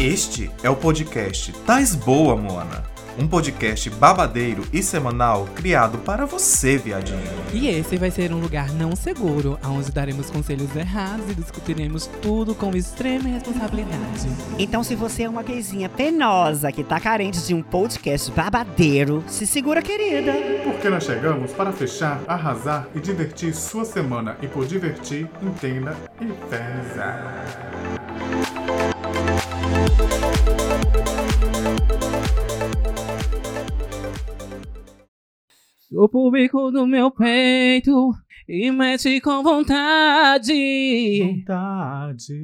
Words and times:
Este 0.00 0.50
é 0.62 0.70
o 0.70 0.74
podcast 0.74 1.52
Tais 1.66 1.94
Boa, 1.94 2.34
Moana. 2.34 2.82
Um 3.18 3.28
podcast 3.28 3.90
babadeiro 3.90 4.62
e 4.72 4.82
semanal 4.82 5.46
criado 5.54 5.98
para 5.98 6.24
você, 6.24 6.78
viadinho. 6.78 7.20
E 7.52 7.68
esse 7.68 7.98
vai 7.98 8.10
ser 8.10 8.32
um 8.32 8.40
lugar 8.40 8.72
não 8.72 8.96
seguro, 8.96 9.58
onde 9.62 9.92
daremos 9.92 10.30
conselhos 10.30 10.74
errados 10.74 11.28
e 11.28 11.34
discutiremos 11.34 12.06
tudo 12.22 12.54
com 12.54 12.74
extrema 12.74 13.28
responsabilidade. 13.28 14.26
Então, 14.58 14.82
se 14.82 14.94
você 14.94 15.24
é 15.24 15.28
uma 15.28 15.42
gayzinha 15.42 15.90
penosa 15.90 16.72
que 16.72 16.82
tá 16.82 16.98
carente 16.98 17.46
de 17.46 17.52
um 17.52 17.62
podcast 17.62 18.32
babadeiro, 18.32 19.22
se 19.26 19.46
segura, 19.46 19.82
querida. 19.82 20.32
Porque 20.64 20.88
nós 20.88 21.04
chegamos 21.04 21.52
para 21.52 21.72
fechar, 21.72 22.22
arrasar 22.26 22.88
e 22.94 23.00
divertir 23.00 23.54
sua 23.54 23.84
semana. 23.84 24.38
E 24.40 24.48
por 24.48 24.64
divertir, 24.64 25.28
entenda 25.42 25.94
e 26.18 26.24
pesa. 26.48 28.49
O 35.92 36.08
público 36.08 36.70
do 36.70 36.86
meu 36.86 37.10
peito 37.10 38.14
e 38.52 38.68
mete 38.72 39.20
com 39.20 39.44
vontade. 39.44 40.52
Vontade. 41.22 42.34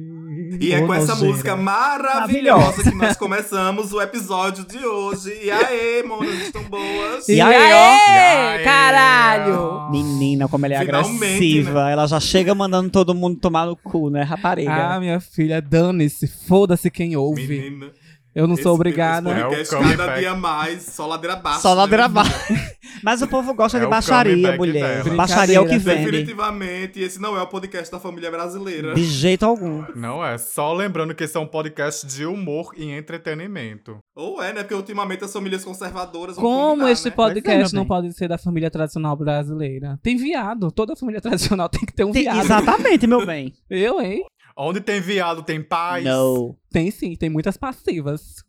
E 0.57 0.71
é 0.71 0.79
com 0.87 0.93
essa 0.93 1.13
música 1.15 1.57
maravilhosa 1.57 2.81
que 2.81 2.95
nós 2.95 3.17
começamos 3.17 3.91
o 3.91 4.01
episódio 4.01 4.65
de 4.65 4.77
hoje. 4.77 5.37
E 5.43 5.51
aê, 5.51 6.03
monas, 6.03 6.33
estão 6.43 6.63
boas? 6.63 7.27
E, 7.27 7.33
E 7.35 7.41
aí, 7.41 7.53
aí, 7.53 7.73
ó? 7.73 8.55
E 8.55 8.57
aí, 8.57 8.63
caralho! 8.63 9.91
Menina, 9.91 10.47
como 10.47 10.65
ela 10.65 10.75
é 10.75 10.85
Finalmente, 10.85 11.25
agressiva. 11.25 11.91
Ela 11.91 12.07
já 12.07 12.21
chega 12.21 12.55
mandando 12.55 12.89
todo 12.89 13.13
mundo 13.13 13.37
tomar 13.37 13.65
no 13.65 13.75
cu, 13.75 14.09
né, 14.09 14.23
rapariga? 14.23 14.95
Ah, 14.95 14.99
minha 15.01 15.19
filha, 15.19 15.61
dane-se, 15.61 16.25
foda-se 16.25 16.89
quem 16.89 17.17
ouve. 17.17 17.45
Menina. 17.45 17.91
Eu 18.37 18.47
não 18.47 18.55
sou 18.55 18.61
esse- 18.61 18.69
obrigada. 18.69 19.31
Esse 19.31 19.39
É 19.39 19.45
o 19.45 19.49
podcast 19.49 19.75
comeback. 19.75 19.97
cada 19.97 20.19
dia 20.19 20.35
mais, 20.35 20.83
só 20.83 21.07
ladeira 21.07 21.33
abaixo. 21.35 21.61
Só 21.61 21.73
ladeira 21.73 22.03
né? 22.03 22.05
abaixo. 22.05 22.53
Mas 23.03 23.21
o 23.21 23.27
povo 23.27 23.53
gosta 23.53 23.77
É 23.77 23.81
de 23.81 23.85
o 23.85 23.89
baixaria, 23.89 24.33
comeback 24.35 24.57
mulher. 24.57 25.03
dela. 25.03 25.15
Baixaria 25.15 25.57
é 25.57 25.59
o 25.59 25.67
que 25.67 25.77
vende. 25.77 26.11
Definitivamente, 26.11 26.99
esse 26.99 27.19
não 27.21 27.37
é 27.37 27.41
o 27.41 27.47
podcast 27.47 27.91
da 27.91 27.99
família 27.99 28.29
brasileira. 28.31 28.93
De 28.95 29.03
jeito 29.03 29.45
algum. 29.45 29.83
Não 29.95 30.23
é, 30.25 30.37
só 30.37 30.73
lembrando 30.73 31.13
que 31.13 31.23
esse 31.23 31.37
é 31.37 31.39
um 31.39 31.45
podcast 31.47 32.05
de 32.07 32.25
humor 32.25 32.71
e 32.75 32.89
entretenimento. 32.91 33.97
Ou 34.15 34.41
é, 34.41 34.51
né? 34.53 34.63
Porque 34.63 34.73
ultimamente 34.73 35.23
as 35.23 35.31
famílias 35.33 35.63
conservadoras 35.63 36.35
vão 36.35 36.43
Como 36.43 36.87
este 36.87 37.09
né? 37.09 37.15
podcast 37.15 37.43
Pois 37.59 37.71
é, 37.73 37.75
meu 37.75 37.81
não 37.83 37.87
pode 37.87 38.11
ser 38.13 38.27
da 38.27 38.37
família 38.37 38.71
tradicional 38.71 39.15
brasileira? 39.15 39.99
Tem 40.01 40.17
viado. 40.17 40.71
Toda 40.71 40.95
família 40.95 41.21
tradicional 41.21 41.69
tem 41.69 41.81
que 41.85 41.93
ter 41.93 42.03
um 42.03 42.11
Tem- 42.11 42.23
viado. 42.23 42.39
exatamente, 42.39 43.05
meu 43.05 43.25
bem. 43.25 43.53
Eu, 43.69 44.01
hein? 44.01 44.23
Onde 44.57 44.81
tem 44.81 44.99
viado, 44.99 45.43
tem 45.43 45.61
paz. 45.61 46.03
Não. 46.03 46.57
Tem 46.71 46.89
sim, 46.89 47.15
tem 47.15 47.29
muitas 47.29 47.55
passivas. 47.55 48.43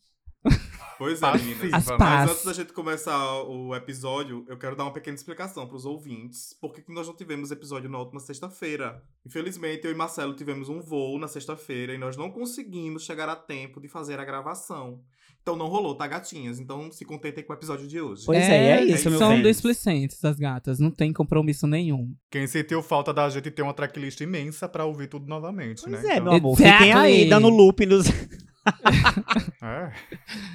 Pois 0.98 1.22
é, 1.22 1.32
meninas. 1.38 1.72
As 1.74 1.96
Mas 1.96 2.30
antes 2.30 2.44
da 2.44 2.52
gente 2.52 2.72
começar 2.72 3.42
o 3.44 3.72
episódio, 3.72 4.44
eu 4.48 4.58
quero 4.58 4.74
dar 4.74 4.82
uma 4.82 4.92
pequena 4.92 5.14
explicação 5.14 5.64
para 5.64 5.76
os 5.76 5.84
ouvintes. 5.84 6.56
Por 6.60 6.72
que 6.72 6.82
que 6.82 6.92
nós 6.92 7.06
não 7.06 7.14
tivemos 7.14 7.52
episódio 7.52 7.88
na 7.88 7.98
última 7.98 8.18
sexta-feira? 8.18 9.00
Infelizmente, 9.24 9.86
eu 9.86 9.92
e 9.92 9.94
Marcelo 9.94 10.34
tivemos 10.34 10.68
um 10.68 10.80
voo 10.80 11.16
na 11.18 11.28
sexta-feira 11.28 11.94
e 11.94 11.98
nós 11.98 12.16
não 12.16 12.32
conseguimos 12.32 13.04
chegar 13.04 13.28
a 13.28 13.36
tempo 13.36 13.80
de 13.80 13.86
fazer 13.86 14.18
a 14.18 14.24
gravação. 14.24 15.00
Então 15.48 15.56
não 15.56 15.68
rolou, 15.68 15.94
tá, 15.94 16.06
gatinhas? 16.06 16.60
Então 16.60 16.92
se 16.92 17.06
contentem 17.06 17.42
com 17.42 17.54
o 17.54 17.56
episódio 17.56 17.88
de 17.88 17.98
hoje. 17.98 18.26
Pois 18.26 18.44
é, 18.46 18.72
é 18.72 18.84
isso, 18.84 19.08
meu 19.08 19.18
São 19.18 19.30
bem. 19.30 19.42
displicentes 19.42 20.22
as 20.22 20.36
gatas, 20.36 20.78
não 20.78 20.90
tem 20.90 21.10
compromisso 21.10 21.66
nenhum. 21.66 22.14
Quem 22.30 22.46
sentiu 22.46 22.82
falta 22.82 23.14
da 23.14 23.30
gente 23.30 23.50
ter 23.50 23.62
uma 23.62 23.72
tracklist 23.72 24.20
imensa 24.20 24.68
pra 24.68 24.84
ouvir 24.84 25.06
tudo 25.06 25.26
novamente, 25.26 25.80
Pois 25.82 26.02
né? 26.02 26.10
é, 26.10 26.12
Então, 26.16 26.24
meu 26.24 26.32
amor. 26.34 26.52
Exactly. 26.52 26.76
Fiquem 26.76 26.92
aí, 26.92 27.28
dando 27.30 27.48
loop 27.48 27.86
nos... 27.86 28.08
é. 29.62 29.92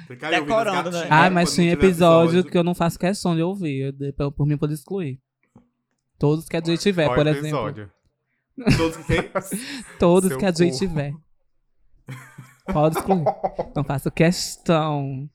Fica 0.06 0.28
aí 0.28 0.40
Decorando, 0.40 0.92
né? 0.92 1.08
Ah, 1.10 1.24
quando 1.24 1.32
mas 1.32 1.56
tem 1.56 1.70
tiver 1.70 1.84
episódio 1.86 2.44
que 2.44 2.56
eu 2.56 2.62
não 2.62 2.72
faço 2.76 2.96
questão 2.96 3.34
de 3.34 3.42
ouvir, 3.42 3.92
eu 4.16 4.30
por, 4.30 4.46
mim 4.46 4.56
pode 4.56 4.74
excluir. 4.74 5.18
Todos 6.20 6.48
que 6.48 6.56
a 6.56 6.60
gente 6.64 6.78
tiver, 6.78 7.12
por 7.12 7.26
exemplo. 7.26 7.48
episódio? 7.48 7.90
Todos 8.76 8.96
que 8.98 9.06
tem? 9.08 9.30
Todos 9.98 10.28
Seu 10.28 10.38
que 10.38 10.46
a 10.46 10.52
gente 10.52 10.78
tiver. 10.78 11.12
Pode 12.72 12.96
excluir. 12.98 13.24
Não 13.74 13.84
faço 13.84 14.10
questão. 14.10 15.28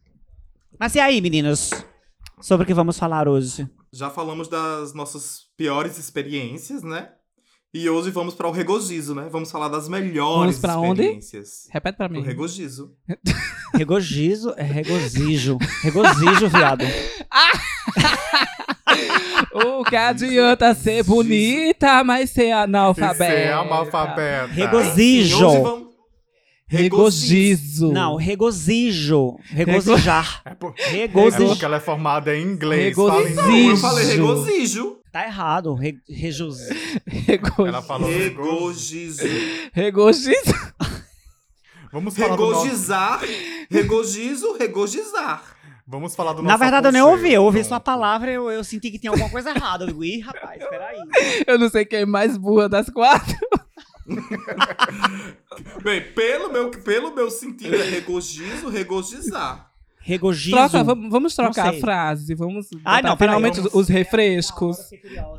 Mas 0.80 0.96
e 0.96 1.00
aí, 1.00 1.22
meninos? 1.22 1.72
Sobre 2.42 2.64
o 2.64 2.68
que 2.68 2.74
vamos 2.74 2.98
falar 2.98 3.28
hoje? 3.28 3.68
Já 3.92 4.10
falamos 4.10 4.48
das 4.48 4.94
nossas 4.94 5.42
piores 5.58 5.98
experiências, 5.98 6.84
né? 6.84 7.10
E 7.74 7.88
hoje 7.88 8.10
vamos 8.10 8.34
para 8.34 8.48
o 8.48 8.52
regozijo, 8.52 9.14
né? 9.14 9.28
Vamos 9.32 9.52
falar 9.52 9.68
das 9.68 9.88
melhores 9.88 10.58
Vamos 10.58 10.60
pra 10.60 10.78
onde? 10.80 11.02
experiências. 11.02 11.68
Repete 11.70 11.98
pra 11.98 12.08
O 12.08 12.12
mim. 12.12 12.22
regozijo. 12.22 12.92
Regozijo 13.76 14.54
é 14.58 14.64
regozijo. 14.64 15.58
Regozijo, 15.84 16.48
viado. 16.50 16.84
O 19.52 19.84
que 19.84 19.96
adianta 19.96 20.74
ser 20.76 21.04
bonita, 21.04 22.04
mas 22.04 22.30
ser 22.32 22.52
analfabeta? 22.52 23.26
Ser 23.34 23.48
é 23.48 23.54
analfabeta. 23.54 24.48
Regozijo. 24.54 25.89
Regozijo. 26.70 27.92
Não, 27.92 28.16
regozijo. 28.16 29.38
Regozijar. 29.46 30.42
É, 30.46 30.54
por... 30.54 30.74
é 30.78 30.90
Regozijo. 30.90 31.48
porque 31.50 31.66
ela 31.66 31.78
é 31.78 31.80
formada 31.80 32.36
em 32.38 32.44
inglês. 32.44 32.96
Regozijo. 32.96 33.36
fala 33.36 33.54
eu 33.58 33.78
falei 33.78 34.06
Regozijo. 34.06 34.46
regozijo. 34.46 34.96
Tá 35.12 35.26
errado. 35.26 35.74
Re, 35.74 35.98
rejuz- 36.08 36.70
Rego... 37.08 37.66
Ela 37.68 37.82
falou 37.82 38.08
regozijo. 38.08 39.24
Regozijo. 39.74 39.74
Regozijo. 39.74 40.74
Vamos 41.92 42.16
falar 42.16 42.36
do 42.36 42.42
nosso... 42.50 42.64
Regozizar. 42.66 43.22
Regozizo, 43.72 44.58
regozizar. 44.60 45.44
Vamos 45.88 46.14
falar 46.16 46.34
do 46.34 46.44
Na 46.44 46.50
nosso 46.50 46.60
verdade, 46.60 46.88
eu 46.88 46.92
nem 46.92 47.02
ouvi. 47.02 47.34
Eu 47.34 47.44
ouvi 47.44 47.64
sua 47.64 47.80
palavra 47.80 48.32
eu, 48.32 48.52
eu 48.52 48.64
senti 48.64 48.92
que 48.92 49.00
tinha 49.00 49.10
alguma 49.12 49.30
coisa 49.32 49.50
errada. 49.50 49.86
Eu 49.86 49.88
digo, 49.88 50.04
ih, 50.04 50.20
rapaz, 50.20 50.64
peraí. 50.70 50.98
Eu 51.48 51.58
não 51.58 51.68
sei 51.68 51.84
quem 51.84 52.02
é 52.02 52.06
mais 52.06 52.38
burra 52.38 52.70
das 52.70 52.88
quatro. 52.92 53.36
Bem, 55.84 56.02
pelo 56.14 56.52
meu, 56.52 56.70
pelo 56.72 57.14
meu 57.16 57.30
sentido 57.30 57.76
é 57.76 57.84
regozizo, 57.90 58.70
regozizar. 58.70 59.68
Regozijo. 60.02 60.56
Troca, 60.56 60.84
vamos, 60.84 61.10
vamos 61.12 61.36
trocar 61.36 61.70
a 61.70 61.74
frase. 61.74 62.34
Vamos. 62.34 62.68
Ai, 62.86 63.02
botar 63.02 63.10
não, 63.10 63.18
finalmente 63.18 63.58
vamos- 63.58 63.74
os 63.74 63.88
refrescos. 63.90 64.78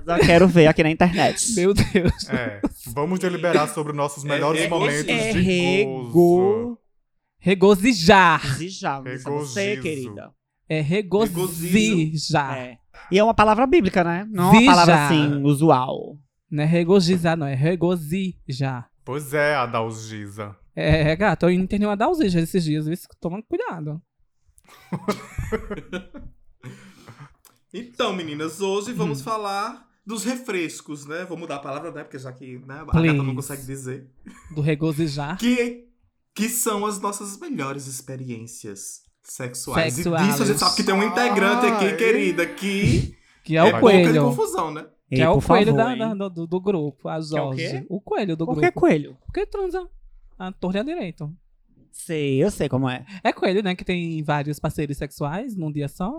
Já 0.06 0.18
quero 0.18 0.46
ver 0.46 0.66
aqui 0.66 0.82
na 0.82 0.90
internet. 0.90 1.52
Meu 1.56 1.72
Deus. 1.74 2.28
É, 2.28 2.60
vamos 2.88 3.18
deliberar 3.18 3.68
sobre 3.72 3.92
os 3.92 3.96
nossos 3.96 4.22
melhores 4.22 4.60
regozijo. 4.62 4.90
momentos 4.90 5.08
É 5.08 5.32
de 5.32 5.84
gozo. 6.12 6.78
Regozijar. 7.38 8.40
regozijar. 8.42 9.02
É 9.06 9.16
você, 9.16 9.60
Regozijo. 9.74 9.82
querida. 9.82 10.30
É 10.68 10.80
regozijar. 10.82 12.58
É. 12.58 12.78
E 13.10 13.18
é 13.18 13.24
uma 13.24 13.34
palavra 13.34 13.66
bíblica, 13.66 14.04
né? 14.04 14.26
Não 14.30 14.54
é 14.54 14.58
uma 14.58 14.66
palavra 14.66 15.06
assim, 15.06 15.42
usual. 15.42 16.16
Não 16.50 16.62
é 16.64 16.66
regozizar, 16.66 17.36
não. 17.36 17.46
É 17.46 17.54
regozijar. 17.54 18.90
Pois 19.04 19.32
é, 19.34 19.54
Adalgisa. 19.54 20.56
É, 20.74 21.14
gato, 21.16 21.44
eu 21.46 21.50
internei 21.50 21.86
uma 21.88 21.96
dalzija 21.96 22.40
esses 22.40 22.64
dias. 22.64 22.86
Isso, 22.86 23.06
toma 23.20 23.42
cuidado. 23.42 24.00
Então, 27.72 28.12
meninas, 28.12 28.60
hoje 28.60 28.90
Hum. 28.92 28.96
vamos 28.96 29.22
falar 29.22 29.86
dos 30.04 30.24
refrescos, 30.24 31.06
né? 31.06 31.24
Vou 31.24 31.36
mudar 31.38 31.56
a 31.56 31.60
palavra, 31.60 31.92
né? 31.92 32.02
Porque 32.02 32.18
já 32.18 32.32
que 32.32 32.58
né, 32.66 32.80
a 32.80 32.84
Please. 32.84 33.06
gata 33.14 33.22
não 33.22 33.34
consegue 33.34 33.64
dizer. 33.64 34.10
Do 34.52 34.60
regozijar. 34.60 35.38
Que, 35.38 35.84
que 36.34 36.48
são 36.48 36.84
as 36.84 37.00
nossas 37.00 37.38
melhores 37.38 37.86
experiências 37.86 39.02
sexuais. 39.22 39.94
Sexuais. 39.94 40.26
E 40.26 40.30
disso 40.30 40.42
a 40.42 40.46
gente 40.46 40.58
sabe 40.58 40.74
que 40.76 40.82
tem 40.82 40.94
um 40.94 41.02
integrante 41.04 41.66
aqui, 41.66 41.84
Ai. 41.84 41.96
querida, 41.96 42.44
que 42.46 43.16
Que 43.44 43.56
é 43.56 43.60
é 43.60 43.62
o 43.62 43.80
boca 43.80 43.96
de 43.96 44.02
coelho. 44.02 44.24
confusão, 44.24 44.72
né? 44.74 44.86
Que 45.10 45.16
Ei, 45.16 45.22
é 45.22 45.28
o 45.28 45.34
por 45.34 45.46
coelho 45.48 45.74
favor, 45.74 45.96
da- 45.98 46.14
da- 46.14 46.28
do, 46.28 46.46
do 46.46 46.60
grupo, 46.60 47.08
a 47.08 47.16
é 47.16 47.18
o 47.18 47.22
Jorge. 47.22 47.68
quê? 47.80 47.86
o 47.88 48.00
coelho 48.00 48.36
do 48.36 48.46
Por 48.46 48.54
grupo. 48.54 48.66
que 48.68 48.72
coelho? 48.72 49.16
Porque 49.26 49.44
transa 49.44 49.86
a 50.38 50.52
torre 50.52 50.78
à 50.78 50.82
direito. 50.82 51.30
Sei, 51.92 52.42
eu 52.42 52.50
sei 52.50 52.68
como 52.68 52.88
é. 52.88 53.04
É 53.24 53.32
coelho, 53.32 53.62
né? 53.62 53.74
Que 53.74 53.84
tem 53.84 54.22
vários 54.22 54.60
parceiros 54.60 54.96
sexuais 54.96 55.56
num 55.56 55.72
dia 55.72 55.88
só? 55.88 56.16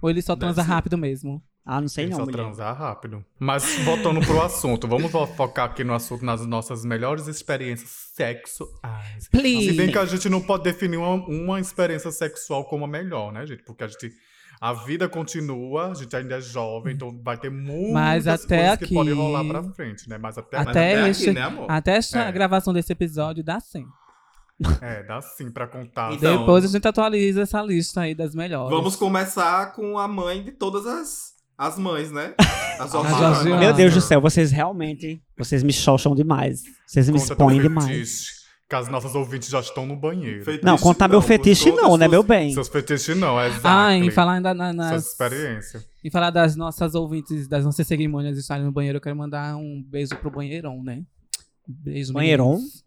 Ou 0.00 0.08
ele 0.10 0.22
só 0.22 0.34
Deve 0.34 0.40
transa 0.46 0.62
ser. 0.62 0.68
rápido 0.68 0.96
mesmo? 0.98 1.42
Ah, 1.66 1.80
não 1.80 1.88
sei 1.88 2.04
Tem 2.04 2.10
não, 2.12 2.18
só 2.18 2.24
mulher. 2.24 2.36
transar 2.42 2.76
rápido. 2.76 3.24
Mas 3.38 3.78
voltando 3.84 4.20
pro 4.20 4.40
assunto, 4.42 4.86
vamos 4.88 5.10
fo- 5.10 5.26
focar 5.28 5.70
aqui 5.70 5.82
no 5.84 5.94
assunto, 5.94 6.22
nas 6.24 6.44
nossas 6.46 6.84
melhores 6.84 7.26
experiências 7.26 7.90
sexuais. 8.14 9.28
Please. 9.30 9.70
Se 9.70 9.72
bem 9.72 9.90
que 9.90 9.98
a 9.98 10.04
gente 10.04 10.28
não 10.28 10.40
pode 10.42 10.62
definir 10.64 10.96
uma, 10.98 11.14
uma 11.14 11.60
experiência 11.60 12.10
sexual 12.10 12.64
como 12.66 12.84
a 12.84 12.88
melhor, 12.88 13.32
né, 13.32 13.46
gente? 13.46 13.62
Porque 13.64 13.84
a 13.84 13.88
gente. 13.88 14.10
A 14.66 14.72
vida 14.72 15.06
continua, 15.10 15.90
a 15.90 15.94
gente 15.94 16.16
ainda 16.16 16.36
é 16.36 16.40
jovem, 16.40 16.94
então 16.94 17.20
vai 17.22 17.36
ter 17.36 17.50
muitas 17.50 17.92
Mas 17.92 18.26
até 18.26 18.56
coisas 18.56 18.72
aqui- 18.72 18.86
que 18.86 18.94
podem 18.94 19.12
rolar 19.12 19.44
pra 19.44 19.62
frente, 19.74 20.08
né? 20.08 20.16
Mas 20.16 20.38
até, 20.38 20.56
Mas 20.56 20.68
Até 20.68 20.94
até 20.94 21.10
este- 21.10 21.24
aqui, 21.30 21.38
né, 21.38 21.42
amor? 21.42 21.66
Até 21.70 21.96
esta 21.96 22.20
É. 22.20 22.32
gravação 22.32 22.72
desse 22.72 22.90
episódio 22.90 23.44
dá 23.44 23.60
sim. 23.60 23.84
É, 24.80 25.02
dá 25.02 25.20
sim 25.20 25.50
pra 25.50 25.66
contar. 25.66 26.14
Então, 26.14 26.38
Depois 26.38 26.64
a 26.64 26.68
gente 26.68 26.88
atualiza 26.88 27.42
essa 27.42 27.60
lista 27.60 28.00
aí 28.02 28.14
das 28.14 28.34
melhores. 28.34 28.70
Vamos 28.74 28.96
começar 28.96 29.72
com 29.74 29.98
a 29.98 30.08
mãe 30.08 30.42
de 30.42 30.52
todas 30.52 30.86
as, 30.86 31.32
as 31.58 31.78
mães, 31.78 32.10
né? 32.10 32.34
As. 32.78 33.44
Meu. 33.44 33.72
Deus 33.74 33.92
do 33.92 34.00
céu, 34.00 34.20
vocês 34.20 34.50
realmente. 34.50 35.20
Vocês 35.36 35.62
me 35.62 35.72
xoxam 35.74 36.14
demais. 36.14 36.62
Vocês 36.86 37.08
me 37.10 37.18
Conta 37.18 37.32
expõem 37.32 37.60
demais. 37.60 38.43
As 38.74 38.88
nossas 38.88 39.14
ouvintes 39.14 39.48
já 39.48 39.60
estão 39.60 39.86
no 39.86 39.96
banheiro. 39.96 40.44
Fetiche 40.44 40.64
Não, 40.64 40.76
contar 40.78 41.08
meu 41.08 41.20
fetiche 41.22 41.70
não, 41.72 41.96
né, 41.96 42.06
meu 42.08 42.22
bem? 42.22 42.52
Seus 42.52 42.68
fetiches 42.68 43.16
não, 43.16 43.40
é 43.40 43.48
exato. 43.48 43.66
Ah, 43.66 43.94
em 43.94 44.10
falar 44.10 44.34
ainda 44.34 44.52
na- 44.54 44.72
nas, 44.72 44.88
Suas 44.90 45.06
experiências. 45.12 45.86
em 46.04 46.10
falar 46.10 46.30
das 46.30 46.56
nossas 46.56 46.94
ouvintes, 46.94 47.46
das 47.48 47.64
nossas 47.64 47.86
cerimônias 47.86 48.36
estarem 48.38 48.64
no 48.64 48.72
banheiro, 48.72 48.96
eu 48.98 49.00
quero 49.02 49.16
mandar 49.16 49.56
um 49.56 49.82
beijo 49.86 50.16
pro 50.16 50.30
banheirão, 50.30 50.82
né? 50.82 51.02
Beijo, 51.66 52.12
Banheirão? 52.12 52.52
meninos. 52.54 52.84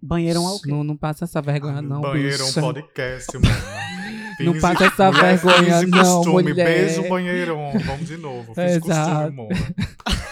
Banheirão 0.00 0.48
é 0.48 0.52
o 0.52 0.60
quê? 0.60 0.70
Não, 0.70 0.84
não 0.84 0.96
passa 0.96 1.24
essa 1.24 1.40
vergonha, 1.42 1.82
não, 1.82 2.00
banheiro 2.02 2.42
um 2.44 2.46
bicha. 2.46 2.60
podcast, 2.60 3.32
mano. 3.38 3.48
Não 4.40 4.56
passa 4.60 4.84
essa 4.84 5.10
vergonha, 5.10 5.82
não, 5.82 5.98
costume. 6.22 6.42
mulher. 6.50 6.64
Beijo, 6.64 7.08
banheirão. 7.08 7.72
Vamos 7.84 8.06
de 8.06 8.16
novo. 8.16 8.54
Finge 8.54 8.76
Exato. 8.78 9.34
costume, 9.34 9.36
mona. 9.36 10.27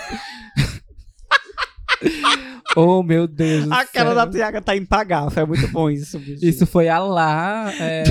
Oh, 2.76 3.02
meu 3.02 3.26
Deus 3.26 3.64
do 3.64 3.72
A 3.72 3.86
cara 3.86 4.12
da 4.12 4.26
Tiaga 4.26 4.60
tá 4.60 4.76
impagável. 4.76 5.42
É 5.42 5.46
muito 5.46 5.66
bom 5.68 5.88
isso, 5.88 6.18
bicho. 6.18 6.44
Isso 6.44 6.66
foi 6.66 6.88
a 6.88 6.98
lá, 6.98 7.72
é, 7.80 8.02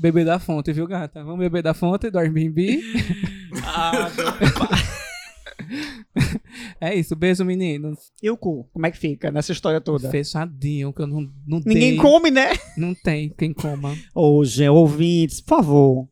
beber 0.00 0.24
da 0.24 0.38
fonte, 0.38 0.72
viu, 0.72 0.86
gata? 0.86 1.22
Vamos 1.22 1.40
beber 1.40 1.62
da 1.62 1.74
fonte 1.74 2.08
do 2.10 2.18
Airbnb? 2.18 2.80
Ah, 3.66 4.08
É 6.80 6.94
isso, 6.94 7.16
beijo, 7.16 7.44
meninos. 7.44 7.98
e 8.22 8.30
o 8.30 8.36
cu? 8.36 8.68
Como 8.72 8.86
é 8.86 8.90
que 8.90 8.98
fica 8.98 9.30
nessa 9.30 9.52
história 9.52 9.80
toda? 9.80 10.08
Fechadinho, 10.10 10.92
que 10.92 11.02
eu 11.02 11.06
não, 11.06 11.22
não 11.46 11.58
Ninguém 11.64 11.92
dei- 11.92 11.96
come, 12.00 12.30
né? 12.30 12.52
Não 12.76 12.94
tem 12.94 13.28
quem 13.36 13.52
coma. 13.52 13.94
Hoje, 14.14 14.68
ouvintes, 14.68 15.40
por 15.40 15.56
favor. 15.58 16.08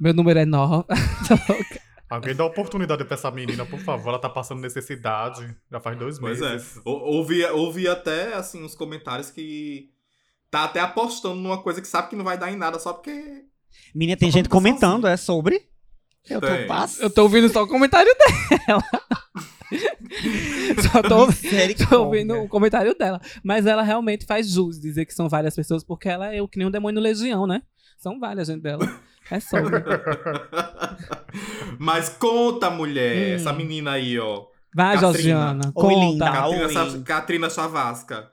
Meu 0.00 0.14
número 0.14 0.38
é 0.38 0.44
9. 0.46 0.84
Alguém 2.14 2.34
dá 2.34 2.44
oportunidade 2.44 3.04
pra 3.06 3.14
essa 3.14 3.30
menina, 3.30 3.64
por 3.64 3.78
favor. 3.80 4.10
Ela 4.10 4.18
tá 4.18 4.28
passando 4.28 4.60
necessidade. 4.60 5.56
Já 5.70 5.80
faz 5.80 5.98
dois 5.98 6.18
Pois 6.18 6.40
meses. 6.40 6.76
é. 6.76 6.80
Ou- 6.84 7.00
Ouvi, 7.16 7.42
ouvi 7.46 7.88
até, 7.88 8.34
assim, 8.34 8.62
uns 8.62 8.74
comentários 8.74 9.30
que 9.30 9.88
tá 10.50 10.64
até 10.64 10.80
apostando 10.80 11.36
numa 11.36 11.62
coisa 11.62 11.80
que 11.80 11.88
sabe 11.88 12.10
que 12.10 12.16
não 12.16 12.24
vai 12.24 12.36
dar 12.36 12.52
em 12.52 12.56
nada 12.56 12.78
só 12.78 12.92
porque. 12.92 13.44
Menina, 13.94 14.18
tem 14.18 14.30
Só 14.30 14.36
gente 14.36 14.48
comentando, 14.50 15.06
é 15.06 15.16
sobre? 15.16 15.66
Eu 16.28 16.38
tô 16.40 16.46
passando. 16.68 17.02
Eu 17.04 17.10
tô 17.10 17.22
ouvindo 17.22 17.48
só 17.48 17.62
o 17.62 17.66
comentário 17.68 18.12
dela. 18.66 18.82
só 20.92 21.02
tô, 21.02 21.26
tô 21.88 22.02
ouvindo 22.04 22.34
o 22.42 22.48
comentário 22.48 22.94
dela. 22.94 23.20
Mas 23.42 23.64
ela 23.66 23.82
realmente 23.82 24.26
faz 24.26 24.48
jus 24.50 24.78
dizer 24.78 25.06
que 25.06 25.14
são 25.14 25.28
várias 25.28 25.54
pessoas, 25.56 25.82
porque 25.82 26.08
ela 26.10 26.32
é 26.34 26.42
o 26.42 26.48
que 26.48 26.58
nem 26.58 26.66
um 26.66 26.70
demônio 26.70 27.00
legião, 27.00 27.46
né? 27.46 27.62
São 27.96 28.20
várias, 28.20 28.48
gente 28.48 28.60
dela. 28.62 28.86
É 29.30 29.40
sobre. 29.40 29.82
Mas 31.78 32.08
conta, 32.10 32.70
mulher, 32.70 33.32
Hum. 33.32 33.34
essa 33.36 33.52
menina 33.52 33.92
aí, 33.92 34.18
ó. 34.18 34.44
Vai, 34.74 34.94
Catrina. 34.94 35.12
Georgiana. 35.12 35.64
Oi, 35.66 35.72
Conta. 35.72 35.94
linda. 35.96 36.32
Catrina, 36.32 36.66
oi. 36.66 36.72
Sa- 36.72 37.02
Catrina 37.04 37.50
Chavasca. 37.50 38.30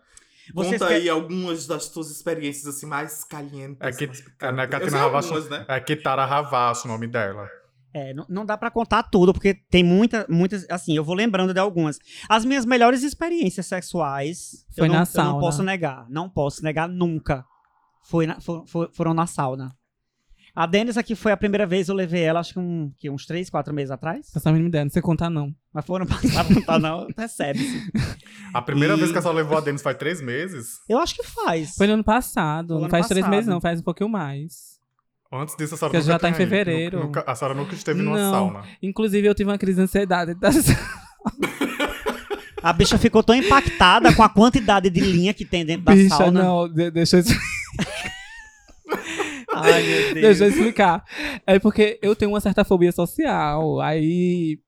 Vocês 0.54 0.82
Conta 0.82 0.88
quer- 0.88 1.02
aí 1.02 1.10
algumas 1.10 1.68
das 1.68 1.90
tuas 1.90 2.10
experiências 2.10 2.66
assim 2.76 2.86
mais 2.86 3.24
calientes. 3.24 3.78
É 3.82 3.92
que, 3.92 4.08
mais 4.08 4.20
é, 4.20 4.24
é. 4.46 4.50
Eu 4.64 4.70
Catina 4.70 4.90
sei 4.92 5.00
Ravacho, 5.00 5.28
algumas, 5.34 5.50
né? 5.50 5.66
é 5.68 5.80
Kitara 5.80 6.26
Ravacho 6.26 6.88
o 6.88 6.92
nome 6.92 7.08
dela. 7.08 7.48
É, 7.94 8.14
não, 8.14 8.26
não 8.30 8.46
dá 8.46 8.56
pra 8.58 8.70
contar 8.72 9.04
tudo, 9.04 9.34
porque 9.34 9.54
tem 9.54 9.84
muita, 9.84 10.26
muitas, 10.30 10.66
assim, 10.70 10.96
eu 10.96 11.04
vou 11.04 11.16
lembrando 11.16 11.54
de 11.54 11.60
algumas. 11.60 12.00
As 12.28 12.46
minhas 12.46 12.64
melhores 12.66 13.04
experiências 13.04 13.66
sexuais, 13.66 14.66
Foi 14.76 14.86
eu, 14.86 14.88
não, 14.88 14.96
na 14.96 15.02
eu 15.02 15.06
sauna. 15.08 15.32
não 15.34 15.40
posso 15.40 15.64
negar, 15.64 16.06
não 16.10 16.30
posso 16.30 16.64
negar 16.64 16.88
nunca. 16.88 17.44
Foi 18.04 18.26
na- 18.28 18.40
for- 18.40 18.66
for- 18.68 18.90
foram 18.94 19.14
na 19.14 19.26
sauna. 19.28 19.72
A 20.62 20.66
Denis 20.66 20.98
aqui 20.98 21.16
foi 21.16 21.32
a 21.32 21.38
primeira 21.38 21.66
vez, 21.66 21.88
eu 21.88 21.96
levei 21.96 22.22
ela, 22.22 22.42
acho 22.42 22.52
que, 22.52 22.60
um, 22.60 22.92
que 23.00 23.10
uns 23.10 23.26
três, 23.26 23.50
quatro 23.50 23.74
meses 23.74 23.92
atrás. 23.92 24.28
Essa 24.36 24.52
menina 24.52 24.68
ideia, 24.68 24.84
não 24.84 24.92
sei 24.92 25.02
contar, 25.02 25.30
não. 25.30 25.56
Mas 25.74 25.86
foram 25.86 26.06
passar, 26.06 26.50
não 26.50 26.62
tá 26.62 26.78
não, 26.78 27.08
percebe-se. 27.16 27.90
A 28.54 28.62
primeira 28.62 28.96
E- 28.96 28.98
vez 28.98 29.10
que 29.12 29.18
a 29.18 29.22
senhora 29.22 29.38
levou 29.38 29.58
a 29.58 29.62
Denis 29.62 29.82
faz 29.82 29.96
três 29.98 30.22
meses. 30.22 30.80
Eu 30.90 31.00
acho 31.00 31.16
que 31.16 31.24
faz. 31.24 31.76
Foi 31.78 31.88
no 31.88 31.94
ano 31.94 32.04
passado. 32.04 32.68
Foi 32.68 32.76
não 32.76 32.82
ano 32.84 32.90
faz 32.90 33.08
três 33.08 33.22
passado. 33.24 33.36
meses, 33.36 33.48
não. 33.50 33.62
Faz 33.62 33.80
um 33.80 33.84
pouquinho 33.84 34.10
mais. 34.10 34.78
Antes 35.32 35.56
disso, 35.56 35.76
a 35.76 35.78
senhora 35.78 35.92
Porque 35.94 35.98
nunca 36.00 36.12
já 36.12 36.20
tá 36.20 36.28
em 36.28 36.32
ido. 36.32 36.38
fevereiro. 36.38 37.00
Nunca- 37.06 37.24
a 37.26 37.36
senhora 37.36 37.54
nunca 37.58 37.74
esteve 37.76 38.02
numa 38.02 38.18
Não. 38.18 38.32
sauna. 38.32 38.64
Inclusive, 38.84 39.28
eu 39.28 39.34
tive 39.36 39.50
uma 39.50 39.58
crise 39.58 39.78
de 39.78 39.84
ansiedade. 39.84 40.36
A 42.62 42.74
bicha 42.74 42.98
ficou 42.98 43.24
tão 43.24 43.34
impactada 43.36 44.14
com 44.14 44.22
a 44.22 44.28
quantidade 44.28 44.90
de 44.90 45.00
linha 45.00 45.34
que 45.34 45.46
tem 45.46 45.64
dentro 45.66 45.86
da 45.86 45.94
Bicha, 45.94 46.18
sauna. 46.18 46.44
não. 46.44 46.68
de- 46.68 46.92
deixa 46.92 47.18
eu 47.20 47.24
Ai, 49.64 49.84
meu 49.84 50.14
Deus. 50.14 50.22
Deixa 50.40 50.44
eu 50.46 50.50
explicar. 50.50 51.04
É 51.46 51.60
porque 51.60 52.00
eu 52.02 52.16
tenho 52.16 52.32
uma 52.32 52.40
certa 52.42 52.64
fobia 52.64 52.92
social. 52.92 53.80
Aí. 53.82 54.60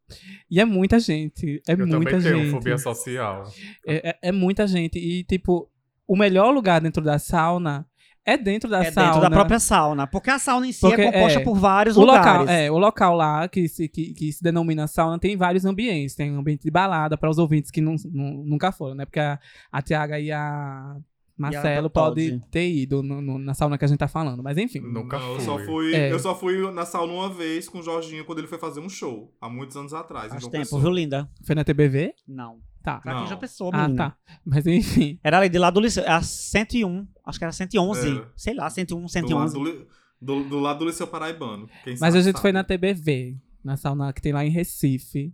E 0.49 0.59
é 0.59 0.65
muita 0.65 0.99
gente. 0.99 1.61
É 1.67 1.73
Eu 1.73 1.77
muita 1.79 1.91
também 1.99 2.19
gente. 2.19 2.33
tenho 2.33 2.51
fobia 2.51 2.77
social. 2.77 3.43
É, 3.87 4.09
é- 4.09 4.17
é 4.23 4.31
muita 4.31 4.67
gente. 4.67 4.97
E, 4.99 5.23
tipo, 5.23 5.69
o 6.07 6.15
melhor 6.15 6.51
lugar 6.53 6.81
dentro 6.81 7.01
da 7.03 7.17
sauna 7.17 7.85
é 8.25 8.37
dentro 8.37 8.69
da 8.69 8.83
É 8.83 8.91
sauna. 8.91 9.07
dentro 9.13 9.21
da 9.21 9.29
própria 9.31 9.59
sauna. 9.59 10.05
Porque 10.05 10.29
a 10.29 10.37
sauna 10.37 10.67
em 10.67 10.71
si 10.71 10.81
Porque, 10.81 11.01
é 11.01 11.11
composta 11.11 11.39
é, 11.39 11.43
por 11.43 11.55
vários 11.55 11.97
O 11.97 12.01
lugares. 12.01 12.41
local, 12.41 12.47
é, 12.49 12.69
o 12.69 12.77
local 12.77 13.15
lá 13.15 13.47
que 13.47 13.67
se, 13.67 13.87
que, 13.87 14.13
que 14.13 14.31
se 14.31 14.43
denomina 14.43 14.85
sauna 14.85 15.17
tem 15.17 15.35
vários 15.35 15.65
ambientes. 15.65 16.13
Tem 16.15 16.31
um 16.31 16.39
ambiente 16.39 16.61
de 16.63 16.69
balada 16.69 17.17
para 17.17 17.29
os 17.29 17.37
ouvintes 17.39 17.71
que 17.71 17.81
não, 17.81 17.95
não- 18.13 18.43
nunca 18.45 18.71
foram, 18.71 18.93
né? 18.95 19.05
Porque 19.05 19.19
a, 19.19 19.39
a 19.71 19.81
Tiaga 19.81 20.19
e 20.19 20.31
a 20.31 20.95
Marcelo 21.37 21.89
pode. 21.89 22.31
pode 22.31 22.43
ter 22.51 22.69
ido 22.71 23.01
no- 23.01 23.21
no- 23.21 23.39
na 23.39 23.53
sauna 23.53 23.77
que 23.77 23.85
a 23.85 23.87
gente 23.87 23.97
tá 23.99 24.07
falando. 24.07 24.43
Mas 24.43 24.57
enfim. 24.57 24.79
Nunca 24.79 25.17
Não, 25.17 25.29
eu 25.29 25.35
fui. 25.37 25.45
só 25.45 25.59
fui. 25.59 25.93
É. 25.95 26.11
Eu 26.11 26.19
só 26.19 26.35
fui 26.35 26.71
na 26.71 26.85
sauna 26.85 27.13
uma 27.13 27.29
vez 27.29 27.67
com 27.67 27.79
o 27.79 27.83
Jorginho 27.83 28.23
quando 28.25 28.39
ele 28.39 28.47
foi 28.47 28.57
fazer 28.57 28.79
um 28.79 28.89
show, 28.89 29.33
há 29.41 29.49
muitos 29.49 29.75
anos 29.77 29.93
atrás. 29.93 30.29
Faz 30.29 30.41
João 30.41 30.51
tempo, 30.51 30.65
então 30.67 30.79
viu, 30.79 30.91
linda? 30.91 31.29
Foi 31.43 31.55
na 31.55 31.63
TBV? 31.63 32.13
Não. 32.27 32.59
Tá. 32.83 32.99
Pra 32.99 33.19
quem 33.19 33.27
já 33.27 33.37
pensou, 33.37 33.69
Ah, 33.73 33.83
menina. 33.83 34.09
tá. 34.11 34.17
Mas 34.45 34.65
enfim. 34.65 35.19
Era 35.23 35.37
ali 35.37 35.49
de 35.49 35.57
lá 35.59 35.69
do 35.69 35.79
liceu. 35.79 36.03
Era 36.03 36.21
101. 36.21 37.07
Acho 37.25 37.37
que 37.37 37.45
era 37.45 37.51
111. 37.51 38.09
Era. 38.09 38.31
Sei 38.35 38.53
lá, 38.55 38.69
101, 38.69 38.97
Do 38.97 39.01
lado 39.03 39.11
111. 39.11 39.53
do, 39.53 39.63
li- 39.63 39.87
do, 40.19 40.43
do 40.49 40.59
lado 40.59 40.79
do 40.79 40.85
Liceu 40.85 41.05
Paraibano. 41.07 41.67
Quem 41.83 41.93
Mas 41.93 41.99
sabe, 41.99 42.17
a 42.17 42.21
gente 42.21 42.31
sabe. 42.33 42.41
foi 42.41 42.51
na 42.51 42.63
TBV, 42.63 43.37
na 43.63 43.77
sauna 43.77 44.11
que 44.13 44.21
tem 44.21 44.31
lá 44.33 44.43
em 44.45 44.49
Recife. 44.49 45.31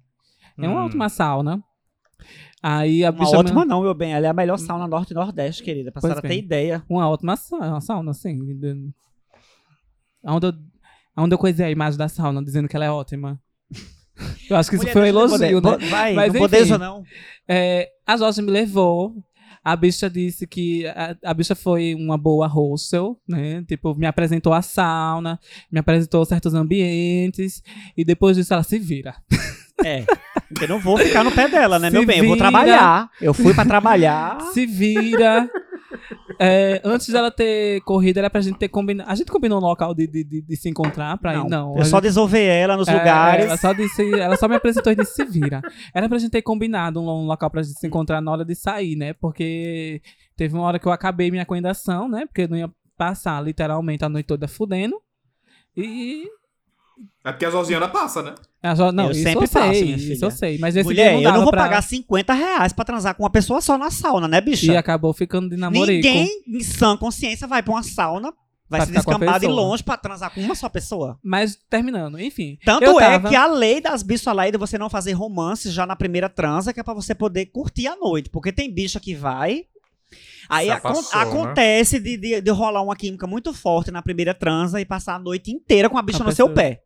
É 0.58 0.68
uma 0.68 0.82
Hum. 0.82 0.86
ótima 0.86 1.08
sauna. 1.10 1.64
Aí 2.62 3.06
a 3.06 3.12
Uma 3.12 3.20
bicha. 3.20 3.38
ótima 3.38 3.64
não, 3.66 3.82
meu 3.82 3.94
bem. 3.94 4.14
Ela 4.14 4.28
é 4.28 4.30
a 4.30 4.34
melhor 4.34 4.58
sauna 4.58 4.88
norte 4.88 5.12
e 5.12 5.14
nordeste, 5.14 5.64
querida. 5.64 5.92
Pra 5.92 6.02
senhora 6.02 6.22
ter 6.22 6.38
ideia. 6.38 6.84
Uma 6.90 7.08
ótima 7.10 7.36
sauna, 7.36 8.12
assim. 8.12 8.38
de- 8.56 8.92
Onde 10.24 10.48
eu, 10.48 10.54
onde 11.16 11.34
eu 11.36 11.38
coisei 11.40 11.66
a 11.66 11.72
imagem 11.72 11.98
da 11.98 12.08
sauna 12.10 12.44
dizendo 12.44 12.68
que 12.68 12.76
ela 12.76 12.86
é 12.86 12.92
ótima. 12.92 13.40
Eu 14.50 14.56
acho 14.58 14.70
que 14.70 14.76
isso 14.76 14.84
Mulher, 14.86 14.94
foi 14.94 15.02
um 15.04 15.06
elogio, 15.06 15.62
poder- 15.62 15.80
né? 15.80 15.88
Vai, 15.90 16.14
Mas 16.16 16.34
não 16.34 16.40
enfim. 16.40 16.40
podeja 16.40 16.78
não. 16.78 17.04
É, 17.48 17.88
a 18.06 18.18
Jorge 18.18 18.42
me 18.42 18.50
levou. 18.52 19.16
A 19.64 19.76
bicha 19.76 20.10
disse 20.10 20.48
que 20.48 20.88
a, 20.88 21.16
a 21.26 21.34
bicha 21.34 21.54
foi 21.54 21.94
uma 21.94 22.18
boa 22.18 22.48
hostel, 22.48 23.20
né? 23.28 23.64
Tipo, 23.68 23.94
me 23.96 24.06
apresentou 24.08 24.54
a 24.54 24.62
sauna, 24.62 25.40
me 25.72 25.80
apresentou 25.80 26.24
certos 26.26 26.54
ambientes. 26.54 27.62
E 27.96 28.04
depois 28.06 28.36
disso 28.38 28.54
ela 28.54 28.64
se 28.64 28.80
vira. 28.80 29.16
É. 29.86 30.06
Eu 30.62 30.68
não 30.68 30.80
vou 30.80 30.98
ficar 30.98 31.24
no 31.24 31.32
pé 31.32 31.48
dela, 31.48 31.78
né, 31.80 31.90
Se 31.90 31.94
meu 31.94 32.06
bem? 32.06 32.18
Eu 32.20 32.26
vou 32.26 32.34
vira. 32.36 32.50
trabalhar. 32.50 33.10
Eu 33.22 33.34
fui 33.34 33.54
pra 33.54 33.66
trabalhar. 33.66 34.40
Se 34.54 34.66
vira. 34.66 35.50
É, 36.40 36.82
antes 36.84 37.08
dela 37.10 37.32
ter 37.32 37.82
corrido, 37.82 38.18
era 38.18 38.30
pra 38.30 38.42
gente 38.42 38.58
ter 38.58 38.68
combinado. 38.68 39.10
A 39.10 39.16
gente 39.16 39.32
combinou 39.32 39.60
um 39.60 39.62
local 39.64 39.94
de, 39.94 40.06
de, 40.08 40.24
de, 40.24 40.42
de 40.42 40.56
se 40.56 40.70
encontrar 40.70 41.18
pra 41.18 41.36
ir. 41.36 41.50
Não. 41.50 41.76
Eu 41.76 41.82
a 41.82 41.86
só 41.86 41.98
gente- 41.98 42.04
ela 42.48 42.78
nos 42.78 42.88
É, 42.88 42.94
lugares. 42.94 43.46
Ela 43.46 43.58
só, 43.58 43.74
disse, 43.74 44.14
ela 44.20 44.36
só 44.36 44.48
me 44.48 44.56
apresentou 44.56 44.92
e 44.92 44.96
disse 44.96 45.14
se 45.16 45.26
vira. 45.26 45.62
Era 45.94 46.08
pra 46.10 46.18
gente 46.18 46.32
ter 46.32 46.42
combinado 46.42 47.02
um, 47.02 47.10
um 47.10 47.26
local 47.26 47.50
pra 47.50 47.62
gente 47.64 47.80
se 47.80 47.88
encontrar 47.88 48.22
na 48.22 48.32
hora 48.32 48.46
de 48.46 48.56
sair, 48.56 48.96
né? 48.96 49.14
Porque 49.14 50.02
teve 50.36 50.54
uma 50.56 50.64
hora 50.64 50.80
que 50.80 50.88
eu 50.88 50.92
acabei 50.92 51.32
minha 51.32 51.46
coendação, 51.46 52.08
né? 52.10 52.26
Porque 52.26 52.42
eu 52.44 52.48
não 52.50 52.58
ia 52.58 52.70
passar 52.98 53.42
literalmente 53.44 54.04
a 54.06 54.10
noite 54.10 54.28
toda 54.28 54.48
fudendo. 54.48 54.96
E. 55.76 56.26
É 57.24 57.32
porque 57.32 57.46
a 57.46 57.52
Georgiana 57.52 57.88
passa, 57.88 58.22
né? 58.24 58.36
a 58.64 58.74
Jo- 58.74 58.92
não, 58.92 59.06
Eu 59.06 59.12
isso 59.12 59.24
sempre 59.24 59.44
eu 59.44 59.48
sei, 59.48 59.62
passo, 59.62 59.82
minha 59.84 59.96
isso 59.98 60.08
filha. 60.08 60.26
eu 60.26 60.32
sei. 60.32 60.58
Mas 60.60 60.76
esse 60.76 60.94
dia 60.94 61.12
Mulher, 61.12 61.14
não 61.14 61.22
eu 61.24 61.32
não 61.34 61.42
vou 61.44 61.52
pra... 61.52 61.64
pagar 61.64 61.82
50 61.82 62.34
reais 62.34 62.74
pra 62.74 62.86
transar 62.86 63.16
com 63.16 63.24
uma 63.24 63.30
pessoa 63.30 63.60
só 63.62 63.78
na 63.78 63.90
sauna, 63.92 64.28
né, 64.28 64.40
bicha? 64.42 64.72
E 64.72 64.78
acabou 64.78 65.14
ficando 65.14 65.50
de 65.50 65.58
namorico. 65.58 65.92
Ninguém 66.08 66.30
em 66.48 66.64
sã 66.64 66.96
consciência 66.98 67.46
vai 67.48 67.62
pra 67.62 67.74
uma 67.74 67.84
sauna, 67.84 68.34
vai 68.70 68.80
Pra 68.80 68.86
se 68.88 68.92
descambar 68.94 69.40
de 69.40 69.48
longe 69.48 69.84
pra 69.84 69.96
transar 69.98 70.34
com 70.34 70.42
uma 70.42 70.56
só 70.56 70.68
pessoa. 70.70 71.18
Mas 71.24 71.58
terminando, 71.70 72.20
enfim. 72.20 72.58
Tanto 72.66 72.84
eu 72.86 73.00
é 73.00 73.04
tava- 73.12 73.30
que 73.30 73.36
a 73.36 73.48
lei 73.48 73.80
das 73.82 74.04
bichas 74.04 74.34
lá 74.36 74.48
é 74.48 74.52
de 74.52 74.58
você 74.58 74.78
não 74.78 74.90
fazer 74.90 75.12
romance 75.14 75.70
já 75.70 75.86
na 75.86 75.96
primeira 75.96 76.30
transa, 76.30 76.74
que 76.74 76.80
é 76.80 76.84
pra 76.84 76.94
você 76.94 77.14
poder 77.14 77.46
curtir 77.48 77.88
a 77.88 77.96
noite. 77.96 78.30
Porque 78.30 78.52
tem 78.54 78.74
bicha 78.74 79.00
que 79.00 79.14
vai. 79.16 79.64
Aí 80.50 80.70
acon- 80.70 80.90
apaixona. 80.90 81.22
acontece 81.24 82.00
de, 82.00 82.16
de, 82.18 82.42
de 82.42 82.52
rolar 82.52 82.82
uma 82.82 82.96
química 82.96 83.28
muito 83.28 83.54
forte 83.54 83.92
na 83.92 84.02
primeira 84.02 84.34
transa 84.34 84.80
e 84.80 84.86
passar 84.86 85.16
a 85.16 85.20
noite 85.20 85.52
inteira 85.52 85.90
com 85.90 85.98
a 85.98 86.02
bicha 86.02 86.24
A 86.24 86.26
no 86.26 86.32
seu 86.32 86.48
pessoa- 86.48 86.56
pé. 86.56 86.84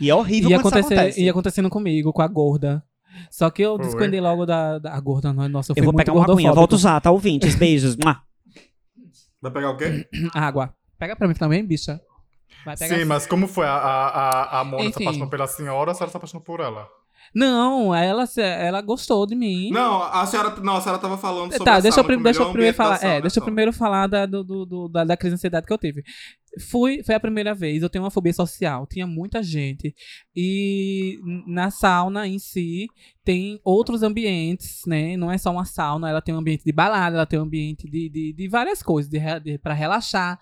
E 0.00 0.10
é 0.10 0.14
horrível 0.14 0.50
ia, 0.50 0.56
quando 0.58 0.66
isso 0.66 0.76
acontecer, 0.78 0.94
acontece. 1.00 1.22
ia 1.22 1.30
acontecendo 1.30 1.70
comigo, 1.70 2.12
com 2.12 2.22
a 2.22 2.26
gorda. 2.28 2.82
Só 3.30 3.50
que 3.50 3.62
eu 3.62 3.76
descuidei 3.78 4.20
logo 4.20 4.46
da, 4.46 4.78
da 4.78 4.94
a 4.94 5.00
gorda. 5.00 5.32
não- 5.32 5.48
Nossa, 5.48 5.72
eu 5.72 5.74
fui 5.74 5.80
Eu 5.80 5.84
vou 5.86 5.92
muito 5.92 6.04
pegar 6.06 6.16
uma 6.18 6.32
aguinha, 6.32 6.52
volto 6.52 6.74
usar, 6.74 7.00
tá 7.00 7.10
ouvintes? 7.10 7.54
Beijos. 7.56 7.96
Vai 9.42 9.52
pegar 9.52 9.70
o 9.70 9.76
quê? 9.76 10.06
Água. 10.34 10.74
Pega 10.98 11.14
pra 11.16 11.28
mim 11.28 11.34
também, 11.34 11.64
bicha. 11.64 12.00
Vai 12.64 12.76
pegar 12.76 12.88
Sim, 12.94 13.00
assim. 13.02 13.04
mas 13.04 13.26
como 13.26 13.46
foi? 13.46 13.66
A, 13.66 13.72
a, 13.72 14.08
a, 14.58 14.60
a 14.60 14.64
Mona 14.64 14.82
se 14.84 14.88
Enfim. 14.90 15.04
apaixonou 15.04 15.28
pela 15.28 15.46
senhora 15.46 15.90
ou 15.90 15.92
a 15.92 15.94
senhora 15.94 16.10
se 16.10 16.16
apaixonou 16.16 16.44
por 16.44 16.60
ela? 16.60 16.86
Não, 17.34 17.94
ela, 17.94 18.26
se- 18.26 18.40
ela 18.40 18.80
gostou 18.80 19.26
de 19.26 19.34
mim. 19.34 19.70
Não, 19.70 20.02
a 20.02 20.24
senhora, 20.26 20.54
não, 20.60 20.76
a 20.76 20.80
senhora 20.80 21.00
tava 21.00 21.16
falando 21.18 21.52
sobre 21.52 21.64
Tá, 21.64 21.74
a 21.76 21.80
deixa 21.80 22.00
eu, 22.00 22.04
sauna, 22.04 22.06
prim- 22.06 22.16
que 22.16 22.20
o 22.20 22.24
deixa 22.24 22.42
eu 22.42 22.50
primeiro 22.52 22.76
falar. 22.76 23.04
É, 23.04 23.20
deixa 23.20 23.38
eu 23.38 23.44
primeiro 23.44 23.72
falar 23.72 24.06
da, 24.06 24.26
do- 24.26 24.42
do- 24.42 24.88
da, 24.88 25.04
da 25.04 25.16
crise 25.16 25.34
de 25.34 25.38
ansiedade 25.38 25.66
que 25.66 25.72
eu 25.72 25.78
tive. 25.78 26.02
Fui, 26.58 27.02
foi 27.02 27.14
a 27.14 27.20
primeira 27.20 27.54
vez, 27.54 27.82
eu 27.82 27.88
tenho 27.88 28.04
uma 28.04 28.10
fobia 28.10 28.32
social, 28.32 28.86
tinha 28.86 29.06
muita 29.06 29.42
gente. 29.42 29.94
E 30.34 31.18
na 31.46 31.70
sauna 31.70 32.26
em 32.26 32.38
si 32.38 32.86
tem 33.24 33.60
outros 33.64 34.02
ambientes, 34.02 34.82
né? 34.86 35.16
Não 35.16 35.30
é 35.30 35.38
só 35.38 35.50
uma 35.50 35.64
sauna, 35.64 36.08
ela 36.08 36.22
tem 36.22 36.34
um 36.34 36.38
ambiente 36.38 36.64
de 36.64 36.72
balada, 36.72 37.16
ela 37.16 37.26
tem 37.26 37.38
um 37.38 37.42
ambiente 37.42 37.88
de, 37.88 38.08
de, 38.08 38.32
de 38.32 38.48
várias 38.48 38.82
coisas, 38.82 39.10
de, 39.10 39.18
de, 39.40 39.58
para 39.58 39.74
relaxar. 39.74 40.38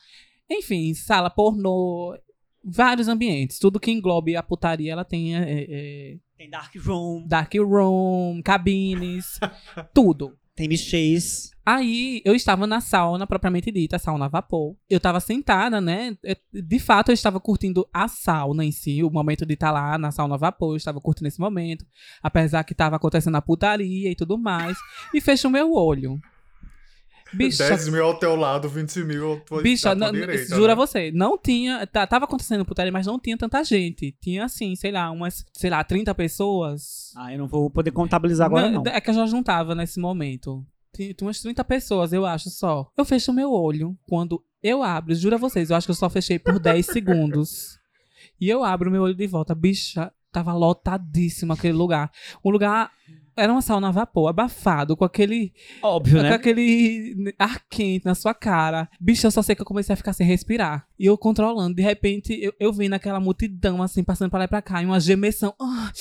Enfim, 0.51 0.95
sala 0.95 1.31
pornô, 1.31 2.17
vários 2.65 3.09
ambientes. 3.09 3.59
Tudo 3.59 3.81
que 3.81 3.91
englobe 3.91 4.37
a 4.37 4.43
putaria, 4.43 4.93
ela 4.93 5.05
tem 5.05 5.37
é, 5.37 5.67
é, 5.69 6.17
Tem 6.37 6.51
Dark 6.51 6.75
Room, 6.77 7.27
dark 7.27 7.55
room, 7.55 8.41
cabines, 8.43 9.39
tudo. 9.95 10.37
tem 10.55 10.77
Chase. 10.77 11.56
Aí 11.69 12.23
eu 12.25 12.33
estava 12.33 12.65
na 12.65 12.81
sauna 12.81 13.27
propriamente 13.27 13.73
dita, 13.73 13.99
sauna 13.99 14.27
a 14.27 14.29
vapor. 14.29 14.77
Eu 14.89 14.99
estava 14.99 15.19
sentada, 15.19 15.81
né? 15.81 16.17
Eu- 16.23 16.37
De 16.63 16.79
fato, 16.79 17.09
eu 17.11 17.13
estava 17.13 17.41
curtindo 17.41 17.85
a 17.93 18.07
sauna 18.07 18.65
em 18.65 18.71
si, 18.71 19.03
o 19.03 19.11
momento 19.11 19.45
de 19.45 19.55
estar 19.55 19.73
lá 19.73 19.99
na 19.99 20.13
sauna 20.13 20.37
a 20.37 20.39
vapor. 20.39 20.75
Eu 20.75 20.77
estava 20.77 21.01
curtindo 21.01 21.27
esse 21.27 21.41
momento, 21.41 21.85
apesar 22.23 22.63
que 22.63 22.73
estava 22.73 22.95
acontecendo 22.95 23.35
a 23.35 23.43
putaria 23.43 24.09
e 24.09 24.15
tudo 24.15 24.39
mais. 24.39 24.79
E 25.13 25.21
fecho 25.21 25.49
o 25.49 25.51
meu 25.51 25.73
olho. 25.75 26.21
Bicha, 27.35 27.69
10 27.69 27.89
mil 27.89 28.05
ao 28.05 28.17
teu 28.17 28.37
lado, 28.37 28.69
20 28.69 29.03
mil 29.03 29.29
ao 29.33 29.41
tua, 29.41 29.61
bicha, 29.61 29.93
não- 29.97 30.13
direita. 30.13 30.55
jura 30.55 30.75
né? 30.75 30.77
você, 30.77 31.11
não 31.13 31.37
tinha. 31.37 31.85
tá- 31.85 32.07
tava 32.07 32.25
acontecendo 32.25 32.65
putaria, 32.65 32.93
mas 32.93 33.07
não 33.07 33.19
tinha 33.19 33.37
tanta 33.37 33.65
gente. 33.65 34.17
Tinha 34.23 34.45
assim, 34.45 34.77
sei 34.77 34.93
lá, 34.93 35.11
umas, 35.11 35.45
sei 35.53 35.69
lá, 35.69 35.83
30 35.83 36.15
pessoas. 36.15 37.13
Ah, 37.17 37.33
eu 37.33 37.39
não 37.39 37.49
vou 37.49 37.69
poder 37.69 37.91
contabilizar 37.91 38.47
agora, 38.47 38.71
não. 38.71 38.85
É 38.87 39.01
que 39.01 39.11
a 39.11 39.13
Jorge 39.13 39.33
não 39.33 39.43
tava 39.43 39.75
nesse 39.75 39.99
momento. 39.99 40.65
Tinha 40.97 41.13
tinha 41.13 41.27
umas 41.29 41.41
30 41.41 41.63
pessoas, 41.65 42.13
eu 42.13 42.25
acho, 42.25 42.49
só. 42.49 42.91
Eu 42.97 43.05
fecho 43.05 43.31
o 43.31 43.35
meu 43.35 43.53
olho. 43.53 43.97
Quando 44.09 44.43
eu 44.63 44.83
abro, 44.83 45.15
juro 45.15 45.35
a 45.35 45.39
vocês, 45.39 45.69
eu 45.69 45.77
acho 45.77 45.87
que 45.87 45.91
eu 45.91 45.97
só 45.97 46.09
fechei 46.09 46.39
por 46.39 46.59
10 46.59 46.87
segundos. 46.87 47.79
E 48.41 48.49
eu 48.49 48.65
abro 48.65 48.91
meu 48.91 49.03
olho 49.03 49.15
de 49.15 49.27
volta. 49.27 49.55
Bicha, 49.55 50.11
tava 50.33 50.55
lotadíssimo 50.55 51.53
aquele 51.53 51.75
lugar. 51.75 52.11
Um 52.45 52.51
lugar. 52.51 52.91
Era 53.39 53.53
uma 53.53 53.61
sauna 53.61 53.89
a 53.89 53.91
vapor, 53.91 54.29
abafado, 54.31 54.97
com 54.97 55.05
aquele. 55.05 55.53
Óbvio, 55.83 56.17
Com 56.17 56.23
né? 56.23 56.33
aquele 56.33 57.35
ar 57.39 57.61
quente 57.69 58.07
na 58.07 58.15
sua 58.15 58.33
cara. 58.33 58.89
Bicho, 58.99 59.27
eu 59.27 59.31
só 59.31 59.43
sei 59.43 59.55
que 59.55 59.61
eu 59.61 59.67
comecei 59.67 59.93
a 59.93 59.97
ficar 59.97 60.15
sem 60.15 60.27
respirar. 60.27 60.87
E 60.99 61.05
eu 61.05 61.19
controlando. 61.19 61.75
De 61.75 61.83
repente, 61.83 62.33
eu, 62.41 62.55
eu 62.59 62.73
vi 62.73 62.89
naquela 62.89 63.21
multidão, 63.21 63.83
assim, 63.83 64.03
passando 64.03 64.31
pra 64.31 64.39
lá 64.39 64.45
e 64.47 64.49
pra 64.49 64.63
cá, 64.63 64.83
e 64.83 64.87
uma 64.87 64.99
gemessão. 64.99 65.55
Ah, 65.61 65.93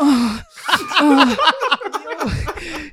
ah, 0.00 0.44
ah. 1.00 1.91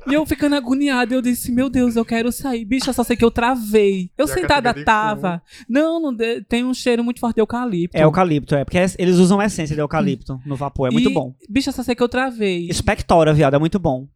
E 0.08 0.14
eu 0.14 0.26
ficando 0.26 0.56
agoniada, 0.56 1.14
eu 1.14 1.22
disse, 1.22 1.52
meu 1.52 1.70
Deus, 1.70 1.96
eu 1.96 2.06
quero 2.06 2.32
sair. 2.32 2.66
Bicho, 2.66 2.90
eu 2.90 2.94
só 2.94 3.04
sei 3.04 3.16
que 3.16 3.24
eu 3.26 3.32
travei. 3.32 4.10
Eu 4.18 4.26
E 4.28 4.32
a 4.32 4.34
sentada 4.34 4.74
tava. 4.84 5.42
Não, 5.68 6.00
não 6.02 6.14
de- 6.14 6.42
tem 6.46 6.64
um 6.64 6.74
cheiro 6.74 7.04
muito 7.04 7.20
forte 7.20 7.36
de 7.36 7.42
eucalipto. 7.42 7.96
É 7.98 8.04
eucalipto, 8.04 8.56
é. 8.56 8.64
Porque 8.66 8.78
eles 8.98 9.18
usam 9.18 9.40
a 9.40 9.46
essência 9.46 9.76
de 9.76 9.82
eucalipto 9.82 10.40
no 10.46 10.56
vapor. 10.56 10.88
É 10.88 10.92
muito 10.92 11.10
E, 11.10 11.14
bom. 11.14 11.36
Bicho, 11.50 11.70
eu 11.70 11.74
só 11.74 11.84
sei 11.84 11.96
que 11.96 12.04
eu 12.04 12.10
travei. 12.10 12.68
Expectora, 12.70 13.34
viado, 13.34 13.56
é 13.56 13.60
muito 13.60 13.78
bom. 13.80 14.08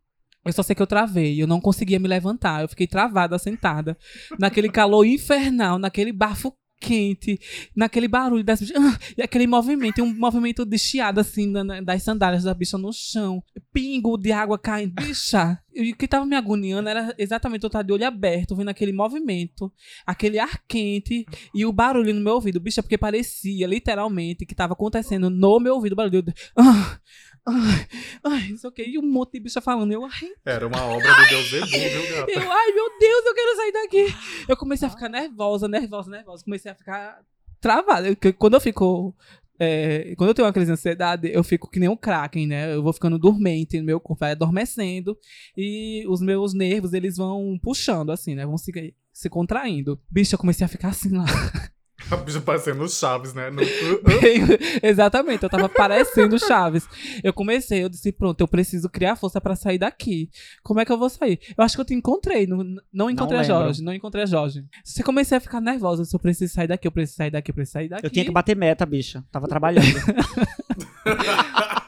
Eu 0.45 0.51
só 0.51 0.61
sei 0.61 0.75
que 0.75 0.81
eu 0.81 0.87
travei, 0.87 1.41
eu 1.41 1.47
não 1.47 1.61
conseguia 1.61 1.97
me 1.97 2.07
levantar, 2.07 2.63
eu 2.63 2.67
fiquei 2.67 2.85
travada, 2.85 3.39
sentada, 3.39 3.97
naquele 4.37 4.67
calor 4.67 5.05
infernal, 5.05 5.79
naquele 5.79 6.11
bafo 6.11 6.53
quente, 6.79 7.39
naquele 7.75 8.07
barulho 8.09 8.43
das 8.43 8.59
bichas, 8.59 8.75
ah, 8.77 8.99
e 9.17 9.21
aquele 9.21 9.47
movimento, 9.47 10.03
um 10.03 10.13
movimento 10.13 10.65
de 10.65 10.77
chiado 10.77 11.19
assim 11.19 11.51
das 11.83 12.03
sandálias 12.03 12.43
da 12.43 12.53
bicha 12.53 12.77
no 12.77 12.91
chão, 12.91 13.41
pingo 13.71 14.17
de 14.17 14.31
água 14.33 14.59
caindo, 14.59 14.93
bicha. 14.93 15.57
E 15.73 15.91
o 15.91 15.95
que 15.95 16.07
tava 16.07 16.25
me 16.25 16.35
agoniando 16.35 16.87
era 16.89 17.15
exatamente 17.17 17.63
eu 17.63 17.67
estar 17.67 17.81
de 17.83 17.93
olho 17.93 18.05
aberto, 18.05 18.55
vendo 18.55 18.69
aquele 18.69 18.91
movimento, 18.91 19.71
aquele 20.05 20.37
ar 20.37 20.61
quente 20.67 21.25
e 21.55 21.65
o 21.65 21.71
barulho 21.71 22.13
no 22.13 22.21
meu 22.21 22.33
ouvido, 22.33 22.59
bicha, 22.59 22.83
porque 22.83 22.97
parecia 22.97 23.65
literalmente 23.65 24.45
que 24.45 24.53
tava 24.53 24.73
acontecendo 24.73 25.29
no 25.29 25.59
meu 25.59 25.75
ouvido, 25.75 25.95
barulho. 25.95 26.21
de- 26.21 26.33
Ah, 26.55 26.99
Ai, 27.45 27.87
ai, 28.23 28.41
isso 28.51 28.67
ok. 28.67 28.85
E 28.87 28.97
um 28.97 29.01
monte 29.01 29.33
de 29.33 29.41
bicha 29.41 29.59
falando. 29.59 29.91
Eu, 29.91 30.05
ai, 30.05 30.29
Era 30.45 30.65
uma 30.65 30.81
obra 30.85 31.13
de 31.13 31.29
Deus 31.29 31.49
Zebu, 31.49 31.67
viu, 31.67 32.15
gata? 32.15 32.31
eu, 32.31 32.51
ai, 32.51 32.71
meu 32.71 32.99
Deus, 32.99 33.25
eu 33.25 33.33
quero 33.35 33.55
sair 33.57 33.71
daqui. 33.73 34.05
Eu 34.47 34.55
comecei 34.55 34.87
a 34.87 34.91
ficar 34.91 35.09
nervosa, 35.09 35.67
nervosa, 35.67 36.09
nervosa. 36.09 36.43
Comecei 36.45 36.71
a 36.71 36.75
ficar 36.75 37.19
travada. 37.59 38.07
Eu- 38.09 38.33
Quando 38.33 38.53
eu 38.53 38.61
fico. 38.61 39.13
é, 39.59 40.13
quando 40.17 40.29
eu 40.29 40.33
tenho 40.33 40.45
uma 40.47 40.53
crise 40.53 40.67
de 40.67 40.71
ansiedade, 40.73 41.29
eu 41.33 41.43
fico 41.43 41.69
que 41.69 41.79
nem 41.79 41.89
um 41.89 41.97
kraken, 41.97 42.47
né? 42.47 42.73
Eu 42.73 42.81
vou 42.81 42.93
ficando 42.93 43.19
dormente, 43.19 43.79
meu 43.81 43.99
corpo 43.99 44.21
vai 44.21 44.31
adormecendo 44.31 45.17
e 45.57 46.05
os 46.07 46.21
meus 46.21 46.53
nervos, 46.53 46.93
eles 46.93 47.17
vão 47.17 47.59
puxando, 47.61 48.11
assim, 48.11 48.35
né? 48.35 48.45
Vão 48.45 48.57
se, 48.57 48.71
se 49.11 49.29
contraindo. 49.29 49.99
Bicho, 50.09 50.33
eu 50.35 50.39
comecei 50.39 50.63
a 50.65 50.69
ficar 50.69 50.89
assim 50.89 51.09
lá. 51.09 51.25
A 52.11 52.15
bicha 52.17 52.41
parecendo 52.41 52.83
o 52.83 52.89
Chaves, 52.89 53.33
né? 53.33 53.49
No- 53.49 53.61
Exatamente, 54.83 55.43
eu 55.43 55.49
tava 55.49 55.67
parecendo 55.69 56.37
Chaves. 56.37 56.87
Eu 57.23 57.33
comecei, 57.33 57.83
eu 57.83 57.89
disse, 57.89 58.11
pronto, 58.11 58.39
eu 58.41 58.47
preciso 58.47 58.89
criar 58.89 59.15
força 59.15 59.39
pra 59.41 59.55
sair 59.55 59.77
daqui. 59.77 60.29
Como 60.61 60.79
é 60.79 60.85
que 60.85 60.91
eu 60.91 60.97
vou 60.97 61.09
sair? 61.09 61.39
Eu 61.57 61.63
acho 61.63 61.75
que 61.75 61.81
eu 61.81 61.85
te 61.85 61.93
encontrei, 61.93 62.45
não, 62.45 62.63
não 62.91 63.09
encontrei 63.09 63.39
a 63.39 63.41
lembro. 63.41 63.55
Jorge, 63.57 63.83
não 63.83 63.93
encontrei 63.93 64.23
a 64.23 64.27
Jorge. 64.27 64.65
Você 64.83 65.01
comecei 65.03 65.37
a 65.37 65.41
ficar 65.41 65.59
nervosa, 65.61 66.01
eu 66.01 66.03
disse, 66.03 66.15
eu 66.15 66.19
preciso 66.19 66.53
sair 66.53 66.67
daqui, 66.67 66.87
eu 66.87 66.91
preciso 66.91 67.17
sair 67.17 67.31
daqui, 67.31 67.51
eu 67.51 67.55
preciso 67.55 67.73
sair 67.73 67.89
daqui. 67.89 68.05
Eu 68.05 68.09
tinha 68.09 68.25
que 68.25 68.31
bater 68.31 68.55
meta, 68.55 68.85
bicha. 68.85 69.23
Tava 69.31 69.47
trabalhando. 69.47 69.85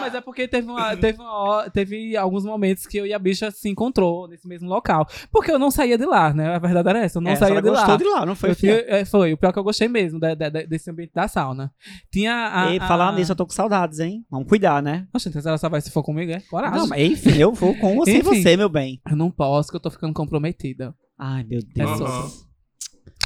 Não, 0.00 0.06
mas 0.06 0.14
é 0.14 0.20
porque 0.20 0.48
teve, 0.48 0.70
uma, 0.70 0.96
teve, 0.96 1.20
uma 1.20 1.70
teve 1.70 2.16
alguns 2.16 2.44
momentos 2.44 2.86
que 2.86 2.96
eu 2.98 3.06
e 3.06 3.12
a 3.12 3.18
bicha 3.18 3.50
se 3.50 3.68
encontrou 3.68 4.26
nesse 4.28 4.46
mesmo 4.48 4.68
local. 4.68 5.06
Porque 5.30 5.50
eu 5.50 5.58
não 5.58 5.70
saía 5.70 5.96
de 5.98 6.04
lá, 6.06 6.32
né? 6.32 6.54
A 6.54 6.58
verdade 6.58 6.88
era 6.88 6.98
essa, 7.00 7.18
eu 7.18 7.22
não 7.22 7.30
É, 7.30 7.36
saía 7.36 7.60
de 7.60 7.68
lá. 7.70 7.78
gostou 7.80 7.96
de 7.98 8.04
lá, 8.04 8.24
não 8.26 8.34
foi, 8.34 8.50
Eu 8.50 8.54
tinha- 8.56 8.84
é, 8.86 9.04
foi, 9.04 9.32
o 9.32 9.36
pior 9.36 9.52
que 9.52 9.58
eu 9.58 9.64
gostei 9.64 9.88
mesmo 9.88 10.18
da- 10.18 10.34
da- 10.34 10.48
desse 10.48 10.90
ambiente 10.90 11.12
da 11.14 11.28
sauna. 11.28 11.72
Tinha 12.10 12.50
a. 12.52 12.74
E 12.74 12.78
a... 12.78 12.86
falar 12.86 13.12
nisso, 13.12 13.32
eu 13.32 13.36
tô 13.36 13.46
com 13.46 13.52
saudades, 13.52 13.98
hein? 14.00 14.24
Vamos 14.30 14.48
cuidar, 14.48 14.82
né? 14.82 15.06
Oxe, 15.14 15.28
então 15.28 15.40
ela 15.44 15.58
só 15.58 15.68
vai 15.68 15.80
se 15.80 15.90
for 15.90 16.02
comigo, 16.02 16.32
é? 16.32 16.40
Coragem. 16.40 16.78
Não, 16.78 16.86
mas 16.86 17.00
enfim, 17.02 17.36
eu 17.38 17.52
vou 17.52 17.74
com 17.76 17.96
você 17.96 18.12
e 18.12 18.18
Enfim. 18.20 18.42
você, 18.42 18.56
meu 18.56 18.68
bem. 18.68 19.00
Eu 19.10 19.16
não 19.16 19.30
posso, 19.30 19.70
que 19.70 19.76
eu 19.76 19.80
tô 19.80 19.90
ficando 19.90 20.14
comprometida. 20.14 20.94
Ai, 21.18 21.44
meu 21.44 21.58
É 21.58 21.62
Deus. 21.74 22.46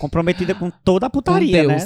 Comprometida 0.01 0.55
com 0.55 0.71
toda 0.71 1.07
a 1.07 1.11
putaria, 1.11 1.63
né? 1.65 1.79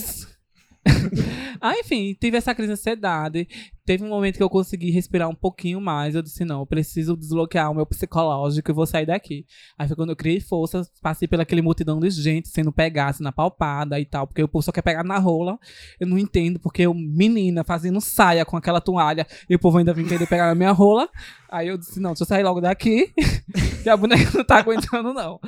Ah, 1.60 1.74
enfim, 1.76 2.16
tive 2.18 2.36
essa 2.36 2.54
crise 2.54 2.68
de 2.68 2.72
ansiedade. 2.74 3.48
Teve 3.84 4.04
um 4.04 4.08
momento 4.08 4.36
que 4.36 4.42
eu 4.42 4.50
consegui 4.50 4.90
respirar 4.90 5.28
um 5.28 5.34
pouquinho 5.34 5.80
mais. 5.80 6.14
Eu 6.14 6.22
disse, 6.22 6.44
não, 6.44 6.60
eu 6.60 6.66
preciso 6.66 7.16
desbloquear 7.16 7.70
o 7.70 7.74
meu 7.74 7.86
psicológico 7.86 8.70
e 8.70 8.74
vou 8.74 8.86
sair 8.86 9.06
daqui. 9.06 9.44
Aí 9.76 9.88
foi 9.88 9.96
quando 9.96 10.10
eu 10.10 10.16
criei 10.16 10.40
forças, 10.40 10.90
passei 11.02 11.26
pela 11.26 11.42
aquele 11.42 11.62
multidão 11.62 11.98
de 11.98 12.10
gente 12.10 12.48
sendo 12.48 12.70
pegada, 12.70 13.14
sendo 13.14 13.28
apalpada 13.28 13.98
e 13.98 14.04
tal. 14.04 14.26
Porque 14.26 14.42
o 14.42 14.48
povo 14.48 14.62
só 14.62 14.70
quer 14.70 14.82
pegar 14.82 15.02
na 15.02 15.18
rola. 15.18 15.58
Eu 15.98 16.06
não 16.06 16.18
entendo, 16.18 16.60
porque 16.60 16.82
eu, 16.82 16.94
menina, 16.94 17.64
fazendo 17.64 18.00
saia 18.00 18.44
com 18.44 18.56
aquela 18.56 18.80
toalha 18.80 19.26
e 19.48 19.54
o 19.54 19.58
povo 19.58 19.78
ainda 19.78 19.92
vem 19.92 20.06
querer 20.06 20.28
pegar 20.28 20.46
na 20.46 20.54
minha 20.54 20.72
rola. 20.72 21.08
Aí 21.50 21.66
eu 21.66 21.78
disse, 21.78 21.98
não, 21.98 22.10
deixa 22.10 22.24
eu 22.24 22.28
sair 22.28 22.42
logo 22.42 22.60
daqui, 22.60 23.12
que 23.82 23.88
a 23.88 23.96
boneca 23.96 24.30
não 24.36 24.44
tá 24.44 24.58
aguentando, 24.58 25.14
não. 25.14 25.40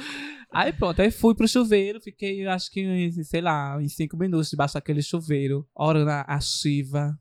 Aí 0.53 0.73
pronto, 0.73 1.01
aí 1.01 1.11
fui 1.11 1.35
pro 1.35 1.47
chuveiro, 1.47 2.01
fiquei, 2.01 2.47
acho 2.47 2.71
que, 2.71 3.13
sei 3.25 3.41
lá, 3.41 3.77
uns 3.79 3.95
cinco 3.95 4.17
minutos 4.17 4.51
debaixo 4.51 4.75
daquele 4.75 5.03
chuveiro, 5.03 5.67
orando 5.75 6.11
a, 6.11 6.25
a 6.27 6.41
Shiva, 6.41 7.17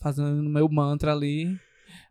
fazendo 0.00 0.48
meu 0.48 0.68
mantra 0.68 1.12
ali. 1.12 1.58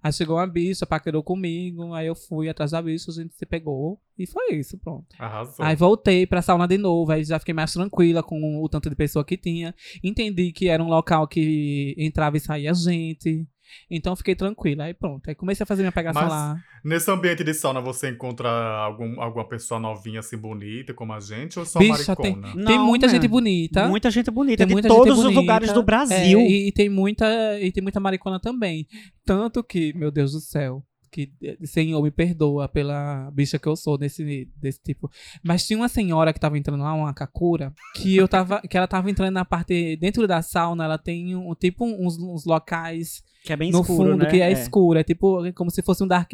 Aí 0.01 0.13
chegou 0.13 0.37
uma 0.37 0.47
bicha, 0.47 0.85
paquerou 0.85 1.23
comigo, 1.23 1.93
aí 1.93 2.07
eu 2.07 2.15
fui 2.15 2.47
atrás 2.47 2.71
da 2.71 2.81
bicha, 2.81 3.11
a 3.11 3.13
gente 3.13 3.33
se 3.33 3.45
pegou, 3.45 3.99
e 4.17 4.25
foi 4.25 4.53
isso, 4.53 4.77
pronto. 4.77 5.07
Arrasou. 5.17 5.65
Aí 5.65 5.75
voltei 5.75 6.27
pra 6.27 6.41
sauna 6.41 6.67
de 6.67 6.77
novo, 6.77 7.11
aí 7.11 7.23
já 7.23 7.39
fiquei 7.39 7.53
mais 7.53 7.73
tranquila 7.73 8.21
com 8.21 8.61
o 8.61 8.69
tanto 8.69 8.89
de 8.89 8.95
pessoa 8.95 9.25
que 9.25 9.37
tinha. 9.37 9.73
Entendi 10.03 10.51
que 10.51 10.67
era 10.67 10.83
um 10.83 10.87
local 10.87 11.27
que 11.27 11.95
entrava 11.97 12.37
e 12.37 12.39
saía 12.39 12.73
gente. 12.73 13.47
Então 13.89 14.15
fiquei 14.15 14.35
tranquila. 14.35 14.85
Aí 14.85 14.93
pronto. 14.93 15.27
Aí 15.27 15.35
comecei 15.35 15.63
a 15.63 15.67
fazer 15.67 15.81
minha 15.81 15.91
pegação 15.91 16.21
Mas- 16.21 16.31
lá. 16.31 16.57
Nesse 16.83 17.11
ambiente 17.11 17.43
de 17.43 17.53
sauna, 17.53 17.81
você 17.81 18.09
encontra 18.09 18.49
algum, 18.49 19.21
alguma 19.21 19.45
pessoa 19.47 19.79
novinha, 19.79 20.21
assim, 20.21 20.37
bonita, 20.37 20.93
como 20.93 21.11
a 21.11 21.19
gente, 21.19 21.59
ou 21.59 21.65
só 21.65 21.77
Bicha, 21.77 22.15
tem- 22.15 22.35
maricona? 22.37 22.65
tem 22.65 22.77
Não, 22.77 22.85
muita 22.85 23.07
né? 23.07 23.13
gente 23.13 23.27
bonita. 23.27 23.87
Muita 23.89 24.09
gente 24.09 24.31
bonita, 24.31 24.57
Tem 24.59 24.67
de 24.67 24.73
muita 24.73 24.87
todos 24.87 25.07
gente 25.07 25.17
os 25.17 25.23
bonita, 25.23 25.39
lugares 25.41 25.73
do 25.73 25.83
Brasil. 25.83 26.39
É, 26.39 26.47
e, 26.47 26.67
e 26.69 26.71
tem 26.71 26.87
muita 26.89 27.59
e 27.59 27.71
tem 27.71 27.83
muita 27.83 27.99
maricona 27.99 28.39
também. 28.39 28.87
Tanto 29.25 29.61
que, 29.63 29.93
meu 29.93 30.09
Deus 30.09 30.31
do 30.31 30.39
céu, 30.39 30.81
que 31.11 31.31
eh, 31.43 31.57
Senhor 31.65 32.01
me 32.01 32.11
perdoa 32.11 32.67
pela 32.69 33.29
bicha 33.31 33.57
que 33.59 33.67
eu 33.67 33.75
sou 33.75 33.97
desse, 33.97 34.47
desse 34.57 34.81
tipo. 34.81 35.09
Mas 35.43 35.65
tinha 35.65 35.77
uma 35.77 35.89
senhora 35.89 36.31
que 36.33 36.39
tava 36.39 36.57
entrando 36.57 36.81
lá, 36.83 36.93
uma 36.93 37.13
Kakura, 37.13 37.73
que 37.95 38.15
eu 38.15 38.27
tava 38.27 38.61
que 38.61 38.77
ela 38.77 38.87
tava 38.87 39.09
entrando 39.09 39.33
na 39.33 39.45
parte 39.45 39.95
dentro 39.97 40.27
da 40.27 40.41
sauna, 40.41 40.83
ela 40.85 40.97
tem 40.97 41.35
um 41.35 41.53
tipo 41.55 41.85
uns, 41.85 42.17
uns 42.17 42.45
locais 42.45 43.23
Que 43.43 43.53
é 43.53 43.57
bem 43.57 43.71
no 43.71 43.81
escuro, 43.81 44.11
fundo 44.11 44.23
né? 44.23 44.29
que 44.29 44.41
é, 44.41 44.51
escuro, 44.51 44.99
é 44.99 45.03
tipo 45.03 45.41
como 45.53 45.71
se 45.71 45.81
fosse 45.81 46.03
um 46.03 46.07
dark 46.07 46.31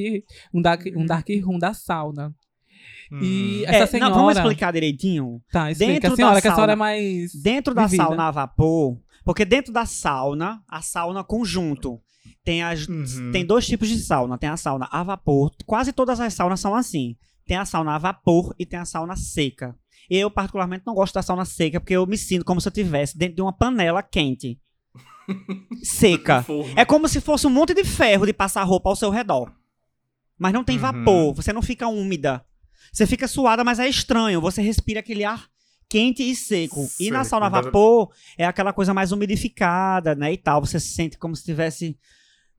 um 0.53 0.61
dark 0.61 0.85
um 0.95 1.05
dark 1.05 1.27
room 1.43 1.57
da 1.57 1.73
sauna. 1.73 2.33
E 3.21 3.61
Hum. 3.61 3.63
essa 3.67 3.83
É, 3.83 3.85
senhora 3.87 4.09
não, 4.09 4.17
vamos 4.21 4.37
explicar 4.37 4.71
direitinho. 4.73 5.39
Tá, 5.51 5.69
explica 5.71 5.93
Dentro 5.93 6.13
a 6.13 6.15
senhora, 6.15 6.35
da 6.35 6.41
que 6.41 6.47
a 6.47 6.55
senhora 6.55 6.73
é 6.73 6.75
mais 6.75 7.33
Dentro 7.35 7.73
da 7.73 7.85
vivida. 7.85 8.03
sauna 8.03 8.23
a 8.27 8.31
vapor, 8.31 8.97
Porque 9.25 9.43
dentro 9.43 9.73
da 9.73 9.85
sauna, 9.85 10.63
a 10.69 10.81
sauna 10.81 11.23
conjunto, 11.23 11.99
tem, 12.43 12.61
as, 12.63 12.87
Uhum. 12.87 13.31
tem 13.31 13.43
dois 13.45 13.65
tipos 13.65 13.89
de 13.89 13.97
sauna. 13.99 14.37
Tem 14.37 14.47
a 14.49 14.55
sauna 14.55 14.87
a 14.91 15.03
vapor. 15.03 15.51
Quase 15.65 15.91
todas 15.91 16.19
as 16.19 16.33
saunas 16.33 16.59
são 16.59 16.75
assim. 16.75 17.17
Tem 17.45 17.57
a 17.57 17.65
sauna 17.65 17.95
a 17.95 17.97
vapor 17.97 18.53
e 18.59 18.65
tem 18.65 18.79
a 18.79 18.85
sauna 18.85 19.15
seca. 19.15 19.75
Eu, 20.09 20.29
particularmente, 20.29 20.83
não 20.85 20.93
gosto 20.93 21.15
da 21.15 21.23
sauna 21.23 21.43
seca 21.45 21.79
porque 21.79 21.95
eu 21.95 22.05
me 22.05 22.17
sinto 22.17 22.45
como 22.45 22.61
se 22.61 22.67
eu 22.67 22.71
estivesse 22.71 23.17
dentro 23.17 23.35
de 23.37 23.41
uma 23.41 23.51
panela 23.51 24.03
quente. 24.03 24.59
Seca. 25.83 26.45
É 26.75 26.85
como 26.85 27.07
se 27.07 27.19
fosse 27.19 27.47
um 27.47 27.49
monte 27.49 27.73
de 27.73 27.83
ferro 27.83 28.25
de 28.27 28.33
passar 28.33 28.63
roupa 28.63 28.89
ao 28.89 28.95
seu 28.95 29.09
redor. 29.09 29.51
Mas 30.37 30.53
não 30.53 30.63
tem 30.63 30.75
Uhum. 30.75 30.81
vapor, 30.81 31.33
você 31.33 31.51
não 31.51 31.61
fica 31.63 31.87
úmida. 31.87 32.45
Você 32.93 33.07
fica 33.07 33.27
suada, 33.27 33.63
mas 33.63 33.79
é 33.79 33.87
estranho. 33.87 34.39
Você 34.41 34.61
respira 34.61 34.99
aquele 34.99 35.23
ar 35.23 35.47
quente 35.89 36.23
e 36.23 36.35
seco. 36.35 36.87
E 36.99 37.09
na 37.11 37.23
sauna 37.23 37.45
a 37.47 37.49
vapor 37.49 38.11
é 38.37 38.45
aquela 38.45 38.73
coisa 38.73 38.93
mais 38.93 39.11
umidificada, 39.11 40.15
né? 40.15 40.33
E 40.33 40.37
tal. 40.37 40.61
Você 40.65 40.79
se 40.79 40.89
sente 40.89 41.17
como 41.17 41.35
se 41.35 41.43
tivesse. 41.43 41.97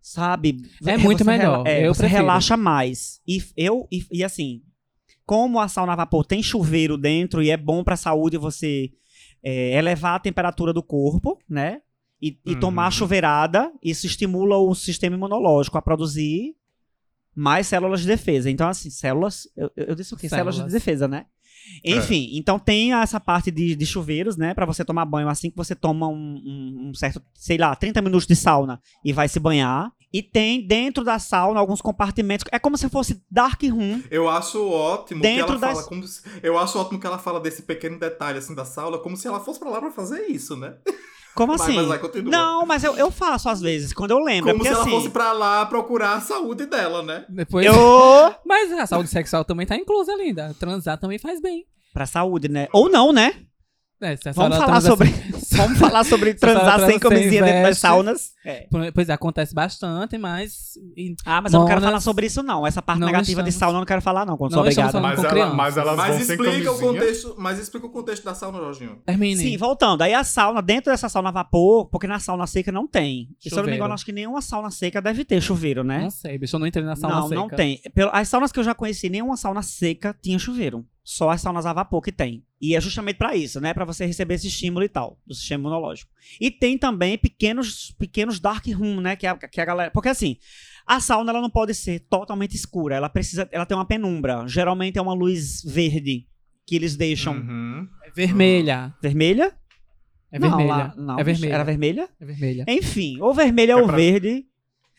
Sabe? 0.00 0.56
É 0.87 0.97
muito 0.97 1.18
você 1.18 1.25
melhor. 1.25 1.62
rela- 1.64 1.68
é, 1.68 1.87
Eu 1.87 1.92
você 1.95 2.02
prefiro. 2.02 2.21
relaxa 2.23 2.56
mais. 2.56 3.21
E 3.26 3.42
eu 3.56 3.88
e, 3.90 4.04
e 4.12 4.23
assim, 4.25 4.62
como 5.25 5.59
a 5.59 5.66
sauna 5.68 5.95
a 5.95 5.97
vapor 5.97 6.25
tem 6.25 6.42
chuveiro 6.42 6.97
dentro 6.97 7.42
e 7.42 7.50
é 7.50 7.56
bom 7.56 7.83
pra 7.83 7.97
saúde 7.97 8.38
você 8.38 8.90
é, 9.42 9.73
elevar 9.76 10.14
a 10.16 10.21
temperatura 10.21 10.73
do 10.73 10.83
corpo, 10.83 11.38
né? 11.49 11.80
E, 12.23 12.38
e 12.47 12.52
Uhum. 12.54 12.61
tomar 12.61 12.90
chuveirada, 12.92 13.71
isso 13.83 14.06
estimula 14.06 14.56
o 14.56 14.75
sistema 14.75 15.16
imunológico 15.16 15.76
a 15.76 15.83
produzir 15.83 16.54
mais 17.35 17.66
células 17.66 18.00
de 18.00 18.06
defesa. 18.06 18.49
Então, 18.50 18.68
assim, 18.68 18.88
células. 18.90 19.47
Eu, 19.56 19.71
eu 19.76 19.95
disse 19.95 20.14
o 20.14 20.16
quê? 20.16 20.28
Células, 20.28 20.54
de 20.54 20.61
Células. 20.61 20.73
defesa, 20.73 21.06
né? 21.09 21.26
Enfim, 21.85 22.30
então 22.35 22.58
tem 22.58 22.92
essa 22.94 23.18
parte 23.20 23.50
de, 23.50 23.75
de 23.75 23.87
chuveiros, 23.87 24.37
né? 24.37 24.54
Pra 24.54 24.66
você 24.66 24.85
tomar 24.85 25.04
banho 25.04 25.28
assim 25.28 25.50
que 25.50 25.56
você 25.56 25.75
toma 25.75 26.08
um, 26.08 26.14
um- 26.14 26.88
um 26.90 26.94
certo, 26.94 27.23
sei 27.35 27.58
lá, 27.58 27.75
30 27.75 28.00
minutos 28.02 28.26
de 28.26 28.35
sauna 28.37 28.80
e 29.04 29.12
vai 29.12 29.28
se 29.28 29.38
banhar. 29.40 29.90
E 30.12 30.23
tem 30.23 30.66
dentro 30.66 31.04
da 31.04 31.18
sauna 31.18 31.61
alguns 31.61 31.82
compartimentos. 31.82 32.46
É 32.50 32.58
como 32.58 32.78
se 32.78 32.88
fosse 32.88 33.23
dark 33.30 33.61
room. 33.64 34.00
Eu 34.11 34.28
acho 34.28 34.66
ótimo 34.70 35.20
Dentro 35.20 35.44
que 35.46 35.50
ela 35.52 35.61
das- 35.61 35.76
fala 35.78 35.88
como 35.88 36.04
Eu 36.42 36.58
acho 36.58 36.78
ótimo 36.78 36.99
que 37.00 37.06
ela 37.06 37.18
fala 37.18 37.40
desse 37.40 37.62
pequeno 37.62 37.99
detalhe 37.99 38.38
assim 38.38 38.54
da 38.54 38.64
sauna, 38.64 38.99
como 38.99 39.16
se 39.16 39.26
ela 39.28 39.40
fosse 39.40 39.58
pra 39.58 39.68
lá 39.68 39.80
pra 39.80 39.90
fazer 39.90 40.26
isso, 40.28 40.56
né? 40.56 40.75
Como 41.37 41.55
Vai, 41.57 41.66
assim? 41.66 41.76
mas 41.76 41.87
vai, 41.87 41.99
continua. 41.99 42.31
Não, 42.31 42.64
mas 42.64 42.83
eu, 42.83 42.97
eu 42.97 43.11
faço 43.11 43.49
às 43.50 43.61
vezes, 43.61 43.93
quando 43.93 44.12
eu 44.12 44.19
lembro. 44.19 44.49
é 44.49 44.52
Como 44.52 44.64
porque 44.64 44.75
se 44.75 44.75
ela 44.75 44.83
assim. 44.83 44.90
fosse 44.90 45.11
pra 45.11 45.33
lá 45.33 45.66
procurar 45.66 46.14
a 46.14 46.21
saúde 46.21 46.64
dela, 46.64 47.02
né? 47.02 47.26
Depois... 47.28 47.66
Eu. 47.66 47.75
Mas 48.45 48.73
a 48.73 48.87
saúde 48.87 49.11
sexual 49.11 49.45
também 49.45 49.66
tá 49.66 49.76
inclusa, 49.76 50.14
linda. 50.14 50.57
Transar 50.59 50.99
também 50.99 51.19
faz 51.19 51.40
bem. 51.40 51.66
Pra 51.93 52.07
saúde, 52.07 52.49
né? 52.49 52.69
Ou 52.73 52.88
não, 52.88 53.12
né? 53.12 53.35
É, 54.00 54.16
se 54.16 54.28
a 54.28 54.33
Vamos 54.33 54.57
falar 54.57 54.66
transa 54.66 54.88
sobre. 54.88 55.09
Vamos 55.56 55.78
falar 55.78 56.04
sobre 56.04 56.34
transar 56.34 56.80
sem 56.86 56.98
camisinha 56.98 57.42
dentro 57.42 57.62
das 57.62 57.78
saunas. 57.78 58.30
É. 58.44 58.66
Pois 58.94 59.08
é, 59.08 59.12
acontece 59.12 59.54
bastante, 59.54 60.16
mas. 60.18 60.75
Ah, 61.25 61.40
mas 61.40 61.52
eu 61.52 61.60
não 61.60 61.66
quero 61.66 61.80
Monas- 61.80 61.90
falar 61.90 62.00
sobre 62.00 62.26
isso, 62.26 62.42
não. 62.42 62.66
Essa 62.66 62.80
parte 62.82 63.00
Não 63.00 63.06
negativa 63.06 63.42
de 63.42 63.48
estamos- 63.48 63.58
sauna 63.60 63.76
eu 63.78 63.80
não 63.80 63.86
quero 63.86 64.02
falar, 64.02 64.25
não, 64.26 64.36
quando 64.36 64.52
Não 64.52 64.58
sou 64.58 64.62
obrigada. 64.64 65.00
Mas, 65.00 65.20
com 65.20 65.26
ela, 65.26 65.54
mas 65.54 65.76
elas 65.76 65.96
Mas 65.96 66.08
vão 66.16 66.25
sem 66.25 66.36
explica, 66.36 66.72
o 66.72 66.78
contexto, 66.78 67.34
mas 67.38 67.58
explica 67.58 67.86
o 67.86 67.90
contexto 67.90 68.25
da 68.25 68.34
sauna, 68.34 68.58
Jorginho. 68.58 68.98
Termine. 69.04 69.36
Sim, 69.40 69.56
voltando. 69.56 70.02
Aí 70.02 70.14
a 70.14 70.22
sauna, 70.22 70.60
dentro 70.62 70.92
dessa 70.92 71.08
sauna 71.08 71.30
a 71.30 71.32
vapor, 71.32 71.86
porque 71.86 72.06
na 72.06 72.18
sauna 72.20 72.46
seca 72.46 72.70
não 72.70 72.86
tem. 72.86 73.28
E 73.44 73.48
se 73.50 73.54
eu 73.56 73.62
não 73.62 73.70
me 73.70 73.76
engano, 73.76 73.94
acho 73.94 74.04
que 74.04 74.12
nenhuma 74.12 74.40
sauna 74.42 74.70
seca 74.70 75.00
deve 75.02 75.25
ter 75.25 75.40
chuveiro, 75.40 75.82
né? 75.82 76.00
Não 76.02 76.10
sei, 76.10 76.38
bicho, 76.38 76.56
eu 76.56 76.60
não 76.60 76.66
entrei 76.66 76.84
na 76.84 76.94
sauna 76.96 77.16
não, 77.16 77.28
seca. 77.28 77.40
não 77.40 77.48
tem. 77.48 77.80
Pelo- 77.94 78.10
As 78.12 78.28
saunas 78.28 78.52
que 78.52 78.60
eu 78.60 78.64
já 78.64 78.75
conheci, 78.75 79.08
nenhuma 79.08 79.36
sauna 79.36 79.62
seca 79.62 80.14
tinha 80.22 80.38
chuveiro. 80.38 80.84
Só 81.02 81.30
as 81.30 81.40
saunas 81.40 81.64
a 81.66 81.72
vapor 81.72 82.00
que 82.02 82.10
tem. 82.12 82.42
E 82.60 82.75
é 82.75 82.80
justamente 82.80 83.16
pra 83.16 83.36
isso, 83.36 83.60
né? 83.60 83.75
Pra 83.75 83.84
você 83.84 84.06
receber 84.06 84.34
esse 84.34 84.46
estímulo 84.46 84.82
e 84.84 84.88
tal, 84.88 85.18
do 85.26 85.34
sistema 85.34 85.60
imunológico. 85.62 86.10
E 86.40 86.50
tem 86.50 86.78
também 86.78 87.18
pequenos, 87.18 87.90
pequenos 87.98 88.40
dark 88.40 88.66
room, 88.68 89.00
né? 89.00 89.14
Que 89.14 89.26
a, 89.26 89.36
que 89.36 89.60
a 89.60 89.64
galera. 89.64 89.90
Porque 89.90 90.08
assim, 90.08 90.36
a 90.86 90.98
sauna 90.98 91.30
ela 91.32 91.40
não 91.42 91.50
pode 91.50 91.75
ser 91.75 92.00
totalmente 92.08 92.54
escura. 92.56 92.94
Ela 92.96 93.10
precisa. 93.10 93.46
Ela 93.52 93.66
tem 93.66 93.76
uma 93.76 93.84
penumbra. 93.84 94.46
Geralmente 94.48 94.98
é 94.98 95.02
uma 95.02 95.12
luz 95.12 95.62
verde 95.64 96.26
que 96.66 96.75
eles 96.75 96.96
deixam. 96.96 97.34
Uhum. 97.34 97.86
É 98.04 98.10
vermelha. 98.10 98.95
Vermelha? 99.02 99.52
É 100.32 100.38
Não, 100.38 100.49
vermelha. 100.49 100.69
lá- 100.76 100.95
não, 100.97 101.19
é 101.19 101.25
vermelha. 101.25 101.52
Era 101.54 101.64
vermelha? 101.64 102.08
É 102.19 102.25
vermelha. 102.25 102.64
Enfim, 102.69 103.21
ou 103.21 103.34
vermelha 103.34 103.73
É 103.73 103.76
ou 103.76 103.84
pra- 103.86 103.97
verde. 103.97 104.47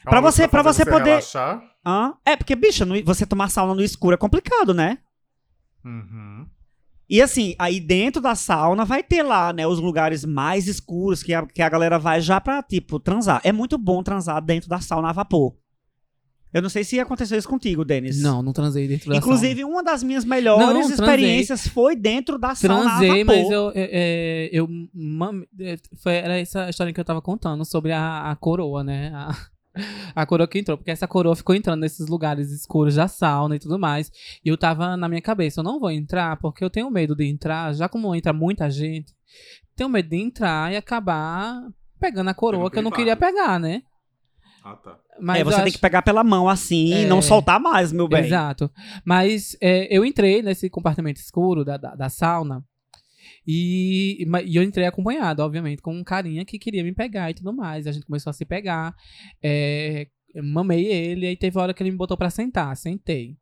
É 0.06 0.10
luz 0.20 0.22
você- 0.36 0.48
pra 0.48 0.64
fazer 0.64 0.86
você 0.86 0.92
poder- 0.92 1.06
relaxar. 1.10 1.62
Hã? 1.86 2.14
É, 2.26 2.36
porque, 2.36 2.56
bicha, 2.56 2.86
no- 2.86 3.04
você 3.04 3.26
tomar 3.26 3.50
sauna 3.50 3.74
no 3.74 3.84
escuro 3.84 4.14
é 4.14 4.18
complicado, 4.18 4.74
né? 4.74 5.00
Uhum. 5.84 6.46
E 7.10 7.22
assim, 7.22 7.56
aí 7.58 7.80
dentro 7.80 8.22
da 8.22 8.36
sauna 8.36 8.84
vai 8.84 9.02
ter 9.02 9.24
lá, 9.24 9.54
né, 9.54 9.66
os 9.66 9.80
lugares 9.80 10.26
mais 10.26 10.68
escuros 10.68 11.24
que 11.24 11.34
a, 11.34 11.46
que 11.46 11.62
a 11.62 11.70
galera 11.70 11.98
vai 11.98 12.20
já 12.20 12.42
pra, 12.42 12.62
tipo, 12.62 13.00
transar. 13.00 13.40
É 13.44 13.52
muito 13.52 13.78
bom 13.78 14.04
transar 14.04 14.42
dentro 14.44 14.68
da 14.68 14.82
sauna 14.82 15.10
a 15.10 15.14
vapor. 15.14 15.56
Eu 16.54 16.62
não 16.62 16.70
sei 16.70 16.84
se 16.84 17.00
aconteceu 17.00 17.38
isso 17.38 17.48
contigo, 17.48 17.84
Denis. 17.86 18.22
Não, 18.22 18.42
não 18.42 18.52
transei 18.54 18.88
dentro 18.88 19.10
da 19.10 19.18
Inclusive, 19.18 19.64
uma 19.66 19.84
das 19.84 20.02
minhas 20.02 20.24
melhores 20.26 20.66
Não, 20.66 20.74
transei. 20.74 20.96
experiências 20.96 21.68
foi 21.68 21.96
dentro 21.96 22.38
da 22.40 22.56
sauna 22.56 22.84
Transei, 22.90 23.10
a 23.10 23.26
vapor. 23.26 23.26
mas 23.36 23.52
eu. 23.52 23.70
é, 23.76 23.90
é, 23.92 24.50
eu 24.52 24.68
mam- 24.94 25.44
é, 25.60 25.76
foi, 26.02 26.14
era 26.16 26.38
essa 26.40 26.70
história 26.70 26.92
que 26.94 27.00
eu 27.00 27.06
tava 27.06 27.22
contando 27.22 27.64
sobre 27.66 27.92
a, 27.92 28.32
a 28.32 28.36
coroa, 28.36 28.84
né? 28.84 29.12
A, 29.14 29.36
a 30.16 30.26
coroa 30.26 30.48
que 30.48 30.60
entrou. 30.60 30.78
Porque 30.78 30.92
essa 30.92 31.08
coroa 31.08 31.36
ficou 31.36 31.56
entrando 31.56 31.82
nesses 31.82 32.08
lugares 32.08 32.52
escuros 32.52 32.96
da 32.96 33.08
sauna 33.08 33.56
e 33.56 33.60
tudo 33.60 33.78
mais. 33.80 34.12
E 34.44 34.50
eu 34.50 34.58
tava 34.58 34.96
na 34.98 35.08
minha 35.10 35.22
cabeça, 35.22 35.60
eu 35.60 35.64
não 35.64 35.80
vou 35.80 35.92
entrar 35.92 36.38
porque 36.38 36.64
eu 36.64 36.70
tenho 36.70 36.90
medo 36.92 37.16
de 37.16 37.26
entrar. 37.26 37.74
Já 37.74 37.88
como 37.90 38.14
entra 38.16 38.32
muita 38.34 38.70
gente, 38.70 39.14
tenho 39.76 39.90
medo 39.90 40.10
de 40.10 40.18
entrar 40.18 40.72
e 40.72 40.76
acabar 40.78 41.62
pegando 42.00 42.30
a 42.30 42.34
coroa 42.34 42.70
que 42.70 42.78
eu 42.78 42.84
não 42.84 42.92
queria 42.92 43.16
pegar, 43.16 43.60
né? 43.60 43.82
Ah, 44.64 44.76
tá. 44.76 44.98
Mas 45.20 45.40
é, 45.40 45.44
você 45.46 45.56
tem 45.58 45.64
acho- 45.66 45.74
que 45.76 45.80
pegar 45.82 46.02
pela 46.02 46.24
mão 46.24 46.48
assim 46.50 46.88
e 46.94 47.04
É. 47.04 47.08
não 47.08 47.22
soltar 47.22 47.60
mais, 47.60 47.92
meu 47.92 48.08
bem. 48.08 48.26
Exato. 48.26 48.70
Mas 49.06 49.56
é, 49.62 49.88
eu 49.96 50.04
entrei 50.06 50.42
nesse 50.44 50.70
compartimento 50.70 51.20
escuro 51.20 51.64
da, 51.66 51.78
da, 51.78 51.96
da 51.96 52.10
sauna 52.10 52.64
e, 53.48 54.28
e 54.46 54.56
eu 54.58 54.62
entrei 54.64 54.86
acompanhado, 54.86 55.42
obviamente, 55.42 55.82
com 55.82 55.94
um 55.96 56.04
carinha 56.04 56.44
que 56.44 56.60
queria 56.60 56.84
me 56.84 56.94
pegar 56.94 57.32
e 57.32 57.34
tudo 57.34 57.54
mais. 57.54 57.88
A 57.88 57.92
gente 57.92 58.06
começou 58.06 58.30
a 58.30 58.34
se 58.34 58.44
pegar. 58.46 58.94
é, 59.42 60.08
mamei 60.44 60.86
ele, 60.86 61.26
aí 61.26 61.36
teve 61.38 61.58
hora 61.58 61.74
que 61.74 61.82
ele 61.82 61.92
me 61.92 61.98
botou 61.98 62.18
pra 62.18 62.30
sentar. 62.30 62.76
Sentei. 62.76 63.38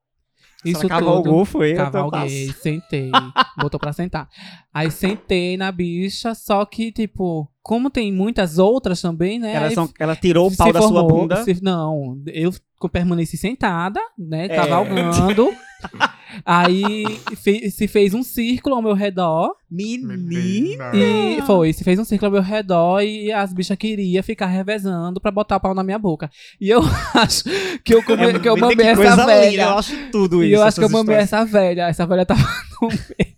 Isso 0.64 0.80
Isso 0.80 0.88
cavalgou, 0.88 1.46
foi? 1.46 1.76
Cavalguei, 1.76 2.52
sentei, 2.54 3.12
botou 3.60 3.80
pra 3.80 3.94
sentar. 3.94 4.28
Aí 4.74 4.90
sentei 4.90 5.58
na 5.58 5.72
bicha, 5.72 6.34
só 6.34 6.66
que, 6.66 6.92
tipo, 6.92 7.48
como 7.62 7.90
tem 7.90 8.12
muitas 8.12 8.58
outras 8.58 9.00
também, 9.02 9.38
né? 9.38 9.54
Ela, 9.54 9.70
são- 9.72 9.90
ela 10.00 10.16
tirou 10.16 10.48
o 10.48 10.56
pau 10.56 10.72
da 10.74 10.82
sua 10.82 11.02
formou, 11.02 11.22
bunda. 11.22 11.44
se- 11.44 11.62
não, 11.62 12.20
eu 12.28 12.52
permaneci 12.92 13.38
sentada, 13.38 14.00
né, 14.18 14.46
É. 14.46 14.50
cavalgando. 14.56 15.52
Aí 16.46 17.04
fe- 17.36 17.72
se 17.72 17.88
fez 17.88 18.14
um 18.14 18.22
círculo 18.22 18.76
ao 18.76 18.82
meu 18.82 18.94
redor. 18.94 19.56
Menina. 19.70 20.92
E 20.94 21.42
foi, 21.42 21.74
se 21.74 21.84
fez 21.84 21.98
um 21.98 22.06
círculo 22.06 22.28
ao 22.28 22.34
meu 22.34 22.42
redor 22.44 23.02
e 23.02 23.32
as 23.32 23.52
bichas 23.52 23.76
queriam 23.78 24.22
ficar 24.24 24.46
revezando 24.46 25.20
pra 25.20 25.32
botar 25.32 25.58
o 25.58 25.60
pau 25.60 25.74
na 25.74 25.84
minha 25.84 25.98
boca. 25.98 26.30
E 26.62 26.70
eu 26.70 26.82
acho 27.16 27.44
que 27.84 27.94
eu, 27.96 28.04
come, 28.04 28.40
que 28.40 28.48
eu 28.48 28.56
mamei 28.56 28.74
É 28.74 28.96
que 28.96 29.02
essa 29.02 29.16
coisa 29.16 29.16
linda, 29.16 29.26
velha. 29.42 29.62
eu 29.64 29.70
acho 29.78 29.98
tudo 30.12 30.44
E 30.44 30.48
isso. 30.48 30.56
eu 30.56 30.64
acho 30.64 30.78
que 30.80 30.84
eu 30.86 30.90
mamei 30.90 31.16
essa 31.16 31.44
velha. 31.44 31.88
Essa 31.88 32.06
velha 32.06 32.26
tava 32.26 32.42
no 32.82 32.88
meio. 32.90 33.35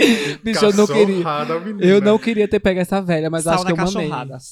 Bicho, 0.42 0.64
eu 0.64 0.72
não 0.72 0.86
queria. 1.06 1.22
Eu 1.80 2.00
não 2.00 2.18
queria 2.18 2.48
ter 2.48 2.60
pego 2.60 2.80
essa 2.80 3.00
velha, 3.00 3.28
mas 3.30 3.44
acho 3.54 3.64
que 3.66 3.72
eu 3.72 3.76
mamei. 3.94 4.08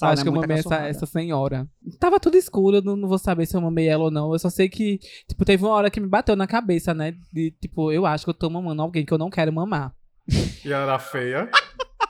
Acho 0.07 0.21
é 0.21 0.23
que 0.23 0.29
eu 0.29 0.33
mamei 0.43 0.57
essa, 0.59 0.75
essa 0.89 1.07
senhora. 1.07 1.69
Tava 1.99 2.21
tudo 2.21 2.37
escuro, 2.37 2.77
eu 2.79 2.83
não, 2.83 2.97
não 2.97 3.09
vou 3.09 3.19
saber 3.19 3.47
se 3.47 3.57
eu 3.57 3.61
mamei 3.61 3.89
ela 3.89 4.05
ou 4.05 4.11
não. 4.11 4.33
Eu 4.33 4.39
só 4.39 4.51
sei 4.51 4.69
que, 4.69 4.99
tipo, 5.29 5.45
teve 5.45 5.65
uma 5.65 5.73
hora 5.73 5.91
que 5.91 6.01
me 6.01 6.07
bateu 6.09 6.37
na 6.37 6.47
cabeça, 6.47 6.93
né? 6.95 7.15
De, 7.33 7.51
tipo, 7.61 7.91
eu 7.93 8.05
acho 8.07 8.25
que 8.25 8.31
eu 8.31 8.35
tô 8.35 8.49
mamando 8.51 8.83
alguém 8.83 9.05
que 9.05 9.13
eu 9.13 9.19
não 9.19 9.31
quero 9.31 9.53
mamar. 9.53 9.93
E 10.65 10.73
ela 10.73 10.83
era 10.85 10.99
feia. 10.99 11.49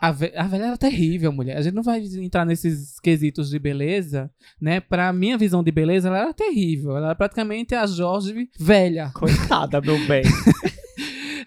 A, 0.00 0.12
ve- 0.12 0.32
a 0.36 0.44
velha 0.44 0.64
era 0.66 0.76
terrível, 0.78 1.32
mulher. 1.32 1.56
A 1.56 1.62
gente 1.62 1.74
não 1.74 1.82
vai 1.82 2.00
entrar 2.20 2.44
nesses 2.44 3.00
quesitos 3.00 3.50
de 3.50 3.58
beleza, 3.58 4.30
né? 4.60 4.80
Pra 4.80 5.12
minha 5.12 5.36
visão 5.36 5.62
de 5.62 5.72
beleza, 5.72 6.06
ela 6.08 6.18
era 6.20 6.34
terrível. 6.34 6.96
Ela 6.96 7.06
era 7.06 7.14
praticamente 7.16 7.74
a 7.74 7.84
Jorge 7.86 8.48
velha. 8.58 9.10
Coitada, 9.14 9.80
meu 9.80 9.98
bem. 10.06 10.22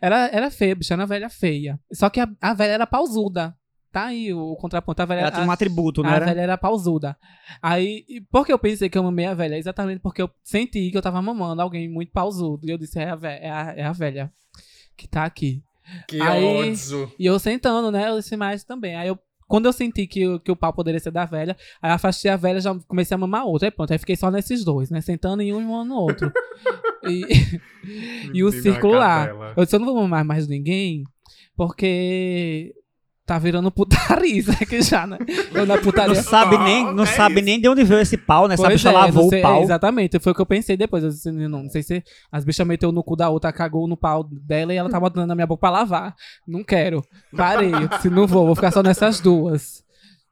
Era, 0.01 0.27
era 0.33 0.49
feia, 0.51 0.75
bicha, 0.75 0.93
era 0.95 1.01
uma 1.01 1.07
velha 1.07 1.29
feia. 1.29 1.79
Só 1.93 2.09
que 2.09 2.19
a, 2.19 2.27
a 2.41 2.53
velha 2.53 2.71
era 2.71 2.87
pausuda. 2.87 3.55
Tá 3.91 4.05
aí 4.05 4.33
o, 4.33 4.55
contraponto. 4.55 5.01
A 5.01 5.05
velha, 5.05 5.19
Ela 5.21 5.31
tinha 5.31 5.45
um 5.45 5.51
atributo, 5.51 6.01
não 6.01 6.09
a 6.09 6.15
era? 6.15 6.25
velha 6.25 6.41
era 6.41 6.57
pausuda. 6.57 7.15
Aí, 7.61 8.05
por 8.31 8.45
que 8.45 8.53
eu 8.53 8.57
pensei 8.57 8.89
que 8.89 8.97
eu 8.97 9.03
mamei 9.03 9.25
a 9.25 9.33
velha? 9.33 9.57
Exatamente 9.57 9.99
porque 9.99 10.21
eu 10.21 10.29
senti 10.43 10.89
que 10.89 10.97
eu 10.97 11.01
tava 11.01 11.21
mamando 11.21 11.61
alguém 11.61 11.89
muito 11.89 12.11
pausudo. 12.11 12.65
E 12.67 12.71
eu 12.71 12.77
disse, 12.77 12.99
é 12.99 13.09
a, 13.09 13.15
ve- 13.15 13.27
é 13.27 13.51
a, 13.51 13.73
é 13.77 13.83
a 13.83 13.91
velha 13.91 14.31
que 14.97 15.07
tá 15.07 15.25
aqui. 15.25 15.61
Que 16.07 16.21
Aí- 16.21 16.43
ódio. 16.71 17.11
E 17.19 17.25
eu 17.25 17.37
sentando, 17.37 17.91
né? 17.91 18.07
Eu 18.09 18.17
disse, 18.17 18.37
mas 18.37 18.63
também. 18.63 18.95
Aí 18.95 19.09
eu, 19.09 19.19
quando 19.51 19.65
eu 19.65 19.73
senti 19.73 20.07
que, 20.07 20.25
o- 20.25 20.39
que 20.39 20.49
o 20.51 20.55
pau 20.55 20.71
poderia 20.73 20.99
ser 20.99 21.11
da 21.11 21.25
velha, 21.25 21.55
aí 21.81 21.91
afastei 21.91 22.31
a 22.31 22.37
velha 22.37 22.61
já 22.61 22.73
comecei 22.87 23.13
a 23.13 23.17
mamar 23.17 23.45
outra. 23.45 23.67
Aí 23.67 23.71
pronto, 23.71 23.91
aí 23.91 23.99
fiquei 23.99 24.15
só 24.15 24.31
nesses 24.31 24.63
dois, 24.63 24.89
né? 24.89 25.01
Sentando 25.01 25.41
em 25.41 25.53
um 25.53 25.59
e 25.61 25.65
mamando 25.65 25.89
no 25.89 25.95
outro. 25.99 26.31
e, 27.03 27.21
e 28.33 28.43
o 28.43 28.47
círculo 28.61 28.93
lá. 28.99 29.25
Eu 29.57 29.63
disse, 29.65 29.75
eu 29.75 29.79
não 29.79 29.87
vou 29.87 29.95
mamar 29.95 30.23
mais 30.23 30.47
ninguém, 30.47 31.03
porque 31.55 32.73
tá 33.33 33.39
virando 33.39 33.71
putaria 33.71 34.37
isso 34.39 34.51
aqui 34.51 34.81
já, 34.81 35.07
né? 35.07 35.17
Eu 35.53 35.65
na 35.65 35.75
Não 35.75 35.81
putaria. 35.83 36.21
sabe 36.21 36.57
Não, 36.57 36.63
nem, 36.65 36.93
não 36.93 37.03
é 37.03 37.07
sabe 37.07 37.35
isso. 37.35 37.45
nem 37.45 37.61
de 37.61 37.69
onde 37.69 37.83
veio 37.83 38.01
esse 38.01 38.17
pau, 38.17 38.47
né? 38.47 38.55
Essa 38.55 38.63
Pois 38.63 38.73
bicha 38.73 38.89
é, 38.89 38.91
lavou 38.91 39.29
você- 39.29 39.39
o 39.39 39.41
pau. 39.41 39.59
é, 39.61 39.63
exatamente, 39.63 40.19
foi 40.19 40.31
o 40.31 40.35
que 40.35 40.41
eu 40.41 40.45
pensei 40.45 40.75
depois. 40.75 41.03
Eu 41.03 41.09
disse, 41.09 41.31
não, 41.31 41.63
não 41.63 41.69
sei 41.69 41.81
se 41.81 42.03
as 42.31 42.43
bichas 42.43 42.67
meteu 42.67 42.91
no 42.91 43.03
cu 43.03 43.15
da 43.15 43.29
outra, 43.29 43.53
cagou 43.53 43.87
no 43.87 43.95
pau 43.95 44.23
dela 44.23 44.73
e 44.73 44.77
ela 44.77 44.89
tá 44.89 44.99
botando 44.99 45.27
na 45.27 45.35
minha 45.35 45.47
boca 45.47 45.61
pra 45.61 45.69
lavar. 45.69 46.13
Não 46.47 46.63
quero. 46.63 47.01
Parei. 47.35 47.71
Disse, 47.95 48.09
não 48.09 48.27
vou, 48.27 48.45
vou 48.45 48.55
ficar 48.55 48.71
só 48.71 48.83
nessas 48.83 49.19
duas. 49.21 49.81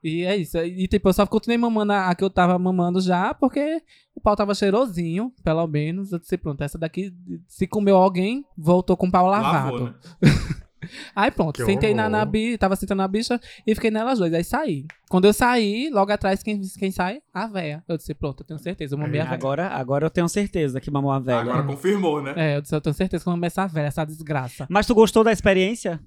E 0.04 0.24
é 0.24 0.36
isso. 0.36 0.58
E 0.58 0.88
tipo, 0.88 1.10
eu 1.10 1.14
só 1.14 1.26
continuei 1.26 1.58
mamando 1.58 1.92
a, 1.94 2.10
a 2.10 2.16
que 2.16 2.24
eu 2.24 2.30
tava 2.30 2.58
mamando 2.58 3.02
já, 3.02 3.34
porque 3.34 3.82
o 4.16 4.22
pau 4.22 4.36
tava 4.36 4.54
cheirosinho, 4.56 5.32
pelo 5.44 5.66
menos. 5.68 6.12
Eu 6.12 6.20
disse, 6.20 6.38
pronto, 6.38 6.62
essa 6.62 6.78
daqui, 6.78 7.12
se 7.48 7.68
comeu 7.68 7.98
alguém, 7.98 8.44
voltou 8.58 8.96
com 8.96 9.08
o 9.08 9.12
pau 9.12 9.26
lavado. 9.28 9.74
Lavou, 9.74 9.88
né? 9.88 9.94
Aí 11.16 11.32
pronto, 11.32 11.56
Que 11.56 11.66
sentei 11.66 11.94
na, 11.94 12.10
na 12.10 12.24
bicha, 12.26 12.58
tava 12.58 12.76
sentando 12.76 13.00
na 13.00 13.08
bicha 13.08 13.40
e 13.66 13.76
fiquei 13.76 13.92
nelas 13.92 14.20
duas. 14.20 14.34
Aí 14.34 14.44
saí. 14.44 14.86
Quando 15.10 15.26
eu 15.26 15.34
saí, 15.34 15.90
logo 15.90 16.12
atrás, 16.12 16.44
quem, 16.44 16.62
quem 16.78 16.92
sai? 16.92 17.22
A 17.34 17.48
véia. 17.48 17.84
Eu 17.88 17.98
disse, 17.98 18.14
pronto, 18.14 18.42
eu 18.42 18.48
tenho 18.48 18.60
certeza, 18.60 18.96
eu 18.96 19.00
mamei 19.00 19.20
a 19.20 19.24
véia. 19.24 19.34
Agora, 19.34 19.68
agora 19.70 20.06
eu 20.06 20.10
tenho 20.10 20.30
certeza 20.30 20.80
que 20.80 20.92
mamou 20.92 21.12
a 21.12 21.20
velha. 21.20 21.40
Agora 21.40 21.64
confirmou, 21.64 22.22
né? 22.22 22.34
É, 22.36 22.58
eu 22.58 22.62
disse, 22.62 22.76
eu 22.76 22.82
tenho 22.82 22.94
certeza 22.94 23.24
que 23.24 23.30
eu 23.30 23.34
mamei 23.34 23.48
essa 23.48 23.66
velha, 23.68 23.88
essa 23.88 24.06
desgraça. 24.06 24.68
Mas 24.70 24.86
tu 24.86 24.94
gostou 24.94 25.24
da 25.24 25.32
experiência? 25.32 26.00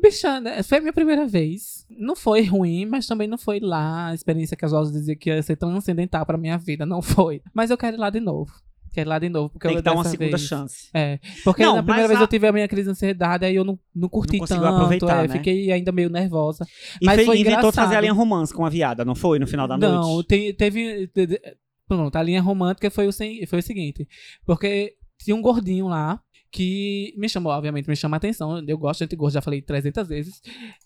Bicha, 0.00 0.40
né, 0.40 0.62
foi 0.62 0.78
a 0.78 0.80
minha 0.80 0.92
primeira 0.92 1.26
vez. 1.26 1.86
Não 1.90 2.16
foi 2.16 2.42
ruim, 2.42 2.86
mas 2.86 3.06
também 3.06 3.28
não 3.28 3.36
foi 3.36 3.60
lá 3.60 4.08
a 4.08 4.14
experiência 4.14 4.56
que 4.56 4.64
as 4.64 4.72
outras 4.72 4.92
diziam 4.92 5.16
que 5.16 5.30
ia 5.30 5.42
ser 5.42 5.56
tão 5.56 5.76
acidental 5.76 6.24
pra 6.24 6.38
minha 6.38 6.56
vida. 6.56 6.86
Não 6.86 7.02
foi. 7.02 7.42
Mas 7.52 7.70
eu 7.70 7.76
quero 7.76 7.96
ir 7.96 8.00
lá 8.00 8.10
de 8.10 8.20
novo. 8.20 8.52
Quero 8.92 9.08
ir 9.08 9.10
lá 9.10 9.18
de 9.18 9.28
novo. 9.28 9.50
Porque 9.50 9.68
Tem 9.68 9.76
eu 9.76 9.82
que 9.82 9.84
dar 9.84 9.92
uma 9.94 10.04
segunda 10.04 10.30
vez- 10.36 10.42
chance. 10.48 10.88
É, 10.94 11.18
porque 11.44 11.62
Não, 11.62 11.76
na 11.76 11.82
primeira 11.82 12.08
vez 12.08 12.20
a- 12.20 12.22
eu 12.24 12.26
tive 12.28 12.46
a 12.46 12.52
minha 12.52 12.66
crise 12.68 12.84
de 12.84 12.90
ansiedade, 12.90 13.44
aí 13.44 13.54
eu 13.54 13.64
não, 13.64 13.78
não 13.94 14.08
curti 14.08 14.38
Não 14.38 14.46
tanto, 14.46 14.64
aproveitar, 14.64 15.24
é, 15.24 15.28
né? 15.28 15.34
fiquei 15.34 15.70
ainda 15.72 15.92
meio 15.92 16.08
nervosa. 16.10 16.66
E 17.00 17.06
Mas 17.06 17.24
foi 17.24 17.38
inventou 17.38 17.58
engraçado. 17.60 17.74
fazer 17.84 17.96
a 17.96 18.00
linha 18.00 18.12
romance 18.12 18.52
com 18.52 18.64
a 18.64 18.68
viada, 18.68 19.04
não 19.04 19.14
foi? 19.14 19.38
No 19.38 19.46
final 19.46 19.66
da 19.68 19.76
Não, 19.78 20.02
noite? 20.02 20.28
te- 20.28 20.52
teve. 20.54 21.06
te- 21.08 21.26
te- 21.26 21.40
Pronto, 21.86 22.14
a 22.16 22.22
linha 22.22 22.42
romântica 22.42 22.90
foi 22.90 23.06
o, 23.06 23.12
sem- 23.12 23.46
foi 23.46 23.60
o 23.60 23.62
seguinte. 23.62 24.06
Porque 24.44 24.94
tinha 25.18 25.34
um 25.34 25.40
gordinho 25.40 25.86
lá 25.88 26.20
que 26.50 27.14
me 27.16 27.28
chamou, 27.28 27.50
obviamente, 27.52 27.88
me 27.88 27.96
chama 27.96 28.16
a 28.16 28.18
atenção. 28.18 28.62
Eu 28.66 28.76
gosto 28.78 28.98
de 29.00 29.04
gente 29.04 29.16
gorda, 29.16 29.34
já 29.34 29.40
falei 29.42 29.62
300 29.62 30.06
vezes. 30.06 30.40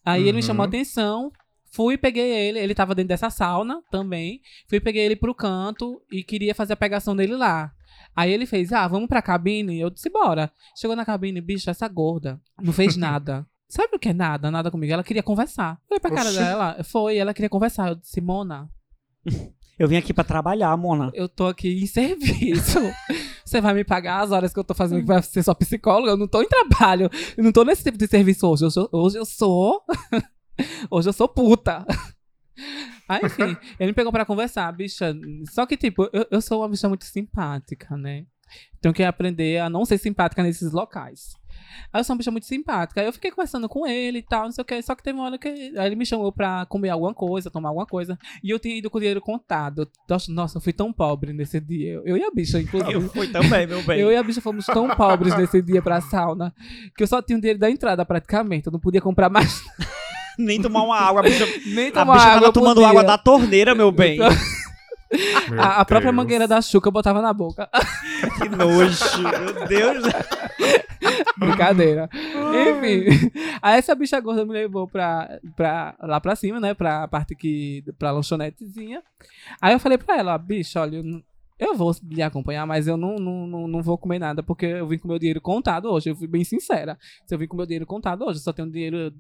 Aí 0.05 0.23
ele 0.23 0.33
me 0.33 0.39
Uhum. 0.39 0.43
chamou 0.43 0.65
a 0.65 0.67
atenção. 0.69 1.31
Fui, 1.75 1.97
peguei 1.97 2.31
ele, 2.31 2.59
ele 2.59 2.75
tava 2.75 2.95
dentro 2.95 3.09
dessa 3.09 3.31
sauna 3.31 3.81
também. 3.91 4.41
Fui, 4.69 4.79
peguei 4.79 5.05
ele 5.07 5.17
pro 5.17 5.35
canto 5.35 6.03
e 6.13 6.23
queria 6.23 6.55
fazer 6.55 6.75
a 6.75 6.77
pegação 6.77 7.17
dele 7.17 7.35
lá. 7.35 7.73
Aí 8.15 8.31
ele 8.33 8.47
fez, 8.47 8.73
ah, 8.73 8.87
vamos 8.87 9.09
pra 9.09 9.23
cabine? 9.23 9.79
Eu 9.81 9.89
disse, 9.91 10.11
bora. 10.11 10.51
Chegou 10.77 10.95
na 10.97 11.05
cabine, 11.05 11.41
bicho, 11.41 11.71
essa 11.71 11.89
gorda 11.89 12.41
não 12.63 12.73
fez 12.73 12.95
nada. 12.99 13.47
Sabe 13.69 13.97
o 13.97 13.99
que 13.99 14.11
é 14.11 14.13
nada? 14.13 14.51
Nada 14.51 14.71
comigo. 14.71 14.93
Ela 14.93 15.03
queria 15.03 15.23
conversar. 15.23 15.79
Olhei 15.91 15.99
pra 15.99 16.11
cara 16.11 16.29
Oxi. 16.29 16.39
dela, 16.39 16.77
foi, 16.85 17.17
ela 17.17 17.33
queria 17.33 17.49
conversar. 17.49 17.89
Eu 17.89 17.95
disse, 17.95 18.21
Mona, 18.21 18.69
Eu 19.79 19.89
vim 19.89 19.97
aqui 19.97 20.13
pra 20.13 20.23
trabalhar, 20.25 20.77
Mona. 20.77 21.11
eu 21.15 21.27
tô 21.29 21.47
aqui 21.47 21.83
em 21.83 21.87
serviço. 21.89 22.79
Você 23.45 23.61
vai 23.63 23.73
me 23.73 23.83
pagar 23.83 24.21
as 24.21 24.31
horas 24.31 24.53
que 24.53 24.59
eu 24.59 24.65
tô 24.65 24.75
fazendo 24.75 25.01
que 25.01 25.07
vai 25.07 25.23
ser 25.23 25.43
só 25.43 25.55
psicóloga? 25.55 26.11
Eu 26.13 26.17
não 26.19 26.29
tô 26.29 26.43
em 26.43 26.49
trabalho. 26.49 27.09
Eu 27.37 27.43
não 27.45 27.51
tô 27.53 27.65
nesse 27.65 27.83
tipo 27.83 27.97
de 27.97 28.07
serviço 28.07 28.47
hoje. 28.47 28.65
Eu 28.67 28.71
sou- 28.71 28.89
hoje 28.93 29.17
eu 29.19 29.25
sou. 29.25 29.83
hoje 30.91 31.09
eu 31.09 31.13
sou 31.15 31.27
puta. 31.29 31.87
Aí, 33.09 33.21
enfim, 33.25 33.57
ele 33.79 33.91
me 33.91 33.95
pegou 33.95 34.13
pra 34.13 34.25
conversar, 34.25 34.71
bicha. 34.73 35.15
Só 35.51 35.67
que, 35.67 35.77
tipo, 35.77 36.09
eu, 36.13 36.27
eu 36.31 36.41
sou 36.41 36.61
uma 36.61 36.69
bicha 36.69 36.89
muito 36.89 37.05
simpática, 37.05 37.97
né? 37.97 38.27
Tenho 38.81 38.95
que 38.95 39.03
aprender 39.03 39.59
a 39.59 39.71
não 39.71 39.85
ser 39.85 39.99
simpática 39.99 40.43
nesses 40.43 40.73
locais. 40.73 41.35
Aí 41.93 42.01
eu 42.01 42.05
sou 42.05 42.15
uma 42.15 42.19
bicha 42.19 42.31
muito 42.31 42.47
simpática. 42.47 43.01
Aí 43.01 43.07
eu 43.07 43.13
fiquei 43.13 43.31
conversando 43.31 43.69
com 43.69 43.87
ele 43.87 44.19
e 44.19 44.23
tal, 44.23 44.45
não 44.45 44.53
sei 44.53 44.63
o 44.63 44.65
que. 44.65 44.83
Só 44.83 44.95
que 44.95 45.03
teve 45.03 45.19
uma 45.19 45.27
hora 45.27 45.39
que 45.39 45.49
aí 45.49 45.87
ele 45.87 45.95
me 45.95 46.05
chamou 46.05 46.33
pra 46.33 46.67
comer 46.67 46.91
alguma 46.91 47.15
coisa, 47.15 47.51
tomar 47.51 47.69
alguma 47.69 47.87
coisa. 47.87 48.19
E 48.43 48.51
eu 48.51 48.59
tinha 48.59 48.77
ido 48.77 48.91
com 48.91 48.99
o 48.99 49.01
dinheiro 49.01 49.21
contado. 49.21 49.89
Nossa, 50.09 50.33
Nossa, 50.33 50.59
eu 50.59 50.61
fui 50.61 50.73
tão 50.73 50.93
pobre 50.93 51.33
nesse 51.33 51.61
dia. 51.61 51.93
Eu, 51.93 52.07
eu 52.07 52.17
e 52.17 52.25
a 52.25 52.31
bicha, 52.31 52.61
inclusive. 52.61 52.93
Eu 52.93 53.09
fui 53.09 53.29
também, 53.29 53.67
meu 53.67 53.83
bem. 53.85 54.01
Eu 54.03 54.11
e 54.11 54.17
a 54.17 54.23
bicha 54.23 54.41
fomos 54.41 54.67
tão 54.67 54.89
pobres 54.89 55.37
nesse 55.37 55.63
dia 55.63 55.81
pra 55.81 56.01
sauna 56.01 56.53
que 56.97 57.03
eu 57.03 57.07
só 57.07 57.23
tinha 57.23 57.39
o 57.39 57.41
dinheiro 57.41 57.59
da 57.59 57.71
entrada 57.71 58.05
praticamente. 58.05 58.67
Eu 58.67 58.73
não 58.73 58.81
podia 58.81 59.01
comprar 59.01 59.29
mais 59.29 59.63
Nem 60.39 60.61
tomar 60.61 60.83
uma 60.83 60.97
água. 60.99 61.21
A 61.21 61.25
bicha, 61.25 61.47
nem 61.75 61.89
a 61.89 61.93
tomar 61.93 62.15
bicha 62.15 62.27
água. 62.27 62.41
tava 62.41 62.53
tomando 62.53 62.75
podia. 62.77 62.89
água 62.89 63.05
da 63.05 63.19
torneira, 63.19 63.75
meu 63.75 63.91
bem. 63.93 64.19
Meu 64.19 64.29
A, 65.61 65.81
a 65.81 65.85
própria 65.85 66.11
Deus. 66.11 66.17
mangueira 66.17 66.49
da 66.49 66.61
Xuca 66.63 66.89
eu 66.89 66.93
botava 66.93 67.21
na 67.21 67.33
boca. 67.33 67.69
que 68.41 68.49
nojo. 68.49 68.99
Meu 69.23 69.67
Deus. 69.69 70.05
Brincadeira. 71.37 72.09
Enfim. 72.15 73.31
Aí 73.61 73.79
essa 73.79 73.95
bicha 73.95 74.19
gorda 74.21 74.45
me 74.47 74.53
levou 74.53 74.89
pra, 74.89 75.39
pra, 75.57 75.95
lá 76.01 76.21
pra 76.21 76.37
cima, 76.37 76.61
né? 76.61 76.73
Pra 76.75 77.07
parte 77.09 77.35
que. 77.35 77.85
pra 77.99 78.11
lanchonetezinha. 78.11 79.03
Aí 79.61 79.75
eu 79.75 79.81
falei 79.81 79.99
pra 79.99 80.17
ela, 80.19 80.39
bicha, 80.39 80.81
olha. 80.81 81.03
Eu 81.59 81.77
vou 81.77 81.95
lhe 82.11 82.23
acompanhar, 82.23 82.67
mas 82.67 82.89
eu 82.89 82.97
não, 82.97 83.17
não, 83.17 83.47
não, 83.47 83.69
não 83.69 83.83
vou 83.83 83.97
comer 83.97 84.19
nada, 84.19 84.43
porque 84.43 84.67
eu 84.67 84.89
vim 84.89 84.99
com 84.99 85.07
meu 85.07 85.19
dinheiro 85.19 85.41
contado 85.41 85.91
hoje. 85.91 86.11
Eu 86.11 86.17
fui 86.17 86.27
bem 86.27 86.43
sincera. 86.43 86.99
Se 87.27 87.35
eu 87.35 87.39
vim 87.39 87.47
com 87.47 87.57
meu 87.57 87.67
dinheiro 87.67 87.87
contado 87.87 88.25
hoje, 88.25 88.39
eu 88.39 88.43
só 88.43 88.53
tenho 88.53 88.69
dinheiro, 88.71 89.13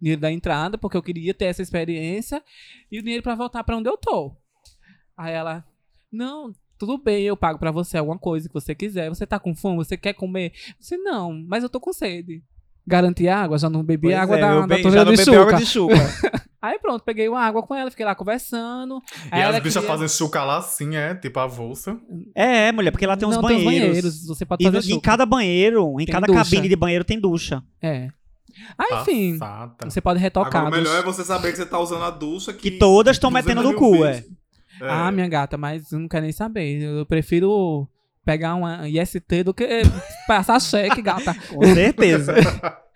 dinheiro 0.00 0.20
da 0.20 0.30
entrada, 0.32 0.76
porque 0.78 0.96
eu 0.96 1.02
queria 1.02 1.32
ter 1.34 1.46
essa 1.46 1.62
experiência, 1.62 2.42
e 2.90 2.98
o 2.98 3.02
dinheiro 3.02 3.22
pra 3.22 3.34
voltar 3.34 3.62
pra 3.64 3.76
onde 3.76 3.88
eu 3.88 3.96
tô. 3.96 4.36
Aí 5.16 5.32
ela, 5.32 5.64
não, 6.12 6.52
tudo 6.78 6.98
bem, 6.98 7.24
eu 7.24 7.36
pago 7.36 7.58
pra 7.58 7.70
você 7.70 7.96
alguma 7.98 8.18
coisa 8.18 8.48
que 8.48 8.54
você 8.54 8.74
quiser. 8.74 9.08
Você 9.08 9.26
tá 9.26 9.38
com 9.38 9.54
fome? 9.54 9.76
Você 9.78 9.96
quer 9.96 10.12
comer? 10.12 10.52
Eu 10.68 10.74
disse, 10.78 10.96
não, 10.98 11.32
mas 11.48 11.62
eu 11.62 11.68
tô 11.70 11.80
com 11.80 11.92
sede. 11.92 12.42
Garanti 12.86 13.26
água, 13.28 13.58
já 13.58 13.68
não 13.68 13.82
bebi 13.82 14.08
Pois 14.08 14.16
água 14.18 14.36
é, 14.36 14.40
da, 14.40 14.50
meu 14.50 14.60
da 14.60 14.66
bem, 14.68 14.82
torneira 14.82 15.04
já 15.04 15.10
não 15.10 15.16
de 15.16 15.24
bebeu 15.24 15.42
água 15.42 15.58
chuca. 15.58 15.64
de 15.64 16.06
chuca. 16.06 16.46
Aí 16.62 16.78
pronto, 16.78 17.02
peguei 17.04 17.28
uma 17.28 17.40
água 17.40 17.62
com 17.62 17.74
ela, 17.74 17.90
fiquei 17.90 18.04
lá 18.06 18.14
conversando. 18.14 19.00
E 19.26 19.34
as 19.34 19.40
ela 19.40 19.60
bichas 19.60 19.74
queria- 19.82 19.88
fazem 19.88 20.08
chuca 20.08 20.42
lá 20.44 20.58
assim, 20.58 20.94
é? 20.96 21.14
Tipo 21.14 21.38
avulsa. 21.40 21.98
É, 22.34 22.70
mulher, 22.72 22.90
porque 22.90 23.06
lá 23.06 23.16
tem 23.16 23.26
uns 23.28 23.34
não, 23.36 23.42
banheiros. 23.42 23.66
Tem 23.72 23.78
uns 23.82 23.88
banheiros, 23.88 24.26
você 24.26 24.44
pode 24.46 24.62
E 24.62 24.66
fazer 24.66 24.78
no- 24.78 24.84
em 24.84 24.94
chuca. 24.96 25.10
cada 25.10 25.26
banheiro, 25.26 25.94
em 26.00 26.04
Tem 26.06 26.12
cada 26.12 26.26
ducha. 26.26 26.38
cabine 26.44 26.68
de 26.68 26.76
banheiro 26.76 27.04
tem 27.04 27.18
ducha. 27.20 27.62
É. 27.82 28.08
Aí, 28.78 29.00
enfim, 29.00 29.38
Passada. 29.38 29.90
você 29.90 30.00
pode 30.00 30.20
retocar. 30.20 30.66
Agora 30.66 30.74
o 30.74 30.78
melhor 30.78 30.98
é 30.98 31.02
você 31.02 31.24
saber 31.24 31.50
que 31.50 31.56
você 31.56 31.66
tá 31.66 31.78
usando 31.78 32.04
a 32.04 32.10
ducha 32.10 32.52
que... 32.52 32.70
Que 32.70 32.78
todas 32.78 33.16
estão 33.16 33.30
200 33.30 33.54
metendo 33.54 33.70
no 33.70 33.76
cu, 33.76 34.04
é. 34.04 34.24
É. 34.80 34.88
Ah, 34.90 35.10
minha 35.10 35.28
gata, 35.28 35.56
mas 35.56 35.90
eu 35.92 35.98
não 35.98 36.08
quero 36.08 36.24
nem 36.24 36.32
saber. 36.32 36.82
Eu 36.82 37.06
prefiro 37.06 37.88
pegar 38.26 38.54
uma 38.56 38.86
IST 38.88 39.44
do 39.44 39.54
que 39.54 39.64
passar 40.26 40.60
cheque, 40.60 41.00
gata. 41.00 41.32
Com 41.48 41.64
certeza. 41.64 42.34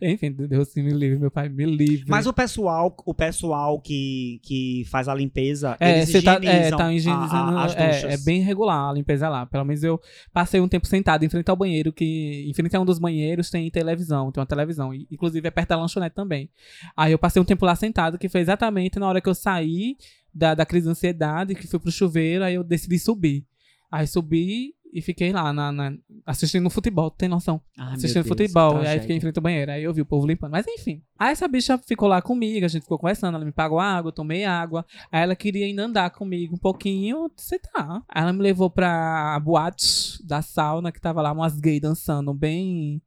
Enfim, 0.00 0.32
Deus 0.32 0.74
me 0.74 0.90
livre, 0.90 1.18
meu 1.18 1.30
pai, 1.30 1.48
me 1.50 1.64
livre. 1.66 2.06
Mas 2.08 2.26
o 2.26 2.32
pessoal, 2.32 2.96
o 3.04 3.12
pessoal 3.14 3.78
que, 3.80 4.40
que 4.42 4.84
faz 4.90 5.06
a 5.08 5.14
limpeza, 5.14 5.76
É, 5.78 5.98
eles 6.02 6.24
tá, 6.24 6.40
é, 6.42 6.70
tá 6.70 6.86
a- 6.86 6.94
higienizando. 6.94 7.56
a- 7.58 7.64
as 7.64 7.76
é, 7.76 8.14
é 8.14 8.16
bem 8.18 8.40
regular 8.40 8.88
a 8.88 8.92
limpeza 8.94 9.28
lá. 9.28 9.44
Pelo 9.46 9.64
menos 9.64 9.82
eu 9.84 10.00
passei 10.32 10.60
um 10.60 10.68
tempo 10.68 10.86
sentado 10.86 11.24
em 11.24 11.28
frente 11.28 11.48
ao 11.50 11.56
banheiro, 11.56 11.92
que 11.92 12.46
em 12.48 12.54
frente 12.54 12.74
a 12.74 12.80
um 12.80 12.84
dos 12.86 12.98
banheiros 12.98 13.50
tem 13.50 13.70
televisão, 13.70 14.32
tem 14.32 14.40
uma 14.40 14.46
televisão. 14.46 14.92
Inclusive 14.94 15.46
é 15.46 15.50
perto 15.50 15.68
da 15.68 15.76
lanchonete 15.76 16.14
também. 16.14 16.50
Aí 16.96 17.12
eu 17.12 17.18
passei 17.18 17.40
um 17.40 17.44
tempo 17.44 17.64
lá 17.66 17.76
sentado, 17.76 18.18
que 18.18 18.28
foi 18.30 18.40
exatamente 18.40 18.98
na 18.98 19.06
hora 19.08 19.20
que 19.20 19.28
eu 19.28 19.34
saí 19.34 19.96
da, 20.34 20.54
da 20.54 20.64
crise 20.66 20.84
de 20.86 20.90
ansiedade, 20.92 21.54
que 21.54 21.66
fui 21.66 21.78
pro 21.78 21.90
chuveiro, 21.92 22.44
aí 22.44 22.54
eu 22.54 22.64
decidi 22.64 22.98
subir. 22.98 23.44
Aí 23.96 24.06
subi 24.06 24.74
e 24.92 25.02
fiquei 25.02 25.30
lá 25.32 25.52
na, 25.52 25.70
na- 25.72 25.92
assistindo 26.24 26.70
futebol, 26.70 27.10
tem 27.10 27.28
noção? 27.28 27.60
Meu 27.76 27.86
assistindo 27.88 28.22
Deus, 28.24 28.28
futebol. 28.28 28.72
E 28.82 28.86
aí 28.86 29.00
fiquei 29.00 29.16
em 29.16 29.20
frente 29.20 29.36
ao 29.36 29.42
banheiro. 29.42 29.70
Aí 29.72 29.82
eu 29.82 29.92
vi 29.92 30.00
o 30.00 30.06
povo 30.06 30.26
limpando. 30.26 30.52
Mas 30.52 30.66
enfim. 30.66 31.02
Aí 31.18 31.32
essa 31.32 31.46
bicha 31.46 31.76
ficou 31.78 32.08
lá 32.08 32.22
comigo, 32.22 32.64
a 32.64 32.68
gente 32.68 32.82
ficou 32.82 32.98
conversando. 32.98 33.34
Ela 33.34 33.44
me 33.44 33.52
pagou 33.52 33.78
água, 33.78 34.08
eu 34.08 34.12
tomei 34.12 34.44
água. 34.44 34.86
Aí 35.12 35.22
ela 35.22 35.36
queria 35.36 35.66
ainda 35.66 35.84
andar 35.84 36.10
comigo 36.10 36.54
um 36.54 36.58
pouquinho. 36.58 37.30
Disse, 37.36 37.58
tá. 37.58 38.02
Aí 38.08 38.22
ela 38.22 38.32
me 38.32 38.40
levou 38.42 38.70
pra 38.70 39.38
boate 39.40 40.24
da 40.26 40.40
sauna, 40.40 40.90
que 40.92 41.00
tava 41.00 41.20
lá 41.20 41.32
umas 41.32 41.58
gays 41.60 41.80
dançando 41.80 42.32
bem. 42.32 43.02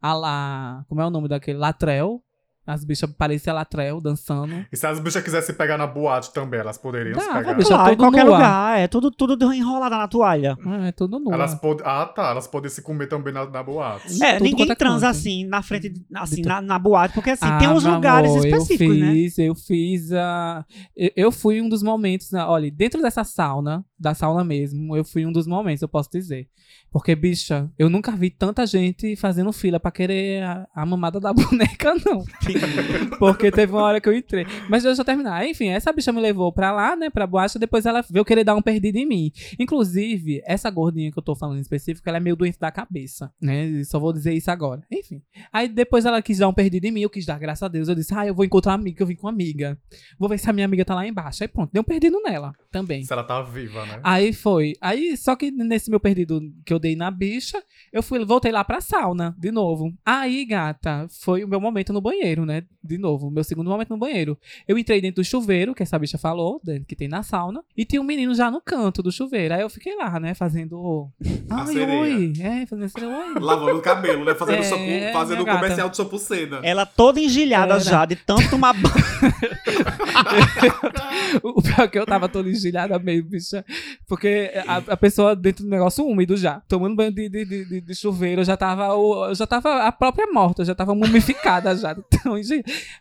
A 0.00 0.14
lá. 0.14 0.84
Como 0.88 1.00
é 1.00 1.06
o 1.06 1.10
nome 1.10 1.28
daquele? 1.28 1.58
Latrel. 1.58 2.22
As 2.66 2.84
bichas 2.84 3.10
pareciam 3.18 3.54
Latrel 3.56 4.00
dançando. 4.00 4.64
E 4.70 4.76
se 4.76 4.86
as 4.86 5.00
bichas 5.00 5.22
quisessem 5.22 5.54
pegar 5.54 5.76
na 5.76 5.86
boate 5.86 6.32
também, 6.32 6.60
elas 6.60 6.78
poderiam 6.78 7.18
se 7.18 7.26
Dava, 7.26 7.38
pegar. 7.40 7.54
bicha. 7.54 7.68
Claro, 7.70 7.82
em 7.82 7.90
tudo 7.96 7.98
qualquer 8.04 8.24
nua. 8.24 8.34
lugar, 8.36 8.78
é 8.78 8.86
tudo, 8.86 9.10
tudo 9.10 9.52
enrolado 9.52 9.96
na 9.96 10.06
toalha. 10.06 10.56
Ah, 10.64 10.86
é 10.86 10.92
tudo 10.92 11.18
nu. 11.18 11.32
Elas 11.32 11.54
pod... 11.56 11.82
Ah, 11.84 12.06
tá. 12.06 12.30
Elas 12.30 12.46
podem 12.46 12.70
se 12.70 12.80
comer 12.82 13.08
também 13.08 13.32
na, 13.34 13.44
na 13.50 13.62
boate. 13.62 14.22
É, 14.22 14.34
Tudo 14.34 14.44
ninguém 14.44 14.70
é 14.70 14.74
transa 14.76 15.06
canto. 15.06 15.16
assim 15.18 15.44
na 15.46 15.60
frente, 15.62 15.88
de- 15.88 16.04
assim, 16.14 16.42
na, 16.42 16.60
na 16.62 16.78
boate, 16.78 17.14
porque 17.14 17.30
assim, 17.30 17.44
Ah, 17.46 17.58
tem 17.58 17.68
uns 17.68 17.82
lugares 17.84 18.30
amor, 18.30 18.46
específicos, 18.46 18.96
eu 18.96 19.00
né? 19.06 19.12
fiz, 19.12 19.38
Eu 19.38 19.54
fiz 19.56 20.12
a. 20.12 20.64
Eu, 20.96 21.10
eu 21.16 21.32
fui 21.32 21.60
um 21.60 21.68
dos 21.68 21.82
momentos. 21.82 22.30
né, 22.30 22.44
olha, 22.44 22.70
dentro 22.70 23.02
dessa 23.02 23.24
sauna, 23.24 23.84
da 24.02 24.14
sauna 24.14 24.44
mesmo, 24.44 24.96
eu 24.96 25.04
fui 25.04 25.24
um 25.24 25.32
dos 25.32 25.46
momentos, 25.46 25.80
eu 25.80 25.88
posso 25.88 26.10
dizer. 26.10 26.48
Porque, 26.90 27.14
bicha, 27.14 27.70
eu 27.78 27.88
nunca 27.88 28.12
vi 28.12 28.28
tanta 28.28 28.66
gente 28.66 29.16
fazendo 29.16 29.52
fila 29.52 29.80
pra 29.80 29.90
querer 29.90 30.42
a, 30.42 30.68
a 30.74 30.84
mamada 30.84 31.18
da 31.18 31.32
boneca, 31.32 31.94
não. 32.04 32.24
Porque 33.18 33.50
teve 33.50 33.72
uma 33.72 33.82
hora 33.82 34.00
que 34.00 34.08
eu 34.08 34.16
entrei. 34.16 34.44
Mas 34.68 34.82
deixa 34.82 35.00
eu 35.00 35.04
terminar. 35.04 35.46
Enfim, 35.46 35.68
essa 35.68 35.92
bicha 35.92 36.12
me 36.12 36.20
levou 36.20 36.52
pra 36.52 36.72
lá, 36.72 36.96
né, 36.96 37.08
pra 37.08 37.26
boate, 37.26 37.58
depois 37.58 37.86
ela 37.86 38.02
veio 38.10 38.24
querer 38.24 38.44
dar 38.44 38.54
um 38.54 38.62
perdido 38.62 38.96
em 38.96 39.06
mim. 39.06 39.32
Inclusive, 39.58 40.42
essa 40.44 40.68
gordinha 40.68 41.10
que 41.10 41.18
eu 41.18 41.22
tô 41.22 41.34
falando 41.34 41.58
em 41.58 41.62
específico, 41.62 42.06
ela 42.08 42.18
é 42.18 42.20
meio 42.20 42.36
doente 42.36 42.58
da 42.58 42.70
cabeça, 42.70 43.32
né? 43.40 43.64
E 43.64 43.84
Só 43.84 43.98
vou 43.98 44.12
dizer 44.12 44.34
isso 44.34 44.50
agora. 44.50 44.82
Enfim. 44.90 45.22
Aí 45.52 45.68
depois 45.68 46.04
ela 46.04 46.20
quis 46.20 46.38
dar 46.38 46.48
um 46.48 46.52
perdido 46.52 46.84
em 46.84 46.90
mim, 46.90 47.00
eu 47.00 47.10
quis 47.10 47.24
dar, 47.24 47.38
graças 47.38 47.62
a 47.62 47.68
Deus. 47.68 47.88
Eu 47.88 47.94
disse, 47.94 48.12
ah, 48.14 48.26
eu 48.26 48.34
vou 48.34 48.44
encontrar 48.44 48.72
uma 48.72 48.78
amiga, 48.78 49.02
eu 49.02 49.06
vim 49.06 49.14
com 49.14 49.26
uma 49.26 49.32
amiga. 49.32 49.78
Vou 50.18 50.28
ver 50.28 50.38
se 50.38 50.50
a 50.50 50.52
minha 50.52 50.66
amiga 50.66 50.84
tá 50.84 50.94
lá 50.94 51.06
embaixo. 51.06 51.42
Aí 51.42 51.48
pronto, 51.48 51.70
deu 51.72 51.80
um 51.80 51.84
perdido 51.84 52.20
nela 52.22 52.52
também. 52.70 53.04
Se 53.04 53.12
ela 53.12 53.24
tá 53.24 53.40
viva, 53.42 53.86
né? 53.86 53.91
Aí 54.02 54.32
foi. 54.32 54.74
Aí, 54.80 55.16
só 55.16 55.36
que 55.36 55.50
nesse 55.50 55.90
meu 55.90 56.00
perdido 56.00 56.40
que 56.64 56.72
eu 56.72 56.78
dei 56.78 56.96
na 56.96 57.10
bicha, 57.10 57.62
eu 57.92 58.02
fui, 58.02 58.24
voltei 58.24 58.50
lá 58.52 58.64
pra 58.64 58.80
sauna, 58.80 59.34
de 59.38 59.50
novo. 59.50 59.92
Aí, 60.04 60.44
gata, 60.44 61.06
foi 61.20 61.44
o 61.44 61.48
meu 61.48 61.60
momento 61.60 61.92
no 61.92 62.00
banheiro, 62.00 62.44
né? 62.46 62.64
De 62.82 62.98
novo, 62.98 63.30
meu 63.30 63.44
segundo 63.44 63.70
momento 63.70 63.90
no 63.90 63.98
banheiro. 63.98 64.38
Eu 64.66 64.78
entrei 64.78 65.00
dentro 65.00 65.22
do 65.22 65.26
chuveiro, 65.26 65.74
que 65.74 65.82
essa 65.82 65.98
bicha 65.98 66.18
falou, 66.18 66.60
dentro- 66.64 66.84
que 66.86 66.96
tem 66.96 67.08
na 67.08 67.22
sauna, 67.22 67.62
e 67.76 67.84
tinha 67.84 68.00
um 68.00 68.04
menino 68.04 68.34
já 68.34 68.50
no 68.50 68.60
canto 68.60 69.02
do 69.02 69.12
chuveiro. 69.12 69.54
Aí 69.54 69.60
eu 69.60 69.70
fiquei 69.70 69.94
lá, 69.96 70.18
né, 70.18 70.34
fazendo. 70.34 71.08
Ai, 71.50 72.00
oi. 72.00 72.32
É, 72.40 72.66
fazendo 72.66 72.88
sereia, 72.88 73.16
oi. 73.16 73.34
Lavando 73.40 73.78
o 73.78 73.82
cabelo, 73.82 74.24
né? 74.24 74.34
Fazendo, 74.34 74.62
É, 74.62 75.12
fazendo 75.12 75.44
gata. 75.44 75.58
comercial 75.60 75.88
de 75.88 75.96
chapucena. 75.96 76.60
Ela 76.62 76.84
toda 76.86 77.20
engilhada 77.20 77.74
Era. 77.74 77.82
já, 77.84 78.04
de 78.04 78.16
tanto 78.16 78.48
tomar 78.50 78.72
banho. 78.82 78.92
O 81.42 81.62
pior 81.62 81.80
é 81.84 81.88
que 81.88 81.98
eu 81.98 82.06
tava 82.06 82.28
toda 82.28 82.48
engilhada 82.48 82.98
mesmo, 82.98 83.30
bicha. 83.30 83.64
Porque 84.06 84.50
a, 84.66 84.76
a 84.76 84.96
pessoa 84.96 85.34
dentro 85.36 85.64
do 85.64 85.70
negócio 85.70 86.04
úmido 86.06 86.36
já, 86.36 86.60
tomando 86.68 86.94
banho 86.96 87.12
de, 87.12 87.28
de, 87.28 87.44
de, 87.44 87.80
de- 87.80 87.94
chuveiro, 87.94 88.40
eu 88.40 88.44
já 88.44 88.56
tava, 88.56 89.34
já 89.34 89.46
tava 89.46 89.84
a 89.84 89.92
própria 89.92 90.26
morta, 90.32 90.62
eu 90.62 90.66
já 90.66 90.74
tava 90.74 90.94
mumificada 90.94 91.74
já. 91.76 91.96
Então, 92.22 92.36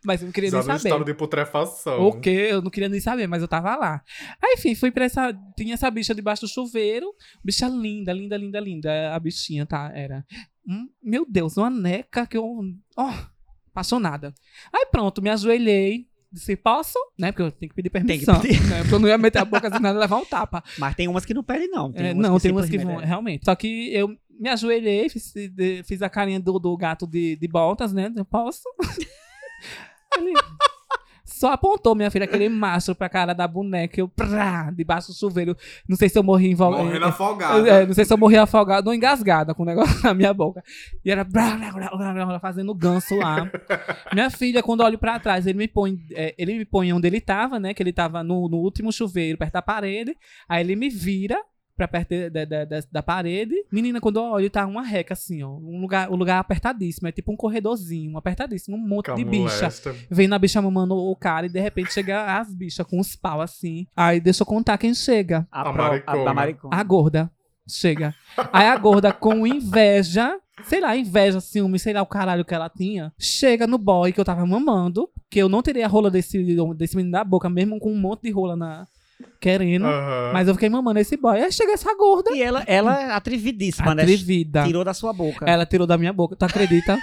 mas 0.04 0.22
eu 0.22 0.26
não 0.26 0.32
queria 0.34 0.50
Já 0.50 0.58
nem 0.58 0.66
saber. 0.66 0.78
estado 0.90 1.06
de 1.06 1.14
putrefação. 1.14 2.02
O 2.08 2.20
quê? 2.20 2.48
Eu 2.52 2.62
não 2.62 2.72
queria 2.72 2.90
nem 2.90 3.00
saber, 3.00 3.28
mas 3.28 3.42
eu 3.42 3.48
tava 3.48 3.76
lá. 3.76 4.02
Aí, 4.44 4.56
enfim, 4.58 4.74
fui 4.76 4.90
pra 4.92 5.06
essa. 5.06 5.32
Tinha 5.56 5.74
essa 5.76 5.90
bicha 5.92 6.16
debaixo 6.16 6.42
do 6.44 6.48
chuveiro. 6.48 7.06
Bicha 7.44 7.68
linda, 7.68 8.12
linda, 8.14 8.36
linda, 8.38 8.60
linda. 8.60 9.14
A 9.16 9.20
bichinha, 9.20 9.66
tá? 9.66 9.92
Era. 9.94 10.26
Hum, 10.68 10.88
meu 11.04 11.26
Deus, 11.30 11.56
uma 11.58 11.70
neca 11.70 12.26
que 12.26 12.36
eu. 12.38 12.44
Ó, 12.98 13.14
apaixonada. 13.72 14.34
Aí 14.74 14.86
pronto, 14.92 15.22
me 15.22 15.30
ajoelhei. 15.30 16.08
Disse, 16.32 16.56
posso? 16.56 16.98
Né? 17.20 17.32
Porque 17.32 17.42
eu 17.44 17.52
tenho 17.52 17.70
que 17.70 17.76
pedir 17.76 17.90
Tem 17.90 18.02
que 18.20 18.26
permissão. 18.26 18.40
pedir. 18.40 18.62
Né? 18.70 18.80
Porque 18.82 18.96
eu 18.96 19.00
não 19.00 19.08
ia 19.10 19.18
meter 19.18 19.40
a 19.40 19.46
boca 19.46 19.68
assim 19.68 19.80
nada 19.82 19.98
e 19.98 20.00
levar 20.02 20.18
um 20.18 20.26
tapa. 20.26 20.64
Mas 20.78 20.96
tem 20.96 21.08
umas 21.08 21.26
que 21.26 21.34
não 21.34 21.44
pedem, 21.44 21.70
não. 21.70 21.92
É, 21.96 22.14
não, 22.14 22.40
tem 22.40 22.52
umas 22.52 22.70
que 22.70 22.78
vão, 22.78 22.98
realmente. 22.98 23.44
Só 23.46 23.54
que 23.56 23.94
eu 23.94 24.16
me 24.40 24.50
ajoelhei, 24.50 25.10
fiz, 25.10 25.34
de- 25.34 25.84
fiz 25.84 26.02
a 26.02 26.10
carinha 26.10 26.40
do, 26.40 26.58
do 26.58 26.76
gato 26.78 27.06
de, 27.06 27.36
de 27.36 27.48
botas, 27.48 27.92
né? 27.94 28.12
Eu 28.16 28.26
posso? 28.26 28.62
Ele 30.18 30.34
só 31.32 31.54
apontou, 31.54 31.96
minha 31.96 32.12
filha, 32.12 32.26
aquele 32.26 32.50
mastro 32.50 32.94
pra 32.94 33.10
cara 33.10 33.34
da 33.34 33.48
boneca. 33.48 34.00
Eu, 34.00 34.08
prá, 34.08 34.72
debaixo 34.72 35.10
do 35.10 35.14
chuveiro. 35.18 35.56
Não 35.88 35.96
sei 35.96 36.10
se 36.10 36.18
eu 36.18 36.24
morri 36.24 36.52
envolvido. 36.52 36.84
Morrendo 36.84 37.06
afogada. 37.06 37.68
É, 37.68 37.86
não 37.86 37.94
sei 37.94 38.06
se 38.06 38.14
eu 38.14 38.18
morri 38.18 38.38
afogado 38.38 38.88
ou 38.88 38.94
engasgada 38.94 39.54
com 39.54 39.64
o 39.64 39.66
negócio 39.66 40.02
na 40.04 40.14
minha 40.14 40.34
boca. 40.34 40.64
E 41.04 41.12
era 41.12 41.24
brá, 41.24 41.56
brá, 41.56 41.92
brá, 41.92 42.40
fazendo 42.40 42.74
ganso 42.74 43.16
lá. 43.16 43.50
minha 44.14 44.30
filha, 44.30 44.62
quando 44.62 44.82
olho 44.82 44.98
pra 44.98 45.20
trás, 45.20 45.48
ele 45.48 45.58
me 45.58 45.68
põe, 45.68 45.98
é, 46.12 46.36
ele 46.38 46.58
me 46.58 46.66
põe 46.66 46.92
onde 46.94 47.08
ele 47.08 47.22
tava, 47.22 47.60
né? 47.60 47.74
Que 47.74 47.82
ele 47.82 47.94
tava 47.94 48.24
no, 48.24 48.48
no 48.48 48.58
último 48.58 48.92
chuveiro, 48.92 49.38
perto 49.38 49.54
da 49.54 49.62
parede. 49.62 50.16
Aí 50.48 50.62
ele 50.62 50.76
me 50.76 50.90
vira 50.90 51.40
pra 51.82 51.88
perto 51.88 52.30
da, 52.30 52.46
da, 52.46 52.66
da, 52.66 52.84
da 52.92 53.02
parede. 53.04 53.56
Menina, 53.72 54.00
quando 54.00 54.18
eu 54.18 54.24
olho, 54.24 54.50
tá 54.50 54.66
uma 54.68 54.84
reca 54.84 55.14
assim, 55.14 55.42
ó. 55.42 55.50
Um 55.50 55.82
lugar, 55.82 56.12
um 56.12 56.16
lugar 56.16 56.40
apertadíssimo. 56.40 57.08
É 57.08 57.12
tipo 57.12 57.32
um 57.32 57.36
corredorzinho, 57.36 58.12
um 58.14 58.18
apertadíssimo. 58.18 58.78
Um 58.78 58.80
monte 58.88 59.08
de 59.16 59.24
bicha. 59.26 59.66
Vem 60.10 60.32
a 60.32 60.38
bicha 60.38 60.62
mamando 60.62 60.96
o 60.96 61.16
cara 61.16 61.48
e 61.48 61.50
de 61.50 61.60
repente 61.60 61.92
chega 61.94 62.38
as 62.40 62.54
bichas 62.54 62.86
com 62.86 63.00
os 63.00 63.16
pau 63.16 63.42
assim. 63.42 63.88
Aí 63.96 64.20
deixa 64.20 64.44
eu 64.44 64.46
contar 64.46 64.78
quem 64.78 64.94
chega. 64.94 65.48
A, 65.52 65.62
A 65.62 65.64
pro- 65.74 65.74
a 66.30 66.34
maricona. 66.34 66.76
A 66.76 66.84
gorda 66.84 67.32
chega. 67.68 68.14
Aí 68.54 68.68
a 68.68 68.78
gorda, 68.78 69.12
com 69.14 69.48
inveja, 69.48 70.38
sei 70.64 70.82
lá, 70.82 70.96
inveja, 70.96 71.40
ciúme, 71.40 71.80
sei 71.80 71.94
lá 71.94 72.02
o 72.02 72.06
caralho 72.06 72.44
que 72.46 72.54
ela 72.54 72.70
tinha, 72.70 73.14
chega 73.18 73.66
no 73.66 73.78
boy 73.78 74.12
que 74.12 74.20
eu 74.20 74.26
tava 74.26 74.46
mamando, 74.46 75.10
que 75.30 75.40
eu 75.40 75.48
não 75.50 75.62
teria 75.62 75.86
a 75.86 75.90
rola 75.90 76.12
desse, 76.12 76.38
desse 76.76 76.96
menino 76.96 77.14
da 77.14 77.24
boca, 77.24 77.50
mesmo 77.50 77.80
com 77.80 77.92
um 77.92 77.98
monte 78.00 78.24
de 78.24 78.32
rola 78.32 78.56
na. 78.56 78.86
Querendo. 79.40 79.86
Aham. 79.86 80.32
Mas 80.34 80.48
eu 80.48 80.54
fiquei 80.54 80.70
mamando 80.70 81.00
esse 81.00 81.16
boy. 81.18 81.42
Aí 81.42 81.52
chega 81.52 81.74
essa 81.74 81.94
gorda, 81.96 82.32
E 82.36 82.42
ela, 82.42 82.64
ela 82.68 83.02
é 83.02 83.12
atrevidíssima, 83.12 83.94
né? 83.96 84.04
atrevida. 84.04 84.64
Tirou 84.64 84.84
da 84.84 84.94
sua 84.94 85.14
boca. 85.14 85.46
Ela 85.50 85.66
tirou 85.66 85.86
da 85.88 85.98
minha 85.98 86.14
boca, 86.14 86.36
tu 86.36 86.44
acredita? 86.44 86.98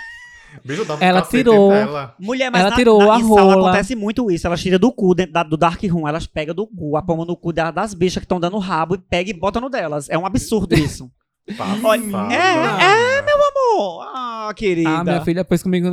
Bicho, 0.64 0.85
dava 0.85 1.04
um 1.04 1.07
Ela 1.07 1.22
tirou. 1.22 1.70
Mulher, 2.18 2.50
mas 2.50 2.62
Ela 2.62 2.70
na, 2.70 2.76
tirou 2.76 2.98
na, 3.00 3.12
a 3.14 3.16
rola. 3.18 3.68
acontece 3.68 3.94
muito 3.94 4.31
isso. 4.31 4.46
Elas 4.46 4.61
tiram 4.62 4.78
do 4.78 4.90
cu, 4.90 5.14
dentro 5.14 5.33
da- 5.35 5.42
do 5.42 5.57
Dark 5.59 5.83
Room. 5.85 6.09
Elas 6.09 6.26
pegam 6.26 6.54
do 6.54 6.66
cu, 6.66 6.96
a 6.96 7.02
palma 7.02 7.24
no 7.24 7.37
cu 7.37 7.52
da- 7.52 7.70
das 7.70 7.92
bichas 7.92 8.20
que 8.20 8.24
estão 8.24 8.40
dando 8.40 8.57
rabo 8.59 8.94
e 8.94 8.98
pega 8.98 9.28
e 9.31 9.35
bota 9.35 9.61
no 9.61 9.68
delas. 9.68 10.09
É 10.09 10.16
um 10.16 10.24
absurdo 10.24 10.72
isso. 10.74 11.11
Passada. 11.57 12.35
É, 12.35 13.16
é, 13.16 13.22
meu 13.22 13.37
amor. 13.37 14.02
Ah, 14.14 14.52
querida. 14.57 14.88
Ah, 14.90 15.04
minha 15.04 15.20
filha, 15.22 15.44
pois 15.44 15.62
comigo 15.62 15.88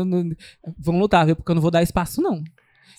vão 0.78 1.00
lutar, 1.00 1.26
viu? 1.26 1.36
Porque 1.36 1.52
eu 1.52 1.56
não 1.56 1.62
vou 1.62 1.72
dar 1.72 1.84
espaço, 1.84 2.22
não. 2.22 2.42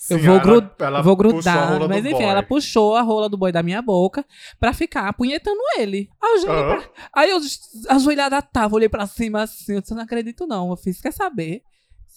Eu 0.09 0.19
Sim, 0.19 0.25
vou, 0.25 0.35
ela- 0.79 1.01
vou 1.01 1.15
grudar. 1.15 1.87
Mas 1.87 2.05
enfim, 2.05 2.13
boy. 2.13 2.23
ela 2.25 2.43
puxou 2.43 2.95
a 2.95 3.01
rola 3.01 3.27
do 3.29 3.37
boy 3.37 3.51
da 3.51 3.61
minha 3.63 3.81
boca 3.81 4.25
pra 4.59 4.73
ficar 4.73 5.07
apunhetando 5.07 5.59
ele. 5.77 6.09
Aí 6.21 6.43
eu, 6.43 6.51
Aham. 6.51 6.75
pra- 6.77 6.89
aí 7.13 7.29
eu 7.29 7.37
ajoelhada 7.89 8.41
tava, 8.41 8.75
olhei 8.75 8.89
pra 8.89 9.05
cima 9.07 9.43
assim, 9.43 9.73
eu 9.75 9.81
disse, 9.81 9.93
não 9.93 10.03
acredito 10.03 10.45
não. 10.47 10.69
Eu 10.69 10.77
fiz, 10.77 11.01
quer 11.01 11.11
saber? 11.13 11.61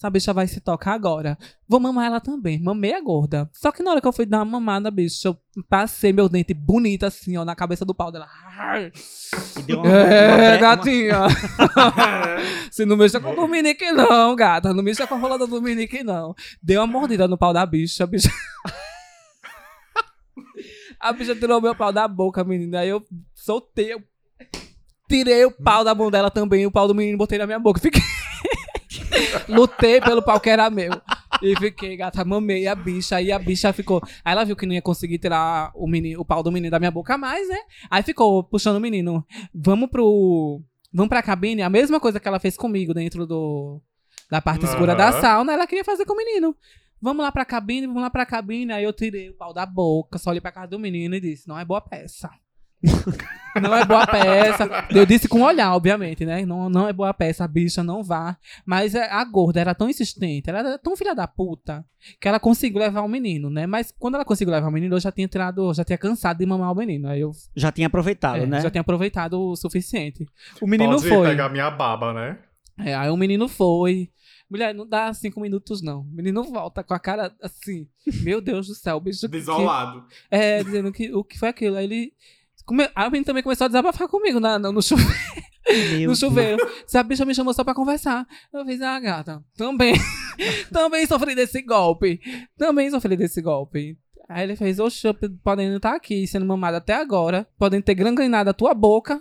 Essa 0.01 0.09
bicha 0.09 0.33
vai 0.33 0.47
se 0.49 0.61
tocar 0.63 0.95
agora. 0.95 1.37
Vou 1.69 1.79
mamar 1.79 2.07
ela 2.07 2.21
também. 2.21 2.59
Mamei 2.59 2.95
a 2.95 3.03
gorda. 3.03 3.51
Só 3.53 3.71
que 3.71 3.83
na 3.83 3.91
hora 3.91 4.01
que 4.01 4.09
eu 4.09 4.13
fui 4.15 4.25
dar 4.25 4.39
uma 4.39 4.47
mamada, 4.47 4.91
bicho, 4.91 5.29
eu 5.29 5.37
passei 5.69 6.11
meu 6.11 6.27
dente 6.27 6.55
bonito 6.55 7.05
assim, 7.05 7.37
ó, 7.37 7.45
na 7.45 7.55
cabeça 7.55 7.85
do 7.85 7.95
pau 7.95 8.11
dela. 8.11 8.27
E 9.59 9.63
deu 9.63 9.79
uma- 9.81 9.91
É, 9.91 10.53
uma- 10.53 10.57
gatinha. 10.57 11.19
Se 12.73 12.87
não 12.87 12.97
mexa 12.97 13.21
com 13.21 13.33
o 13.33 13.37
Dominique, 13.37 13.93
não, 13.93 14.35
gata. 14.35 14.73
Não 14.73 14.83
mexa 14.83 15.07
com 15.07 15.17
a 15.17 15.19
rola 15.19 15.37
do 15.37 15.47
Dominique, 15.47 16.03
não. 16.03 16.35
Deu 16.63 16.81
uma 16.81 16.87
mordida 16.87 17.29
no 17.29 17.37
pau 17.37 17.53
da 17.53 17.67
bicha, 17.67 18.05
a 18.05 18.07
bicha. 18.07 18.31
A 20.99 21.13
bicha 21.13 21.35
tirou 21.35 21.61
meu 21.61 21.75
pau 21.75 21.93
da 21.93 22.07
boca, 22.09 22.43
menina. 22.45 22.81
Aí 22.81 22.89
eu 22.89 23.03
soltei. 23.35 23.93
eu 23.95 24.03
Tirei 25.09 25.45
o 25.45 25.51
pau 25.51 25.83
da 25.85 25.95
mão 25.95 26.11
dela 26.11 26.31
também. 26.31 26.65
O 26.67 26.71
pau 26.71 26.87
do 26.89 26.95
menino 26.95 27.19
botei 27.19 27.39
na 27.39 27.47
minha 27.47 27.59
boca. 27.59 27.81
Fiquei. 27.81 28.01
Lutei 29.49 30.01
pelo 30.01 30.23
pau 30.23 30.41
que 30.41 30.51
era 30.51 30.71
meu. 30.71 30.93
E 31.43 31.57
fiquei, 31.57 31.97
gata, 31.97 32.25
mamei 32.25 32.67
a 32.67 32.75
bicha. 32.75 33.17
Aí 33.17 33.33
a 33.33 33.39
bicha 33.39 33.73
ficou. 33.73 34.03
Aí 34.25 34.33
ela 34.33 34.45
viu 34.45 34.57
que 34.57 34.67
não 34.67 34.75
ia 34.75 34.83
conseguir 34.83 35.19
tirar 35.19 35.71
o, 35.75 35.87
menino, 35.87 36.21
o 36.21 36.25
pau 36.25 36.43
do 36.43 36.53
menino 36.53 36.71
da 36.71 36.79
minha 36.79 36.91
boca 36.91 37.17
mais, 37.17 37.49
né? 37.49 37.59
Aí 37.91 38.03
ficou 38.03 38.45
puxando 38.45 38.77
o 38.77 38.81
menino. 38.81 39.25
Vamos 39.55 39.89
pro. 39.91 40.61
Vamos 40.93 41.09
pra 41.09 41.23
cabine. 41.23 41.63
A 41.63 41.71
mesma 41.71 42.01
coisa 42.01 42.19
que 42.21 42.29
ela 42.29 42.41
fez 42.41 42.57
comigo 42.57 42.93
dentro 42.93 43.27
do. 43.27 43.81
Da 44.31 44.41
parte 44.41 44.65
escura 44.65 44.95
da 44.95 45.09
Aham. 45.09 45.21
sauna, 45.21 45.53
ela 45.53 45.67
queria 45.67 45.85
fazer 45.85 46.05
com 46.05 46.13
o 46.13 46.17
menino. 46.17 46.55
Vamos 47.03 47.25
lá 47.25 47.33
pra 47.33 47.45
cabine, 47.45 47.87
vamos 47.87 48.03
lá 48.03 48.11
pra 48.11 48.27
cabine. 48.27 48.73
Aí 48.73 48.85
eu 48.85 48.93
tirei 48.93 49.31
o 49.31 49.35
pau 49.35 49.53
da 49.55 49.65
boca, 49.65 50.19
só 50.19 50.31
olhei 50.31 50.41
pra 50.41 50.53
casa 50.53 50.69
do 50.69 50.79
menino 50.79 51.15
e 51.15 51.21
disse: 51.21 51.49
Não 51.49 51.59
é 51.59 51.65
boa 51.65 51.81
peça. 51.81 52.31
não 53.61 53.75
é 53.75 53.85
boa 53.85 54.07
peça. 54.07 54.69
Eu 54.91 55.05
disse 55.05 55.29
com 55.29 55.43
olhar, 55.43 55.75
obviamente, 55.75 56.25
né? 56.25 56.45
Não, 56.47 56.69
não 56.71 56.89
é 56.89 56.93
boa 56.93 57.13
peça, 57.13 57.45
a 57.45 57.49
bicha 57.49 57.83
não 57.83 58.03
vá. 58.03 58.37
Mas 58.65 58.95
é, 58.95 59.11
a 59.11 59.25
gorda 59.25 59.61
era 59.61 59.75
tão 59.75 59.89
insistente, 59.89 60.49
ela 60.49 60.61
era 60.61 60.79
tão 60.79 60.97
filha 60.97 61.15
da 61.15 61.27
puta, 61.27 61.85
que 62.21 62.27
ela 62.29 62.41
conseguiu 62.41 62.79
levar 62.81 63.03
o 63.03 63.09
menino, 63.09 63.51
né? 63.51 63.67
Mas 63.67 63.93
quando 63.99 64.15
ela 64.15 64.25
conseguiu 64.25 64.53
levar 64.53 64.69
o 64.69 64.73
menino, 64.73 64.97
eu 64.97 65.01
já 65.01 65.13
tinha 65.13 65.29
tirado, 65.29 65.73
já 65.75 65.85
tinha 65.85 65.99
cansado 65.99 66.39
de 66.39 66.47
mamar 66.47 66.73
o 66.73 66.77
menino. 66.77 67.09
Aí 67.09 67.21
eu 67.21 67.33
Já 67.55 67.71
tinha 67.73 67.87
aproveitado, 67.89 68.43
é, 68.43 68.47
né? 68.47 68.61
já 68.61 68.71
tinha 68.71 68.81
aproveitado 68.81 69.35
o 69.41 69.57
suficiente. 69.57 70.27
O 70.61 70.67
menino 70.67 70.95
Pode 70.97 71.09
foi. 71.09 71.29
pegar 71.29 71.49
minha 71.49 71.71
baba, 71.71 72.13
né? 72.15 72.39
É, 72.79 72.95
aí 72.95 73.11
o 73.11 73.17
menino 73.17 73.47
foi. 73.49 74.11
Mulher, 74.51 74.75
não 74.75 74.89
dá 74.89 75.13
cinco 75.13 75.39
minutos, 75.41 75.81
não. 75.83 76.01
O 76.01 76.05
menino 76.11 76.43
volta 76.43 76.83
com 76.83 76.95
a 76.95 76.99
cara 76.99 77.33
assim. 77.43 77.87
Meu 78.23 78.41
Deus 78.41 78.67
do 78.69 78.75
céu, 78.75 78.97
o 78.97 79.01
bicho. 79.01 79.21
que- 79.21 79.29
Desolado. 79.29 80.05
é, 80.31 80.65
dizendo 80.65 80.91
que 80.91 81.13
o 81.15 81.23
que 81.23 81.39
foi 81.39 81.49
aquilo. 81.51 81.77
Aí 81.77 81.85
ele. 81.85 82.13
Come... 82.71 82.89
Aí 82.95 83.09
o 83.09 83.11
menino 83.11 83.25
também 83.27 83.43
começou 83.43 83.65
a 83.65 83.69
desabafar 83.69 84.07
comigo 84.07 84.39
na, 84.39 84.57
no, 84.57 84.71
no 84.71 84.81
chuveiro. 84.81 85.11
Meu 85.69 85.91
no 86.03 86.07
Deus. 86.07 86.19
chuveiro. 86.21 86.71
Se 86.87 86.97
a 86.97 87.03
bicha 87.03 87.25
me 87.25 87.35
chamou 87.35 87.53
só 87.53 87.65
pra 87.65 87.75
conversar. 87.75 88.25
Eu 88.53 88.65
fiz, 88.65 88.81
ah, 88.81 89.01
gata, 89.01 89.43
também. 89.57 89.95
também 90.73 91.05
sofri 91.05 91.35
desse 91.35 91.63
golpe. 91.63 92.21
Também 92.57 92.89
sofri 92.89 93.17
desse 93.17 93.43
golpe. 93.43 93.99
Aí 94.29 94.45
ele 94.45 94.55
fez, 94.55 94.79
oxe, 94.79 95.05
eu 95.05 95.13
podendo 95.43 95.79
estar 95.79 95.97
aqui 95.97 96.25
sendo 96.29 96.47
mamado 96.47 96.77
até 96.77 96.95
agora, 96.95 97.45
podendo 97.59 97.83
ter 97.83 97.95
granganado 97.97 98.51
a 98.51 98.55
tua 98.55 98.73
boca. 98.73 99.21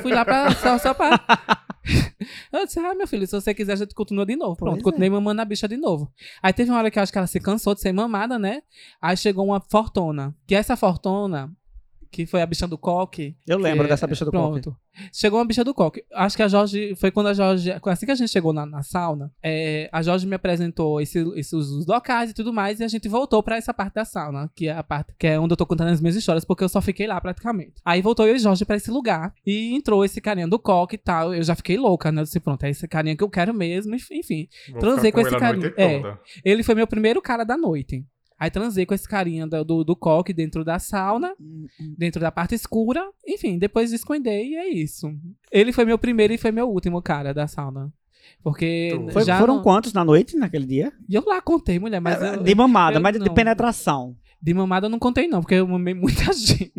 Fui 0.00 0.10
lá 0.10 0.24
pra, 0.24 0.54
só, 0.54 0.78
só 0.78 0.94
pra. 0.94 1.20
Eu 2.52 2.64
disse, 2.64 2.78
ah, 2.78 2.94
meu 2.94 3.08
filho, 3.08 3.26
se 3.26 3.32
você 3.32 3.52
quiser, 3.52 3.72
a 3.72 3.76
gente 3.76 3.94
continua 3.94 4.24
de 4.24 4.36
novo. 4.36 4.54
Pronto, 4.56 4.74
Pois 4.74 4.80
é. 4.80 4.84
continuei 4.84 5.10
mamando 5.10 5.42
a 5.42 5.44
bicha 5.44 5.66
de 5.66 5.76
novo. 5.76 6.10
Aí 6.40 6.52
teve 6.52 6.70
uma 6.70 6.78
hora 6.78 6.90
que 6.90 6.98
eu 6.98 7.02
acho 7.02 7.10
que 7.10 7.18
ela 7.18 7.26
se 7.26 7.40
cansou 7.40 7.74
de 7.74 7.80
ser 7.80 7.92
mamada, 7.92 8.38
né? 8.38 8.62
Aí 9.00 9.16
chegou 9.16 9.44
uma 9.44 9.60
fortuna. 9.60 10.32
Que 10.46 10.54
essa 10.54 10.76
fortuna, 10.76 11.50
que 12.12 12.26
foi 12.26 12.42
a 12.42 12.46
bicha 12.46 12.68
do 12.68 12.76
coque. 12.76 13.34
Eu 13.46 13.58
lembro 13.58 13.84
que- 13.84 13.88
dessa 13.90 14.06
bicha 14.06 14.24
do 14.24 14.30
coque. 14.30 14.60
Pronto. 14.60 14.76
Chegou 15.10 15.38
uma 15.38 15.46
bicha 15.46 15.64
do 15.64 15.72
coque. 15.72 16.04
Acho 16.12 16.36
que 16.36 16.42
a 16.42 16.48
Jorge. 16.48 16.94
Foi 16.96 17.10
quando 17.10 17.28
a 17.28 17.32
Jorge. 17.32 17.72
Assim 17.86 18.04
que 18.04 18.12
a 18.12 18.14
gente 18.14 18.30
chegou 18.30 18.52
na, 18.52 18.66
na 18.66 18.82
sauna, 18.82 19.32
é, 19.42 19.88
a 19.90 20.02
Jorge 20.02 20.26
me 20.26 20.34
apresentou 20.36 21.00
esse, 21.00 21.18
esses 21.34 21.52
os 21.54 21.86
locais 21.86 22.30
e 22.30 22.34
tudo 22.34 22.52
mais, 22.52 22.78
e 22.78 22.84
a 22.84 22.88
gente 22.88 23.08
voltou 23.08 23.42
pra 23.42 23.56
essa 23.56 23.72
parte 23.72 23.94
da 23.94 24.04
sauna, 24.04 24.50
que 24.54 24.68
é 24.68 24.72
a 24.72 24.82
parte 24.82 25.14
que 25.18 25.26
é 25.26 25.40
onde 25.40 25.52
eu 25.52 25.56
tô 25.56 25.64
contando 25.64 25.88
as 25.88 26.00
minhas 26.02 26.14
histórias, 26.14 26.44
porque 26.44 26.62
eu 26.62 26.68
só 26.68 26.82
fiquei 26.82 27.06
lá 27.06 27.18
praticamente. 27.18 27.72
Aí 27.82 28.02
voltou 28.02 28.28
eu 28.28 28.36
e 28.36 28.38
Jorge 28.38 28.66
pra 28.66 28.76
esse 28.76 28.90
lugar, 28.90 29.32
e 29.46 29.74
entrou 29.74 30.04
esse 30.04 30.20
carinha 30.20 30.46
do 30.46 30.58
coque 30.58 30.96
e 30.96 30.98
tal. 30.98 31.34
Eu 31.34 31.42
já 31.42 31.54
fiquei 31.54 31.78
louca, 31.78 32.12
né? 32.12 32.20
Eu 32.20 32.24
disse, 32.24 32.38
pronto, 32.38 32.62
é 32.64 32.68
esse 32.70 32.86
carinha 32.86 33.16
que 33.16 33.24
eu 33.24 33.30
quero 33.30 33.54
mesmo, 33.54 33.94
enfim. 33.94 34.46
Vou 34.72 34.80
Transei 34.80 35.10
ficar 35.10 35.22
com 35.22 35.26
esse 35.28 35.36
carinha. 35.38 35.72
É. 35.78 36.02
Ele 36.44 36.62
foi 36.62 36.74
meu 36.74 36.86
primeiro 36.86 37.22
cara 37.22 37.44
da 37.44 37.56
noite. 37.56 38.04
Aí 38.42 38.50
transei 38.50 38.84
com 38.84 38.92
esse 38.92 39.08
carinha 39.08 39.46
do, 39.46 39.62
do, 39.64 39.84
do 39.84 39.94
coque 39.94 40.32
dentro 40.32 40.64
da 40.64 40.76
sauna, 40.80 41.32
dentro 41.96 42.20
da 42.20 42.32
parte 42.32 42.56
escura. 42.56 43.08
Enfim, 43.24 43.56
depois 43.56 43.92
descuidei 43.92 44.48
e 44.48 44.56
é 44.56 44.68
isso. 44.68 45.14
Ele 45.52 45.72
foi 45.72 45.84
meu 45.84 45.96
primeiro 45.96 46.32
e 46.32 46.38
foi 46.38 46.50
meu 46.50 46.68
último 46.68 47.00
cara 47.00 47.32
da 47.32 47.46
sauna. 47.46 47.92
Porque. 48.42 48.98
Foi- 49.12 49.24
já 49.24 49.38
foram 49.38 49.56
não- 49.56 49.62
quantos 49.62 49.92
na 49.92 50.04
noite, 50.04 50.36
naquele 50.36 50.66
dia? 50.66 50.92
E 51.08 51.14
eu 51.14 51.22
lá 51.24 51.40
contei, 51.40 51.78
mulher, 51.78 52.00
mas 52.00 52.20
É, 52.20 52.34
eu- 52.34 52.42
de 52.42 52.52
mamada, 52.52 52.96
eu 52.96 53.00
mas 53.00 53.12
de, 53.12 53.20
de 53.20 53.26
não. 53.28 53.34
penetração. 53.34 54.16
De 54.42 54.52
mamada 54.52 54.86
eu 54.86 54.90
não 54.90 54.98
contei 54.98 55.28
não, 55.28 55.40
porque 55.40 55.54
eu 55.54 55.68
mamei 55.68 55.94
muita 55.94 56.32
gente. 56.32 56.72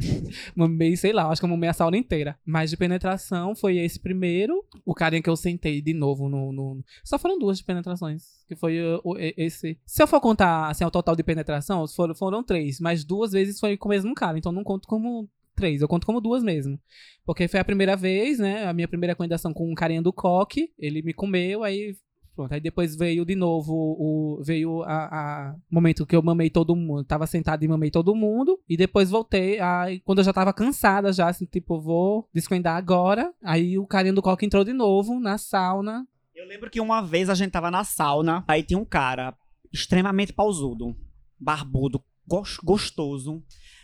mamei, 0.55 0.97
sei 0.97 1.13
lá, 1.13 1.29
acho 1.29 1.39
que 1.39 1.45
eu 1.45 1.49
mamei 1.49 1.69
a 1.69 1.73
sauna 1.73 1.95
inteira. 1.97 2.37
Mas 2.45 2.69
de 2.69 2.77
penetração 2.77 3.55
foi 3.55 3.77
esse 3.77 3.99
primeiro, 3.99 4.63
o 4.85 4.93
carinha 4.93 5.21
que 5.21 5.29
eu 5.29 5.35
sentei 5.35 5.81
de 5.81 5.93
novo 5.93 6.27
no... 6.27 6.51
no- 6.51 6.83
Só 7.03 7.17
foram 7.17 7.39
duas 7.39 7.57
de 7.59 7.63
penetrações, 7.63 8.23
que 8.47 8.55
foi 8.55 8.77
o- 9.03 9.15
esse... 9.37 9.77
Se 9.85 10.03
eu 10.03 10.07
for 10.07 10.19
contar, 10.19 10.69
assim, 10.69 10.83
o 10.83 10.91
total 10.91 11.15
de 11.15 11.23
penetração, 11.23 11.87
foram, 11.87 12.13
foram 12.13 12.43
três, 12.43 12.79
mas 12.81 13.03
duas 13.05 13.31
vezes 13.31 13.59
foi 13.59 13.77
com 13.77 13.87
o 13.87 13.91
mesmo 13.91 14.13
cara, 14.13 14.37
então 14.37 14.51
não 14.51 14.63
conto 14.63 14.87
como 14.87 15.29
três, 15.55 15.81
eu 15.81 15.87
conto 15.87 16.05
como 16.05 16.19
duas 16.19 16.43
mesmo. 16.43 16.77
Porque 17.25 17.47
foi 17.47 17.59
a 17.59 17.65
primeira 17.65 17.95
vez, 17.95 18.39
né, 18.39 18.65
a 18.67 18.73
minha 18.73 18.87
primeira 18.87 19.15
coindação 19.15 19.53
com 19.53 19.71
um 19.71 19.75
carinha 19.75 20.01
do 20.01 20.11
coque, 20.11 20.71
ele 20.77 21.01
me 21.01 21.13
comeu, 21.13 21.63
aí 21.63 21.95
Pronto, 22.35 22.51
aí 22.51 22.59
depois 22.59 22.95
veio 22.95 23.23
de 23.25 23.35
novo 23.35 23.73
o. 23.73 24.41
Veio 24.43 24.81
a, 24.83 25.05
a 25.51 25.55
momento 25.69 26.05
que 26.05 26.15
eu 26.15 26.21
mamei 26.23 26.49
todo 26.49 26.75
mundo. 26.75 27.03
Tava 27.03 27.27
sentado 27.27 27.63
e 27.63 27.67
mamei 27.67 27.91
todo 27.91 28.15
mundo. 28.15 28.59
E 28.67 28.75
depois 28.75 29.09
voltei. 29.11 29.59
Aí, 29.59 29.99
quando 29.99 30.17
eu 30.19 30.23
já 30.23 30.33
tava 30.33 30.51
cansada, 30.51 31.13
já, 31.13 31.29
assim, 31.29 31.45
tipo, 31.45 31.79
vou 31.79 32.27
descuidar 32.33 32.75
agora. 32.75 33.31
Aí 33.43 33.77
o 33.77 33.85
carinha 33.85 34.13
do 34.13 34.21
coque 34.21 34.45
entrou 34.47 34.63
de 34.63 34.73
novo 34.73 35.19
na 35.19 35.37
sauna. 35.37 36.07
Eu 36.35 36.47
lembro 36.47 36.71
que 36.71 36.81
uma 36.81 37.01
vez 37.01 37.29
a 37.29 37.35
gente 37.35 37.51
tava 37.51 37.69
na 37.69 37.83
sauna, 37.83 38.43
aí 38.47 38.63
tinha 38.63 38.79
um 38.79 38.85
cara 38.85 39.35
extremamente 39.71 40.33
pausudo, 40.33 40.95
barbudo, 41.39 42.03
gos- 42.27 42.57
gostoso. 42.63 43.43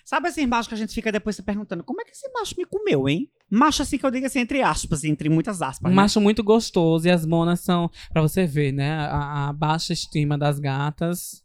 Sabe 0.10 0.28
esses 0.28 0.43
machos 0.48 0.67
que 0.67 0.74
a 0.74 0.78
gente 0.78 0.91
fica 0.91 1.12
depois 1.12 1.36
se 1.36 1.43
perguntando, 1.43 1.84
como 1.84 2.02
é 2.02 2.04
que 2.04 2.10
esse 2.10 2.28
macho 2.34 2.56
me 2.58 2.65
comeu, 2.65 3.08
hein? 3.08 3.30
Macho 3.48 3.84
assim 3.84 3.95
que 3.95 4.04
eu 4.04 4.10
digo 4.10 4.26
assim, 4.26 4.39
entre 4.39 4.60
aspas, 4.63 5.04
entre 5.04 5.30
muitas 5.30 5.62
aspas. 5.62 5.86
Um 5.86 5.95
né? 5.95 6.02
macho 6.02 6.19
muito 6.19 6.43
gostoso. 6.43 7.08
E 7.08 7.12
as 7.12 7.28
monas 7.28 7.60
são. 7.60 7.91
Pra 8.12 8.19
você 8.19 8.43
ver, 8.48 8.72
né? 8.72 8.91
A, 8.91 9.50
a 9.50 9.54
baixa 9.54 9.93
estima 9.93 10.36
das 10.36 10.58
gatas. 10.58 11.43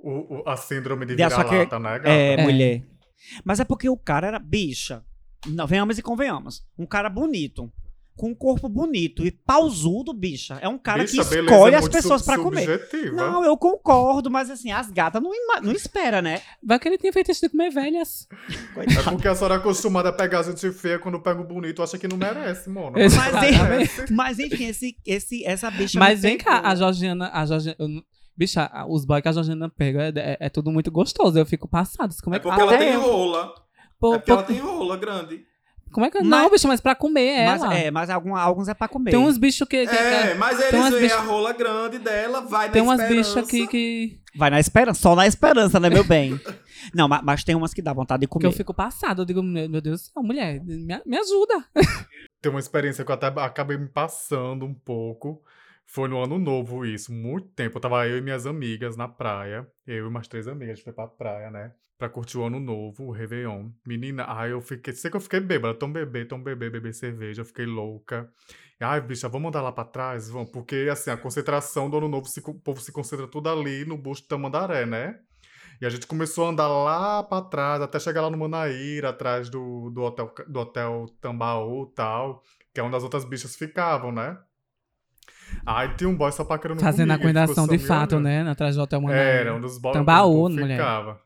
O, 0.00 0.40
o- 0.40 0.48
a 0.48 0.56
síndrome 0.56 1.06
de 1.06 1.14
vira-lata, 1.14 1.78
né, 1.78 1.98
gata? 2.00 2.08
É, 2.08 2.32
É. 2.32 2.42
mulher. 2.42 2.82
Mas 3.44 3.60
é 3.60 3.64
porque 3.64 3.88
o 3.88 3.96
cara 3.96 4.26
era 4.26 4.40
bicha. 4.40 5.04
Não, 5.46 5.64
venhamos 5.64 5.96
e 5.96 6.02
convenhamos. 6.02 6.66
Um 6.76 6.86
cara 6.86 7.08
bonito. 7.08 7.72
Com 8.16 8.30
um 8.30 8.34
corpo 8.34 8.66
bonito 8.66 9.26
e 9.26 9.30
pausudo, 9.30 10.14
bicha. 10.14 10.58
É 10.62 10.68
um 10.68 10.78
cara 10.78 11.02
Bicha, 11.02 11.22
que 11.22 11.36
escolhe 11.38 11.74
é 11.74 11.78
as 11.78 11.86
pessoas 11.86 12.22
pra 12.22 12.38
comer. 12.38 12.88
Não, 13.12 13.44
eu 13.44 13.56
concordo, 13.58 14.30
mas 14.30 14.48
assim, 14.50 14.72
as 14.72 14.90
gatas 14.90 15.22
não, 15.22 15.30
não 15.62 15.72
espera, 15.72 16.22
né? 16.22 16.40
Vai 16.62 16.78
que 16.78 16.88
ele 16.88 16.96
tinha 16.96 17.12
feito 17.12 17.30
isso 17.30 17.42
de 17.42 17.50
comer 17.50 17.70
velhas. 17.70 18.26
É 18.48 18.84
Coitado. 18.86 19.10
porque 19.10 19.28
a 19.28 19.34
senhora 19.34 19.54
é 19.54 19.56
acostumada 19.58 20.08
a 20.10 20.12
pegar 20.12 20.42
gente 20.42 20.70
feia 20.72 20.98
quando 20.98 21.20
pega 21.20 21.40
o 21.40 21.44
bonito, 21.44 21.82
acha 21.82 21.98
que 21.98 22.08
não 22.08 22.16
merece, 22.16 22.68
mano. 22.70 22.96
Exatamente. 22.98 24.12
Mas 24.12 24.38
enfim, 24.38 24.64
esse, 24.66 24.96
esse, 25.04 25.44
essa 25.44 25.70
bicha. 25.70 25.98
Mas 25.98 26.20
vem 26.22 26.38
cá, 26.38 26.60
a 26.64 26.74
Georgiana. 26.74 27.30
A 27.32 27.44
Georgiana 27.44 27.76
eu 27.78 27.88
bicha, 28.36 28.64
a- 28.72 28.86
os 28.86 29.04
boys 29.04 29.22
que 29.22 29.28
a 29.28 29.32
Georgiana 29.32 29.68
pega 29.68 30.04
é, 30.04 30.12
é- 30.16 30.36
é 30.40 30.48
tudo 30.48 30.70
muito 30.70 30.90
gostoso. 30.90 31.38
Eu 31.38 31.46
fico 31.46 31.68
passado. 31.68 32.14
Como 32.22 32.34
é, 32.34 32.38
É 32.38 32.40
que 32.40 32.48
porque 32.48 32.60
ela 32.62 32.76
tem 32.78 32.92
eu- 32.92 33.00
rola. 33.02 33.54
Pô, 33.98 34.14
É 34.14 34.18
porque 34.18 34.30
ela 34.30 34.42
tem 34.42 34.58
rola 34.58 34.96
grande. 34.96 35.44
Como 35.96 36.04
é 36.04 36.10
que. 36.10 36.18
Mas- 36.20 36.28
Não, 36.28 36.50
bicho, 36.50 36.68
mas 36.68 36.78
pra 36.78 36.94
comer 36.94 37.46
Mas, 37.46 37.62
ela. 37.62 37.74
é, 37.74 37.90
mas 37.90 38.10
algum- 38.10 38.36
alguns 38.36 38.68
é 38.68 38.74
pra 38.74 38.86
comer. 38.86 39.12
Tem 39.12 39.18
uns 39.18 39.38
bichos 39.38 39.66
que. 39.66 39.86
que- 39.86 39.96
É, 39.96 40.34
mas 40.34 40.60
eles 40.60 40.74
umas 40.74 40.90
veem 40.90 41.04
bichas- 41.04 41.18
a 41.18 41.22
rola 41.22 41.54
grande 41.54 41.98
dela, 41.98 42.42
vai 42.42 42.68
tem 42.70 42.82
na 42.82 42.88
umas 42.88 43.00
esperança. 43.00 43.34
bichas 43.40 43.50
que, 43.50 43.66
que, 43.66 44.20
Vai 44.36 44.50
na 44.50 44.60
esperança, 44.60 45.00
só 45.00 45.16
na 45.16 45.26
esperança, 45.26 45.80
né, 45.80 45.88
meu 45.88 46.04
bem? 46.04 46.38
Não, 46.94 47.08
mas, 47.08 47.22
mas 47.24 47.42
tem 47.44 47.54
umas 47.54 47.72
que 47.72 47.80
dá 47.80 47.94
vontade 47.94 48.20
de 48.20 48.26
que 48.26 48.32
comer. 48.34 48.44
eu 48.46 48.52
fico 48.52 48.74
passado. 48.74 49.22
Eu 49.22 49.24
digo, 49.24 49.42
meu 49.42 49.70
meu 49.70 49.80
Deus 49.80 50.02
do 50.02 50.04
céu, 50.12 50.22
mulher, 50.22 50.62
me, 50.62 51.00
me 51.06 51.16
ajuda. 51.16 51.64
Tem 52.42 52.50
uma 52.52 52.60
experiência 52.60 53.02
que 53.06 53.10
eu 53.10 53.14
até 53.14 53.28
acabei 53.28 53.78
me 53.78 53.88
passando 53.88 54.66
um 54.66 54.74
pouco. 54.74 55.40
Foi 55.86 56.08
no 56.08 56.22
ano 56.22 56.38
novo 56.38 56.84
isso, 56.84 57.12
muito 57.12 57.48
tempo. 57.48 57.76
Eu 57.76 57.80
tava 57.80 58.06
eu 58.06 58.18
e 58.18 58.20
minhas 58.20 58.44
amigas 58.46 58.96
na 58.96 59.08
praia. 59.08 59.66
Eu 59.86 60.04
e 60.04 60.08
umas 60.08 60.28
três 60.28 60.48
amigas, 60.48 60.72
a 60.72 60.74
gente 60.74 60.84
foi 60.84 60.92
pra 60.92 61.06
praia, 61.06 61.50
né? 61.50 61.72
Pra 61.96 62.08
curtir 62.10 62.36
o 62.36 62.44
ano 62.44 62.60
novo, 62.60 63.04
o 63.04 63.10
Réveillon. 63.10 63.70
Menina, 63.86 64.24
ai 64.28 64.52
eu 64.52 64.60
fiquei. 64.60 64.92
Sei 64.92 65.10
que 65.10 65.16
eu 65.16 65.20
fiquei 65.20 65.40
bêbada, 65.40 65.78
tão 65.78 65.90
bebê, 65.90 66.26
tão 66.26 66.42
bebê, 66.42 66.68
beber 66.68 66.92
cerveja, 66.92 67.40
eu 67.40 67.46
fiquei 67.46 67.64
louca. 67.64 68.30
Ai, 68.78 69.00
bicha, 69.00 69.28
vamos 69.28 69.48
andar 69.48 69.62
lá 69.62 69.72
pra 69.72 69.84
trás? 69.84 70.28
Vamos, 70.28 70.50
porque 70.50 70.88
assim, 70.90 71.10
a 71.10 71.16
concentração 71.16 71.88
do 71.88 71.96
ano 71.96 72.08
novo, 72.08 72.26
se, 72.26 72.40
o 72.40 72.54
povo 72.54 72.80
se 72.80 72.92
concentra 72.92 73.26
tudo 73.26 73.48
ali 73.48 73.86
no 73.86 73.96
busto 73.96 74.28
da 74.28 74.36
Mandaré, 74.36 74.84
né? 74.84 75.18
E 75.80 75.86
a 75.86 75.88
gente 75.88 76.06
começou 76.06 76.46
a 76.46 76.50
andar 76.50 76.68
lá 76.68 77.22
pra 77.22 77.42
trás, 77.42 77.80
até 77.80 77.98
chegar 77.98 78.22
lá 78.22 78.30
no 78.30 78.36
Manaíra, 78.36 79.10
atrás 79.10 79.48
do, 79.48 79.90
do, 79.90 80.02
hotel, 80.02 80.34
do 80.48 80.60
hotel 80.60 81.06
Tambaú 81.20 81.88
e 81.90 81.94
tal, 81.94 82.42
que 82.74 82.80
é 82.80 82.82
onde 82.82 82.96
as 82.96 83.02
outras 83.02 83.24
bichas 83.24 83.56
ficavam, 83.56 84.12
né? 84.12 84.38
Aí 85.64 85.94
tinha 85.96 86.08
um 86.08 86.16
boy 86.16 86.30
só 86.32 86.44
paquerando 86.44 86.80
Fazendo 86.80 87.12
a 87.12 87.18
comigo, 87.18 87.54
só 87.54 87.66
de 87.66 87.78
fato, 87.78 88.20
né? 88.20 88.48
Atrás 88.48 88.76
do 88.76 88.82
hotel 88.82 89.00
Manaus. 89.00 89.20
Era, 89.20 89.54
um 89.54 89.60
dos 89.60 89.78
boys. 89.78 89.94
Tambaú, 89.94 90.32
povo 90.32 90.50
mulher. 90.50 90.76
Ficava. 90.76 91.20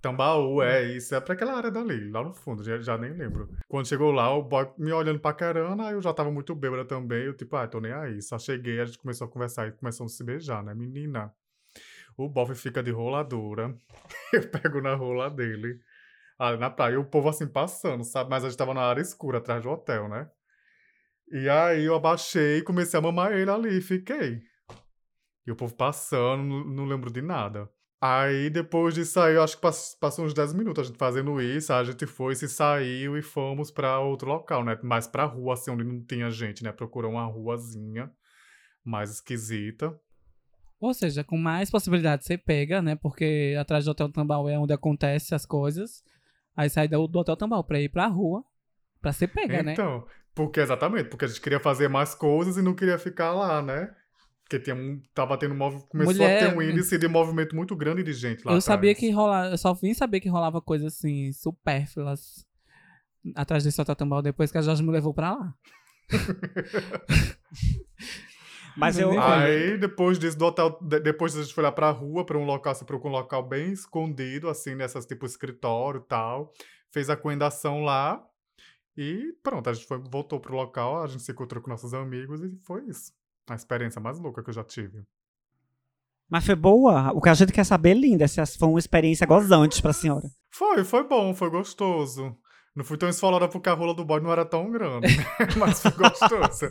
Tambaú, 0.00 0.62
é 0.62 0.84
isso. 0.84 1.14
É 1.14 1.20
pra 1.20 1.34
aquela 1.34 1.54
área 1.54 1.70
dali, 1.70 2.10
lá 2.10 2.22
no 2.22 2.32
fundo, 2.32 2.62
já, 2.62 2.78
já 2.78 2.96
nem 2.96 3.12
lembro. 3.12 3.48
Quando 3.66 3.88
chegou 3.88 4.12
lá, 4.12 4.32
o 4.34 4.42
boy 4.42 4.68
me 4.78 4.92
olhando 4.92 5.18
pra 5.18 5.32
caramba, 5.32 5.88
aí 5.88 5.94
eu 5.94 6.00
já 6.00 6.12
tava 6.12 6.30
muito 6.30 6.54
bêbada 6.54 6.84
também. 6.84 7.24
Eu, 7.24 7.34
tipo, 7.34 7.56
ah, 7.56 7.66
tô 7.66 7.80
nem 7.80 7.92
aí. 7.92 8.22
Só 8.22 8.38
cheguei, 8.38 8.80
a 8.80 8.84
gente 8.84 8.98
começou 8.98 9.26
a 9.26 9.30
conversar 9.30 9.68
e 9.68 9.72
começamos 9.72 10.14
a 10.14 10.16
se 10.16 10.24
beijar, 10.24 10.62
né? 10.62 10.72
Menina, 10.72 11.32
o 12.16 12.28
bofe 12.28 12.54
fica 12.54 12.82
de 12.82 12.90
roladora. 12.90 13.74
Eu 14.32 14.48
pego 14.48 14.80
na 14.80 14.94
rola 14.94 15.28
dele. 15.28 15.80
Ali 16.38 16.56
na 16.56 16.70
praia, 16.70 16.94
e 16.94 16.96
o 16.96 17.04
povo 17.04 17.28
assim 17.28 17.48
passando, 17.48 18.04
sabe? 18.04 18.30
Mas 18.30 18.44
a 18.44 18.48
gente 18.48 18.56
tava 18.56 18.72
na 18.72 18.82
área 18.82 19.00
escura, 19.00 19.38
atrás 19.38 19.62
do 19.62 19.70
hotel, 19.70 20.08
né? 20.08 20.30
E 21.32 21.48
aí 21.48 21.84
eu 21.84 21.94
abaixei 21.94 22.58
e 22.58 22.62
comecei 22.62 22.98
a 22.98 23.02
mamar 23.02 23.32
ele 23.32 23.50
ali 23.50 23.78
e 23.78 23.82
fiquei. 23.82 24.40
E 25.46 25.50
o 25.52 25.56
povo 25.56 25.74
passando, 25.74 26.42
não, 26.42 26.64
não 26.64 26.84
lembro 26.84 27.10
de 27.10 27.22
nada. 27.22 27.68
Aí 28.00 28.48
depois 28.48 28.94
disso 28.94 29.18
aí, 29.18 29.34
eu 29.34 29.42
acho 29.42 29.56
que 29.56 29.62
pass- 29.62 29.96
passou 30.00 30.24
uns 30.24 30.32
10 30.32 30.52
minutos 30.54 30.84
a 30.84 30.86
gente 30.86 30.98
fazendo 30.98 31.40
isso, 31.40 31.72
a 31.72 31.82
gente 31.82 32.06
foi, 32.06 32.34
se 32.36 32.48
saiu 32.48 33.16
e 33.18 33.22
fomos 33.22 33.70
pra 33.70 33.98
outro 33.98 34.28
local, 34.28 34.64
né? 34.64 34.78
Mais 34.82 35.06
pra 35.06 35.24
rua, 35.24 35.54
assim, 35.54 35.70
onde 35.70 35.82
não 35.84 36.00
tinha 36.04 36.30
gente, 36.30 36.62
né? 36.62 36.70
Procurou 36.70 37.12
uma 37.12 37.24
ruazinha 37.26 38.10
mais 38.84 39.10
esquisita. 39.10 39.98
Ou 40.80 40.94
seja, 40.94 41.24
com 41.24 41.36
mais 41.36 41.70
possibilidade 41.70 42.24
você 42.24 42.38
pega, 42.38 42.80
né? 42.80 42.94
Porque 42.94 43.56
atrás 43.58 43.84
do 43.84 43.90
Hotel 43.90 44.12
Tambal 44.12 44.48
é 44.48 44.56
onde 44.56 44.72
acontecem 44.72 45.34
as 45.34 45.44
coisas. 45.44 46.04
Aí 46.56 46.70
sai 46.70 46.86
do, 46.86 47.08
do 47.08 47.18
Hotel 47.18 47.36
Tambal 47.36 47.64
pra 47.64 47.80
ir 47.80 47.88
pra 47.88 48.06
rua. 48.06 48.44
Pra 49.00 49.12
ser 49.12 49.26
pega, 49.28 49.62
né? 49.62 49.72
Então, 49.72 50.06
porque 50.38 50.60
exatamente, 50.60 51.08
porque 51.08 51.24
a 51.24 51.28
gente 51.28 51.40
queria 51.40 51.58
fazer 51.58 51.88
mais 51.88 52.14
coisas 52.14 52.56
e 52.56 52.62
não 52.62 52.72
queria 52.72 52.96
ficar 52.96 53.32
lá, 53.32 53.60
né? 53.60 53.90
Porque 54.44 54.60
tinha, 54.60 54.76
um- 54.76 55.02
tava 55.12 55.36
tendo 55.36 55.56
começou 55.88 56.14
Mulher, 56.14 56.44
a 56.44 56.48
ter 56.50 56.56
um 56.56 56.62
índice 56.62 56.96
de 56.96 57.08
movimento 57.08 57.56
muito 57.56 57.74
grande 57.74 58.04
de 58.04 58.12
gente 58.12 58.44
lá 58.46 58.52
Eu 58.54 58.60
sabia 58.60 58.92
atrás. 58.92 58.98
que 59.00 59.10
rolava. 59.10 59.48
Eu 59.50 59.58
só 59.58 59.74
vim 59.74 59.92
saber 59.92 60.20
que 60.20 60.28
rolava 60.28 60.62
coisas 60.62 60.94
assim, 60.94 61.32
supérfluas 61.32 62.46
atrás 63.34 63.64
desse 63.64 63.80
Hotel 63.80 63.96
Tambal 63.96 64.22
depois 64.22 64.52
que 64.52 64.58
a 64.58 64.62
Jorge 64.62 64.82
me 64.82 64.92
levou 64.92 65.12
pra 65.12 65.32
lá. 65.32 65.54
Mas 68.76 68.96
eu. 68.98 69.20
Aí, 69.20 69.76
depois 69.76 70.18
disso, 70.20 70.38
do 70.38 70.44
hotel, 70.46 70.78
de- 70.80 71.00
depois 71.00 71.36
a 71.36 71.42
gente 71.42 71.52
foi 71.52 71.64
lá 71.64 71.72
pra 71.72 71.90
rua, 71.90 72.24
pra 72.24 72.38
um 72.38 72.44
local, 72.44 72.70
assim, 72.72 72.84
procurou 72.84 73.16
um 73.16 73.20
local 73.20 73.42
bem 73.42 73.72
escondido, 73.72 74.48
assim, 74.48 74.76
nessas, 74.76 75.04
tipo, 75.04 75.26
escritório 75.26 76.00
e 76.00 76.08
tal. 76.08 76.52
Fez 76.92 77.10
a 77.10 77.16
coendação 77.16 77.82
lá. 77.82 78.22
E 79.00 79.32
pronto, 79.44 79.70
a 79.70 79.72
gente 79.72 79.86
foi, 79.86 80.02
voltou 80.10 80.40
pro 80.40 80.56
local, 80.56 81.04
a 81.04 81.06
gente 81.06 81.22
se 81.22 81.30
encontrou 81.30 81.62
com 81.62 81.70
nossos 81.70 81.94
amigos 81.94 82.42
e 82.42 82.58
foi 82.66 82.84
isso. 82.86 83.12
A 83.48 83.54
experiência 83.54 84.00
mais 84.00 84.18
louca 84.18 84.42
que 84.42 84.50
eu 84.50 84.54
já 84.54 84.64
tive. 84.64 85.04
Mas 86.28 86.44
foi 86.44 86.56
boa. 86.56 87.12
O 87.12 87.20
que 87.20 87.28
a 87.28 87.34
gente 87.34 87.52
quer 87.52 87.62
saber, 87.62 87.94
linda, 87.94 88.26
se 88.26 88.40
essa 88.40 88.58
foi 88.58 88.66
uma 88.66 88.78
experiência 88.78 89.24
gozante 89.24 89.80
pra 89.80 89.92
senhora. 89.92 90.28
Foi, 90.52 90.82
foi 90.82 91.06
bom, 91.06 91.32
foi 91.32 91.48
gostoso. 91.48 92.36
Não 92.74 92.84
fui 92.84 92.98
tão 92.98 93.08
esfolada 93.08 93.46
porque 93.46 93.68
a 93.68 93.74
rola 93.74 93.94
do 93.94 94.04
boy 94.04 94.20
não 94.20 94.32
era 94.32 94.44
tão 94.44 94.68
grande, 94.68 95.06
mas 95.56 95.80
foi 95.80 95.92
gostoso. 95.92 96.68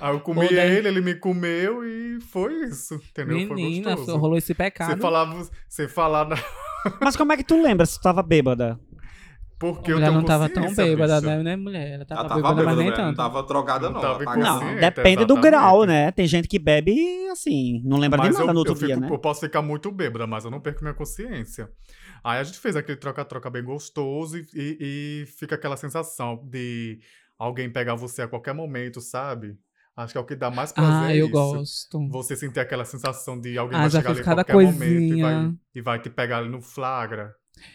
Aí 0.00 0.14
eu 0.14 0.20
comi 0.20 0.46
ele, 0.46 0.86
ele 0.88 1.00
me 1.00 1.16
comeu 1.16 1.84
e 1.84 2.20
foi 2.20 2.54
isso, 2.68 2.94
entendeu? 2.94 3.36
Menina, 3.36 3.90
foi 3.90 3.96
gostoso. 3.96 4.18
rolou 4.18 4.38
esse 4.38 4.54
pecado. 4.54 4.92
Você 4.92 4.98
falava, 4.98 5.50
você 5.68 5.88
falar 5.88 6.28
na, 6.28 6.36
Mas 7.00 7.16
como 7.16 7.32
é 7.32 7.36
que 7.36 7.44
tu 7.44 7.60
lembra 7.60 7.84
se 7.86 7.98
tu 7.98 8.02
tava 8.02 8.22
bêbada? 8.22 8.78
Porque 9.60 9.88
A 9.88 9.90
eu 9.92 9.94
mulher 9.94 10.04
tenho 10.04 10.16
não 10.16 10.24
tava 10.24 10.48
tão 10.48 10.74
bêbada, 10.74 11.20
bicha. 11.20 11.26
né, 11.26 11.42
né, 11.42 11.56
mulher? 11.56 11.92
Ela 11.92 12.06
tava, 12.06 12.20
Ela 12.20 12.28
tava 12.28 12.42
bêbada, 12.42 12.54
bêbada, 12.54 12.62
mas 12.62 12.78
nem 12.78 12.92
mulher, 12.92 12.96
não 13.02 13.12
tanto. 13.12 13.14
tava 13.14 13.42
drogada, 13.42 13.88
Não 13.88 13.94
não. 13.94 14.00
tava 14.00 14.24
ela. 14.24 14.34
Não, 14.36 14.78
depende 14.78 15.24
do 15.24 15.38
grau, 15.38 15.84
né? 15.86 16.10
Tem 16.12 16.26
gente 16.26 16.48
que 16.48 16.58
bebe 16.58 16.92
e, 16.92 17.28
assim, 17.28 17.82
não 17.84 17.98
lembra 17.98 18.18
Mas 18.18 18.20
de 18.20 18.30
nada 18.38 18.52
eu, 18.52 18.54
no 18.54 18.58
outro 18.60 18.74
eu, 18.74 18.76
dia, 18.76 18.96
fico- 18.96 18.98
né? 18.98 19.14
eu 19.14 19.18
posso 19.18 19.40
ficar 19.40 19.62
muito 19.62 19.90
bêbada, 19.92 20.26
mas 20.26 20.44
eu 20.44 20.50
não 20.50 20.60
perco 20.60 20.82
minha 20.82 20.94
consciência. 20.94 21.70
Aí 22.24 22.38
a 22.40 22.44
gente 22.44 22.58
fez 22.58 22.76
aquele 22.76 22.98
troca-troca 22.98 23.48
bem 23.50 23.62
gostoso 23.64 24.38
e, 24.38 24.46
e- 24.54 25.22
e 25.22 25.26
fica 25.26 25.54
aquela 25.54 25.76
sensação 25.76 26.36
de 26.48 27.00
alguém 27.38 27.70
pegar 27.72 27.94
você 27.94 28.22
a 28.22 28.28
qualquer 28.28 28.52
momento, 28.54 29.00
sabe? 29.00 29.56
Acho 29.96 30.12
que 30.12 30.18
é 30.18 30.20
o 30.20 30.24
que 30.26 30.34
dá 30.36 30.50
mais 30.50 30.72
prazer. 30.72 31.08
Ah, 31.08 31.12
é 31.12 31.16
eu 31.16 31.28
isso. 31.28 31.28
gosto. 31.28 31.98
Você 32.06 32.34
sentir 32.36 32.60
aquela 32.60 32.84
sensação 32.84 33.40
de 33.40 33.56
alguém 33.58 33.78
Ah, 33.78 33.88
vai 33.88 33.90
chegar 33.90 34.10
ali 34.10 34.20
a 34.22 34.26
qualquer 34.26 34.58
momento 34.58 35.12
e 35.12 35.16
vai, 35.16 35.40
coisinha. 35.40 35.56
e 35.74 35.80
vai 35.82 36.00
te 36.00 36.10
pegar 36.10 36.38
ali 36.38 36.48
no 36.48 36.60
flagra. 36.60 37.34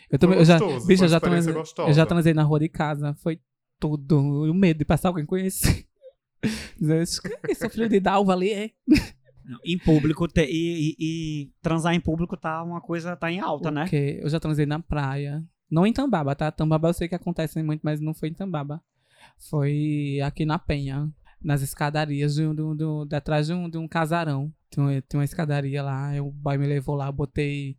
Eu 0.09 0.19
também, 0.19 0.38
eu 0.38 0.45
já, 0.45 0.59
gostoso, 0.59 0.88
bicho, 0.88 1.03
eu 1.03 1.07
já, 1.07 1.19
transei, 1.19 1.53
eu 1.89 1.93
já 1.93 2.05
transei 2.05 2.33
na 2.33 2.43
rua 2.43 2.59
de 2.59 2.69
casa. 2.69 3.13
Foi 3.15 3.39
tudo. 3.79 4.19
O 4.19 4.53
medo 4.53 4.77
de 4.79 4.86
passar 4.86 5.09
alguém 5.09 5.25
conhecer. 5.25 5.86
"Esse- 7.49 7.69
filho 7.69 7.89
de 7.89 7.99
Dalva 7.99 8.33
ali 8.33 8.51
é. 8.51 8.69
Não, 9.43 9.59
Em 9.65 9.77
público, 9.77 10.27
te- 10.27 10.45
e, 10.49 10.89
e- 10.91 10.95
e 10.99 11.51
transar 11.61 11.93
em 11.93 11.99
público 11.99 12.36
tá 12.36 12.63
uma 12.63 12.81
coisa, 12.81 13.15
tá 13.15 13.31
em 13.31 13.39
alta, 13.39 13.69
né? 13.71 13.83
Porque 13.83 14.19
eu 14.21 14.29
já 14.29 14.39
transei 14.39 14.65
na 14.65 14.79
praia. 14.79 15.43
Não 15.69 15.86
em 15.86 15.93
Tambaba, 15.93 16.36
tá? 16.36 16.51
Tambaba 16.51 16.89
eu 16.89 16.93
sei 16.93 17.07
que 17.07 17.15
acontece 17.15 17.61
muito, 17.63 17.81
mas 17.83 17.99
não 17.99 18.13
foi 18.13 18.29
em 18.29 18.33
Tambaba. 18.33 18.81
Foi 19.49 20.19
aqui 20.23 20.45
na 20.45 20.57
Penha, 20.59 21.09
nas 21.41 21.61
escadarias, 21.61 22.36
do, 22.36 22.53
do, 22.53 22.75
do, 22.75 23.05
de 23.05 23.15
atrás 23.15 23.47
de 23.47 23.53
um, 23.53 23.69
de 23.69 23.77
um 23.77 23.88
casarão. 23.88 24.51
Tem 24.69 24.83
uma, 24.83 25.01
tem 25.01 25.19
uma 25.19 25.23
escadaria 25.25 25.81
lá, 25.83 26.11
o 26.21 26.31
boy 26.31 26.57
me 26.57 26.65
levou 26.67 26.95
lá, 26.95 27.11
botei 27.11 27.77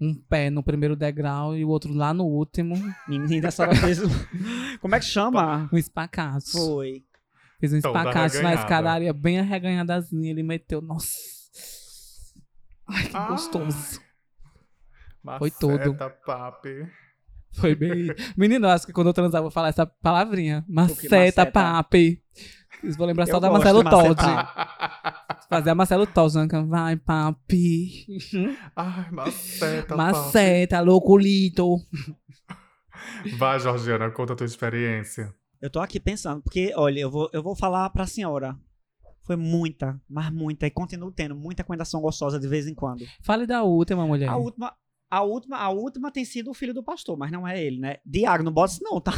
um 0.00 0.14
pé 0.14 0.50
no 0.50 0.62
primeiro 0.62 0.96
degrau 0.96 1.56
e 1.56 1.64
o 1.64 1.68
outro 1.68 1.92
lá 1.94 2.12
no 2.12 2.24
último, 2.24 2.74
Menina, 3.08 3.48
a 3.48 3.50
senhora 3.50 3.74
fez. 3.76 4.02
um- 4.02 4.08
Como 4.80 4.94
é 4.94 4.98
que 5.00 5.06
chama? 5.06 5.68
um 5.72 5.76
espacaço. 5.78 6.52
Foi. 6.58 7.04
Fiz 7.60 7.72
um 7.72 7.76
Então, 7.78 7.92
da 7.92 8.00
espacate 8.00 8.38
na 8.42 8.54
escadaria, 8.54 9.12
bem 9.12 9.38
arreganhadazinha. 9.40 10.30
Ele 10.30 10.42
meteu, 10.42 10.82
nossa. 10.82 11.16
Ai, 12.86 13.04
que 13.08 13.16
Ah. 13.16 13.28
gostoso. 13.28 14.00
Foi 15.38 15.50
tudo. 15.50 15.92
Maceta, 15.94 16.10
papi. 16.26 16.86
Foi 17.54 17.74
bem. 17.74 18.08
Menino, 18.36 18.68
acho 18.68 18.84
que 18.84 18.92
quando 18.92 19.06
eu 19.06 19.14
transar, 19.14 19.38
eu 19.38 19.44
vou 19.44 19.50
falar 19.50 19.68
essa 19.68 19.86
palavrinha. 19.86 20.64
Maceta, 20.68 21.16
maceta? 21.16 21.46
papi. 21.46 22.20
Eu 22.84 22.92
vou 22.94 23.06
lembrar 23.06 23.26
só 23.26 23.36
Eu 23.36 23.40
da 23.40 23.50
Marcelo 23.50 23.82
Todd. 23.82 24.20
Fazer 25.48 25.70
a 25.70 25.74
Marcelo 25.74 26.06
Todd, 26.06 26.36
né? 26.36 26.46
Vai, 26.66 26.96
papi. 26.96 28.06
Ai, 28.76 29.10
maceta, 29.10 29.96
papi. 29.96 30.12
Maceta, 30.12 30.80
louculito. 30.80 31.76
Vai, 33.38 33.58
Georgiana, 33.60 34.10
conta 34.10 34.34
a 34.34 34.36
tua 34.36 34.46
experiência. 34.46 35.34
Eu 35.60 35.70
tô 35.70 35.80
aqui 35.80 35.98
pensando, 35.98 36.42
porque, 36.42 36.72
olha, 36.76 37.00
eu 37.00 37.10
vou, 37.10 37.30
eu 37.32 37.42
vou 37.42 37.56
falar 37.56 37.88
pra 37.90 38.06
senhora. 38.06 38.56
Foi 39.22 39.36
muita, 39.36 39.98
mas 40.06 40.30
muita, 40.30 40.66
e 40.66 40.70
continuo 40.70 41.10
tendo 41.10 41.34
muita 41.34 41.64
coendação 41.64 42.02
gostosa 42.02 42.38
de 42.38 42.46
vez 42.46 42.66
em 42.66 42.74
quando. 42.74 43.02
Fale 43.22 43.46
da 43.46 43.62
última, 43.62 44.06
mulher. 44.06 44.28
A 44.28 44.36
última, 44.36 44.74
a 45.10 45.22
última, 45.22 45.56
a 45.56 45.70
última 45.70 46.10
tem 46.10 46.24
sido 46.24 46.50
o 46.50 46.54
filho 46.54 46.74
do 46.74 46.82
pastor, 46.82 47.16
mas 47.16 47.32
não 47.32 47.48
é 47.48 47.62
ele, 47.62 47.78
né? 47.78 47.96
Diago, 48.04 48.44
não 48.44 48.52
bota 48.52 48.74
isso 48.74 48.84
não, 48.84 49.00
tá? 49.00 49.12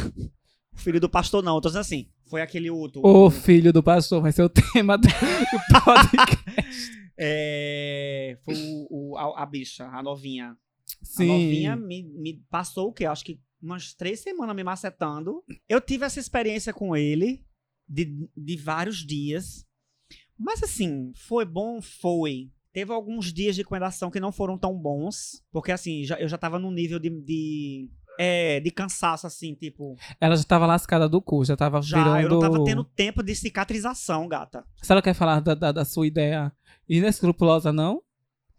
Filho 0.77 0.99
do 0.99 1.09
pastor 1.09 1.43
não, 1.43 1.55
eu 1.55 1.61
tô 1.61 1.67
dizendo 1.69 1.81
assim, 1.81 2.09
foi 2.29 2.41
aquele 2.41 2.69
outro. 2.69 3.01
O 3.05 3.29
filho 3.29 3.73
do 3.73 3.83
pastor 3.83 4.21
vai 4.21 4.31
ser 4.31 4.43
o 4.43 4.49
tema 4.49 4.97
do, 4.97 5.07
podcast. 5.83 6.91
É, 7.17 8.37
foi 8.45 8.53
o, 8.55 9.11
o- 9.11 9.17
a, 9.17 9.41
a 9.43 9.45
bicha, 9.45 9.85
a 9.87 10.01
novinha. 10.03 10.55
Sim. 11.01 11.23
A 11.29 11.33
novinha 11.33 11.75
me, 11.75 12.03
me 12.03 12.43
passou 12.49 12.89
o 12.89 12.93
quê? 12.93 13.05
Acho 13.05 13.25
que 13.25 13.39
umas 13.61 13.93
três 13.93 14.19
semanas 14.19 14.55
me 14.55 14.63
macetando. 14.63 15.43
Eu 15.67 15.81
tive 15.81 16.05
essa 16.05 16.19
experiência 16.19 16.73
com 16.73 16.95
ele 16.95 17.43
de, 17.89 18.29
de 18.35 18.55
vários 18.55 18.97
dias. 19.05 19.65
Mas 20.37 20.61
assim, 20.63 21.11
foi 21.15 21.43
bom? 21.43 21.81
Foi. 21.81 22.49
Teve 22.71 22.93
alguns 22.93 23.33
dias 23.33 23.55
de 23.55 23.61
recomendação 23.61 24.11
que 24.11 24.19
não 24.19 24.31
foram 24.31 24.57
tão 24.57 24.77
bons. 24.77 25.43
Porque 25.51 25.71
assim, 25.71 26.03
já- 26.03 26.19
eu 26.19 26.27
já 26.27 26.37
tava 26.37 26.59
num 26.59 26.71
nível 26.71 26.99
de. 26.99 27.09
de 27.09 27.89
é, 28.17 28.59
de 28.59 28.71
cansaço, 28.71 29.27
assim, 29.27 29.53
tipo. 29.55 29.95
Ela 30.19 30.35
já 30.35 30.43
tava 30.43 30.65
lascada 30.65 31.07
do 31.07 31.21
cu, 31.21 31.43
já 31.45 31.55
tava 31.55 31.81
Já 31.81 31.97
virando... 31.97 32.21
eu 32.23 32.29
não 32.29 32.39
tava 32.39 32.63
tendo 32.63 32.83
tempo 32.83 33.21
de 33.23 33.35
cicatrização, 33.35 34.27
gata. 34.27 34.63
Se 34.81 34.91
ela 34.91 35.01
quer 35.01 35.13
falar 35.13 35.39
da, 35.41 35.53
da, 35.53 35.71
da 35.71 35.85
sua 35.85 36.07
ideia 36.07 36.51
inescrupulosa, 36.89 37.71
não, 37.73 38.01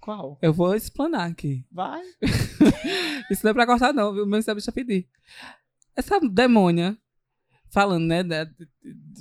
Qual? 0.00 0.38
eu 0.42 0.52
vou 0.52 0.74
explanar 0.74 1.30
aqui. 1.30 1.64
Vai. 1.72 2.02
Isso 3.30 3.42
não 3.44 3.50
é 3.50 3.54
pra 3.54 3.66
cortar, 3.66 3.92
não, 3.92 4.12
viu? 4.14 4.26
Mesmo 4.26 4.42
se 4.42 4.50
a 4.50 4.54
bicha 4.54 4.72
pedir. 4.72 5.08
Essa 5.96 6.18
demônia, 6.20 6.96
falando, 7.70 8.06
né? 8.06 8.22
da- 8.22 8.46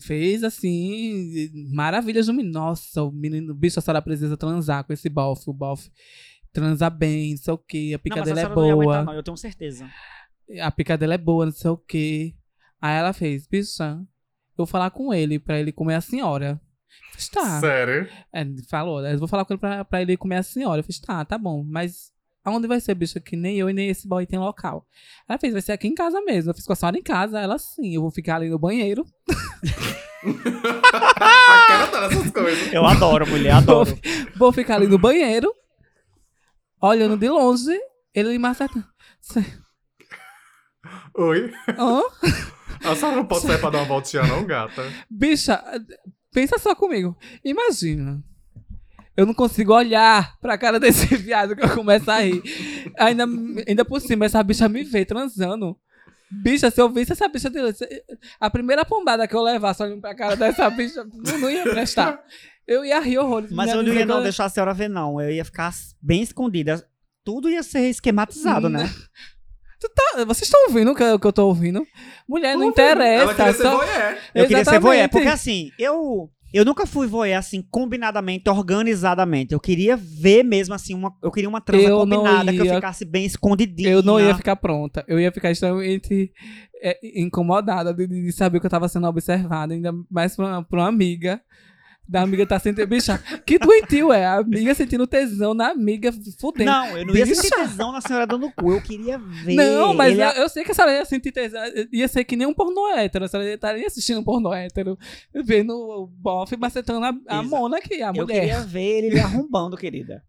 fez 0.03 0.43
assim, 0.43 1.49
maravilhas 1.73 2.27
no 2.27 2.33
menino. 2.33 2.53
Nossa, 2.53 3.03
o 3.03 3.11
menino, 3.11 3.51
o 3.51 3.55
bicho, 3.55 3.79
a 3.79 3.81
senhora 3.81 4.01
precisa 4.01 4.37
transar 4.37 4.83
com 4.83 4.93
esse 4.93 5.09
bofe. 5.09 5.49
O 5.49 5.53
bofe 5.53 5.89
transa 6.53 6.89
bem, 6.89 7.31
não 7.31 7.37
sei 7.37 7.53
o 7.53 7.57
quê. 7.57 7.91
A 7.93 7.97
Não, 7.97 7.99
pica 8.03 8.15
mas 8.19 8.27
a 8.27 8.31
é 8.31 8.35
senhora 8.35 8.55
não 8.55 8.65
ia 8.67 8.73
aguentar, 8.73 8.95
boa. 8.95 9.05
não, 9.05 9.13
eu 9.13 9.23
tenho 9.23 9.37
certeza. 9.37 9.89
A 10.61 10.71
pica 10.71 10.97
dele 10.97 11.13
é 11.13 11.17
boa, 11.17 11.45
não 11.45 11.51
sei 11.51 11.69
o 11.69 11.77
quê. 11.77 12.35
Aí 12.81 12.95
ela 12.95 13.13
fez, 13.13 13.47
bicha, 13.47 13.83
eu 13.83 14.57
vou 14.57 14.65
falar 14.65 14.91
com 14.91 15.13
ele 15.13 15.39
pra 15.39 15.59
ele 15.59 15.71
comer 15.71 15.95
a 15.95 16.01
senhora. 16.01 16.61
Eu 16.61 17.13
Fiz, 17.13 17.29
tá. 17.29 17.59
Sério? 17.59 18.07
É, 18.33 18.45
falou, 18.69 19.05
eu 19.05 19.17
vou 19.17 19.27
falar 19.27 19.45
com 19.45 19.53
ele 19.53 19.59
pra, 19.59 19.83
pra 19.83 20.01
ele 20.01 20.15
comer 20.17 20.37
a 20.37 20.43
senhora. 20.43 20.79
Eu 20.79 20.83
fiz, 20.83 20.99
tá, 20.99 21.23
tá 21.25 21.37
bom, 21.37 21.63
mas 21.63 22.11
aonde 22.43 22.67
vai 22.67 22.79
ser, 22.79 22.95
bicho? 22.95 23.19
Que 23.19 23.35
nem 23.35 23.57
eu 23.57 23.69
e 23.69 23.73
nem 23.73 23.89
esse 23.89 24.07
boy 24.07 24.25
tem 24.25 24.39
local. 24.39 24.87
Ela 25.27 25.37
fez, 25.37 25.53
vai 25.53 25.61
ser 25.61 25.73
aqui 25.73 25.87
em 25.87 25.95
casa 25.95 26.21
mesmo. 26.21 26.51
Eu 26.51 26.55
fiz 26.55 26.65
com 26.65 26.73
a 26.73 26.75
senhora 26.75 26.97
em 26.97 27.03
casa. 27.03 27.39
Ela, 27.39 27.57
sim, 27.57 27.95
eu 27.95 28.01
vou 28.01 28.11
ficar 28.11 28.37
ali 28.37 28.49
no 28.49 28.57
banheiro. 28.57 29.05
a 30.23 31.67
cara 31.67 31.87
tá 31.87 32.07
nessas 32.07 32.31
coisas. 32.31 32.73
Eu 32.73 32.85
adoro, 32.85 33.27
mulher, 33.27 33.51
adoro. 33.51 33.97
Vou 34.35 34.51
ficar 34.51 34.75
ali 34.75 34.87
no 34.87 34.97
banheiro, 34.99 35.51
olhando 36.81 37.17
de 37.17 37.29
longe, 37.29 37.77
ele 38.13 38.29
me 38.29 38.39
macetando. 38.39 38.85
Oi? 41.15 41.53
Hã? 41.77 42.01
A 42.83 42.95
senhora 42.95 43.17
não 43.17 43.25
pode 43.25 43.45
sair 43.45 43.59
pra 43.59 43.69
dar 43.69 43.79
uma 43.79 43.85
voltinha, 43.85 44.23
não, 44.23 44.45
gata? 44.45 44.83
Bicha, 45.09 45.63
pensa 46.31 46.57
só 46.57 46.75
comigo. 46.75 47.17
Imagina. 47.43 48.23
Eu 49.15 49.25
não 49.25 49.33
consigo 49.33 49.73
olhar 49.73 50.37
pra 50.39 50.57
cara 50.57 50.79
desse 50.79 51.07
viado 51.17 51.55
que 51.55 51.63
eu 51.65 51.73
começo 51.73 52.09
a 52.09 52.19
rir. 52.19 52.43
Ainda, 52.99 53.25
ainda 53.67 53.83
por 53.83 53.99
cima, 53.99 54.25
essa 54.25 54.43
bicha 54.43 54.69
me 54.69 54.83
vê 54.83 55.03
transando. 55.03 55.75
Bicha, 56.29 56.69
se 56.69 56.79
eu 56.79 56.89
visse 56.89 57.13
essa 57.13 57.27
bicha 57.27 57.49
dele, 57.49 57.73
a 58.39 58.49
primeira 58.49 58.85
pombada 58.85 59.27
que 59.27 59.35
eu 59.35 59.41
levasse 59.41 59.81
olhando 59.81 60.01
pra 60.01 60.13
cara 60.13 60.35
dessa 60.35 60.69
bicha, 60.69 61.03
não, 61.03 61.39
não 61.39 61.49
ia 61.49 61.63
prestar. 61.63 62.19
Eu 62.67 62.83
ia 62.85 62.99
rir 62.99 63.17
horrores. 63.17 63.51
Mas 63.51 63.71
eu 63.71 63.81
não 63.81 63.93
ia 63.93 64.05
não 64.05 64.21
deixar 64.21 64.45
a 64.45 64.49
senhora 64.49 64.73
ver, 64.73 64.89
não. 64.89 65.19
Eu 65.19 65.31
ia 65.31 65.45
ficar 65.45 65.73
bem 66.01 66.21
escondida. 66.21 66.85
Tudo 67.23 67.49
ia 67.49 67.63
ser 67.63 67.89
esquematizado, 67.89 68.69
né? 68.69 68.93
Tu 69.79 69.89
tá- 69.89 70.25
vocês 70.25 70.43
estão 70.47 70.65
ouvindo 70.67 70.91
o 70.91 70.95
que, 70.95 71.03
eu 71.03 71.33
tô 71.33 71.47
ouvindo? 71.47 71.85
Mulher, 72.27 72.55
não 72.55 72.63
Ela 72.63 72.71
interessa. 72.71 73.33
queria 73.35 73.53
ser 73.53 73.61
só- 73.63 73.77
voyeur. 73.77 74.17
Eu 74.33 74.47
queria 74.47 74.65
ser 74.65 74.79
voyeur, 74.79 75.09
porque 75.09 75.27
assim, 75.27 75.69
eu, 75.77 76.31
eu 76.51 76.65
nunca 76.65 76.87
fui 76.87 77.05
voyeur 77.05 77.37
assim, 77.37 77.61
combinadamente, 77.69 78.49
organizadamente. 78.49 79.53
Eu 79.53 79.59
queria 79.59 79.95
ver 79.95 80.43
mesmo 80.43 80.73
assim, 80.73 80.95
uma, 80.95 81.13
eu 81.21 81.31
queria 81.31 81.47
uma 81.47 81.61
transa 81.61 81.83
Eu 81.87 82.05
não 82.07 82.17
combinada, 82.23 82.51
que 82.51 82.59
eu 82.59 82.65
ia- 82.65 82.75
ficasse 82.75 83.05
bem 83.05 83.25
escondidinha. 83.25 83.89
Eu 83.89 84.01
não 84.01 84.19
ia 84.19 84.33
ficar 84.35 84.55
pronta. 84.55 85.05
Eu 85.07 85.19
ia 85.19 85.31
ficar 85.31 85.51
extremamente 85.51 86.31
é, 86.81 86.97
incomodada 87.21 87.93
de, 87.93 88.07
de 88.07 88.31
saber 88.31 88.59
que 88.59 88.65
eu 88.65 88.71
tava 88.71 88.87
sendo 88.89 89.07
observada, 89.07 89.73
ainda 89.75 89.91
mais 90.09 90.37
uma, 90.39 90.63
pra 90.63 90.79
uma 90.79 90.87
amiga. 90.87 91.39
Da 92.09 92.21
amiga 92.21 92.45
tá 92.47 92.57
sentindo. 92.57 92.87
Bicha, 92.87 93.17
que 93.45 93.59
doentio 93.59 94.13
é? 94.13 94.25
A 94.25 94.35
amiga 94.37 94.73
sentindo 94.73 95.05
tesão 95.05 95.53
na 95.53 95.69
amiga 95.71 96.11
fudendo. 96.39 96.71
Não, 96.71 96.97
eu 96.97 97.05
não 97.05 97.15
ia 97.15 97.25
Bicha. 97.25 97.35
sentir 97.41 97.55
tesão 97.55 97.91
na 97.91 97.99
senhora 97.99 98.25
dando 98.25 98.49
cu. 98.51 98.71
Eu 98.71 98.81
queria 98.81 99.17
ver. 99.17 99.55
Não, 99.55 99.93
mas 99.93 100.13
ele 100.13 100.23
eu, 100.23 100.29
eu 100.43 100.49
sei 100.49 100.63
que 100.63 100.71
a 100.71 100.73
senhora 100.73 100.93
ia 100.93 101.03
sentir 101.05 101.31
tesão. 101.31 101.61
Ia 101.91 102.07
ser 102.07 102.23
que 102.23 102.37
nem 102.37 102.47
um 102.47 102.53
pornô 102.53 102.87
hétero. 102.95 103.25
A 103.25 103.27
senhora 103.27 103.53
estaria 103.53 103.85
assistindo 103.85 104.19
um 104.21 104.23
pornô 104.23 104.53
hétero, 104.53 104.97
vendo 105.45 105.71
o 105.73 106.07
bofe 106.07 106.55
macetando 106.55 107.05
a, 107.05 107.37
a 107.39 107.43
mona 107.43 107.77
aqui, 107.77 108.01
a 108.01 108.07
Eu 108.09 108.13
mulher. 108.13 108.39
queria 108.39 108.61
ver 108.61 108.99
ele 109.03 109.13
me 109.13 109.19
arrombando, 109.19 109.75
querida. 109.75 110.23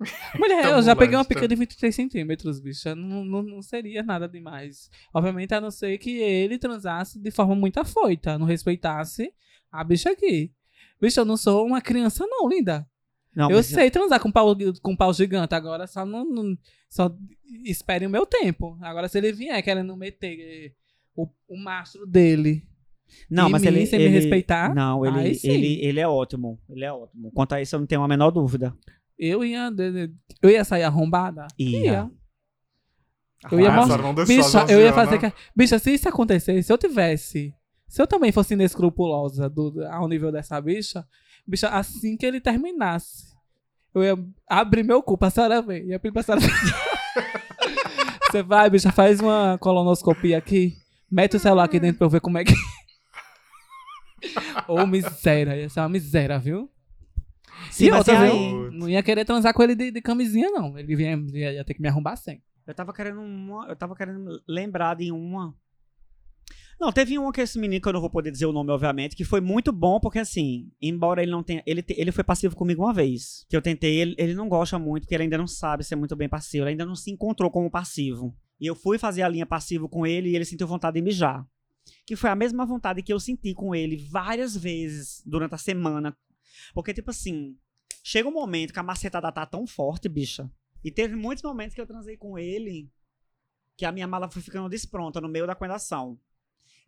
Mulher, 0.38 0.62
Tá 0.62 0.70
eu 0.70 0.82
já 0.82 0.96
peguei 0.96 1.16
uma 1.16 1.24
pica 1.24 1.46
de 1.46 1.54
23 1.54 1.94
centímetros, 1.94 2.58
bicha. 2.60 2.94
Não, 2.96 3.24
não, 3.24 3.42
não 3.42 3.62
seria 3.62 4.02
nada 4.02 4.28
demais. 4.28 4.90
Obviamente, 5.14 5.54
a 5.54 5.60
não 5.60 5.70
ser 5.70 5.96
que 5.98 6.18
ele 6.18 6.58
transasse 6.58 7.18
de 7.20 7.30
forma 7.30 7.54
muito 7.54 7.78
afoita, 7.78 8.36
não 8.36 8.44
respeitasse 8.46 9.32
a 9.70 9.84
bicha 9.84 10.10
aqui. 10.10 10.50
Bicha, 11.04 11.20
eu 11.20 11.24
não 11.24 11.36
sou 11.36 11.66
uma 11.66 11.80
criança, 11.80 12.26
não, 12.26 12.48
linda. 12.48 12.86
Não, 13.34 13.50
eu 13.50 13.62
sei 13.62 13.90
transar 13.90 14.20
com 14.20 14.30
pau, 14.30 14.54
com 14.80 14.94
pau 14.96 15.12
gigante, 15.12 15.54
agora 15.54 15.86
só 15.86 16.06
não, 16.06 16.24
não- 16.24 16.56
Só 16.88 17.14
espere 17.64 18.06
o 18.06 18.10
meu 18.10 18.24
tempo. 18.24 18.78
Agora, 18.80 19.08
se 19.08 19.18
ele 19.18 19.32
vier 19.32 19.60
querendo 19.62 19.96
meter 19.96 20.38
eh, 20.40 20.72
o, 21.16 21.28
o 21.48 21.56
mastro 21.58 22.06
dele. 22.06 22.62
Não, 23.28 23.48
mas 23.50 23.62
mim, 23.62 23.68
ele, 23.68 23.86
sem 23.86 23.98
me 23.98 24.04
ele- 24.06 24.14
respeitar, 24.14 24.72
Não, 24.74 25.04
ele, 25.04 25.18
aí 25.18 25.34
sim. 25.34 25.50
ele, 25.50 25.84
ele 25.84 26.00
é 26.00 26.06
ótimo. 26.08 26.58
Ele 26.68 26.84
é 26.84 26.92
ótimo. 26.92 27.30
Quanto 27.32 27.52
a 27.54 27.60
isso, 27.60 27.74
eu 27.74 27.80
não 27.80 27.86
tenho 27.86 28.02
a 28.02 28.08
menor 28.08 28.30
dúvida. 28.30 28.72
Eu 29.18 29.44
ia, 29.44 29.70
eu 30.42 30.50
ia 30.50 30.64
sair 30.64 30.84
arrombada? 30.84 31.46
Ia. 31.58 32.10
Eu 33.50 33.60
ia 33.60 33.70
Ah, 33.70 33.76
mostrar. 33.76 34.12
Bicha, 34.24 34.66
eu 34.72 34.80
ia 34.80 34.92
fazer. 34.92 35.18
que- 35.18 35.32
Bicha, 35.54 35.78
se 35.78 35.92
isso 35.92 36.08
acontecesse, 36.08 36.62
se 36.62 36.72
eu 36.72 36.78
tivesse. 36.78 37.54
Se 37.94 38.02
eu 38.02 38.08
também 38.08 38.32
fosse 38.32 38.54
inescrupulosa 38.54 39.48
do, 39.48 39.86
ao 39.86 40.08
nível 40.08 40.32
dessa 40.32 40.60
bicha, 40.60 41.06
bicha, 41.46 41.68
assim 41.68 42.16
que 42.16 42.26
ele 42.26 42.40
terminasse, 42.40 43.32
eu 43.94 44.02
ia 44.02 44.18
abrir 44.48 44.82
meu 44.82 45.00
cu 45.00 45.16
pra 45.16 45.30
senhora 45.30 45.62
ver. 45.62 45.84
Ia 45.84 46.00
pedir 46.00 46.12
pra 46.12 46.24
senhora 46.24 46.42
Você 48.26 48.42
vai, 48.42 48.68
bicha, 48.68 48.90
faz 48.90 49.20
uma 49.20 49.56
colonoscopia 49.60 50.36
aqui. 50.36 50.76
Mete 51.08 51.36
o 51.36 51.38
celular 51.38 51.62
aqui 51.62 51.78
dentro 51.78 51.98
pra 51.98 52.06
eu 52.06 52.10
ver 52.10 52.20
como 52.20 52.36
é 52.36 52.42
que. 52.42 52.54
Ô, 54.66 54.84
miséria. 54.88 55.54
Ia 55.54 55.68
ser 55.68 55.78
uma 55.78 55.88
miséria, 55.88 56.36
viu? 56.36 56.68
Sim, 57.70 57.84
e 57.84 57.92
outra, 57.92 58.26
viu? 58.26 58.72
Não 58.72 58.88
ia 58.88 59.04
querer 59.04 59.24
transar 59.24 59.54
com 59.54 59.62
ele 59.62 59.76
de, 59.76 59.92
de 59.92 60.02
camisinha, 60.02 60.50
não. 60.50 60.76
Ele 60.76 60.96
vinha, 60.96 61.16
ia, 61.32 61.52
ia 61.52 61.64
ter 61.64 61.74
que 61.74 61.80
me 61.80 61.86
arrombar 61.86 62.16
sem. 62.16 62.42
Eu 62.66 62.74
tava 62.74 62.92
querendo 62.92 63.20
uma. 63.20 63.68
Eu 63.68 63.76
tava 63.76 63.94
querendo 63.94 64.42
lembrar 64.48 64.96
de 64.96 65.12
uma. 65.12 65.54
Não, 66.80 66.92
teve 66.92 67.18
uma 67.18 67.32
que 67.32 67.40
esse 67.40 67.58
menino, 67.58 67.80
que 67.80 67.88
eu 67.88 67.92
não 67.92 68.00
vou 68.00 68.10
poder 68.10 68.30
dizer 68.30 68.46
o 68.46 68.52
nome, 68.52 68.70
obviamente, 68.70 69.14
que 69.16 69.24
foi 69.24 69.40
muito 69.40 69.72
bom, 69.72 70.00
porque 70.00 70.18
assim, 70.18 70.70
embora 70.80 71.22
ele 71.22 71.30
não 71.30 71.42
tenha. 71.42 71.62
Ele, 71.66 71.82
te- 71.82 71.94
ele 71.98 72.10
foi 72.12 72.24
passivo 72.24 72.56
comigo 72.56 72.82
uma 72.82 72.92
vez. 72.92 73.46
Que 73.48 73.56
eu 73.56 73.62
tentei, 73.62 73.96
ele, 73.96 74.14
ele 74.18 74.34
não 74.34 74.48
gosta 74.48 74.78
muito, 74.78 75.02
porque 75.04 75.14
ele 75.14 75.24
ainda 75.24 75.38
não 75.38 75.46
sabe 75.46 75.84
ser 75.84 75.96
muito 75.96 76.14
bem 76.16 76.28
passivo. 76.28 76.64
Ele 76.64 76.70
ainda 76.72 76.84
não 76.84 76.96
se 76.96 77.10
encontrou 77.10 77.50
como 77.50 77.70
passivo. 77.70 78.36
E 78.60 78.66
eu 78.66 78.74
fui 78.74 78.98
fazer 78.98 79.22
a 79.22 79.28
linha 79.28 79.46
passivo 79.46 79.88
com 79.88 80.06
ele 80.06 80.30
e 80.30 80.36
ele 80.36 80.44
sentiu 80.44 80.66
vontade 80.66 80.94
de 80.94 81.02
mijar. 81.02 81.46
Que 82.06 82.16
foi 82.16 82.30
a 82.30 82.34
mesma 82.36 82.64
vontade 82.66 83.02
que 83.02 83.12
eu 83.12 83.20
senti 83.20 83.54
com 83.54 83.74
ele 83.74 83.96
várias 84.10 84.56
vezes 84.56 85.22
durante 85.24 85.54
a 85.54 85.58
semana. 85.58 86.16
Porque, 86.72 86.92
tipo 86.94 87.10
assim, 87.10 87.56
chega 88.02 88.28
um 88.28 88.32
momento 88.32 88.72
que 88.72 88.78
a 88.78 88.82
macetada 88.82 89.30
tá 89.30 89.44
tão 89.46 89.66
forte, 89.66 90.08
bicha. 90.08 90.50
E 90.82 90.90
teve 90.90 91.14
muitos 91.16 91.42
momentos 91.42 91.74
que 91.74 91.80
eu 91.80 91.86
transei 91.86 92.16
com 92.16 92.38
ele 92.38 92.90
que 93.76 93.84
a 93.84 93.92
minha 93.92 94.06
mala 94.06 94.28
foi 94.28 94.40
ficando 94.42 94.68
despronta 94.68 95.20
no 95.20 95.28
meio 95.28 95.46
da 95.46 95.54
coendação. 95.54 96.18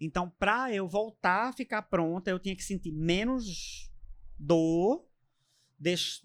Então, 0.00 0.30
pra 0.38 0.72
eu 0.72 0.86
voltar 0.88 1.48
a 1.48 1.52
ficar 1.52 1.82
pronta, 1.82 2.30
eu 2.30 2.38
tinha 2.38 2.54
que 2.54 2.62
sentir 2.64 2.92
menos 2.92 3.90
dor, 4.38 5.06
deix- 5.78 6.22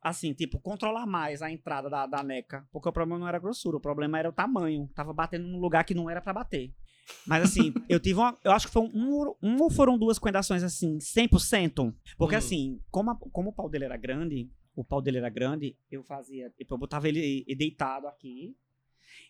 assim, 0.00 0.32
tipo, 0.32 0.58
controlar 0.60 1.06
mais 1.06 1.42
a 1.42 1.50
entrada 1.50 1.90
da, 1.90 2.06
da 2.06 2.22
neca. 2.22 2.66
Porque 2.72 2.88
o 2.88 2.92
problema 2.92 3.18
não 3.18 3.28
era 3.28 3.36
a 3.36 3.40
grossura, 3.40 3.76
o 3.76 3.80
problema 3.80 4.18
era 4.18 4.28
o 4.28 4.32
tamanho. 4.32 4.88
Tava 4.94 5.12
batendo 5.12 5.46
num 5.48 5.58
lugar 5.60 5.84
que 5.84 5.94
não 5.94 6.08
era 6.08 6.20
pra 6.20 6.32
bater. 6.32 6.72
Mas 7.26 7.42
assim, 7.42 7.72
eu 7.88 7.98
tive 8.00 8.18
uma. 8.20 8.38
Eu 8.44 8.52
acho 8.52 8.66
que 8.68 8.72
foi 8.72 8.82
um, 8.82 9.34
um 9.42 9.60
ou 9.60 9.70
foram 9.70 9.98
duas 9.98 10.18
coendações 10.18 10.62
assim, 10.62 10.98
100%. 11.00 11.92
Porque 12.16 12.34
Hum. 12.34 12.38
assim, 12.38 12.80
como, 12.90 13.10
a- 13.10 13.16
como 13.32 13.50
o 13.50 13.52
pau 13.52 13.68
dele 13.68 13.84
era 13.86 13.96
grande, 13.96 14.48
o 14.74 14.84
pau 14.84 15.02
dele 15.02 15.18
era 15.18 15.28
grande, 15.28 15.76
eu 15.90 16.02
fazia. 16.04 16.48
Tipo, 16.56 16.74
eu 16.74 16.78
botava 16.78 17.08
ele 17.08 17.44
deitado 17.56 18.06
aqui 18.06 18.56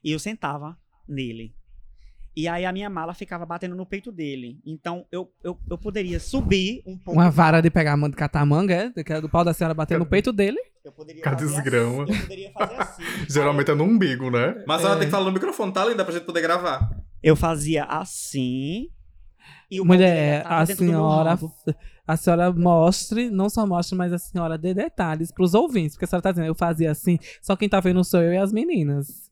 e 0.05 0.11
eu 0.13 0.19
sentava 0.19 0.79
nele. 1.09 1.55
E 2.41 2.49
aí 2.49 2.65
a 2.65 2.73
minha 2.73 2.89
mala 2.89 3.13
ficava 3.13 3.45
batendo 3.45 3.75
no 3.77 3.85
peito 3.85 4.11
dele. 4.11 4.59
Então 4.65 5.05
eu, 5.13 5.31
eu, 5.45 5.59
eu 5.69 5.77
poderia 5.77 6.19
subir 6.19 6.83
um 6.87 6.97
pouco. 6.97 7.21
Uma 7.21 7.31
vara 7.31 7.61
de 7.61 7.71
pegar 7.71 7.97
manga 7.97 8.11
de 8.13 8.17
catamanga, 8.17 8.75
é? 8.97 9.03
Que 9.03 9.13
é 9.13 9.21
do 9.21 9.29
pau 9.29 9.45
da 9.45 9.53
senhora 9.53 9.75
bater 9.75 9.99
no 9.99 10.07
peito 10.07 10.33
dele. 10.33 10.59
Eu 10.85 10.93
poderia 10.93 11.23
Cada 11.23 11.37
fazer 11.39 11.53
desgrama. 11.55 12.05
assim, 12.05 12.13
eu 12.15 12.21
poderia 12.21 12.53
fazer 12.53 12.75
assim. 12.77 13.03
Geralmente 13.29 13.71
é 13.71 13.75
no 13.75 13.85
umbigo, 13.85 14.31
né? 14.31 14.65
Mas 14.67 14.83
ela 14.83 14.95
É. 14.95 14.99
tem 14.99 15.07
que 15.07 15.11
falar 15.11 15.27
no 15.27 15.33
microfone, 15.33 15.73
tá, 15.73 15.85
linda? 15.85 16.05
Pra 16.05 16.15
gente 16.15 16.25
poder 16.25 16.41
gravar. 16.41 16.91
Eu 17.23 17.37
fazia 17.37 17.85
assim. 17.85 18.89
E 19.71 19.81
o 19.81 19.85
Mulher, 19.85 20.43
a 20.47 20.65
senhora, 20.67 21.39
a 22.07 22.17
senhora 22.17 22.51
mostre, 22.53 23.31
não 23.31 23.49
só 23.49 23.67
mostre, 23.67 23.97
mas 23.97 24.13
a 24.13 24.19
senhora 24.19 24.57
dê 24.59 24.75
detalhes 24.75 25.31
pros 25.31 25.55
ouvintes. 25.55 25.95
Porque 25.95 26.07
a 26.07 26.09
senhora 26.09 26.23
tá 26.23 26.31
dizendo, 26.33 26.47
eu 26.49 26.55
fazia 26.55 26.91
assim, 26.91 27.19
só 27.41 27.55
quem 27.55 27.69
tá 27.69 27.79
vendo 27.79 28.03
sou 28.03 28.21
eu 28.23 28.33
e 28.33 28.39
as 28.39 28.53
meninas. 28.53 29.30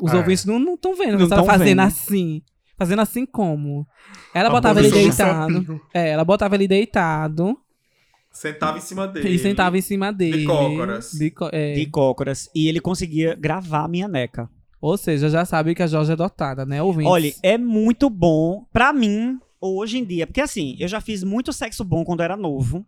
Os 0.00 0.12
É. 0.12 0.16
ouvintes 0.16 0.44
não 0.44 0.74
estão 0.74 0.94
vendo, 0.94 1.18
Não 1.18 1.24
a 1.24 1.28
senhora 1.28 1.36
tão 1.36 1.44
fazendo 1.46 1.68
vendo. 1.68 1.80
assim. 1.80 2.42
Fazendo 2.76 3.00
assim 3.02 3.24
como? 3.24 3.86
Ela 4.34 4.48
A 4.48 4.52
botava 4.52 4.80
ele 4.80 4.90
deitado. 4.90 5.80
É, 5.94 6.08
ela 6.10 6.24
botava 6.24 6.54
ele 6.56 6.66
deitado 6.66 7.56
Sentava 8.32 8.78
em 8.78 8.80
cima 8.80 9.06
dele. 9.06 9.28
e 9.28 9.38
sentava 9.38 9.78
em 9.78 9.80
cima 9.80 10.12
dele. 10.12 10.44
cócoras. 10.44 11.12
De 11.12 11.32
é. 11.52 11.74
De 11.74 11.86
cócoras. 11.86 12.50
E 12.52 12.66
ele 12.68 12.80
conseguia 12.80 13.36
gravar 13.36 13.84
a 13.84 13.88
minha 13.88 14.08
neca. 14.08 14.50
Ou 14.80 14.96
seja, 14.98 15.28
já 15.30 15.44
sabe 15.44 15.74
que 15.74 15.82
a 15.82 15.86
Jorge 15.86 16.12
é 16.12 16.16
dotada, 16.16 16.66
né, 16.66 16.82
ouvintes? 16.82 17.10
Olha, 17.12 17.32
é 17.42 17.56
muito 17.56 18.10
bom 18.10 18.66
pra 18.72 18.92
mim 18.92 19.38
hoje 19.60 19.98
em 19.98 20.04
dia. 20.04 20.26
Porque 20.26 20.40
assim, 20.40 20.76
eu 20.80 20.88
já 20.88 21.00
fiz 21.00 21.22
muito 21.22 21.52
sexo 21.52 21.84
bom 21.84 22.04
quando 22.04 22.20
eu 22.20 22.24
era 22.24 22.36
novo, 22.36 22.84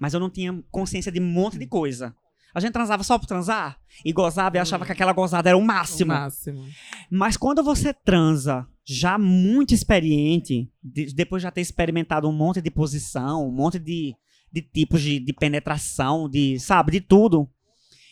mas 0.00 0.14
eu 0.14 0.18
não 0.18 0.30
tinha 0.30 0.58
consciência 0.72 1.12
de 1.12 1.20
um 1.20 1.24
monte 1.26 1.58
de 1.58 1.66
coisa. 1.66 2.14
A 2.56 2.60
gente 2.60 2.72
transava 2.72 3.02
só 3.04 3.18
por 3.18 3.26
transar 3.26 3.78
e 4.02 4.12
gozava 4.12 4.56
e 4.56 4.58
achava 4.58 4.86
que 4.86 4.92
aquela 4.92 5.12
gozada 5.12 5.50
era 5.50 5.58
o 5.58 5.60
o 5.60 5.64
máximo. 5.64 6.12
máximo. 6.12 6.64
Mas 7.10 7.36
quando 7.36 7.62
você 7.62 7.92
transa 7.92 8.66
já 8.82 9.18
muito 9.18 9.74
experiente, 9.74 10.70
de- 10.82 11.12
depois 11.14 11.42
de 11.42 11.44
já 11.44 11.50
ter 11.50 11.60
experimentado 11.60 12.26
um 12.26 12.32
monte 12.32 12.62
de 12.62 12.70
posição, 12.70 13.46
um 13.46 13.52
monte 13.52 13.78
de, 13.78 14.14
de 14.50 14.62
tipos 14.62 15.02
de, 15.02 15.20
de 15.20 15.32
penetração, 15.34 16.30
de, 16.30 16.58
sabe, 16.58 16.92
de 16.92 17.00
tudo. 17.02 17.46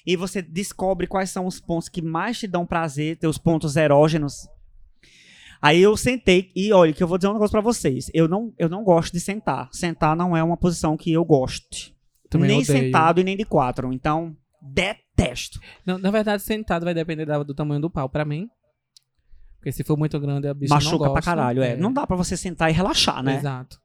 E 0.07 0.14
você 0.14 0.42
descobre 0.42 1.07
quais 1.07 1.30
são 1.30 1.47
os 1.47 1.59
pontos 1.59 1.88
que 1.88 2.03
mais 2.03 2.38
te 2.38 2.47
dão 2.47 2.66
prazer, 2.66 3.16
teus 3.16 3.38
pontos 3.38 3.76
erógenos. 3.76 4.47
Aí 5.62 5.80
eu 5.80 5.97
sentei 5.97 6.51
e 6.55 6.70
olha, 6.74 6.92
que 6.92 7.03
eu 7.03 7.09
vou 7.09 7.16
dizer 7.16 7.28
um 7.28 7.32
negócio 7.32 7.53
pra 7.53 7.62
vocês. 7.62 8.11
Eu 8.12 8.28
não, 8.28 8.53
eu 8.59 8.68
não 8.68 8.84
gosto 8.84 9.14
de 9.14 9.20
sentar. 9.20 9.70
Sentar 9.72 10.14
não 10.14 10.36
é 10.36 10.42
uma 10.45 10.59
posição 10.59 10.95
que 10.99 11.11
eu 11.11 11.24
goste. 11.24 11.93
Também 12.39 12.49
nem 12.57 12.62
odeio. 12.62 12.78
sentado 12.85 13.20
e 13.20 13.24
nem 13.24 13.37
de 13.37 13.45
quatro. 13.45 13.93
Então, 13.93 14.37
detesto. 14.61 15.59
Não, 15.85 15.99
na 15.99 16.11
verdade, 16.11 16.43
sentado 16.43 16.85
vai 16.85 16.95
depender 16.95 17.24
da- 17.26 17.43
do 17.43 17.55
tamanho 17.55 17.80
do 17.80 17.91
pau 17.91 18.09
pra 18.09 18.24
mim. 18.24 18.49
Porque 19.59 19.72
se 19.72 19.82
for 19.85 19.97
muito 19.97 20.18
grande, 20.20 20.47
a 20.47 20.55
bicha 20.55 20.74
não 20.74 20.76
Machuca 20.76 20.99
gosta. 20.99 21.12
pra 21.14 21.22
caralho, 21.22 21.62
é. 21.62 21.76
Não 21.76 21.93
dá 21.93 22.07
pra 22.07 22.16
você 22.16 22.37
sentar 22.37 22.70
e 22.70 22.72
relaxar, 22.74 23.22
né? 23.22 23.37
Exato. 23.37 23.78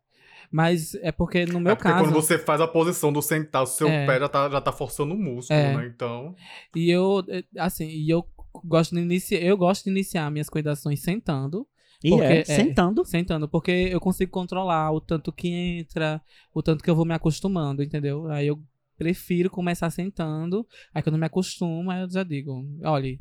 Mas 0.51 0.95
é 0.95 1.11
porque 1.11 1.45
no 1.45 1.59
meu 1.59 1.73
é 1.73 1.75
porque 1.75 1.89
caso. 1.89 2.03
quando 2.05 2.13
você 2.13 2.37
faz 2.37 2.59
a 2.59 2.67
posição 2.67 3.13
do 3.13 3.21
sentar, 3.21 3.61
o 3.63 3.67
seu 3.67 3.87
É. 3.87 4.05
pé 4.05 4.19
já 4.19 4.27
tá, 4.27 4.49
já 4.49 4.59
tá 4.59 4.71
forçando 4.71 5.13
o 5.13 5.17
músculo, 5.17 5.57
É. 5.59 5.77
né? 5.77 5.85
Então. 5.85 6.35
E 6.75 6.89
eu, 6.89 7.23
eh, 7.29 7.43
assim, 7.57 7.85
e 7.87 8.09
eu 8.09 8.25
gosto 8.65 8.95
de 8.95 9.01
iniciar, 9.01 9.39
eu 9.41 9.55
gosto 9.55 9.83
de 9.85 9.91
iniciar 9.91 10.29
minhas 10.31 10.49
coidações 10.49 11.01
sentando, 11.01 11.67
E 12.03 12.09
Porque, 12.09 12.25
é, 12.25 12.39
é, 12.39 12.43
sentando. 12.43 13.03
sentando, 13.05 13.49
porque 13.49 13.71
eu 13.71 13.99
consigo 13.99 14.31
controlar 14.31 14.91
o 14.91 15.01
tanto 15.01 15.33
que 15.33 15.49
entra, 15.49 16.21
o 16.53 16.63
tanto 16.63 16.83
que 16.83 16.89
eu 16.89 16.95
vou 16.95 17.05
me 17.05 17.13
acostumando, 17.13 17.83
entendeu? 17.83 18.27
Aí 18.31 18.47
eu 18.47 18.61
prefiro 18.97 19.49
começar 19.49 19.89
sentando, 19.89 20.65
aí 20.93 21.03
quando 21.03 21.15
eu 21.15 21.19
me 21.19 21.25
acostumo, 21.25 21.91
aí 21.91 22.01
eu 22.01 22.09
já 22.09 22.23
digo, 22.23 22.65
olha, 22.83 23.19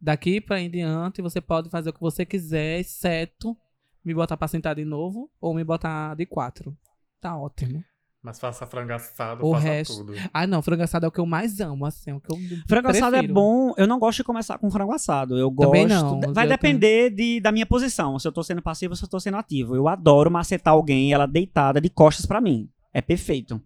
daqui 0.00 0.40
pra 0.40 0.60
em 0.60 0.70
diante 0.70 1.22
você 1.22 1.40
pode 1.40 1.70
fazer 1.70 1.90
o 1.90 1.92
que 1.92 2.00
você 2.00 2.26
quiser, 2.26 2.80
exceto 2.80 3.56
me 4.04 4.14
botar 4.14 4.36
pra 4.36 4.48
sentar 4.48 4.74
de 4.74 4.84
novo 4.84 5.30
ou 5.40 5.54
me 5.54 5.62
botar 5.62 6.14
de 6.14 6.26
quatro. 6.26 6.76
Tá 7.20 7.36
ótimo. 7.36 7.84
Mas 8.22 8.38
faça 8.38 8.66
frango 8.66 8.92
assado, 8.92 9.46
O 9.46 9.54
faça 9.54 9.66
resto- 9.66 9.96
tudo. 10.04 10.12
Ah, 10.34 10.46
não, 10.46 10.60
frango 10.60 10.82
assado 10.82 11.06
é 11.06 11.08
o 11.08 11.12
que 11.12 11.18
eu 11.20 11.24
mais 11.24 11.58
amo, 11.58 11.86
assim, 11.86 12.10
é 12.10 12.14
o 12.14 12.20
que 12.20 12.30
eu 12.30 12.38
Frango 12.68 12.88
assado 12.88 13.16
é 13.16 13.20
prefiro. 13.20 13.32
bom. 13.32 13.72
Eu 13.78 13.86
não 13.86 13.98
gosto 13.98 14.18
de 14.18 14.24
começar 14.24 14.58
com 14.58 14.70
frango 14.70 14.92
assado. 14.92 15.38
Eu 15.38 15.50
gosto. 15.50 15.68
Também 15.70 15.86
não, 15.86 16.20
Vai 16.34 16.46
depender 16.46 17.08
de, 17.08 17.40
da 17.40 17.50
minha 17.50 17.64
posição. 17.64 18.18
Se 18.18 18.28
eu 18.28 18.32
tô 18.32 18.42
sendo 18.42 18.60
passivo 18.60 18.92
ou 18.92 18.96
se 18.96 19.02
eu 19.04 19.08
tô 19.08 19.18
sendo 19.18 19.38
ativo. 19.38 19.74
Eu 19.74 19.88
adoro 19.88 20.30
macetar 20.30 20.74
alguém, 20.74 21.14
ela 21.14 21.24
deitada 21.24 21.80
de 21.80 21.88
costas 21.88 22.26
pra 22.26 22.42
mim. 22.42 22.68
É 22.92 23.00
perfeito. 23.00 23.58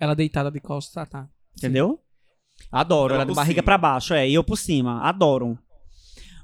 Ela 0.00 0.14
deitada 0.14 0.50
de 0.50 0.58
costas, 0.60 0.94
tá, 0.94 1.04
tá. 1.04 1.28
Entendeu? 1.58 2.00
Adoro. 2.72 3.12
Ela 3.12 3.24
Ela 3.24 3.30
de 3.30 3.36
barriga 3.36 3.62
pra 3.62 3.76
baixo. 3.76 4.14
É, 4.14 4.26
e 4.26 4.32
eu 4.32 4.42
por 4.42 4.56
cima. 4.56 5.02
Adoro. 5.02 5.58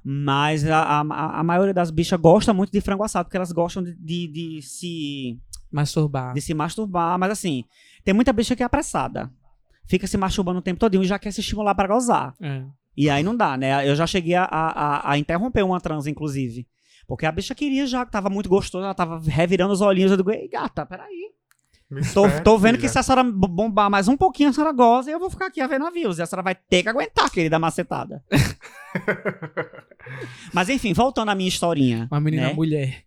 Mas 0.05 0.69
a, 0.69 1.01
a, 1.01 1.41
a 1.41 1.43
maioria 1.43 1.73
das 1.73 1.91
bichas 1.91 2.21
gosta 2.21 2.53
muito 2.53 2.71
de 2.71 2.81
frango 2.83 3.05
assado, 3.05 3.25
porque 3.25 3.39
elas 3.39 3.53
gostam 3.53 3.83
de, 3.83 3.95
de, 3.95 4.27
de 4.29 4.62
se 4.62 5.41
Masturbar. 5.75 6.35
de 6.35 6.41
se 6.41 6.55
masturbar, 6.55 7.18
mas 7.18 7.33
assim, 7.33 7.64
tem 8.05 8.14
muita 8.14 8.33
bicha 8.33 8.55
que 8.55 8.62
é 8.62 8.66
apressada. 8.66 9.31
Fica 9.87 10.07
se 10.07 10.16
masturbando 10.16 10.61
o 10.61 10.62
tempo 10.62 10.81
todo 10.81 11.03
e 11.03 11.05
já 11.05 11.18
quer 11.18 11.33
se 11.33 11.41
estimular 11.41 11.75
pra 11.75 11.89
gozar. 11.89 12.35
É. 12.41 12.62
E 12.97 13.11
aí 13.11 13.22
não 13.22 13.37
dá, 13.37 13.57
né? 13.57 13.89
Eu 13.89 13.97
já 13.97 14.07
cheguei 14.07 14.35
a, 14.35 14.45
a, 14.45 15.12
a 15.12 15.18
interromper 15.18 15.64
uma 15.64 15.81
trans, 15.81 16.07
inclusive. 16.07 16.66
Porque 17.07 17.27
a 17.27 17.33
bicha 17.33 17.55
queria 17.55 17.87
já, 17.87 18.07
tava 18.07 18.31
muito 18.31 18.49
gostosa, 18.49 18.87
ela 18.87 18.95
tava 18.95 19.20
revirando 19.27 19.72
os 19.72 19.81
olhinhos. 19.81 20.11
Eu 20.11 20.16
digo, 20.16 20.31
ei, 20.31 20.49
gata, 20.49 20.87
peraí. 20.87 21.33
Tô, 22.12 22.22
tô 22.43 22.59
vendo 22.59 22.79
que 22.79 22.89
se 22.89 22.99
a 22.99 23.03
senhora 23.03 23.22
bombar 23.22 23.91
mais 23.91 24.09
um 24.09 24.16
pouquinho, 24.16 24.49
a 24.49 24.53
senhora 24.53 24.72
goza 24.72 25.11
e 25.11 25.12
eu 25.12 25.20
vou 25.20 25.29
ficar 25.29 25.47
aqui 25.47 25.61
a 25.61 25.66
ver 25.66 25.79
navios. 25.79 26.18
E 26.18 26.22
a 26.22 26.27
senhora 26.27 26.43
vai 26.43 26.55
ter 26.55 26.83
que 26.83 26.89
aguentar, 26.89 27.31
querida 27.31 27.59
macetada. 27.59 28.25
Mas 30.53 30.68
enfim, 30.68 30.93
voltando 30.93 31.31
à 31.31 31.35
minha 31.35 31.49
historinha. 31.49 32.09
Uma 32.11 32.20
menina 32.20 32.49
né? 32.49 32.55
mulher. 32.55 33.05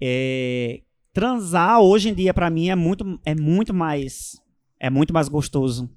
É, 0.00 0.82
transar 1.12 1.80
hoje 1.80 2.08
em 2.08 2.14
dia 2.14 2.32
pra 2.32 2.48
mim 2.50 2.68
é 2.70 2.74
muito 2.74 3.20
é 3.24 3.34
muito 3.34 3.72
mais 3.74 4.40
é 4.80 4.90
muito 4.90 5.12
mais 5.12 5.28
gostoso. 5.28 5.90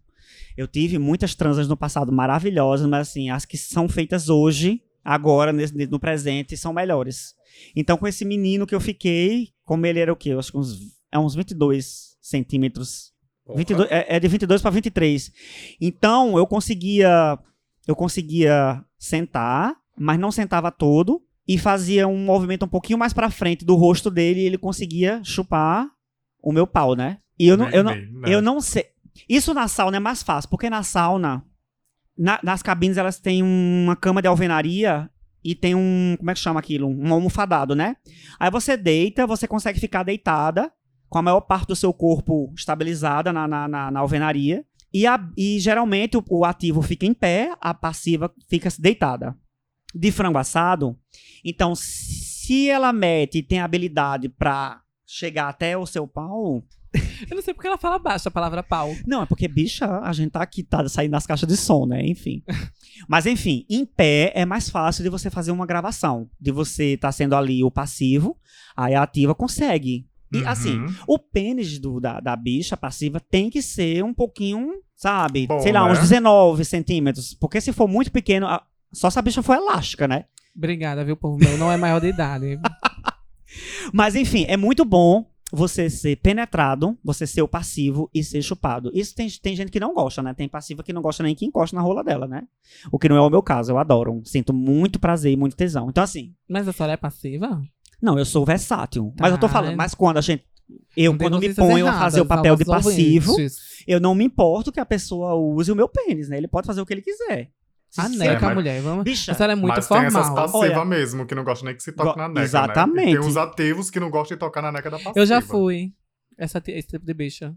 Eu 0.58 0.68
tive 0.68 0.98
muitas 0.98 1.34
transas 1.36 1.68
no 1.68 1.76
passado 1.76 2.12
maravilhosas, 2.12 2.88
mas 2.88 3.10
assim, 3.10 3.30
as 3.30 3.44
que 3.46 3.58
são 3.58 3.90
feitas 3.90 4.30
hoje, 4.30 4.82
agora 5.04 5.52
nesse- 5.52 5.88
no 5.88 6.00
presente, 6.00 6.56
são 6.56 6.72
melhores. 6.72 7.34
Então 7.76 7.98
com 7.98 8.08
esse 8.08 8.24
menino 8.24 8.66
que 8.68 8.76
eu 8.76 8.80
fiquei, 8.80 9.50
como 9.64 9.86
ele 9.86 10.00
era 10.00 10.14
o 10.14 10.16
quê? 10.16 10.30
Eu 10.30 10.40
acho 10.40 10.52
que 10.52 10.58
uns 10.58 10.78
é 11.12 11.18
uns 11.20 11.34
22 11.36 12.16
centímetros 12.22 13.14
22, 13.56 13.90
é, 13.92 14.16
é 14.16 14.20
de 14.20 14.28
22 14.28 14.62
para 14.62 14.72
23. 14.72 15.32
Então, 15.80 16.36
eu 16.38 16.48
conseguia 16.48 17.38
eu 17.88 17.96
conseguia 17.96 18.84
sentar 18.98 19.76
mas 19.98 20.20
não 20.20 20.32
sentava 20.32 20.72
todo 20.72 21.22
e 21.48 21.58
fazia 21.58 22.08
um 22.08 22.18
movimento 22.26 22.66
um 22.66 22.68
pouquinho 22.68 22.98
mais 23.00 23.14
pra 23.14 23.30
frente 23.30 23.64
do 23.66 23.76
rosto 23.76 24.10
dele 24.10 24.42
e 24.42 24.46
ele 24.46 24.58
conseguia 24.58 25.22
chupar 25.24 25.88
o 26.42 26.52
meu 26.52 26.66
pau, 26.68 26.96
né? 26.96 27.20
E 27.40 27.48
eu 27.48 27.58
não, 27.58 27.66
eu 27.70 27.84
não, 27.84 27.92
né? 27.92 28.34
eu 28.34 28.42
não 28.42 28.62
sei. 28.62 28.86
Isso 29.30 29.54
na 29.54 29.68
sauna 29.68 29.98
é 29.98 30.00
mais 30.00 30.24
fácil, 30.24 30.50
porque 30.50 30.70
na 30.70 30.84
sauna, 30.84 31.44
na- 32.18 32.40
nas 32.44 32.62
cabines 32.62 32.98
elas 32.98 33.20
têm 33.20 33.44
uma 33.44 33.96
cama 33.96 34.22
de 34.22 34.28
alvenaria 34.28 35.10
e 35.44 35.54
tem 35.54 35.76
um, 35.76 36.16
como 36.18 36.32
é 36.32 36.34
que 36.34 36.40
chama 36.40 36.60
aquilo? 36.60 36.88
Um 36.88 37.14
almofadado, 37.14 37.76
né? 37.76 37.96
Aí 38.40 38.50
você 38.50 38.76
deita, 38.76 39.28
você 39.28 39.48
consegue 39.48 39.80
ficar 39.80 40.04
deitada 40.04 40.72
com 41.08 41.18
a 41.20 41.22
maior 41.22 41.42
parte 41.42 41.68
do 41.68 41.76
seu 41.76 41.94
corpo 41.94 42.52
estabilizada 42.58 43.32
na, 43.32 43.48
na, 43.48 43.68
na- 43.68 43.92
na 43.92 44.00
alvenaria. 44.00 44.66
E, 44.94 45.06
a- 45.06 45.30
e 45.38 45.60
geralmente 45.60 46.18
o, 46.18 46.24
o 46.30 46.46
ativo 46.46 46.82
fica 46.82 47.06
em 47.06 47.14
pé, 47.14 47.54
a 47.62 47.74
passiva 47.74 48.34
fica 48.50 48.70
deitada. 48.80 49.36
De 49.98 50.12
frango 50.12 50.38
assado, 50.38 50.98
então 51.44 51.74
se 51.74 52.70
ela 52.70 52.92
mete 52.92 53.38
e 53.38 53.44
tem 53.44 53.60
habilidade 53.60 54.28
pra 54.30 54.82
chegar 55.08 55.48
até 55.50 55.78
o 55.78 55.86
seu 55.86 56.06
pau, 56.08 56.64
Eu 57.30 57.36
não 57.36 57.42
sei 57.44 57.54
porque 57.54 57.68
ela 57.68 57.78
fala 57.78 58.00
baixo 58.00 58.28
a 58.30 58.32
palavra 58.32 58.64
pau. 58.64 58.96
não, 59.06 59.22
é 59.24 59.26
porque, 59.26 59.48
bicha, 59.50 59.86
a 60.00 60.14
gente 60.14 60.32
tá 60.32 60.42
aqui, 60.42 60.64
tá 60.64 60.88
saindo 60.88 61.12
das 61.12 61.26
caixas 61.28 61.48
de 61.48 61.58
som, 61.58 61.86
né? 61.86 62.02
Enfim. 62.06 62.42
Mas, 63.08 63.26
enfim, 63.26 63.66
em 63.70 63.86
pé 63.86 64.32
é 64.34 64.46
mais 64.46 64.70
fácil 64.70 65.04
de 65.04 65.10
você 65.10 65.30
fazer 65.30 65.52
uma 65.52 65.66
gravação. 65.66 66.30
De 66.40 66.52
você 66.54 66.96
tá 66.96 67.12
sendo 67.12 67.36
ali 67.36 67.64
o 67.66 67.70
passivo, 67.72 68.38
aí 68.78 68.96
a 68.96 69.04
ativa 69.04 69.36
consegue. 69.36 70.08
E, 70.32 70.46
assim, 70.46 70.78
Uhum. 70.80 70.96
o 71.08 71.20
pênis 71.20 71.78
do- 71.80 72.00
da, 72.00 72.20
da 72.22 72.34
bicha 72.36 72.78
passiva 72.78 73.20
tem 73.20 73.50
que 73.50 73.62
ser 73.62 74.02
um 74.02 74.14
pouquinho, 74.14 74.72
sabe? 74.96 75.48
Bom, 75.48 75.60
sei 75.60 75.74
lá, 75.74 75.86
né? 75.86 75.92
uns 75.92 76.00
19 76.00 76.64
centímetros. 76.64 77.34
Porque 77.34 77.60
se 77.60 77.74
for 77.74 77.90
muito 77.90 78.10
pequeno, 78.12 78.48
a- 78.48 78.64
só 78.96 79.10
se 79.10 79.20
a 79.20 79.22
bicha 79.22 79.44
for 79.44 79.56
elástica, 79.56 80.08
né? 80.08 80.26
Obrigada, 80.56 81.04
viu, 81.04 81.18
povo 81.18 81.38
meu. 81.38 81.58
Não 81.58 81.72
é 81.72 81.78
maior 81.78 82.00
de 82.00 82.08
idade. 82.08 82.60
Mas, 83.94 84.16
enfim, 84.16 84.46
é 84.48 84.58
muito 84.58 84.84
bom 84.84 85.26
você 85.52 85.90
ser 85.90 86.18
penetrado, 86.18 86.98
você 87.04 87.26
ser 87.28 87.42
o 87.42 87.48
passivo 87.48 88.10
e 88.14 88.24
ser 88.24 88.42
chupado. 88.42 88.90
Isso 88.94 89.14
tem, 89.16 89.28
tem 89.30 89.56
gente 89.56 89.72
que 89.72 89.80
não 89.80 89.94
gosta, 89.94 90.22
né? 90.22 90.34
Tem 90.34 90.50
passiva 90.50 90.84
que 90.84 90.92
não 90.92 91.02
gosta 91.02 91.24
nem 91.24 91.36
que 91.36 91.46
encosta 91.46 91.76
na 91.76 91.82
rola 91.82 92.04
dela, 92.04 92.28
né? 92.28 92.44
O 92.92 92.98
que 92.98 93.08
não 93.08 93.16
é 93.16 93.22
o 93.22 93.30
meu 93.30 93.42
caso, 93.44 93.72
eu 93.72 93.78
adoro. 93.78 94.22
Sinto 94.26 94.54
muito 94.54 95.00
prazer 95.00 95.32
e 95.32 95.38
muito 95.38 95.56
tesão. 95.56 95.88
Então, 95.90 96.04
assim, 96.04 96.34
Mas 96.50 96.68
a 96.68 96.74
senhora 96.74 96.94
é 96.94 96.98
passiva? 96.98 97.62
não, 98.02 98.18
eu 98.20 98.26
sou 98.26 98.46
versátil. 98.46 99.14
Mas 99.20 99.32
eu 99.32 99.38
tô 99.38 99.48
Tá. 99.48 99.54
falando, 99.54 99.76
mas 99.78 99.94
quando 99.94 100.18
a 100.18 100.22
gente. 100.22 100.44
Eu, 100.98 101.12
Não 101.12 101.20
quando 101.20 101.40
me 101.40 101.54
ponho 101.54 101.86
a 101.86 101.90
erradas 101.90 102.00
fazer 102.00 102.22
o 102.22 102.26
papel 102.26 102.56
de 102.56 102.66
passivo, 102.66 103.32
ouvintes. 103.34 103.58
eu 103.88 104.00
não 104.00 104.16
me 104.16 104.24
importo 104.26 104.72
que 104.72 104.80
a 104.80 104.86
pessoa 104.86 105.36
use 105.36 105.72
o 105.72 105.76
meu 105.76 105.88
pênis, 105.88 106.28
né? 106.28 106.38
Ele 106.38 106.48
pode 106.48 106.66
fazer 106.66 106.82
o 106.82 106.86
que 106.88 106.92
ele 106.94 107.04
quiser. 107.04 107.52
A 107.98 108.10
neca, 108.10 108.46
mas- 108.48 108.56
mulher. 108.56 108.82
Vamos... 108.82 109.04
Bicha, 109.04 109.32
A 109.32 109.36
senhora 109.36 109.54
é 109.54 109.56
muito 109.56 109.76
Mas 109.76 109.88
tem 109.88 109.98
essas 109.98 110.28
formal. 110.28 110.36
passivas 110.52 110.78
Olha- 110.78 110.86
mesmo, 110.86 111.26
que 111.26 111.36
não 111.36 111.44
gostam 111.44 111.68
nem 111.68 111.76
que 111.76 111.84
se 111.84 111.92
toque 111.92 112.12
Go- 112.14 112.18
na 112.18 112.28
neca, 112.28 112.40
Né? 112.40 112.46
Exatamente. 112.46 113.06
tem 113.12 113.20
uns 113.20 113.38
ativos 113.38 113.90
que 113.90 114.00
não 114.00 114.10
gostam 114.10 114.36
de 114.36 114.40
tocar 114.40 114.62
na 114.62 114.72
neca 114.72 114.90
da 114.90 114.98
passiva. 114.98 115.14
Eu 115.16 115.26
já 115.26 115.42
fui. 115.42 115.94
Essa, 116.38 116.62
esse 116.68 116.88
tipo 116.88 117.06
de 117.06 117.14
bicha. 117.14 117.56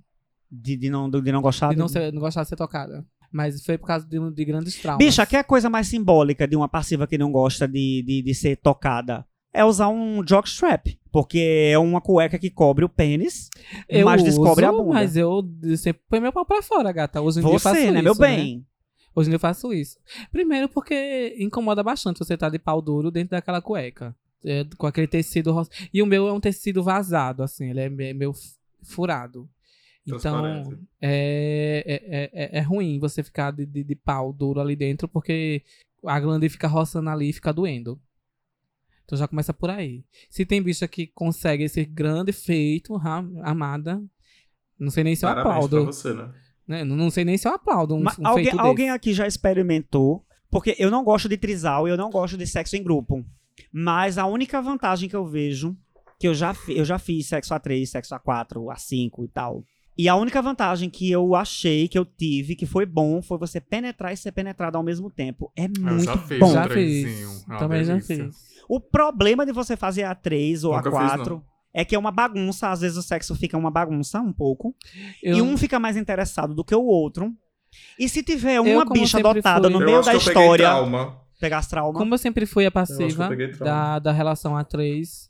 de, 0.51 0.76
de 0.76 0.89
não, 0.91 1.11
de 1.11 1.32
não 1.32 1.43
gostar. 1.43 1.70
De 1.70 1.76
não, 1.76 1.86
de- 1.86 1.93
ser, 1.93 2.12
não 2.12 2.20
gostar 2.20 2.43
de 2.43 2.49
ser 2.49 2.57
tocada. 2.57 3.05
Mas 3.30 3.62
foi 3.64 3.76
por 3.76 3.86
causa 3.86 4.07
de, 4.07 4.18
de 4.32 4.45
grandes 4.45 4.74
traumas. 4.80 5.05
Bicha, 5.05 5.26
que 5.26 5.36
é 5.36 5.41
a 5.41 5.45
coisa 5.45 5.68
mais 5.68 5.86
simbólica 5.89 6.47
de 6.49 6.57
uma 6.57 6.68
passiva 6.68 7.07
que 7.07 7.18
não 7.18 7.30
gosta 7.30 7.68
de, 7.68 8.03
de, 8.07 8.22
de 8.22 8.34
ser 8.34 8.57
tocada? 8.57 9.26
É 9.53 9.64
usar 9.64 9.89
um 9.89 10.22
jockstrap. 10.26 10.86
Porque 11.11 11.70
é 11.72 11.78
uma 11.78 12.01
cueca 12.03 12.39
que 12.39 12.51
cobre 12.51 12.84
o 12.84 12.89
pênis, 12.89 13.49
eu 13.89 14.05
mas 14.05 14.22
descobre 14.22 14.64
a 14.64 14.70
uso, 14.70 14.82
bunda. 14.82 14.95
Mas 14.95 15.16
eu 15.16 15.43
sempre 15.78 16.03
põe 16.09 16.20
meu 16.20 16.30
pau 16.32 16.45
pra 16.45 16.62
fora, 16.62 16.93
gata. 16.93 17.20
Hoje 17.20 17.41
em 17.41 17.43
dia 17.43 17.53
Você, 17.59 17.91
né, 17.91 17.95
isso, 17.95 18.03
meu 18.05 18.14
bem? 18.14 18.64
Hoje 19.19 19.29
em 19.29 19.31
dia 19.31 19.37
eu 19.37 19.41
faço 19.41 19.73
isso. 19.73 19.99
Primeiro 20.31 20.69
porque 20.69 21.35
incomoda 21.39 21.83
bastante 21.83 22.19
você 22.19 22.35
estar 22.35 22.49
de 22.51 22.59
pau 22.59 22.81
duro 22.81 23.11
dentro 23.11 23.31
daquela 23.31 23.61
cueca. 23.61 24.14
É, 24.45 24.64
com 24.77 24.87
aquele 24.87 25.09
tecido 25.09 25.53
rosa. 25.53 25.69
E 25.93 26.01
o 26.01 26.07
meu 26.07 26.29
é 26.29 26.33
um 26.33 26.39
tecido 26.41 26.83
vazado, 26.83 27.43
assim. 27.43 27.71
Ele 27.71 27.81
é 27.81 27.89
me- 27.89 28.14
meio 28.14 28.33
furado. 28.85 29.49
Então, 30.07 30.79
é, 31.03 31.83
é, 31.87 32.31
é, 32.33 32.59
é 32.59 32.61
ruim 32.61 32.99
você 33.01 33.23
ficar 33.23 33.51
de, 33.51 33.66
de, 33.66 33.83
de 33.85 33.95
pau 33.97 34.33
duro 34.33 34.61
ali 34.61 34.77
dentro, 34.77 35.09
porque 35.09 35.62
a 36.05 36.19
glande 36.21 36.49
fica 36.49 36.69
roçando 36.69 37.11
ali 37.11 37.31
e 37.31 37.33
fica 37.33 37.53
doendo. 37.53 38.01
Então 39.05 39.19
já 39.19 39.27
começa 39.27 39.53
por 39.53 39.71
aí. 39.71 40.05
Se 40.31 40.47
tem 40.47 40.62
bicha 40.62 40.87
que 40.87 41.07
consegue 41.09 41.64
esse 41.64 41.85
grande 41.85 42.33
feito, 42.33 42.95
amada, 43.43 44.03
não 44.79 44.91
sei 44.91 45.03
nem 45.03 45.16
se 45.16 45.25
eu 45.25 45.31
Parabéns 45.31 45.45
pra 45.45 45.53
aplaudo. 45.66 45.85
você, 45.87 46.14
né? 46.14 46.33
Né? 46.69 46.85
Não, 46.85 46.95
não 46.95 47.11
sei 47.11 47.25
nem 47.25 47.37
se 47.39 47.49
eu 47.49 47.53
aplaudo 47.55 47.95
um, 47.97 48.03
Mas 48.03 48.19
um 48.19 48.27
alguém, 48.27 48.45
feito 48.45 48.61
alguém 48.61 48.91
aqui 48.91 49.12
já 49.14 49.27
experimentou? 49.27 50.25
Porque 50.51 50.77
eu 50.79 50.91
não 50.91 51.03
gosto 51.03 51.29
de 51.29 51.37
trisal 51.37 51.87
e 51.89 51.91
eu 51.91 51.97
não 51.97 52.11
gosto 52.11 52.37
de 52.37 52.47
sexo 52.47 52.77
em 52.77 52.83
grupo. 52.83 53.25
Mas 53.73 54.19
a 54.19 54.27
única 54.27 54.62
vantagem 54.62 55.09
que 55.09 55.16
eu 55.16 55.27
vejo, 55.27 55.77
que 56.19 56.29
eu 56.29 56.35
já, 56.35 56.55
eu 56.69 56.85
já 56.85 56.99
fiz 56.99 57.27
sexo 57.27 57.53
a 57.55 57.59
3, 57.59 57.89
sexo 57.91 58.14
a 58.14 58.19
4, 58.19 58.71
a 58.71 58.77
5 58.77 59.25
e 59.25 59.29
tal. 59.29 59.64
E 59.97 60.09
a 60.09 60.14
única 60.14 60.41
vantagem 60.41 60.89
que 60.89 61.11
eu 61.11 61.35
achei, 61.35 61.89
que 61.89 61.99
eu 61.99 62.05
tive, 62.05 62.55
que 62.55 62.64
foi 62.66 62.87
bom, 62.87 63.21
foi 63.21 63.37
você 63.37 63.61
penetrar 63.61 64.12
e 64.12 64.16
ser 64.16 64.31
penetrado 64.31 64.77
ao 64.77 64.83
mesmo 64.85 65.11
tempo. 65.11 65.51
É 65.57 65.64
Eu 65.64 65.71
muito 65.83 66.05
já 66.05 66.16
fiz 66.19 66.39
bom. 66.39 66.47
um 66.51 66.53
Já 66.53 66.69
fiz. 66.69 67.45
é 67.51 67.59
Também 67.59 67.85
já 67.85 67.93
delícia. 67.95 68.25
fiz. 68.27 68.37
O 68.69 68.79
problema 68.81 69.45
de 69.45 69.53
você 69.53 69.77
fazer 69.77 70.05
a 70.05 70.14
3 70.14 70.62
ou 70.62 70.77
Nunca 70.77 70.89
a 70.89 70.93
fiz, 70.93 71.11
4 71.16 71.35
não. 71.35 71.43
É 71.73 71.85
que 71.85 71.95
é 71.95 71.99
uma 71.99 72.11
bagunça. 72.11 72.69
Às 72.71 72.81
vezes 72.81 72.97
o 72.97 73.03
sexo 73.03 73.35
fica 73.35 73.57
uma 73.57 73.71
bagunça, 73.71 74.21
um 74.21 74.33
pouco. 74.33 74.75
Eu, 75.23 75.37
E 75.37 75.43
um 75.43 75.57
fica 75.57 75.79
mais 75.79 75.97
interessado 75.97 76.55
do 76.55 76.64
que 76.64 76.75
o 76.75 76.83
outro. 76.85 77.33
E 77.99 78.09
se 78.09 78.23
tiver 78.23 78.57
Eu, 78.57 78.64
uma 78.64 78.85
como 78.87 79.01
bicha 79.01 79.19
adotada 79.19 79.69
fui- 79.69 79.73
no 79.73 79.83
Eu 79.83 79.87
meio 79.87 79.99
acho 79.99 80.07
da 80.09 80.14
eu 80.14 80.19
história, 80.19 80.64
trauma. 80.66 81.21
pegar 81.39 81.59
as 81.59 81.66
traumas. 81.69 81.99
Como 81.99 82.14
eu 82.14 82.19
sempre 82.19 82.47
fui 82.47 82.64
a 82.64 82.69
Eu 82.69 82.73
passiva 82.73 83.29
eu 83.33 83.59
da, 83.59 83.99
da 83.99 84.11
relação 84.12 84.55
A3, 84.55 85.29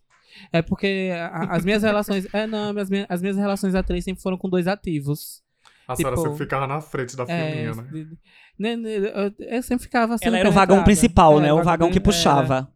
é 0.53 0.63
porque 0.63 1.11
a- 1.13 1.57
as 1.57 1.65
minhas 1.65 1.83
relações. 1.83 2.27
É, 2.33 2.47
não, 2.47 2.79
as 2.79 2.89
minhas, 2.89 3.07
as 3.09 3.21
minhas 3.21 3.37
relações 3.37 3.75
A3 3.75 4.01
sempre 4.03 4.23
foram 4.23 4.39
com 4.39 4.49
dois 4.49 4.69
ativos. 4.69 5.43
A 5.89 5.97
senhora 5.97 6.15
Tipo, 6.17 6.29
sempre 6.29 6.45
ficava 6.45 6.67
na 6.67 6.81
frente 6.81 7.17
da 7.17 7.25
É, 7.25 7.51
filinha, 7.51 7.75
né? 7.75 7.83
de- 7.91 8.05
de- 8.05 8.19
né, 8.59 8.77
né, 8.77 8.91
eu, 8.97 9.35
eu 9.57 9.63
sempre 9.63 9.85
ficava 9.85 10.15
assim. 10.15 10.27
Ela 10.27 10.39
era 10.39 10.49
o 10.49 10.53
vagão 10.53 10.85
principal, 10.85 11.41
né? 11.41 11.53
O 11.53 11.63
vagão 11.63 11.89
que 11.91 11.97
era. 11.99 12.05
puxava. 12.05 12.73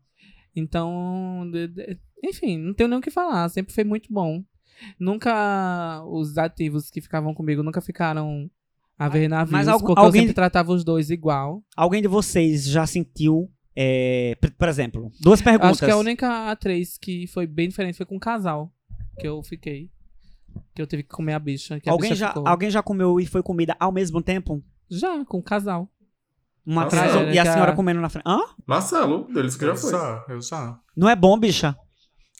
Então, 0.56 1.48
de- 1.52 1.68
de- 1.68 1.98
enfim, 2.22 2.56
não 2.58 2.72
tenho 2.74 2.88
nem 2.88 2.98
o 2.98 3.02
que 3.02 3.10
falar. 3.10 3.48
Sempre 3.48 3.72
foi 3.74 3.84
muito 3.84 4.12
bom. 4.12 4.42
Nunca 4.98 6.02
os 6.06 6.38
ativos 6.38 6.90
que 6.90 7.00
ficavam 7.00 7.34
comigo 7.34 7.62
nunca 7.62 7.80
ficaram 7.80 8.50
a 8.98 9.08
ver 9.08 9.28
navios, 9.28 9.50
mas 9.52 9.68
algu- 9.68 9.86
porque 9.86 10.00
alguém- 10.00 10.20
eu 10.22 10.26
sempre 10.28 10.34
tratava 10.34 10.72
os 10.72 10.84
dois 10.84 11.10
igual. 11.10 11.62
Alguém 11.76 12.00
de 12.02 12.08
vocês 12.08 12.64
já 12.66 12.86
sentiu, 12.86 13.50
é, 13.76 14.36
por 14.40 14.50
por 14.52 14.68
exemplo, 14.68 15.10
duas 15.20 15.42
perguntas. 15.42 15.70
Acho 15.82 15.84
que 15.86 15.90
a 15.90 15.96
única 15.96 16.50
atriz 16.50 16.96
que 16.98 17.26
foi 17.26 17.46
bem 17.46 17.68
diferente 17.68 17.96
foi 17.96 18.06
com 18.06 18.16
um 18.16 18.20
casal 18.20 18.72
que 19.18 19.26
eu 19.26 19.42
fiquei. 19.42 19.90
Que 20.74 20.82
eu 20.82 20.86
tive 20.86 21.02
que 21.02 21.08
comer 21.08 21.32
a 21.34 21.38
bicha. 21.38 21.80
Que 21.80 21.88
a 21.88 21.92
alguém, 21.92 22.10
bicha 22.10 22.20
já, 22.20 22.28
ficou. 22.28 22.46
alguém 22.46 22.70
já 22.70 22.82
comeu 22.82 23.18
e 23.20 23.26
foi 23.26 23.42
comida 23.42 23.74
ao 23.80 23.90
mesmo 23.92 24.22
tempo? 24.22 24.62
Já, 24.90 25.24
com 25.24 25.38
um 25.38 25.42
casal. 25.42 25.88
Uma 26.64 26.84
atrás 26.84 27.12
e 27.34 27.38
a 27.38 27.44
senhora 27.52 27.72
comendo 27.74 28.00
na 28.00 28.08
frente. 28.08 28.24
Hã? 28.26 28.38
Marcelo, 28.66 29.24
deles 29.32 29.56
que 29.56 29.64
já 29.64 29.72
Eu 29.72 29.76
foi. 29.76 29.90
já, 29.90 30.24
eu 30.28 30.40
já. 30.40 30.78
Não 30.96 31.08
é 31.08 31.16
bom, 31.16 31.36
bicha? 31.38 31.76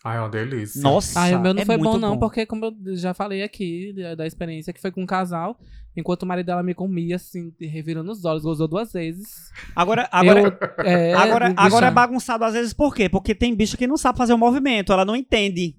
Ai, 0.05 0.17
é 0.17 0.21
uma 0.21 0.29
delícia. 0.29 0.83
Nossa. 0.83 1.21
Ah, 1.21 1.39
o 1.39 1.41
meu 1.41 1.55
não 1.55 1.63
é 1.63 1.65
foi 1.65 1.79
bom, 1.79 1.97
não, 1.97 2.19
porque 2.19 2.45
como 2.45 2.67
eu 2.85 2.97
já 2.97 3.15
falei 3.15 3.43
aqui 3.43 3.93
da, 3.93 4.15
da 4.17 4.27
experiência 4.27 4.73
que 4.73 4.81
foi 4.81 4.91
com 4.91 5.03
um 5.03 5.07
casal, 5.07 5.59
enquanto 5.97 6.25
o 6.25 6.27
marido 6.27 6.47
dela 6.47 6.63
me 6.63 6.75
comia, 6.75 7.17
assim, 7.17 7.53
revirando 7.61 8.11
os 8.11 8.25
olhos, 8.25 8.43
gozou 8.43 8.67
duas 8.67 8.93
vezes. 8.93 9.51
Agora, 9.77 10.09
agora, 10.11 10.41
Eu, 10.41 10.85
é, 10.85 11.15
agora, 11.15 11.51
bicha, 11.51 11.61
agora 11.61 11.87
é 11.87 11.91
bagunçado 11.91 12.45
às 12.45 12.55
vezes 12.55 12.73
por 12.73 12.95
quê? 12.95 13.09
Porque 13.09 13.35
tem 13.35 13.55
bicho 13.55 13.77
que 13.77 13.87
não 13.87 13.97
sabe 13.97 14.19
fazer 14.19 14.33
o 14.33 14.39
movimento, 14.39 14.93
ela 14.93 15.05
não 15.05 15.15
entende. 15.15 15.77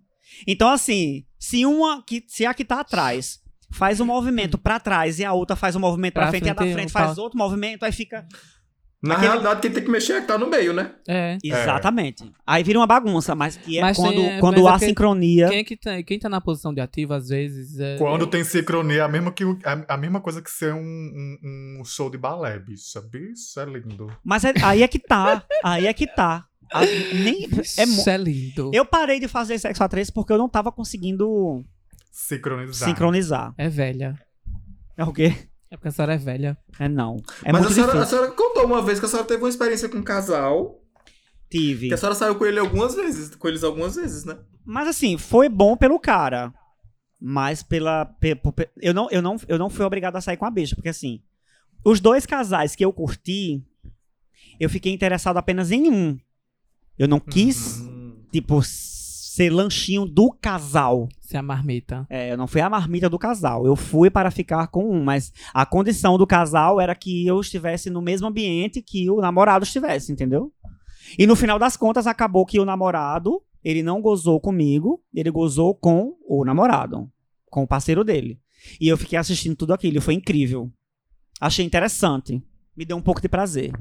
Então, 0.47 0.69
assim, 0.69 1.25
se 1.37 1.65
uma 1.65 2.01
que 2.01 2.23
se 2.27 2.45
a 2.45 2.53
que 2.53 2.63
tá 2.63 2.79
atrás 2.79 3.41
faz 3.73 3.99
um 3.99 4.05
movimento 4.05 4.57
pra 4.57 4.79
trás 4.79 5.19
e 5.19 5.25
a 5.25 5.33
outra 5.33 5.55
faz 5.55 5.75
um 5.75 5.79
movimento 5.79 6.13
pra, 6.13 6.23
Pra 6.23 6.31
frente, 6.31 6.45
e 6.45 6.49
a 6.49 6.53
da 6.53 6.61
frente, 6.61 6.73
frente 6.73 6.91
faz 6.91 7.17
outro 7.17 7.37
movimento, 7.37 7.83
aí 7.83 7.91
fica. 7.91 8.25
Na 9.03 9.15
Aquele- 9.15 9.27
realidade, 9.31 9.59
quem 9.61 9.69
tem 9.71 9.83
que 9.83 9.91
mexer 9.91 10.13
é 10.13 10.21
que 10.21 10.27
tá 10.27 10.37
no 10.37 10.49
meio, 10.49 10.71
né? 10.71 10.93
É. 11.05 11.37
Exatamente. 11.43 12.31
Aí 12.47 12.63
vira 12.63 12.79
uma 12.79 12.87
bagunça, 12.87 13.35
mas 13.35 13.57
que 13.57 13.77
é 13.77 13.81
Mas 13.81 13.97
quando, 13.97 14.15
tem- 14.15 14.39
quando 14.39 14.55
mas 14.55 14.63
é 14.63 14.67
há 14.69 14.71
porque 14.71 14.85
sincronia. 14.85 15.49
Quem, 15.49 15.57
é 15.59 15.63
que 15.65 15.75
tá, 15.75 16.03
quem 16.03 16.17
tá 16.19 16.29
na 16.29 16.39
posição 16.39 16.73
de 16.73 16.79
ativo, 16.79 17.13
às 17.13 17.27
vezes. 17.27 17.77
É, 17.79 17.97
Quando 17.97 18.25
tem 18.27 18.45
sincronia, 18.45 18.99
é 18.99 19.01
a 19.01 19.07
mesma, 19.09 19.29
que, 19.31 19.43
a, 19.43 19.93
a 19.93 19.97
mesma 19.97 20.21
coisa 20.21 20.41
que 20.41 20.49
ser 20.49 20.73
um, 20.73 20.79
um, 20.79 21.79
um 21.81 21.85
show 21.85 22.09
de 22.09 22.17
balé. 22.17 22.57
Bicho, 22.59 23.59
é 23.59 23.65
lindo. 23.65 24.07
Mas 24.23 24.45
é- 24.45 24.53
aí 24.63 24.81
é 24.83 24.87
que 24.87 24.99
tá. 24.99 25.43
Aí 25.63 25.85
é 25.85 25.93
que 25.93 26.07
tá. 26.07 26.45
A- 26.71 26.85
nem, 26.85 27.43
é 27.77 27.85
mo- 27.85 27.93
Isso 27.93 28.09
é 28.09 28.15
lindo. 28.17 28.71
eu 28.73 28.85
parei 28.85 29.19
de 29.19 29.27
fazer 29.27 29.59
sexo 29.59 29.83
a 29.83 29.89
três 29.89 30.09
porque 30.09 30.31
eu 30.31 30.37
não 30.37 30.47
tava 30.47 30.71
conseguindo 30.71 31.61
Sincronizar. 32.09 32.87
sincronizar. 32.89 33.53
É 33.57 33.67
velha. 33.67 34.17
É 34.95 35.03
o 35.03 35.11
quê? 35.11 35.35
É 35.73 35.75
porque 35.75 35.87
a 35.87 35.91
senhora 35.91 36.13
é 36.13 36.17
velha. 36.17 36.55
É 36.79 36.87
não. 36.87 37.17
É 37.43 37.51
Mas 37.51 37.61
muito 37.63 37.71
a 37.71 37.75
senhora, 37.75 38.03
a 38.03 38.05
senhora 38.05 38.31
contou 38.31 38.63
uma 38.65 38.79
vez 38.83 38.99
que 38.99 39.05
a 39.07 39.09
senhora 39.09 39.27
teve 39.27 39.41
uma 39.41 39.49
experiência 39.49 39.89
com 39.89 39.97
um 39.97 40.03
casal. 40.03 40.79
Tive. 41.49 41.87
Que 41.87 41.95
a 41.95 41.97
senhora 41.97 42.13
saiu 42.15 42.35
com 42.35 42.45
ele 42.45 42.59
algumas 42.59 42.93
vezes. 42.93 43.35
Com 43.35 43.47
eles 43.47 43.63
algumas 43.63 43.95
vezes, 43.95 44.23
né? 44.23 44.37
Mas 44.63 44.87
assim, 44.87 45.17
foi 45.17 45.49
bom 45.49 45.75
pelo 45.75 45.99
cara. 45.99 46.53
Mas 47.19 47.63
pela. 47.63 48.05
pe- 48.05 48.35
po- 48.35 48.51
pe- 48.53 48.69
eu, 48.79 48.93
não, 48.93 49.09
eu, 49.09 49.19
não, 49.21 49.35
eu 49.47 49.57
não 49.57 49.67
fui 49.69 49.83
obrigado 49.83 50.15
a 50.15 50.21
sair 50.21 50.37
com 50.37 50.45
a 50.45 50.51
bicha, 50.51 50.75
porque 50.75 50.89
assim, 50.89 51.23
os 51.83 51.99
dois 51.99 52.25
casais 52.27 52.75
que 52.75 52.85
eu 52.85 52.93
curti, 52.93 53.63
eu 54.59 54.69
fiquei 54.69 54.93
interessado 54.93 55.37
apenas 55.37 55.71
em 55.71 55.89
um. 55.89 56.19
Eu 56.99 57.07
não 57.07 57.19
quis, 57.19 57.79
Hum. 57.79 58.15
tipo, 58.31 58.61
ser 59.33 59.49
lanchinho 59.49 60.05
do 60.05 60.29
casal. 60.29 61.09
Se 61.19 61.35
a 61.35 61.41
marmita. 61.41 62.05
É, 62.07 62.31
eu 62.31 62.37
não 62.37 62.45
fui 62.45 62.61
a 62.61 62.69
marmita 62.69 63.09
do 63.09 63.17
casal. 63.17 63.65
Eu 63.65 63.75
fui 63.75 64.11
para 64.11 64.29
ficar 64.29 64.67
com 64.67 64.87
um, 64.87 65.03
mas 65.03 65.33
a 65.51 65.65
condição 65.65 66.19
do 66.19 66.27
casal 66.27 66.79
era 66.79 66.93
que 66.93 67.25
eu 67.25 67.39
estivesse 67.39 67.89
no 67.89 67.99
mesmo 67.99 68.27
ambiente 68.27 68.79
que 68.79 69.09
o 69.09 69.19
namorado 69.19 69.65
estivesse, 69.65 70.11
entendeu? 70.11 70.53
E 71.17 71.25
no 71.25 71.35
final 71.35 71.57
das 71.57 71.75
contas, 71.75 72.05
acabou 72.05 72.45
que 72.45 72.59
o 72.59 72.65
namorado, 72.65 73.41
ele 73.63 73.81
não 73.81 74.03
gozou 74.03 74.39
comigo, 74.39 75.01
ele 75.11 75.31
gozou 75.31 75.73
com 75.73 76.15
o 76.27 76.45
namorado, 76.45 77.09
com 77.49 77.63
o 77.63 77.67
parceiro 77.67 78.03
dele. 78.03 78.39
E 78.79 78.87
eu 78.87 78.97
fiquei 78.99 79.17
assistindo 79.17 79.55
tudo 79.55 79.73
aquilo, 79.73 79.99
foi 79.99 80.13
incrível. 80.13 80.71
Achei 81.41 81.65
interessante. 81.65 82.39
Me 82.77 82.85
deu 82.85 82.97
um 82.97 83.01
pouco 83.01 83.19
de 83.19 83.27
prazer. 83.27 83.73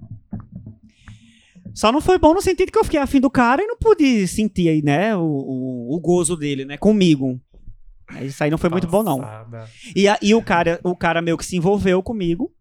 Só 1.74 1.90
não 1.90 2.00
foi 2.00 2.18
bom 2.18 2.34
no 2.34 2.42
sentido 2.42 2.70
que 2.70 2.78
eu 2.78 2.84
fiquei 2.84 3.00
afim 3.00 3.20
do 3.20 3.30
cara 3.30 3.62
e 3.62 3.66
não 3.66 3.76
pude 3.78 4.26
sentir 4.28 4.68
aí, 4.68 4.82
né, 4.82 5.16
o, 5.16 5.20
o, 5.22 5.96
o 5.96 6.00
gozo 6.00 6.36
dele, 6.36 6.64
né, 6.64 6.76
comigo. 6.76 7.40
Isso 8.20 8.44
aí 8.44 8.50
não 8.50 8.58
foi 8.58 8.68
muito 8.68 8.86
bom, 8.86 9.02
não. 9.02 9.20
E, 9.96 10.06
a- 10.06 10.18
e 10.20 10.34
o 10.34 10.42
cara, 10.42 10.78
o 10.84 10.94
cara 10.94 11.22
meio 11.22 11.38
que 11.38 11.46
se 11.46 11.56
envolveu 11.56 12.02
comigo, 12.02 12.52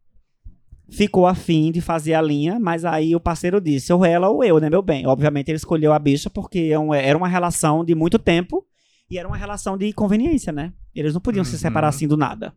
ficou 0.89 1.27
afim 1.27 1.71
de 1.71 1.81
fazer 1.81 2.13
a 2.13 2.21
linha, 2.21 2.57
mas 2.59 2.85
aí 2.85 3.15
o 3.15 3.19
parceiro 3.19 3.59
disse, 3.59 3.91
ou 3.91 4.05
ela 4.05 4.29
ou 4.29 4.43
eu, 4.43 4.59
né, 4.59 4.69
meu 4.69 4.81
bem. 4.81 5.05
Obviamente 5.07 5.49
ele 5.49 5.57
escolheu 5.57 5.91
a 5.93 5.99
bicha 5.99 6.29
porque 6.29 6.71
é 6.73 7.05
era 7.07 7.17
uma 7.17 7.27
relação 7.27 7.83
de 7.83 7.93
muito 7.95 8.17
tempo 8.17 8.65
e 9.09 9.17
era 9.17 9.27
uma 9.27 9.35
relação 9.37 9.77
de 9.77 9.91
conveniência, 9.93 10.53
né? 10.53 10.71
Eles 10.95 11.13
não 11.13 11.19
podiam 11.21 11.43
se 11.43 11.53
Uhum. 11.53 11.59
separar 11.59 11.89
assim 11.89 12.07
do 12.07 12.15
nada. 12.15 12.53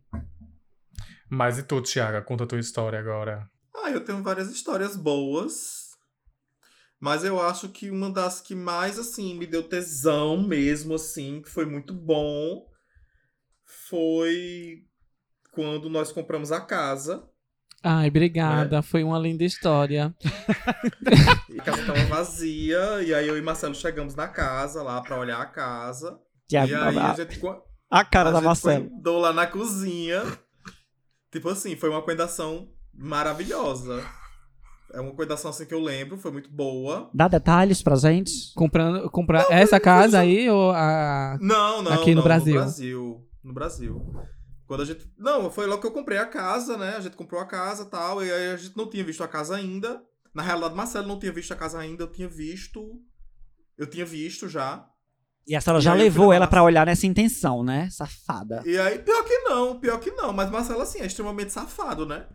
Mas 1.29 1.57
e 1.57 1.63
tu, 1.63 1.81
Thiago? 1.81 2.25
Conta 2.25 2.43
a 2.43 2.47
tua 2.47 2.59
história 2.59 2.97
agora. 2.99 3.49
Ah, 3.75 3.89
eu 3.89 4.03
tenho 4.05 4.21
várias 4.23 4.49
histórias 4.49 4.95
boas. 4.95 5.74
Mas 7.05 7.23
eu 7.23 7.39
acho 7.39 7.69
que 7.69 7.91
uma 7.91 8.09
das 8.09 8.41
que 8.41 8.55
mais, 8.55 8.97
assim, 8.97 9.35
me 9.35 9.45
deu 9.45 9.61
tesão 9.61 10.41
mesmo, 10.41 10.95
assim, 10.95 11.39
que 11.39 11.51
foi 11.51 11.63
muito 11.63 11.93
bom, 11.93 12.65
foi 13.63 14.87
quando 15.51 15.87
nós 15.87 16.11
compramos 16.11 16.51
a 16.51 16.59
casa. 16.59 17.23
Ai, 17.83 18.07
obrigada. 18.07 18.81
Foi 18.81 19.03
uma 19.03 19.19
linda 19.19 19.43
história. 19.43 20.15
E 21.47 21.59
a 21.59 21.63
casa 21.63 21.85
tava 21.85 22.05
vazia, 22.05 23.03
e 23.03 23.13
aí 23.13 23.27
eu 23.27 23.37
e 23.37 23.41
Marcelo 23.41 23.75
chegamos 23.75 24.15
na 24.15 24.27
casa 24.27 24.81
lá 24.81 24.99
pra 24.99 25.19
olhar 25.19 25.39
a 25.39 25.45
casa. 25.45 26.19
Que 26.49 26.57
a, 26.57 26.65
e 26.65 26.73
aí 26.73 26.97
a 26.97 27.13
gente, 27.13 27.39
a 27.87 28.03
cara 28.03 28.29
a 28.29 28.31
da 28.31 28.39
gente 28.39 28.47
Marcelo. 28.47 28.91
andou 28.91 29.19
lá 29.19 29.31
na 29.31 29.45
cozinha. 29.45 30.23
Tipo 31.31 31.49
assim, 31.49 31.75
foi 31.75 31.89
uma 31.91 32.01
coendação 32.01 32.67
maravilhosa. 32.91 34.03
É 34.93 35.01
uma 35.01 35.13
coendação 35.13 35.49
assim 35.49 35.65
que 35.65 35.73
eu 35.73 35.81
lembro, 35.81 36.17
foi 36.17 36.31
muito 36.31 36.49
boa. 36.49 37.09
Dá 37.13 37.27
detalhes 37.27 37.81
pra 37.81 37.95
gente? 37.95 38.53
Comprando, 38.55 39.09
comprar 39.09 39.45
essa 39.49 39.79
casa 39.79 40.19
aí 40.19 40.49
ou 40.49 40.71
a. 40.71 41.37
Não, 41.41 41.81
não, 41.81 41.91
Aqui 41.91 42.11
no 42.11 42.17
não, 42.17 42.23
Brasil. 42.23 42.53
No 42.55 42.61
Brasil. 42.61 43.27
No 43.43 43.53
Brasil. 43.53 44.13
Quando 44.67 44.81
a 44.81 44.85
gente. 44.85 45.11
Não, 45.17 45.51
foi 45.51 45.67
logo 45.67 45.81
que 45.81 45.87
eu 45.87 45.91
comprei 45.91 46.17
a 46.17 46.25
casa, 46.25 46.77
né? 46.77 46.95
A 46.95 46.99
gente 46.99 47.15
comprou 47.15 47.41
a 47.41 47.45
casa 47.45 47.83
e 47.83 47.85
tal. 47.87 48.23
E 48.23 48.31
aí 48.31 48.53
a 48.53 48.57
gente 48.57 48.75
não 48.77 48.89
tinha 48.89 49.03
visto 49.03 49.23
a 49.23 49.27
casa 49.27 49.55
ainda. 49.55 50.01
Na 50.33 50.41
realidade, 50.41 50.75
Marcelo 50.75 51.07
não 51.07 51.19
tinha 51.19 51.31
visto 51.31 51.51
a 51.51 51.55
casa 51.55 51.79
ainda. 51.79 52.03
Eu 52.03 52.11
tinha 52.11 52.27
visto. 52.27 52.99
Eu 53.77 53.87
tinha 53.87 54.05
visto 54.05 54.47
já. 54.47 54.87
E 55.47 55.55
a 55.55 55.61
senhora 55.61 55.79
E 55.79 55.83
já 55.83 55.93
levou 55.93 56.33
ela 56.33 56.45
a 56.45 56.47
pra 56.47 56.63
olhar 56.63 56.85
nessa 56.85 57.05
intenção, 57.05 57.63
né? 57.63 57.87
Safada. 57.91 58.63
E 58.65 58.77
aí, 58.77 58.97
pior 58.99 59.23
que 59.23 59.37
não, 59.39 59.79
pior 59.79 59.99
que 59.99 60.11
não. 60.11 60.33
Mas 60.33 60.49
Marcelo, 60.49 60.81
assim, 60.81 61.01
é 61.01 61.05
extremamente 61.05 61.53
safado, 61.53 62.05
né? 62.05 62.25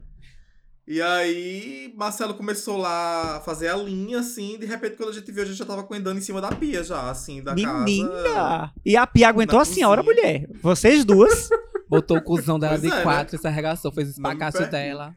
E 0.90 1.00
aí, 1.00 1.94
Marcelo 1.96 2.34
começou 2.34 2.76
lá 2.76 3.36
a 3.36 3.40
fazer 3.42 3.68
a 3.68 3.76
linha, 3.76 4.18
assim. 4.18 4.58
De 4.58 4.66
repente, 4.66 4.96
quando 4.96 5.10
a 5.10 5.12
gente 5.12 5.30
viu, 5.30 5.44
a 5.44 5.46
gente 5.46 5.56
já 5.56 5.64
tava 5.64 5.84
coendando 5.84 6.18
em 6.18 6.20
cima 6.20 6.40
da 6.40 6.48
pia, 6.50 6.82
já, 6.82 7.08
assim, 7.08 7.40
da 7.40 7.54
casa. 7.54 7.84
Menina! 7.84 8.72
E 8.84 8.96
a 8.96 9.06
Pia 9.06 9.28
aguentou 9.28 9.60
a 9.60 9.64
senhora, 9.64 10.02
mulher. 10.02 10.48
Vocês 10.60 11.04
duas. 11.04 11.48
Botou 11.88 12.16
o 12.16 12.22
cuzão 12.22 12.58
dela 12.58 12.72
Pois 12.72 12.82
de 12.82 12.88
é, 12.88 12.96
né? 12.96 13.02
quatro 13.04 13.36
e 13.36 13.38
se 13.38 13.46
arregaçou, 13.46 13.92
fez 13.92 14.18
o 14.18 14.20
pergunte. 14.20 14.66
dela. 14.66 15.14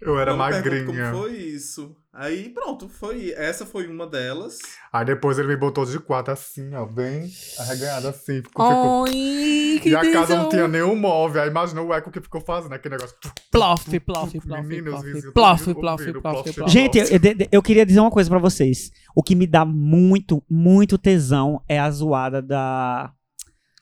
Eu 0.00 0.18
era 0.18 0.32
Não 0.32 0.38
magrinha. 0.38 0.86
Como 0.86 1.22
foi 1.22 1.36
isso? 1.36 1.94
Aí, 2.14 2.50
pronto, 2.50 2.90
foi. 2.90 3.30
Essa 3.30 3.64
foi 3.64 3.86
uma 3.86 4.06
delas. 4.06 4.58
Aí 4.92 5.02
depois 5.02 5.38
ele 5.38 5.48
me 5.48 5.56
botou 5.56 5.86
de 5.86 5.98
quatro 5.98 6.30
assim, 6.30 6.74
ó, 6.74 6.84
bem 6.84 7.30
arreganhado 7.58 8.06
assim. 8.08 8.42
Ficou, 8.42 8.66
ficou- 8.68 9.02
Oi, 9.04 9.80
que 9.82 9.88
E 9.88 9.96
a 9.96 10.12
casa 10.12 10.36
não 10.36 10.48
tinha 10.50 10.68
nenhum 10.68 10.94
móvel. 10.94 11.40
Aí 11.42 11.48
imagina 11.48 11.80
o 11.80 11.90
eco 11.94 12.10
que 12.10 12.20
ficou 12.20 12.42
fazendo, 12.42 12.74
aquele 12.74 12.96
negócio. 12.96 13.16
Plof, 13.50 13.98
plof, 14.00 14.38
plof, 14.40 14.62
Meninos, 14.66 15.00
plof, 15.32 15.74
plof, 15.74 16.04
plof. 16.20 16.70
Gente, 16.70 16.98
eu, 16.98 17.06
eu- 17.06 17.48
eu 17.50 17.62
queria 17.62 17.86
dizer 17.86 18.00
uma 18.00 18.10
coisa 18.10 18.28
pra 18.28 18.38
vocês. 18.38 18.90
O 19.16 19.22
que 19.22 19.34
me 19.34 19.46
dá 19.46 19.64
muito, 19.64 20.42
muito 20.50 20.98
tesão 20.98 21.62
é 21.66 21.80
a 21.80 21.90
zoada 21.90 22.42
da. 22.42 23.10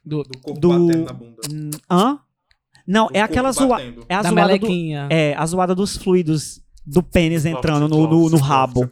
Do, 0.04 0.22
Do 0.22 0.38
corpo 0.38 0.60
Do- 0.60 0.68
batendo 0.86 1.04
na 1.04 1.12
bunda. 1.12 1.40
Hã? 1.90 2.20
Não, 2.86 3.08
Do 3.08 3.16
é 3.16 3.20
aquela 3.22 3.50
zoada. 3.50 3.74
batendo. 3.74 4.06
É 4.08 4.14
a 4.14 4.22
da 4.22 4.28
zoada 4.30 4.58
do. 4.58 4.66
É, 5.10 5.34
a 5.36 5.46
zoada 5.46 5.74
dos 5.74 5.96
fluidos 5.96 6.62
do 6.92 7.02
pênis 7.02 7.44
entrando 7.44 7.88
no, 7.88 8.06
no, 8.06 8.30
no 8.30 8.36
rabo. 8.38 8.90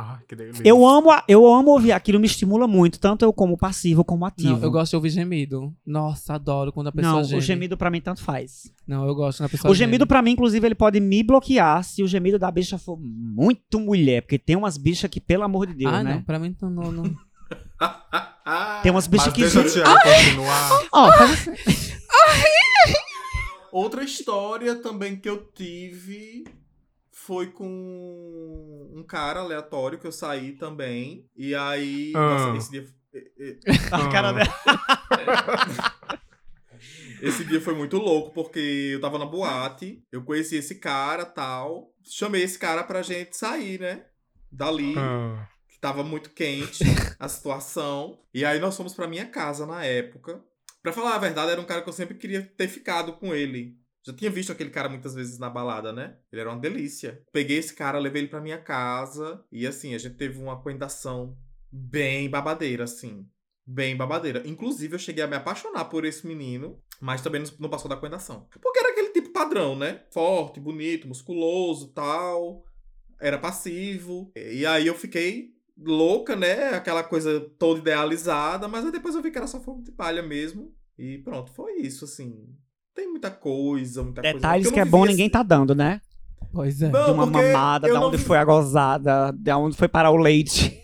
Ai, 0.00 0.18
delícia. 0.36 0.62
Eu 0.64 0.86
amo, 0.86 1.10
a- 1.10 1.24
eu 1.26 1.44
amo 1.44 1.72
ouvir 1.72 1.90
aquilo, 1.90 2.20
me 2.20 2.26
estimula 2.26 2.68
muito, 2.68 3.00
tanto 3.00 3.24
eu 3.24 3.32
como 3.32 3.58
passivo 3.58 4.04
como 4.04 4.24
ativo. 4.24 4.56
Não, 4.56 4.62
eu 4.62 4.70
gosto 4.70 4.90
de 4.90 4.96
ouvir 4.96 5.10
gemido. 5.10 5.74
Nossa, 5.84 6.34
adoro 6.34 6.72
quando 6.72 6.86
a 6.86 6.92
pessoa 6.92 7.14
Não, 7.14 7.24
geme. 7.24 7.38
o 7.38 7.42
gemido 7.42 7.76
pra 7.76 7.90
mim 7.90 8.00
tanto 8.00 8.22
faz. 8.22 8.72
Não, 8.86 9.04
eu 9.08 9.12
gosto 9.12 9.38
quando 9.38 9.46
a 9.46 9.50
pessoa 9.50 9.72
O 9.72 9.74
gemido 9.74 10.06
pra 10.06 10.22
mim, 10.22 10.30
inclusive, 10.30 10.64
ele 10.64 10.76
pode 10.76 11.00
me 11.00 11.20
bloquear 11.24 11.82
se 11.82 12.04
o 12.04 12.06
gemido 12.06 12.38
da 12.38 12.48
bicha 12.48 12.78
for 12.78 12.96
muito 13.00 13.80
mulher, 13.80 14.22
porque 14.22 14.38
tem 14.38 14.54
umas 14.54 14.76
bichas 14.78 15.10
que, 15.10 15.20
pelo 15.20 15.42
amor 15.42 15.66
de 15.66 15.74
Deus, 15.74 15.92
Ah, 15.92 16.04
né? 16.04 16.14
não, 16.14 16.22
pra 16.22 16.38
mim 16.38 16.54
não, 16.62 16.70
não, 16.70 16.92
não. 16.92 17.02
Tem 18.82 18.90
umas 18.92 19.06
bichas 19.06 19.26
Mas 19.26 19.34
que 19.34 19.40
deixa 19.42 19.60
o 19.60 19.64
Thiago 19.64 20.00
continuar. 20.00 20.70
Ó, 20.92 21.12
faz 21.12 21.30
assim. 21.32 21.52
Outra 23.72 24.02
história 24.02 24.76
também 24.76 25.16
que 25.16 25.28
eu 25.28 25.38
tive 25.54 26.44
foi 27.28 27.48
com 27.48 28.90
um 28.90 29.04
cara 29.06 29.40
aleatório 29.40 29.98
que 29.98 30.06
eu 30.06 30.12
saí 30.12 30.52
também. 30.52 31.28
E 31.36 31.54
aí. 31.54 32.14
Ah. 32.16 32.20
Nossa, 32.20 32.56
esse 32.56 32.70
dia. 32.70 32.86
a 33.92 34.08
cara 34.08 34.32
dela. 34.32 34.48
Esse 37.20 37.44
dia 37.44 37.60
foi 37.60 37.74
muito 37.74 37.96
louco, 37.96 38.30
porque 38.32 38.92
eu 38.92 39.00
tava 39.00 39.18
na 39.18 39.26
boate, 39.26 40.04
eu 40.12 40.22
conheci 40.22 40.54
esse 40.54 40.76
cara 40.76 41.24
tal. 41.24 41.92
Chamei 42.04 42.44
esse 42.44 42.56
cara 42.56 42.84
pra 42.84 43.02
gente 43.02 43.36
sair, 43.36 43.80
né? 43.80 44.04
Dali. 44.52 44.94
Ah, 44.96 45.48
que 45.68 45.80
tava 45.80 46.04
muito 46.04 46.30
quente 46.30 46.84
a 47.18 47.28
situação. 47.28 48.20
E 48.32 48.44
aí 48.44 48.60
nós 48.60 48.76
fomos 48.76 48.94
pra 48.94 49.08
minha 49.08 49.26
casa 49.26 49.66
na 49.66 49.84
época. 49.84 50.40
Pra 50.80 50.92
falar 50.92 51.16
a 51.16 51.18
verdade, 51.18 51.50
era 51.50 51.60
um 51.60 51.64
cara 51.64 51.82
que 51.82 51.88
eu 51.88 51.92
sempre 51.92 52.16
queria 52.16 52.42
ter 52.56 52.68
ficado 52.68 53.14
com 53.14 53.34
ele. 53.34 53.76
Já 54.08 54.14
tinha 54.16 54.30
visto 54.30 54.50
aquele 54.50 54.70
cara 54.70 54.88
muitas 54.88 55.14
vezes 55.14 55.38
na 55.38 55.50
balada, 55.50 55.92
né? 55.92 56.16
Ele 56.32 56.40
era 56.40 56.50
uma 56.50 56.58
delícia. 56.58 57.22
Peguei 57.30 57.58
esse 57.58 57.74
cara, 57.74 57.98
levei 57.98 58.22
ele 58.22 58.28
pra 58.30 58.40
minha 58.40 58.56
casa. 58.58 59.44
E 59.52 59.66
assim, 59.66 59.94
a 59.94 59.98
gente 59.98 60.16
teve 60.16 60.38
uma 60.38 60.60
coendação 60.62 61.36
bem 61.70 62.30
babadeira, 62.30 62.84
assim. 62.84 63.28
Bem 63.66 63.94
babadeira. 63.94 64.42
Inclusive, 64.46 64.94
eu 64.94 64.98
cheguei 64.98 65.22
a 65.22 65.26
me 65.26 65.36
apaixonar 65.36 65.84
por 65.84 66.06
esse 66.06 66.26
menino, 66.26 66.82
mas 67.00 67.20
também 67.20 67.42
não- 67.58 67.68
passou 67.68 67.86
da 67.88 67.98
coendação. 67.98 68.48
Porque 68.62 68.78
era 68.78 68.92
aquele 68.92 69.10
tipo 69.10 69.30
padrão, 69.30 69.76
né? 69.76 70.04
Forte, 70.10 70.58
bonito, 70.58 71.06
musculoso 71.06 71.92
tal. 71.92 72.64
Era 73.20 73.36
passivo. 73.38 74.32
E 74.34 74.64
aí 74.64 74.86
eu 74.86 74.94
fiquei 74.94 75.50
louca, 75.76 76.34
né? 76.34 76.70
Aquela 76.70 77.04
coisa 77.04 77.40
toda 77.58 77.80
idealizada, 77.80 78.66
mas 78.68 78.90
depois 78.90 79.14
eu 79.14 79.20
vi 79.22 79.30
que 79.30 79.36
era 79.36 79.46
só 79.46 79.60
fogo 79.60 79.82
de 79.82 79.92
palha 79.92 80.22
mesmo. 80.22 80.74
E 80.98 81.18
pronto, 81.18 81.52
foi 81.52 81.74
isso, 81.82 82.06
assim. 82.06 82.56
Tem 82.98 83.08
muita 83.08 83.30
coisa, 83.30 84.02
muita 84.02 84.20
coisa. 84.22 84.34
Detalhes 84.36 84.66
eu 84.66 84.72
que 84.72 84.80
é 84.80 84.84
bom 84.84 85.04
ninguém 85.04 85.30
tá 85.30 85.40
dando, 85.44 85.72
né? 85.72 86.00
Pois 86.52 86.82
é, 86.82 86.88
Não, 86.88 87.04
de 87.04 87.10
uma 87.12 87.26
mamada, 87.26 87.86
da 87.86 87.94
não 87.94 88.08
onde 88.08 88.16
vi- 88.16 88.24
foi 88.24 88.36
a 88.38 88.44
gozada, 88.44 89.30
da 89.32 89.56
onde 89.56 89.76
foi 89.76 89.86
parar 89.86 90.10
o 90.10 90.16
leite. 90.16 90.76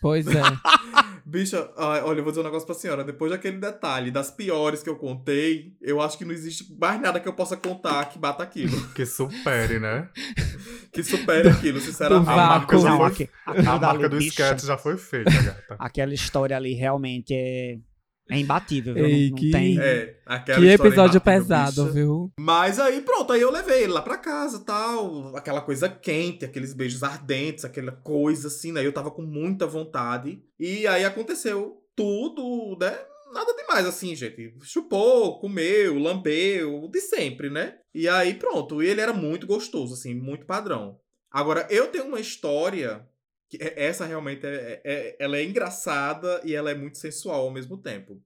pois 0.00 0.26
é. 0.26 0.40
Bicha, 1.26 1.70
olha, 1.76 2.18
eu 2.18 2.24
vou 2.24 2.32
dizer 2.32 2.40
um 2.40 2.44
negócio 2.44 2.64
pra 2.66 2.74
senhora. 2.74 3.04
Depois 3.04 3.30
daquele 3.30 3.58
detalhe, 3.58 4.10
das 4.10 4.30
piores 4.30 4.82
que 4.82 4.88
eu 4.88 4.96
contei, 4.96 5.74
eu 5.82 6.00
acho 6.00 6.16
que 6.18 6.24
não 6.24 6.32
existe 6.32 6.74
mais 6.80 6.98
nada 7.00 7.20
que 7.20 7.28
eu 7.28 7.32
possa 7.34 7.56
contar 7.58 8.06
que 8.06 8.18
bata 8.18 8.42
aquilo. 8.42 8.72
que 8.94 9.04
supere, 9.04 9.78
né? 9.78 10.08
Que 10.92 11.04
supere 11.04 11.48
aquilo, 11.50 11.78
sinceramente. 11.80 12.28
A 12.30 12.36
marca 12.36 12.76
Não, 12.78 12.96
foi... 12.96 13.06
aqui- 13.06 13.28
A 13.46 13.52
dali, 13.52 13.80
marca 13.80 14.08
do 14.08 14.16
bicha, 14.16 14.28
sketch 14.30 14.64
já 14.64 14.76
foi 14.78 14.96
feita, 14.96 15.30
gata. 15.30 15.76
Aquela 15.78 16.12
história 16.14 16.56
ali 16.56 16.72
realmente 16.74 17.32
é, 17.32 17.76
é 18.30 18.38
imbatível, 18.38 18.94
viu? 18.94 19.06
Ei, 19.06 19.24
não, 19.24 19.30
não 19.30 19.36
que- 19.36 19.50
tem. 19.50 19.78
É, 19.80 20.16
aquela 20.26 20.58
que 20.60 20.66
episódio 20.68 21.20
pesado, 21.20 21.82
bicha. 21.84 21.94
viu? 21.94 22.32
Mas 22.38 22.78
aí, 22.78 23.00
pronto, 23.02 23.32
aí 23.32 23.40
eu 23.40 23.50
levei 23.50 23.82
ele 23.84 23.92
lá 23.92 24.02
pra 24.02 24.16
casa 24.18 24.64
tal. 24.64 25.36
Aquela 25.36 25.60
coisa 25.60 25.88
quente, 25.88 26.44
aqueles 26.44 26.72
beijos 26.72 27.02
ardentes, 27.02 27.64
aquela 27.64 27.92
coisa 27.92 28.48
assim, 28.48 28.72
né? 28.72 28.84
Eu 28.86 28.92
tava 28.92 29.10
com 29.10 29.22
muita 29.22 29.66
vontade. 29.66 30.42
E 30.58 30.86
aí 30.86 31.04
aconteceu 31.04 31.76
tudo, 31.96 32.76
né? 32.80 32.96
Nada 33.32 33.54
demais, 33.54 33.86
assim, 33.86 34.14
gente. 34.16 34.54
Chupou, 34.64 35.38
comeu, 35.38 35.98
lambeu, 35.98 36.88
de 36.90 37.00
sempre, 37.00 37.48
né? 37.48 37.74
E 37.94 38.08
aí, 38.08 38.34
pronto. 38.34 38.82
E 38.82 38.86
ele 38.88 39.00
era 39.00 39.12
muito 39.12 39.46
gostoso, 39.46 39.94
assim, 39.94 40.14
muito 40.14 40.46
padrão. 40.46 40.98
Agora, 41.30 41.64
eu 41.70 41.86
tenho 41.88 42.06
uma 42.06 42.18
história 42.18 43.06
essa 43.58 44.04
realmente 44.06 44.46
é, 44.46 44.80
é- 44.84 45.16
ela 45.18 45.36
é 45.36 45.44
engraçada 45.44 46.40
e 46.44 46.54
ela 46.54 46.70
é 46.70 46.74
muito 46.74 46.98
sensual 46.98 47.42
ao 47.42 47.50
mesmo 47.50 47.76
tempo. 47.78 48.22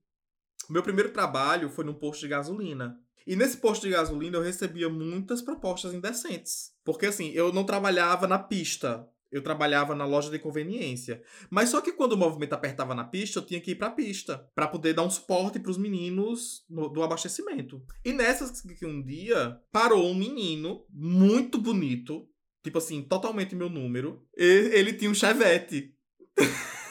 Meu 0.69 0.83
primeiro 0.83 1.11
trabalho 1.11 1.69
foi 1.69 1.85
num 1.85 1.93
posto 1.93 2.21
de 2.21 2.27
gasolina. 2.27 2.99
E 3.27 3.35
nesse 3.35 3.57
posto 3.57 3.83
de 3.83 3.89
gasolina 3.89 4.37
eu 4.37 4.41
recebia 4.43 4.87
muitas 4.89 5.41
propostas 5.41 5.93
indecentes. 5.93 6.71
Porque 6.83 7.07
assim, 7.07 7.31
eu 7.31 7.51
não 7.51 7.63
trabalhava 7.63 8.27
na 8.27 8.37
pista. 8.37 9.07
Eu 9.31 9.41
trabalhava 9.41 9.93
na 9.95 10.05
loja 10.05 10.29
de 10.29 10.39
conveniência. 10.39 11.21
Mas 11.49 11.69
só 11.69 11.81
que 11.81 11.91
quando 11.91 12.13
o 12.13 12.17
movimento 12.17 12.53
apertava 12.53 12.93
na 12.95 13.03
pista, 13.03 13.39
eu 13.39 13.45
tinha 13.45 13.59
que 13.59 13.71
ir 13.71 13.75
pra 13.75 13.89
pista. 13.89 14.47
Pra 14.55 14.67
poder 14.67 14.93
dar 14.93 15.01
um 15.03 15.09
suporte 15.09 15.59
pros 15.59 15.77
meninos 15.77 16.63
no- 16.69 16.87
do 16.87 17.03
abastecimento. 17.03 17.83
E 18.05 18.13
nessas 18.13 18.61
que 18.61 18.85
um 18.85 19.03
dia 19.03 19.59
parou 19.71 20.05
um 20.05 20.15
menino 20.15 20.85
muito 20.89 21.57
bonito. 21.59 22.29
Tipo 22.65 22.79
assim, 22.79 23.03
totalmente 23.03 23.55
meu 23.55 23.69
número. 23.69 24.23
E 24.35 24.71
ele 24.73 24.93
tinha 24.93 25.11
um 25.11 25.13
chevette. 25.13 25.93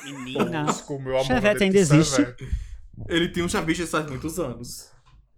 Menina. 0.05 0.67
Chevette 1.27 1.65
ainda 1.65 1.79
existe? 1.79 2.15
Chevette. 2.15 2.49
Ele 3.09 3.29
tinha 3.29 3.45
um 3.45 3.49
chevette 3.49 3.85
faz 3.85 4.09
muitos 4.09 4.39
anos. 4.39 4.93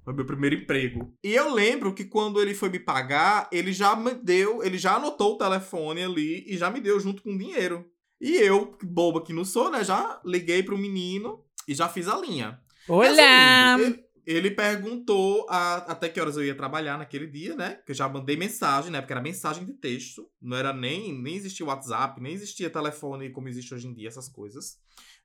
Foi 0.04 0.12
meu 0.12 0.26
primeiro 0.26 0.56
emprego. 0.56 1.10
E 1.24 1.34
eu 1.34 1.54
lembro 1.54 1.94
que 1.94 2.04
quando 2.04 2.38
ele 2.38 2.54
foi 2.54 2.68
me 2.68 2.78
pagar, 2.78 3.48
ele 3.50 3.72
já 3.72 3.96
me 3.96 4.12
deu, 4.12 4.62
ele 4.62 4.76
já 4.76 4.96
anotou 4.96 5.36
o 5.36 5.38
telefone 5.38 6.04
ali 6.04 6.44
e 6.46 6.58
já 6.58 6.70
me 6.70 6.82
deu 6.82 7.00
junto 7.00 7.22
com 7.22 7.34
o 7.34 7.38
dinheiro. 7.38 7.86
E 8.20 8.36
eu, 8.36 8.76
boba 8.82 9.24
que 9.24 9.32
não 9.32 9.42
sou, 9.42 9.70
né, 9.70 9.82
já 9.82 10.20
liguei 10.22 10.62
pro 10.62 10.76
menino 10.76 11.42
e 11.66 11.74
já 11.74 11.88
fiz 11.88 12.08
a 12.08 12.18
linha. 12.18 12.60
Olá! 12.86 13.76
Resumindo, 13.76 13.96
Ele, 13.96 14.05
ele 14.26 14.50
perguntou 14.50 15.46
a- 15.48 15.76
até 15.92 16.08
que 16.08 16.20
horas 16.20 16.36
eu 16.36 16.44
ia 16.44 16.54
trabalhar 16.54 16.98
naquele 16.98 17.26
dia, 17.26 17.54
né? 17.54 17.78
Que 17.86 17.92
eu 17.92 17.96
já 17.96 18.08
mandei 18.08 18.36
mensagem, 18.36 18.90
né? 18.90 19.00
Porque 19.00 19.12
era 19.12 19.22
mensagem 19.22 19.64
de 19.64 19.72
texto. 19.74 20.28
Não 20.42 20.56
era 20.56 20.72
nem, 20.72 21.16
nem 21.22 21.36
existia 21.36 21.64
WhatsApp, 21.64 22.20
nem 22.20 22.32
existia 22.32 22.68
telefone 22.68 23.30
como 23.30 23.48
existe 23.48 23.72
hoje 23.74 23.86
em 23.86 23.94
dia, 23.94 24.08
essas 24.08 24.28
coisas. 24.28 24.78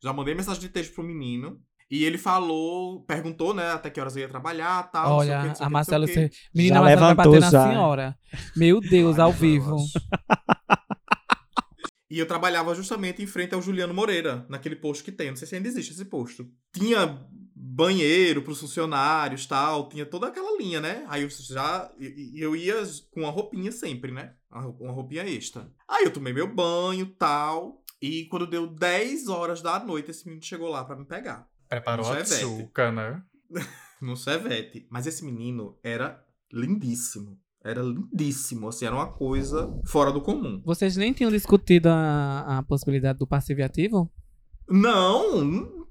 Já 0.03 0.13
mandei 0.13 0.35
mensagem 0.35 0.61
de 0.61 0.69
texto 0.69 0.93
pro 0.93 1.03
menino. 1.03 1.59
E 1.89 2.05
ele 2.05 2.17
falou, 2.17 3.03
perguntou, 3.03 3.53
né, 3.53 3.71
até 3.71 3.89
que 3.89 3.99
horas 3.99 4.15
eu 4.15 4.21
ia 4.21 4.29
trabalhar, 4.29 4.83
tal. 4.91 5.17
não 5.17 5.19
sei 5.19 5.33
o 5.35 5.41
Olha, 5.41 5.55
sei 5.55 5.65
a 5.65 5.69
Marcela, 5.69 6.05
menina 6.55 6.75
Já 6.75 6.81
Marcela 6.81 7.01
vai 7.01 7.15
levantou 7.15 7.33
bater 7.33 7.41
na 7.41 7.51
já. 7.51 7.67
senhora. 7.69 8.17
Meu 8.55 8.79
Deus, 8.79 9.19
ao 9.19 9.31
Ai, 9.31 9.37
vivo. 9.37 9.75
E 12.11 12.19
eu 12.19 12.25
trabalhava 12.27 12.75
justamente 12.75 13.23
em 13.23 13.25
frente 13.25 13.55
ao 13.55 13.61
Juliano 13.61 13.93
Moreira, 13.93 14.45
naquele 14.49 14.75
posto 14.75 15.03
que 15.03 15.11
tem. 15.13 15.29
Não 15.29 15.35
sei 15.37 15.47
se 15.47 15.55
ainda 15.55 15.67
existe 15.69 15.93
esse 15.93 16.03
posto. 16.05 16.45
Tinha 16.73 17.25
banheiro 17.55 18.41
pros 18.41 18.59
funcionários, 18.59 19.45
tal. 19.45 19.87
Tinha 19.87 20.05
toda 20.05 20.27
aquela 20.27 20.57
linha, 20.57 20.81
né? 20.81 21.05
Aí 21.07 21.23
eu 21.23 21.29
já... 21.29 21.89
Eu 22.35 22.53
ia 22.55 22.75
com 23.11 23.21
uma 23.21 23.31
roupinha 23.31 23.71
sempre, 23.71 24.11
né? 24.11 24.33
Uma 24.51 24.61
rou- 24.61 24.77
uma 24.81 24.91
roupinha 24.91 25.23
extra. 25.23 25.71
Aí 25.87 26.03
eu 26.03 26.11
tomei 26.11 26.33
meu 26.33 26.53
banho, 26.53 27.05
tal. 27.17 27.81
E 28.01 28.25
quando 28.25 28.45
deu 28.45 28.67
10 28.67 29.27
horas 29.29 29.61
da 29.61 29.79
noite, 29.79 30.11
esse 30.11 30.25
menino 30.25 30.43
chegou 30.43 30.67
lá 30.69 30.83
pra 30.83 30.95
me 30.97 31.05
pegar. 31.05 31.47
Preparou 31.69 32.05
a 32.11 32.15
Chevette. 32.25 32.33
açúcar, 32.43 32.91
né? 32.91 33.23
No 34.01 34.17
Chevette. 34.17 34.87
Mas 34.89 35.05
esse 35.07 35.23
menino 35.23 35.77
era 35.83 36.25
lindíssimo. 36.51 37.39
Era 37.63 37.81
lindíssimo. 37.81 38.67
Assim, 38.69 38.85
era 38.85 38.95
uma 38.95 39.07
coisa 39.07 39.71
fora 39.85 40.11
do 40.11 40.19
comum. 40.21 40.61
Vocês 40.65 40.95
nem 40.97 41.13
tinham 41.13 41.31
discutido 41.31 41.89
a, 41.89 42.57
a 42.59 42.63
possibilidade 42.63 43.19
do 43.19 43.27
passivo 43.27 43.59
e 43.59 43.63
ativo? 43.63 44.11
Não, 44.69 45.41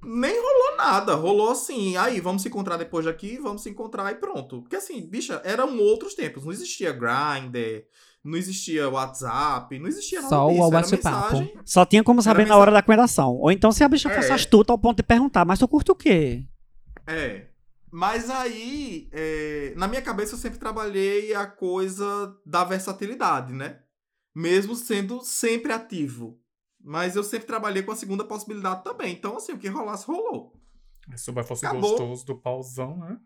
nem 0.03 0.33
rolou 0.41 0.77
nada. 0.77 1.13
Rolou 1.15 1.51
assim, 1.51 1.95
aí 1.97 2.19
vamos 2.19 2.41
se 2.41 2.47
encontrar 2.47 2.77
depois 2.77 3.05
daqui, 3.05 3.37
vamos 3.37 3.61
se 3.63 3.69
encontrar 3.69 4.11
e 4.11 4.15
pronto. 4.15 4.61
Porque 4.61 4.75
assim, 4.75 5.01
bicha, 5.07 5.41
eram 5.45 5.77
outros 5.77 6.13
tempos. 6.15 6.43
Não 6.43 6.51
existia 6.51 6.91
Grindr, 6.91 7.85
não 8.23 8.37
existia 8.37 8.89
WhatsApp, 8.89 9.77
não 9.79 9.87
existia 9.87 10.19
nada 10.21 10.29
Só 10.29 10.47
o 10.47 10.49
disso. 10.49 10.61
Era 10.63 10.71
bate-papo. 10.71 11.37
mensagem. 11.37 11.57
Só 11.63 11.85
tinha 11.85 12.03
como 12.03 12.21
saber 12.21 12.39
na 12.39 12.43
mensagem- 12.45 12.61
hora 12.61 12.71
da 12.71 12.81
coendação. 12.81 13.35
Ou 13.37 13.51
então 13.51 13.71
se 13.71 13.83
a 13.83 13.87
bicha 13.87 14.09
fosse 14.09 14.31
É. 14.31 14.33
astuta 14.33 14.73
ao 14.73 14.79
ponto 14.79 14.97
de 14.97 15.03
perguntar, 15.03 15.45
mas 15.45 15.59
tu 15.59 15.67
curte 15.67 15.91
o 15.91 15.95
quê? 15.95 16.43
É. 17.05 17.45
Mas 17.91 18.29
aí, 18.29 19.09
é, 19.11 19.73
na 19.75 19.87
minha 19.87 20.01
cabeça 20.01 20.33
eu 20.33 20.39
sempre 20.39 20.57
trabalhei 20.57 21.33
a 21.33 21.45
coisa 21.45 22.33
da 22.45 22.63
versatilidade, 22.63 23.53
né? 23.53 23.81
Mesmo 24.33 24.75
sendo 24.75 25.21
sempre 25.21 25.73
ativo. 25.73 26.39
Mas 26.81 27.15
eu 27.15 27.23
sempre 27.23 27.45
trabalhei 27.45 27.83
com 27.83 27.91
a 27.91 27.95
segunda 27.95 28.23
possibilidade 28.23 28.83
também. 28.83 29.13
Então, 29.13 29.35
assim, 29.35 29.51
o 29.51 29.57
que 29.57 29.67
rolasse, 29.67 30.07
rolou. 30.07 30.53
Se 31.15 31.29
o 31.29 31.43
fosse 31.43 31.65
Acabou. 31.65 31.89
gostoso 31.89 32.25
do 32.25 32.35
pauzão, 32.35 32.97
né? 32.97 33.19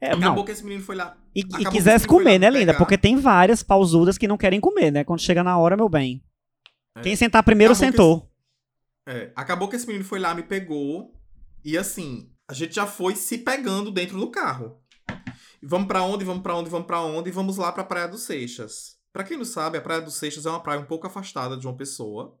É, 0.00 0.08
Acabou 0.08 0.36
não. 0.36 0.44
que 0.44 0.52
esse 0.52 0.62
menino 0.62 0.82
foi 0.82 0.96
lá. 0.96 1.16
E, 1.34 1.40
e 1.40 1.44
que 1.44 1.70
quisesse 1.70 2.06
comer, 2.06 2.38
né, 2.38 2.50
linda? 2.50 2.76
Porque 2.76 2.98
tem 2.98 3.16
várias 3.16 3.62
pausudas 3.62 4.18
que 4.18 4.28
não 4.28 4.36
querem 4.36 4.60
comer, 4.60 4.90
né? 4.90 5.02
Quando 5.02 5.20
chega 5.20 5.42
na 5.42 5.56
hora, 5.56 5.76
meu 5.76 5.88
bem. 5.88 6.22
É. 6.94 7.00
Quem 7.00 7.16
sentar 7.16 7.42
primeiro, 7.42 7.72
Acabou 7.72 7.90
que 7.90 7.96
sentou. 7.96 8.30
É, 9.06 9.32
acabou 9.34 9.68
que 9.68 9.76
esse 9.76 9.86
menino 9.86 10.04
foi 10.04 10.18
lá, 10.18 10.34
me 10.34 10.42
pegou. 10.42 11.14
E 11.64 11.78
assim, 11.78 12.33
a 12.48 12.52
gente 12.54 12.74
já 12.74 12.86
foi 12.86 13.14
se 13.16 13.38
pegando 13.38 13.90
dentro 13.90 14.18
do 14.18 14.30
carro. 14.30 14.78
E 15.62 15.66
vamos 15.66 15.88
pra 15.88 16.02
onde, 16.02 16.24
vamos 16.24 16.42
pra 16.42 16.54
onde, 16.56 16.68
vamos 16.70 16.86
pra 16.86 17.00
onde, 17.00 17.28
e 17.30 17.32
vamos 17.32 17.56
lá 17.56 17.72
pra 17.72 17.84
Praia 17.84 18.08
dos 18.08 18.22
Seixas. 18.22 18.98
Pra 19.12 19.24
quem 19.24 19.36
não 19.36 19.44
sabe, 19.44 19.78
a 19.78 19.80
Praia 19.80 20.00
dos 20.02 20.16
Seixas 20.16 20.44
é 20.44 20.50
uma 20.50 20.60
praia 20.62 20.80
um 20.80 20.84
pouco 20.84 21.06
afastada 21.06 21.56
de 21.56 21.66
uma 21.66 21.76
pessoa. 21.76 22.38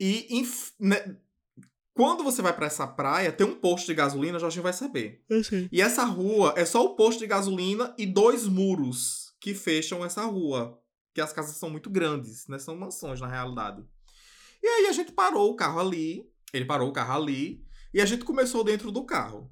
E 0.00 0.26
inf- 0.38 0.72
né, 0.80 1.16
quando 1.92 2.24
você 2.24 2.42
vai 2.42 2.52
pra 2.52 2.66
essa 2.66 2.86
praia, 2.86 3.30
tem 3.30 3.46
um 3.46 3.54
posto 3.54 3.86
de 3.86 3.94
gasolina, 3.94 4.38
Jorginho 4.38 4.62
vai 4.62 4.72
saber. 4.72 5.22
E 5.70 5.80
essa 5.80 6.04
rua 6.04 6.54
é 6.56 6.64
só 6.64 6.84
o 6.84 6.96
posto 6.96 7.20
de 7.20 7.26
gasolina 7.26 7.94
e 7.96 8.04
dois 8.06 8.48
muros 8.48 9.32
que 9.40 9.54
fecham 9.54 10.04
essa 10.04 10.24
rua. 10.24 10.80
Que 11.14 11.20
as 11.20 11.32
casas 11.32 11.56
são 11.56 11.70
muito 11.70 11.88
grandes, 11.88 12.48
né? 12.48 12.58
São 12.58 12.74
mansões, 12.76 13.20
na 13.20 13.28
realidade. 13.28 13.84
E 14.60 14.66
aí 14.66 14.86
a 14.88 14.92
gente 14.92 15.12
parou 15.12 15.52
o 15.52 15.54
carro 15.54 15.78
ali. 15.78 16.28
Ele 16.52 16.64
parou 16.64 16.88
o 16.88 16.92
carro 16.92 17.22
ali. 17.22 17.63
E 17.94 18.00
a 18.00 18.04
gente 18.04 18.24
começou 18.24 18.64
dentro 18.64 18.90
do 18.90 19.04
carro. 19.04 19.48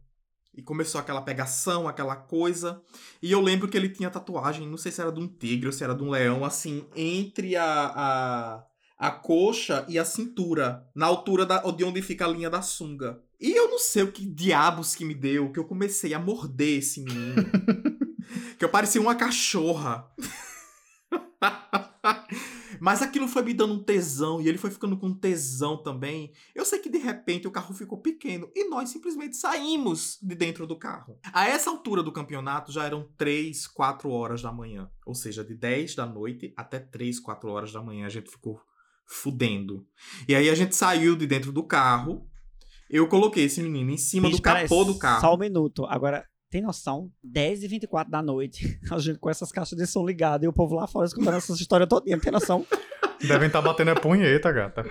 E 0.52 0.60
começou 0.60 1.00
aquela 1.00 1.22
pegação, 1.22 1.86
aquela 1.86 2.16
coisa. 2.16 2.82
E 3.22 3.30
eu 3.30 3.40
lembro 3.40 3.68
que 3.68 3.76
ele 3.76 3.88
tinha 3.88 4.10
tatuagem, 4.10 4.66
não 4.68 4.76
sei 4.76 4.90
se 4.90 5.00
era 5.00 5.12
de 5.12 5.20
um 5.20 5.28
tigre 5.28 5.68
ou 5.68 5.72
se 5.72 5.84
era 5.84 5.94
de 5.94 6.02
um 6.02 6.10
leão, 6.10 6.44
assim, 6.44 6.84
entre 6.96 7.54
a, 7.54 7.64
a, 7.64 8.64
a 8.98 9.10
coxa 9.12 9.86
e 9.88 9.96
a 9.96 10.04
cintura. 10.04 10.84
Na 10.92 11.06
altura 11.06 11.46
da, 11.46 11.58
de 11.70 11.84
onde 11.84 12.02
fica 12.02 12.24
a 12.24 12.28
linha 12.28 12.50
da 12.50 12.60
sunga. 12.60 13.22
E 13.40 13.52
eu 13.52 13.70
não 13.70 13.78
sei 13.78 14.02
o 14.02 14.10
que 14.10 14.26
diabos 14.26 14.96
que 14.96 15.04
me 15.04 15.14
deu, 15.14 15.52
que 15.52 15.60
eu 15.60 15.64
comecei 15.64 16.12
a 16.12 16.18
morder 16.18 16.78
esse 16.78 17.00
menino. 17.00 17.44
que 18.58 18.64
eu 18.64 18.68
parecia 18.68 19.00
uma 19.00 19.14
cachorra. 19.14 20.10
Mas 22.82 23.00
aquilo 23.00 23.28
foi 23.28 23.44
me 23.44 23.54
dando 23.54 23.74
um 23.74 23.82
tesão 23.84 24.40
e 24.40 24.48
ele 24.48 24.58
foi 24.58 24.68
ficando 24.68 24.96
com 24.96 25.14
tesão 25.14 25.80
também. 25.80 26.32
Eu 26.52 26.64
sei 26.64 26.80
que 26.80 26.90
de 26.90 26.98
repente 26.98 27.46
o 27.46 27.50
carro 27.52 27.72
ficou 27.72 27.96
pequeno 27.98 28.50
e 28.56 28.68
nós 28.68 28.88
simplesmente 28.88 29.36
saímos 29.36 30.18
de 30.20 30.34
dentro 30.34 30.66
do 30.66 30.76
carro. 30.76 31.16
A 31.32 31.46
essa 31.46 31.70
altura 31.70 32.02
do 32.02 32.10
campeonato 32.10 32.72
já 32.72 32.84
eram 32.84 33.08
3, 33.16 33.68
4 33.68 34.10
horas 34.10 34.42
da 34.42 34.50
manhã. 34.50 34.90
Ou 35.06 35.14
seja, 35.14 35.44
de 35.44 35.54
10 35.54 35.94
da 35.94 36.04
noite 36.04 36.52
até 36.56 36.80
3, 36.80 37.20
4 37.20 37.48
horas 37.48 37.72
da 37.72 37.80
manhã 37.80 38.04
a 38.04 38.10
gente 38.10 38.28
ficou 38.28 38.60
fudendo. 39.06 39.86
E 40.26 40.34
aí 40.34 40.50
a 40.50 40.54
gente 40.56 40.74
saiu 40.74 41.14
de 41.14 41.24
dentro 41.24 41.52
do 41.52 41.62
carro. 41.62 42.28
Eu 42.90 43.06
coloquei 43.06 43.44
esse 43.44 43.62
menino 43.62 43.92
em 43.92 43.96
cima 43.96 44.26
Bicho, 44.26 44.40
do 44.40 44.42
capô 44.42 44.82
do 44.82 44.98
carro. 44.98 45.20
Só 45.20 45.36
um 45.36 45.38
minuto. 45.38 45.84
Agora, 45.84 46.26
tem 46.52 46.60
noção? 46.60 47.10
10 47.24 47.62
e 47.62 47.68
24 47.68 48.10
da 48.12 48.22
noite, 48.22 48.78
a 48.92 48.98
gente 48.98 49.18
com 49.18 49.30
essas 49.30 49.50
caixas 49.50 49.76
de 49.76 49.86
som 49.86 50.04
ligadas 50.06 50.44
e 50.44 50.48
o 50.48 50.52
povo 50.52 50.74
lá 50.74 50.86
fora 50.86 51.06
escutando 51.06 51.36
essas 51.36 51.58
histórias 51.58 51.88
todinha. 51.88 52.20
Tem 52.20 52.30
noção? 52.30 52.66
Devem 53.26 53.46
estar 53.46 53.62
batendo 53.62 53.92
a 53.92 53.94
punheta, 53.94 54.52
gata. 54.52 54.84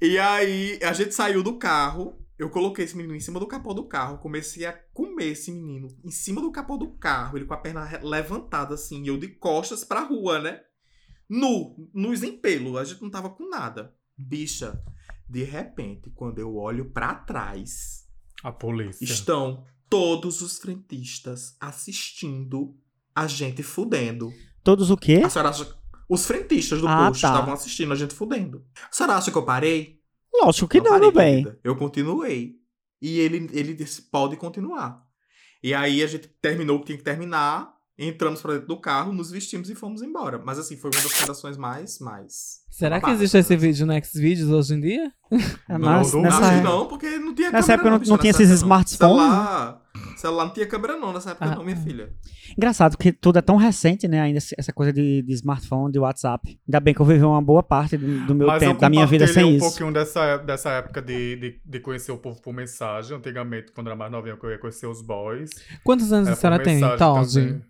E 0.00 0.18
aí, 0.18 0.78
a 0.82 0.92
gente 0.92 1.14
saiu 1.14 1.42
do 1.42 1.58
carro. 1.58 2.16
Eu 2.38 2.48
coloquei 2.48 2.84
esse 2.84 2.96
menino 2.96 3.14
em 3.14 3.20
cima 3.20 3.38
do 3.38 3.46
capô 3.46 3.74
do 3.74 3.86
carro. 3.86 4.18
Comecei 4.18 4.64
a 4.64 4.72
comer 4.72 5.32
esse 5.32 5.50
menino 5.50 5.88
em 6.04 6.10
cima 6.10 6.40
do 6.40 6.52
capô 6.52 6.78
do 6.78 6.96
carro. 6.96 7.36
Ele 7.36 7.44
com 7.44 7.54
a 7.54 7.58
perna 7.58 7.88
levantada 8.02 8.74
assim. 8.74 9.02
E 9.02 9.08
eu 9.08 9.18
de 9.18 9.28
costas 9.28 9.84
pra 9.84 10.04
rua, 10.04 10.38
né? 10.38 10.60
Nu, 11.28 11.76
nus 11.92 12.22
em 12.22 12.38
pelo. 12.38 12.78
A 12.78 12.84
gente 12.84 13.02
não 13.02 13.10
tava 13.10 13.30
com 13.30 13.50
nada. 13.50 13.92
Bicha, 14.16 14.80
de 15.28 15.42
repente, 15.42 16.10
quando 16.10 16.38
eu 16.38 16.54
olho 16.56 16.90
pra 16.90 17.14
trás, 17.14 18.05
A 18.42 18.52
polícia. 18.52 19.04
estão 19.04 19.64
todos 19.88 20.40
os 20.42 20.58
frentistas 20.58 21.56
assistindo 21.60 22.76
a 23.14 23.26
gente 23.26 23.62
fudendo. 23.62 24.32
Todos 24.62 24.90
o 24.90 24.96
quê? 24.96 25.22
A 25.24 25.30
senhora 25.30 25.50
acha... 25.50 25.76
Os 26.08 26.24
frentistas 26.26 26.80
do 26.80 26.86
Ah, 26.88 27.08
posto 27.08 27.22
tá. 27.22 27.28
estavam 27.32 27.54
assistindo 27.54 27.92
a 27.92 27.96
gente 27.96 28.14
fudendo. 28.14 28.64
A 28.88 28.92
senhora 28.92 29.16
acha 29.16 29.30
que 29.32 29.38
eu 29.38 29.44
parei? 29.44 30.00
Lógico 30.32 30.68
que 30.68 30.78
não, 30.78 30.90
parei, 30.90 31.00
meu 31.00 31.12
bem. 31.12 31.42
querida. 31.44 31.60
Eu 31.64 31.76
continuei. 31.76 32.56
E 33.02 33.18
ele, 33.18 33.48
ele 33.52 33.74
disse, 33.74 34.02
pode 34.02 34.36
continuar. 34.36 35.04
E 35.62 35.74
aí 35.74 36.02
a 36.02 36.06
gente 36.06 36.28
terminou 36.40 36.76
o 36.76 36.80
que 36.80 36.86
tinha 36.86 36.98
que 36.98 37.04
terminar, 37.04 37.74
entramos 37.98 38.42
pra 38.42 38.52
dentro 38.54 38.68
do 38.68 38.78
carro, 38.80 39.12
nos 39.12 39.30
vestimos 39.30 39.70
e 39.70 39.74
fomos 39.74 40.02
embora. 40.02 40.38
Mas 40.44 40.58
assim, 40.58 40.76
foi 40.76 40.90
uma 40.90 41.02
das 41.02 41.18
redações 41.20 41.56
mais, 41.56 41.98
mais... 41.98 42.64
Será 42.70 43.00
que 43.00 43.08
existe 43.10 43.38
esse 43.38 43.56
vídeo 43.56 43.86
no 43.86 43.94
Xvideos 44.04 44.50
hoje 44.50 44.74
em 44.74 44.80
dia? 44.80 45.12
É, 45.66 45.72
Não, 45.78 45.92
mas 45.92 46.12
não 46.12 46.20
nessa, 46.22 46.36
Acho 46.38 46.48
que 46.50 46.54
época- 46.56 46.68
não, 46.70 46.86
porque 46.86 47.18
não 47.18 47.34
tinha 47.34 47.50
Nessa 47.50 47.66
câmera 47.68 47.72
época 47.74 47.90
não- 47.90 47.98
bicho, 47.98 48.10
não 48.10 48.18
tinha 48.18 48.32
nessa 48.32 48.42
esses 48.42 48.60
não. 48.60 48.66
smartphones, 48.66 48.98
Celular, 49.22 49.82
Celular 50.18 50.44
não 50.44 50.52
tinha 50.52 50.66
câmera 50.66 50.96
não 50.98 51.12
nessa 51.12 51.30
época 51.30 51.46
Ah, 51.46 51.54
não, 51.56 51.64
minha 51.64 51.74
ah. 51.76 51.80
filha. 51.80 52.12
Engraçado 52.56 52.98
que 52.98 53.12
tudo 53.12 53.38
é 53.38 53.42
tão 53.42 53.56
recente, 53.56 54.06
né? 54.06 54.20
Ainda 54.20 54.38
essa 54.58 54.72
coisa 54.74 54.92
de, 54.92 55.22
de 55.22 55.32
smartphone, 55.32 55.90
de 55.90 55.98
WhatsApp. 55.98 56.58
Ainda 56.68 56.80
bem 56.80 56.92
que 56.92 57.00
eu 57.00 57.06
vivi 57.06 57.24
uma 57.24 57.40
boa 57.40 57.62
parte 57.62 57.96
do, 57.96 58.26
do 58.26 58.34
meu 58.34 58.46
Mas 58.46 58.60
tempo, 58.60 58.78
da 58.78 58.90
minha 58.90 59.06
vida 59.06 59.26
sem 59.26 59.42
um 59.44 59.50
isso. 59.52 59.60
pouquinho 59.66 59.90
dessa, 59.90 60.36
dessa 60.36 60.68
época 60.70 61.00
de, 61.00 61.36
de, 61.36 61.60
de 61.64 61.80
conhecer 61.80 62.12
o 62.12 62.18
povo 62.18 62.42
por 62.42 62.52
mensagem. 62.52 63.16
Antigamente, 63.16 63.72
quando 63.72 63.86
era 63.86 63.96
mais 63.96 64.12
novinha, 64.12 64.36
eu 64.40 64.50
ia 64.50 64.58
conhecer 64.58 64.86
os 64.86 65.00
boys. 65.00 65.48
Quantos 65.82 66.12
anos 66.12 66.28
Era 66.28 66.36
a 66.36 66.40
senhora 66.40 66.62
tem, 66.62 66.78
também. 66.78 67.62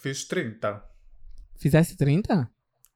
Fiz 0.00 0.24
30. 0.26 0.82
Fizesse 1.56 1.96
30? 1.96 2.50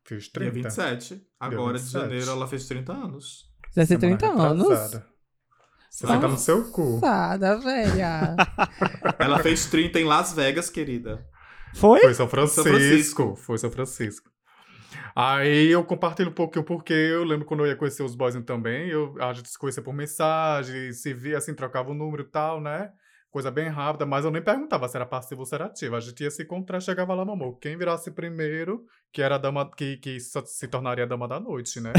Fiz 0.05 0.25
Dia 0.25 0.33
30. 0.33 0.53
27. 0.53 1.27
Agora, 1.39 1.79
de 1.79 1.85
27. 1.85 1.93
janeiro, 1.93 2.31
ela 2.31 2.47
fez 2.47 2.67
30 2.67 2.93
anos. 2.93 3.53
Fizesse 3.69 3.99
Semana 3.99 4.19
30 4.19 4.43
anos? 4.43 4.69
retrasada. 4.69 5.13
Você 5.91 6.07
tá 6.07 6.17
no 6.29 6.39
seu 6.39 6.71
cu. 6.71 7.01
Passada, 7.01 7.59
velha. 7.59 8.35
Ela 9.19 9.41
fez 9.41 9.67
30 9.67 10.01
em 10.01 10.05
Las 10.05 10.33
Vegas, 10.33 10.71
querida. 10.71 11.27
Foi? 11.75 12.01
Foi 12.01 12.15
São 12.15 12.27
Francisco. 12.29 12.63
Francisco. 12.63 13.37
Foi 13.37 13.59
São 13.59 13.71
Francisco. 13.71 14.31
Aí 15.15 15.69
eu 15.69 15.85
compartilho 15.85 16.31
um 16.31 16.35
pouquinho 16.35 16.65
porque 16.65 16.95
eu 16.95 17.25
lembro 17.25 17.45
quando 17.45 17.61
eu 17.61 17.67
ia 17.67 17.77
conhecer 17.77 18.03
os 18.03 18.15
boys 18.15 18.35
também, 18.45 18.89
eu, 18.89 19.15
a 19.21 19.35
gente 19.35 19.51
se 19.51 19.59
conhecia 19.59 19.83
por 19.83 19.93
mensagem, 19.93 20.93
se 20.93 21.13
via 21.13 21.37
assim, 21.37 21.55
trocava 21.55 21.91
o 21.91 21.95
número 21.95 22.23
e 22.23 22.27
tal, 22.31 22.59
né? 22.59 22.91
Coisa 23.33 23.51
bem 23.51 23.67
rápida, 23.69 24.05
mas 24.05 24.27
eu 24.27 24.31
nem 24.31 24.43
perguntava 24.43 24.87
se 24.87 24.95
era 24.95 25.07
passivo 25.07 25.41
ou 25.41 25.47
se 25.47 25.55
era 25.55 25.65
ativo. 25.65 25.97
A 25.97 26.01
gente 26.01 26.23
ia 26.23 26.31
se 26.31 26.43
encontrar, 26.43 26.81
chegava 26.81 27.15
lá 27.15 27.25
no 27.25 27.33
amor. 27.33 27.59
Quem 27.59 27.79
virasse 27.79 28.11
primeiro, 28.11 28.85
que 29.11 29.23
era 29.23 29.37
a 29.37 29.39
dama, 29.39 29.71
que, 29.75 29.97
que 29.97 30.21
se 30.21 30.69
tornaria 30.69 31.05
a 31.05 31.07
dama 31.07 31.27
da 31.27 31.41
noite, 31.41 31.81
né? 31.81 31.95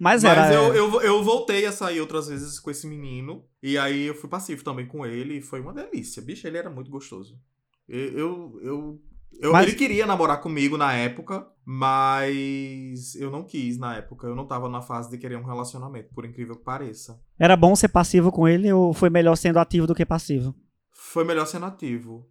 Mas 0.00 0.24
Mas 0.24 0.24
era. 0.24 0.54
eu, 0.54 0.74
eu, 0.74 1.02
eu 1.02 1.22
voltei 1.22 1.66
a 1.66 1.72
sair 1.72 2.00
outras 2.00 2.28
vezes 2.28 2.58
com 2.58 2.70
esse 2.70 2.86
menino. 2.86 3.44
E 3.62 3.76
aí 3.76 4.06
eu 4.06 4.14
fui 4.14 4.30
passivo 4.30 4.64
também 4.64 4.86
com 4.86 5.04
ele. 5.04 5.34
E 5.36 5.42
foi 5.42 5.60
uma 5.60 5.74
delícia. 5.74 6.22
Bicho, 6.22 6.46
ele 6.46 6.56
era 6.56 6.70
muito 6.70 6.90
gostoso. 6.90 7.38
Eu. 7.86 8.18
eu, 8.18 8.60
eu, 8.62 9.02
eu- 9.32 9.52
Mas- 9.52 9.68
Ele 9.68 9.76
queria 9.76 10.06
namorar 10.06 10.40
comigo 10.40 10.76
na 10.76 10.92
época, 10.92 11.46
mas 11.64 13.14
eu 13.16 13.30
não 13.30 13.42
quis 13.44 13.78
na 13.78 13.96
época. 13.96 14.26
Eu 14.26 14.34
não 14.34 14.46
tava 14.46 14.68
na 14.68 14.80
fase 14.82 15.10
de 15.10 15.18
querer 15.18 15.36
um 15.36 15.44
relacionamento, 15.44 16.12
por 16.14 16.24
incrível 16.24 16.56
que 16.56 16.64
pareça. 16.64 17.20
Era 17.38 17.56
bom 17.56 17.74
ser 17.76 17.88
passivo 17.88 18.30
com 18.32 18.46
ele 18.48 18.72
ou 18.72 18.92
foi 18.92 19.10
melhor 19.10 19.36
sendo 19.36 19.58
ativo 19.58 19.86
do 19.86 19.94
que 19.94 20.04
passivo? 20.06 20.54
Foi 20.92 21.24
melhor 21.24 21.46
sendo 21.46 21.66
ativo. 21.66 22.28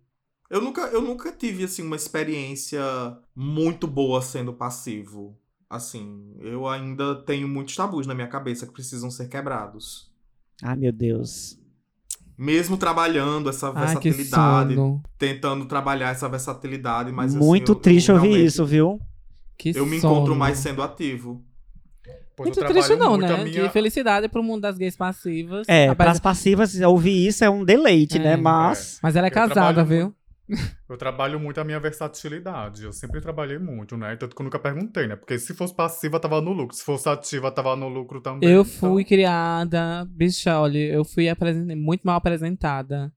Eu 0.49 0.61
nunca, 0.61 0.81
eu 0.87 1.01
nunca 1.01 1.31
tive, 1.31 1.63
assim, 1.63 1.81
uma 1.81 1.95
experiência 1.95 2.81
muito 3.35 3.87
boa 3.87 4.21
sendo 4.21 4.53
passivo. 4.53 5.37
Assim, 5.67 6.35
eu 6.39 6.67
ainda 6.67 7.15
tenho 7.23 7.47
muitos 7.47 7.75
tabus 7.75 8.05
na 8.05 8.13
minha 8.13 8.27
cabeça 8.27 8.67
que 8.67 8.73
precisam 8.73 9.09
ser 9.09 9.27
quebrados. 9.27 10.11
Ai, 10.61 10.75
meu 10.75 10.91
Deus. 10.91 11.59
Mesmo 12.37 12.75
trabalhando 12.77 13.49
essa 13.49 13.67
Ai, 13.73 13.95
que 13.97 14.09
versatilidade, 14.11 14.75
tentando 15.17 15.65
trabalhar 15.65 16.09
essa 16.11 16.27
versatilidade, 16.27 17.11
mas 17.11 17.33
assim, 17.35 17.43
Muito 17.45 17.71
eu- 17.71 17.75
triste 17.75 18.09
eu 18.09 18.15
ouvir 18.15 18.43
isso, 18.45 18.65
viu? 18.65 18.99
Que 19.57 19.69
Eu 19.75 19.85
me 19.85 19.99
sono. 20.01 20.15
encontro 20.15 20.35
mais 20.35 20.57
sendo 20.57 20.81
ativo. 20.83 21.41
Pois 22.35 22.49
Muito 22.49 22.65
triste 22.67 22.95
não, 22.97 23.11
muito 23.11 23.21
né? 23.25 23.43
minha- 23.45 23.63
De 23.63 23.69
felicidade 23.69 24.27
pro 24.27 24.43
mundo 24.43 24.61
das 24.63 24.77
gays 24.77 24.97
passivas. 24.97 25.65
É, 25.69 25.83
Apesar- 25.83 25.95
para 25.95 26.11
as 26.11 26.19
passivas, 26.19 26.75
ouvir 26.81 27.25
isso 27.25 27.45
é 27.45 27.49
um 27.49 27.63
deleite, 27.63 28.17
É. 28.17 28.21
né? 28.21 28.35
Mas. 28.35 28.99
Mas 29.01 29.15
ela 29.15 29.27
é 29.27 29.29
Eu 29.29 29.33
casada, 29.33 29.85
viu? 29.85 30.13
Eu 30.87 30.97
trabalho 30.97 31.39
muito 31.39 31.59
a 31.59 31.63
minha 31.63 31.79
versatilidade. 31.79 32.83
Eu 32.83 32.93
sempre 32.93 33.19
trabalhei 33.19 33.57
muito, 33.57 33.97
né? 33.97 34.15
Tanto 34.15 34.35
que 34.35 34.41
eu 34.41 34.43
nunca 34.43 34.59
perguntei, 34.59 35.07
né? 35.07 35.15
Porque 35.15 35.39
se 35.39 35.53
fosse 35.53 35.73
passiva, 35.75 36.19
tava 36.19 36.39
no 36.41 36.51
lucro. 36.51 36.75
Se 36.75 36.83
fosse 36.83 37.09
ativa, 37.09 37.51
tava 37.51 37.75
no 37.75 37.87
lucro 37.87 38.21
também. 38.21 38.47
Eu 38.49 38.61
então- 38.61 38.91
fui 38.93 39.03
criada, 39.03 40.05
bicha, 40.09 40.59
olha, 40.59 40.77
eu 40.77 41.03
fui 41.03 41.25
muito 41.75 42.03
mal 42.03 42.17
apresentada 42.17 43.11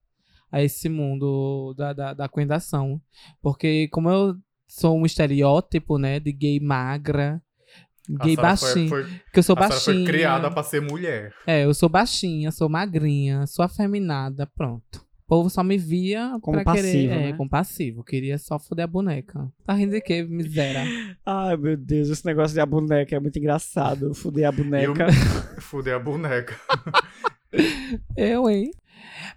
a 0.51 0.63
esse 0.63 0.89
mundo 0.89 1.75
da, 1.77 1.93
da, 1.93 2.15
da 2.15 2.29
coendação. 2.29 3.01
Porque 3.43 3.89
como 3.89 4.09
eu 4.09 4.35
sou 4.67 4.99
um 4.99 5.05
estereótipo, 5.05 5.99
né, 5.99 6.19
de 6.19 6.33
gay 6.33 6.59
magra, 6.59 7.43
gay 8.09 8.35
senhora 8.35 8.57
foi- 8.57 8.69
baixinha, 8.75 8.89
foi- 8.89 9.05
que 9.33 9.39
eu 9.39 9.43
sou 9.43 9.57
a 9.57 9.61
baixinha. 9.61 9.97
foi 9.97 10.05
criada 10.05 10.51
pra 10.51 10.63
ser 10.63 10.81
mulher. 10.81 11.35
É, 11.47 11.65
eu 11.65 11.75
sou 11.75 11.89
baixinha, 11.89 12.51
sou 12.51 12.69
magrinha, 12.69 13.47
sou 13.47 13.63
afeminada, 13.65 14.47
pronto. 14.47 15.07
O 15.29 15.37
povo 15.37 15.51
só 15.51 15.63
me 15.63 15.77
via 15.77 16.39
Como 16.41 16.63
pra 16.63 16.73
querer, 16.73 16.87
passivo, 16.91 17.13
é, 17.13 17.19
né? 17.19 17.33
como 17.35 17.51
passivo. 17.51 18.03
Queria 18.03 18.39
só 18.39 18.59
foder 18.59 18.85
a 18.85 18.89
boneca. 18.89 19.53
Tá 19.63 19.75
rindo 19.75 19.93
de 19.93 20.01
quê, 20.01 20.23
miséria? 20.23 20.85
Ai, 21.27 21.55
meu 21.55 21.77
Deus, 21.77 22.09
esse 22.09 22.25
negócio 22.25 22.55
de 22.55 22.61
a 22.61 22.65
boneca 22.65 23.15
é 23.15 23.21
muito 23.21 23.39
engraçado. 23.39 24.15
Fuder 24.15 24.49
a 24.49 24.53
boneca. 24.53 25.07
Fuder 25.61 25.97
a 25.97 25.99
boneca. 25.99 26.59
Eu, 28.17 28.49
hein? 28.49 28.71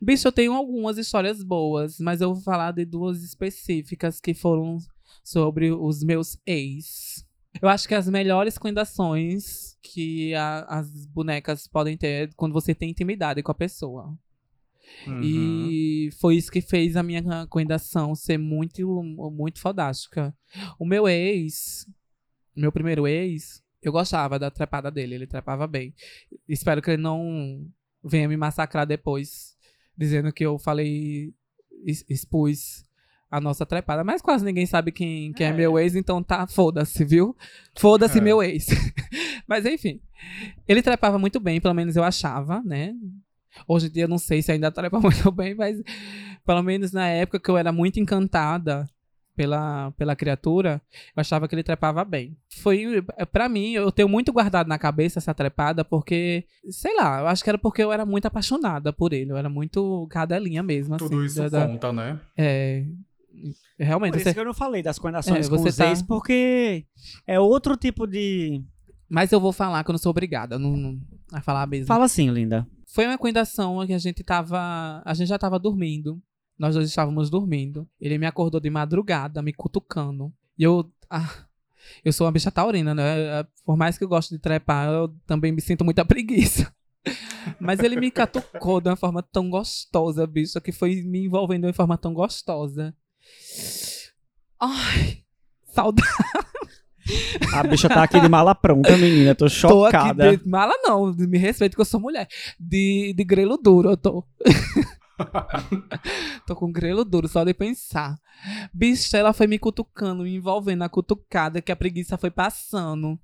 Bicho, 0.01 0.27
eu 0.27 0.31
tenho 0.31 0.53
algumas 0.53 0.97
histórias 0.97 1.43
boas, 1.43 1.99
mas 1.99 2.21
eu 2.21 2.33
vou 2.33 2.41
falar 2.41 2.71
de 2.71 2.85
duas 2.85 3.21
específicas 3.21 4.21
que 4.21 4.33
foram 4.33 4.77
sobre 5.21 5.71
os 5.73 6.03
meus 6.05 6.37
ex. 6.45 7.25
Eu 7.61 7.67
acho 7.67 7.85
que 7.85 7.93
as 7.95 8.07
melhores 8.07 8.57
coendações 8.57 9.75
que 9.83 10.33
a- 10.35 10.65
as 10.69 11.05
bonecas 11.07 11.67
podem 11.67 11.97
ter 11.97 12.07
é 12.07 12.29
quando 12.37 12.53
você 12.53 12.73
tem 12.73 12.91
intimidade 12.91 13.43
com 13.43 13.51
a 13.51 13.55
pessoa. 13.55 14.17
Uhum. 15.07 15.21
E 15.23 16.09
foi 16.19 16.35
isso 16.35 16.51
que 16.51 16.61
fez 16.61 16.95
a 16.95 17.03
minha 17.03 17.23
coendação 17.47 18.13
ser 18.15 18.37
muito, 18.37 19.03
muito 19.03 19.59
fodástica. 19.59 20.35
O 20.77 20.85
meu 20.85 21.07
ex, 21.07 21.87
meu 22.55 22.71
primeiro 22.71 23.07
ex, 23.07 23.63
eu 23.81 23.91
gostava 23.91 24.37
da 24.37 24.51
trepada 24.51 24.91
dele, 24.91 25.15
ele 25.15 25.27
trepava 25.27 25.65
bem. 25.65 25.93
Espero 26.47 26.81
que 26.81 26.91
ele 26.91 27.01
não 27.01 27.65
venha 28.03 28.27
me 28.27 28.37
massacrar 28.37 28.85
depois, 28.85 29.55
dizendo 29.97 30.31
que 30.31 30.45
eu 30.45 30.59
falei, 30.59 31.33
expus 32.09 32.83
a 33.29 33.39
nossa 33.39 33.65
trepada. 33.65 34.03
Mas 34.03 34.21
quase 34.21 34.43
ninguém 34.43 34.65
sabe 34.65 34.91
quem, 34.91 35.31
quem 35.33 35.47
é. 35.47 35.49
É. 35.49 35.53
meu 35.53 35.79
ex, 35.79 35.95
então 35.95 36.21
tá, 36.21 36.45
foda-se, 36.45 37.03
viu? 37.05 37.35
Foda-se 37.77 38.19
É. 38.19 38.21
meu 38.21 38.43
ex. 38.43 38.67
Mas 39.47 39.65
enfim, 39.65 40.01
ele 40.67 40.81
trepava 40.81 41.17
muito 41.17 41.39
bem, 41.39 41.59
pelo 41.59 41.73
menos 41.73 41.95
eu 41.95 42.03
achava, 42.03 42.61
né? 42.63 42.93
Hoje 43.67 43.87
em 43.87 43.91
dia 43.91 44.03
eu 44.03 44.07
não 44.07 44.17
sei 44.17 44.41
se 44.41 44.51
ainda 44.51 44.71
trepa 44.71 44.99
muito 45.01 45.31
bem, 45.31 45.55
mas 45.55 45.81
pelo 46.45 46.61
menos 46.63 46.91
na 46.91 47.07
época 47.07 47.39
que 47.39 47.49
eu 47.49 47.57
era 47.57 47.71
muito 47.71 47.99
encantada 47.99 48.87
pela, 49.35 49.91
pela 49.91 50.15
criatura, 50.15 50.81
eu 51.15 51.21
achava 51.21 51.47
que 51.47 51.55
ele 51.55 51.63
trepava 51.63 52.03
bem. 52.03 52.37
Foi, 52.61 53.01
pra 53.31 53.47
mim, 53.47 53.71
eu 53.71 53.91
tenho 53.91 54.07
muito 54.09 54.31
guardado 54.31 54.67
na 54.67 54.77
cabeça 54.77 55.19
essa 55.19 55.33
trepada, 55.33 55.83
porque, 55.85 56.45
sei 56.69 56.95
lá, 56.95 57.21
eu 57.21 57.27
acho 57.27 57.43
que 57.43 57.49
era 57.49 57.57
porque 57.57 57.81
eu 57.81 57.91
era 57.93 58.05
muito 58.05 58.25
apaixonada 58.25 58.91
por 58.93 59.13
ele, 59.13 59.31
eu 59.31 59.37
era 59.37 59.49
muito 59.49 60.05
cadelinha 60.11 60.61
mesmo, 60.61 60.95
assim. 60.95 61.05
Tudo 61.07 61.25
isso 61.25 61.41
da- 61.49 61.49
da- 61.49 61.67
conta, 61.67 61.93
né? 61.93 62.19
é, 62.37 62.85
realmente, 63.79 64.11
Por 64.13 64.19
você- 64.19 64.29
isso 64.29 64.33
que 64.35 64.39
eu 64.41 64.45
não 64.45 64.53
falei 64.53 64.83
das 64.83 64.99
coendações 64.99 65.47
É, 65.47 65.49
com 65.49 65.57
você 65.57 65.69
os 65.69 65.75
tá- 65.77 65.87
ex, 65.89 66.01
porque 66.01 66.85
é 67.25 67.39
outro 67.39 67.75
tipo 67.77 68.05
de. 68.05 68.61
mas 69.09 69.31
eu 69.31 69.39
vou 69.39 69.53
falar 69.53 69.83
que 69.83 69.89
eu 69.89 69.93
não 69.93 69.99
sou 69.99 70.09
obrigada 70.11 70.59
não, 70.59 70.75
não- 70.75 70.99
a 71.33 71.41
falar 71.41 71.65
mesmo. 71.67 71.87
Fala 71.87 72.05
assim, 72.05 72.29
linda. 72.29 72.67
Foi 72.91 73.05
uma 73.07 73.17
coendação 73.17 73.85
que 73.87 73.93
a 73.93 73.97
gente 73.97 74.21
tava. 74.21 75.01
A 75.05 75.13
gente 75.13 75.29
já 75.29 75.39
tava 75.39 75.57
dormindo. 75.57 76.21
Nós 76.59 76.75
dois 76.75 76.89
estávamos 76.89 77.29
dormindo. 77.29 77.87
Ele 77.99 78.17
me 78.17 78.25
acordou 78.25 78.59
de 78.59 78.69
madrugada, 78.69 79.41
me 79.41 79.53
cutucando. 79.53 80.31
E 80.57 80.63
eu. 80.63 80.91
Ah, 81.09 81.45
eu 82.03 82.11
sou 82.11 82.25
uma 82.27 82.33
bicha 82.33 82.51
taurina, 82.51 82.93
né? 82.93 83.43
Por 83.65 83.77
mais 83.77 83.97
que 83.97 84.03
eu 84.03 84.09
goste 84.09 84.35
de 84.35 84.39
trepar, 84.39 84.89
eu 84.89 85.07
também 85.25 85.53
me 85.53 85.61
sinto 85.61 85.85
muita 85.85 86.03
preguiça. 86.03 86.73
Mas 87.59 87.79
ele 87.79 87.95
me 87.95 88.11
catucou 88.11 88.81
de 88.81 88.89
uma 88.89 88.97
forma 88.97 89.23
tão 89.23 89.49
gostosa, 89.49 90.27
bicho, 90.27 90.59
que 90.61 90.71
foi 90.71 91.01
me 91.01 91.25
envolvendo 91.25 91.61
de 91.61 91.67
uma 91.67 91.73
forma 91.73 91.97
tão 91.97 92.13
gostosa. 92.13 92.93
Ai, 94.59 95.23
saudade. 95.73 96.07
A 97.53 97.63
bicha 97.63 97.89
tá 97.89 98.03
aqui 98.03 98.19
de 98.19 98.29
mala 98.29 98.53
pronta, 98.55 98.97
menina. 98.97 99.35
Tô 99.35 99.45
Tô 99.45 99.49
chocada. 99.49 100.29
aqui 100.29 100.43
de 100.43 100.49
mala, 100.49 100.73
não. 100.83 101.13
Me 101.13 101.37
respeito 101.37 101.75
que 101.75 101.81
eu 101.81 101.85
sou 101.85 101.99
mulher. 101.99 102.27
De, 102.59 103.13
de 103.15 103.23
grelo 103.23 103.57
duro, 103.57 103.91
eu 103.91 103.97
tô. 103.97 104.25
tô 106.47 106.55
com 106.55 106.71
grelo 106.71 107.05
duro, 107.05 107.27
só 107.27 107.43
de 107.43 107.53
pensar. 107.53 108.17
Bicho, 108.73 109.15
ela 109.15 109.33
foi 109.33 109.47
me 109.47 109.59
cutucando, 109.59 110.23
me 110.23 110.35
envolvendo 110.35 110.79
na 110.79 110.89
cutucada, 110.89 111.61
que 111.61 111.71
a 111.71 111.75
preguiça 111.75 112.17
foi 112.17 112.31
passando. 112.31 113.19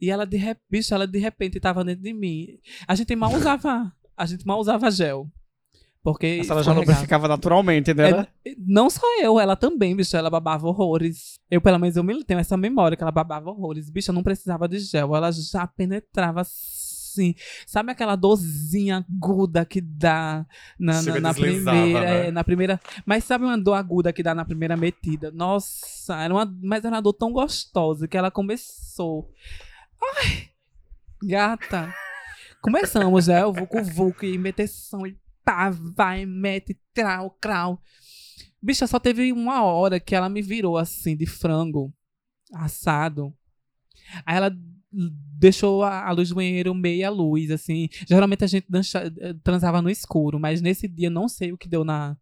E 0.00 0.10
ela 0.10 0.26
de, 0.26 0.36
re... 0.36 0.56
Bicho, 0.70 0.94
ela 0.94 1.06
de 1.06 1.18
repente 1.18 1.60
tava 1.60 1.84
dentro 1.84 2.02
de 2.02 2.12
mim. 2.12 2.58
A 2.86 2.94
gente 2.94 3.14
mal 3.14 3.32
usava. 3.32 3.92
A 4.16 4.26
gente 4.26 4.46
mal 4.46 4.58
usava 4.58 4.90
gel. 4.90 5.28
Porque. 6.04 6.38
Essa 6.42 6.52
ela 6.52 6.62
já 6.62 6.72
lubrificava 6.74 7.26
naturalmente, 7.26 7.94
né? 7.94 8.28
É, 8.44 8.54
não 8.58 8.90
só 8.90 9.06
eu, 9.22 9.40
ela 9.40 9.56
também, 9.56 9.96
bicho, 9.96 10.14
ela 10.14 10.28
babava 10.28 10.68
horrores. 10.68 11.40
Eu, 11.50 11.62
pelo 11.62 11.78
menos, 11.78 11.96
eu 11.96 12.04
tenho 12.24 12.38
essa 12.38 12.58
memória 12.58 12.94
que 12.94 13.02
ela 13.02 13.10
babava 13.10 13.48
horrores. 13.48 13.88
Bicho, 13.88 14.10
eu 14.10 14.14
não 14.14 14.22
precisava 14.22 14.68
de 14.68 14.80
gel, 14.80 15.16
ela 15.16 15.32
já 15.32 15.66
penetrava 15.66 16.42
assim. 16.42 17.34
Sabe 17.66 17.90
aquela 17.90 18.16
dorzinha 18.16 18.98
aguda 18.98 19.64
que 19.64 19.80
dá 19.80 20.44
na, 20.78 21.00
na, 21.00 21.20
na 21.20 21.32
primeira. 21.34 22.00
né? 22.00 22.26
é, 22.26 22.30
na 22.30 22.44
primeira. 22.44 22.78
Mas 23.06 23.24
sabe 23.24 23.46
uma 23.46 23.56
dor 23.56 23.72
aguda 23.74 24.12
que 24.12 24.22
dá 24.22 24.34
na 24.34 24.44
primeira 24.44 24.76
metida? 24.76 25.30
Nossa, 25.30 26.20
era 26.20 26.34
uma, 26.34 26.44
mas 26.62 26.84
era 26.84 26.96
uma 26.96 27.00
dor 27.02 27.14
tão 27.14 27.32
gostosa 27.32 28.06
que 28.06 28.16
ela 28.18 28.30
começou. 28.30 29.32
Ai, 30.18 30.50
gata. 31.22 31.94
Começamos, 32.60 33.26
né? 33.26 33.44
O 33.46 33.54
Vucu 33.54 33.82
Vucu 33.82 34.26
e 34.26 34.36
meteção 34.36 35.06
e 35.06 35.16
pá, 35.44 35.70
vai, 35.70 36.26
mete, 36.26 36.78
trau, 36.92 37.30
crau. 37.40 37.80
Bicha, 38.62 38.86
só 38.86 38.98
teve 38.98 39.32
uma 39.32 39.62
hora 39.64 40.00
que 40.00 40.14
ela 40.14 40.28
me 40.28 40.42
virou 40.42 40.78
assim, 40.78 41.16
de 41.16 41.26
frango 41.26 41.92
assado. 42.52 43.34
Aí 44.26 44.36
ela 44.36 44.50
deixou 44.92 45.82
a, 45.82 46.10
luz 46.12 46.28
do 46.28 46.36
banheiro 46.36 46.74
meia 46.74 47.10
luz, 47.10 47.50
assim. 47.50 47.88
Geralmente 48.08 48.44
a 48.44 48.46
gente 48.46 48.66
dança, 48.68 49.12
eh, 49.20 49.34
transava 49.42 49.82
no 49.82 49.90
escuro, 49.90 50.38
mas 50.38 50.60
nesse 50.60 50.86
dia 50.88 51.10
não 51.10 51.28
sei 51.28 51.52
o 51.52 51.58
que 51.58 51.68
deu 51.68 51.84
na, 51.84 52.16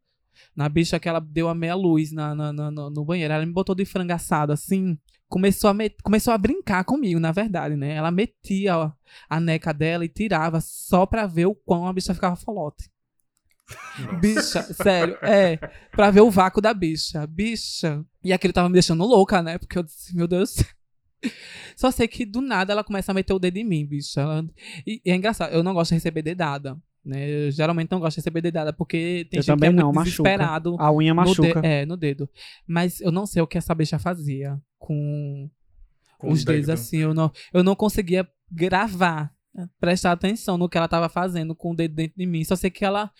na 0.56 0.68
bicha 0.68 1.00
que 1.00 1.08
ela 1.08 1.20
deu 1.20 1.48
a 1.48 1.54
meia 1.54 1.74
luz 1.74 2.12
na, 2.12 2.34
na, 2.34 2.52
na- 2.52 2.70
no, 2.70 3.04
banheiro. 3.04 3.34
Ela 3.34 3.46
me 3.46 3.52
botou 3.52 3.74
de 3.74 3.84
frango 3.84 4.12
assado, 4.12 4.52
assim. 4.52 4.98
Começou 5.28 5.70
a, 5.70 5.74
met- 5.74 5.96
começou 6.02 6.32
a 6.32 6.38
brincar 6.38 6.84
comigo, 6.84 7.20
na 7.20 7.32
verdade, 7.32 7.76
né? 7.76 7.94
Ela 7.94 8.10
metia 8.10 8.92
a 9.30 9.40
neca 9.40 9.72
dela 9.74 10.04
e 10.04 10.08
tirava 10.08 10.60
só 10.60 11.06
pra 11.06 11.26
ver 11.26 11.46
o 11.46 11.54
quão 11.54 11.86
a 11.88 11.92
bicha 11.92 12.14
ficava 12.14 12.36
folote. 12.36 12.91
Bicha, 14.20 14.62
sério, 14.74 15.16
é. 15.22 15.56
Pra 15.90 16.10
ver 16.10 16.20
o 16.20 16.30
vácuo 16.30 16.60
da 16.60 16.72
bicha. 16.74 17.26
Bicha. 17.26 18.04
E 18.22 18.32
aquilo 18.32 18.52
tava 18.52 18.68
me 18.68 18.74
deixando 18.74 19.04
louca, 19.04 19.42
né? 19.42 19.58
Porque 19.58 19.78
eu 19.78 19.82
disse, 19.82 20.14
meu 20.16 20.26
Deus. 20.28 20.56
Só 21.76 21.90
sei 21.90 22.08
que 22.08 22.24
do 22.26 22.40
nada 22.40 22.72
ela 22.72 22.82
começa 22.84 23.12
a 23.12 23.14
meter 23.14 23.32
o 23.32 23.38
dedo 23.38 23.56
em 23.56 23.64
mim, 23.64 23.86
bicha. 23.86 24.20
Ela- 24.20 24.44
E, 24.86 25.00
e 25.04 25.10
é 25.10 25.14
engraçado, 25.14 25.52
eu 25.52 25.62
não 25.62 25.72
gosto 25.74 25.90
de 25.90 25.94
receber 25.96 26.22
dedada. 26.22 26.76
Né? 27.04 27.28
Eu 27.28 27.50
geralmente 27.50 27.90
não 27.90 27.98
gosto 28.00 28.14
de 28.16 28.20
receber 28.20 28.40
dedada, 28.40 28.72
porque 28.72 29.26
tem 29.30 29.38
Eu 29.38 29.42
gente 29.42 29.46
também 29.54 29.70
que 29.70 29.76
é 29.76 29.80
não, 29.80 29.86
muito 29.86 29.96
machuca. 29.96 30.22
desesperado. 30.22 30.76
A 30.78 30.92
unha 30.92 31.12
no 31.14 31.24
de- 31.24 31.30
machuca. 31.40 31.60
é, 31.66 31.84
no 31.86 31.96
dedo. 31.96 32.28
Mas 32.66 33.00
eu 33.00 33.10
não 33.10 33.26
sei 33.26 33.42
o 33.42 33.46
que 33.46 33.58
essa 33.58 33.74
bicha 33.74 33.98
fazia 33.98 34.60
com, 34.78 35.48
Com 36.18 36.30
os 36.30 36.42
o 36.42 36.46
dedos 36.46 36.66
dedo. 36.66 36.74
assim. 36.74 36.98
Eu 36.98 37.12
não, 37.14 37.30
eu 37.52 37.62
não 37.64 37.74
conseguia 37.74 38.28
gravar, 38.50 39.32
prestar 39.78 40.12
atenção 40.12 40.56
no 40.56 40.68
que 40.68 40.78
ela 40.78 40.88
tava 40.88 41.08
fazendo 41.08 41.54
com 41.54 41.72
o 41.72 41.76
dedo 41.76 41.94
dentro 41.94 42.16
de 42.16 42.26
mim. 42.26 42.44
Só 42.44 42.56
sei 42.56 42.70
que 42.70 42.84
ela 42.84 43.10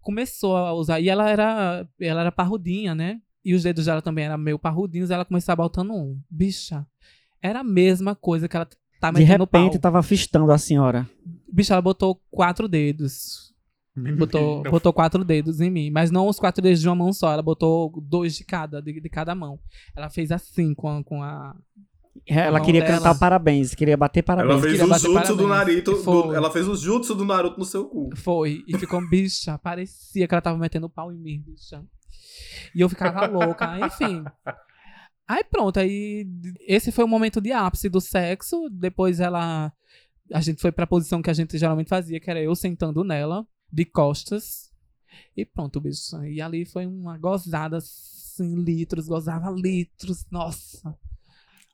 começou 0.00 0.56
a 0.56 0.72
usar. 0.72 1.00
E 1.00 1.08
ela 1.08 1.28
era, 1.28 1.86
ela 2.00 2.20
era 2.20 2.32
parrudinha, 2.32 2.94
né? 2.94 3.20
E 3.44 3.54
os 3.54 3.62
dedos 3.62 3.86
dela 3.86 4.02
também 4.02 4.24
eram 4.24 4.38
meio 4.38 4.58
parrudinhos. 4.58 5.10
Ela 5.10 5.24
começava 5.24 5.62
botando 5.62 5.92
um. 5.92 6.20
Bicha, 6.30 6.86
era 7.42 7.60
a 7.60 7.64
mesma 7.64 8.14
coisa 8.14 8.48
que 8.48 8.56
ela 8.56 8.68
tá 9.00 9.10
De 9.10 9.20
metendo 9.20 9.44
repente 9.44 9.72
pau. 9.72 9.80
tava 9.80 10.02
fistando 10.02 10.50
a 10.52 10.58
senhora. 10.58 11.08
Bicha, 11.52 11.74
ela 11.74 11.82
botou 11.82 12.20
quatro 12.30 12.68
dedos. 12.68 13.50
Botou, 14.16 14.62
botou 14.62 14.92
quatro 14.92 15.24
dedos 15.24 15.60
em 15.60 15.68
mim, 15.68 15.90
mas 15.90 16.10
não 16.10 16.28
os 16.28 16.38
quatro 16.38 16.62
dedos 16.62 16.80
de 16.80 16.88
uma 16.88 16.94
mão 16.94 17.12
só, 17.12 17.32
ela 17.32 17.42
botou 17.42 17.92
dois 18.00 18.36
de 18.36 18.44
cada, 18.44 18.80
de, 18.80 18.98
de 18.98 19.08
cada 19.10 19.34
mão. 19.34 19.58
Ela 19.96 20.08
fez 20.08 20.30
assim 20.30 20.74
com 20.74 20.88
a. 20.88 21.04
Com 21.04 21.22
a 21.22 21.54
Ela 22.26 22.58
mão 22.58 22.66
queria 22.66 22.80
dela. 22.82 22.96
cantar 22.98 23.18
parabéns, 23.18 23.74
queria 23.74 23.96
bater 23.96 24.22
parabéns. 24.22 24.52
Ela 24.52 24.60
fez 24.60 24.72
queria 24.72 24.86
o 24.86 24.88
bater 24.88 25.00
jutsu 25.10 25.36
do. 25.36 25.46
Naruto. 25.48 25.90
do- 25.92 26.02
Foi. 26.02 26.36
ela 26.36 26.50
fez 26.50 26.68
o 26.68 26.76
jutsu 26.76 27.14
do 27.14 27.24
Naruto 27.24 27.58
no 27.58 27.64
seu 27.64 27.84
cu. 27.88 28.10
foi, 28.16 28.64
e 28.66 28.76
ficou 28.78 29.00
bicha, 29.08 29.56
parecia 29.58 30.26
que 30.26 30.34
ela 30.34 30.42
tava 30.42 30.58
metendo 30.58 30.88
pau 30.90 31.12
em 31.12 31.16
mim, 31.18 31.42
bicha. 31.46 31.84
E 32.74 32.80
eu 32.80 32.88
ficava 32.88 33.26
louca, 33.26 33.78
enfim. 33.86 34.24
Aí 35.26 35.44
pronto, 35.44 35.78
aí 35.78 36.26
esse 36.66 36.90
foi 36.90 37.04
o 37.04 37.08
momento 37.08 37.40
de 37.40 37.52
ápice 37.52 37.88
do 37.88 38.00
sexo. 38.00 38.68
Depois 38.70 39.20
ela. 39.20 39.72
A 40.32 40.40
gente 40.40 40.60
foi 40.60 40.70
pra 40.72 40.86
posição 40.86 41.22
que 41.22 41.30
a 41.30 41.32
gente 41.34 41.56
geralmente 41.58 41.88
fazia, 41.88 42.20
que 42.20 42.30
era 42.30 42.40
eu 42.42 42.54
sentando 42.54 43.02
nela, 43.04 43.46
de 43.72 43.84
costas. 43.84 44.70
E 45.36 45.44
pronto, 45.44 45.80
bicho. 45.80 46.22
E 46.24 46.40
ali 46.40 46.64
foi 46.64 46.86
uma 46.86 47.16
gozada 47.18 47.76
assim, 47.78 48.56
litros, 48.56 49.06
gozava 49.06 49.50
litros, 49.50 50.24
nossa. 50.30 50.96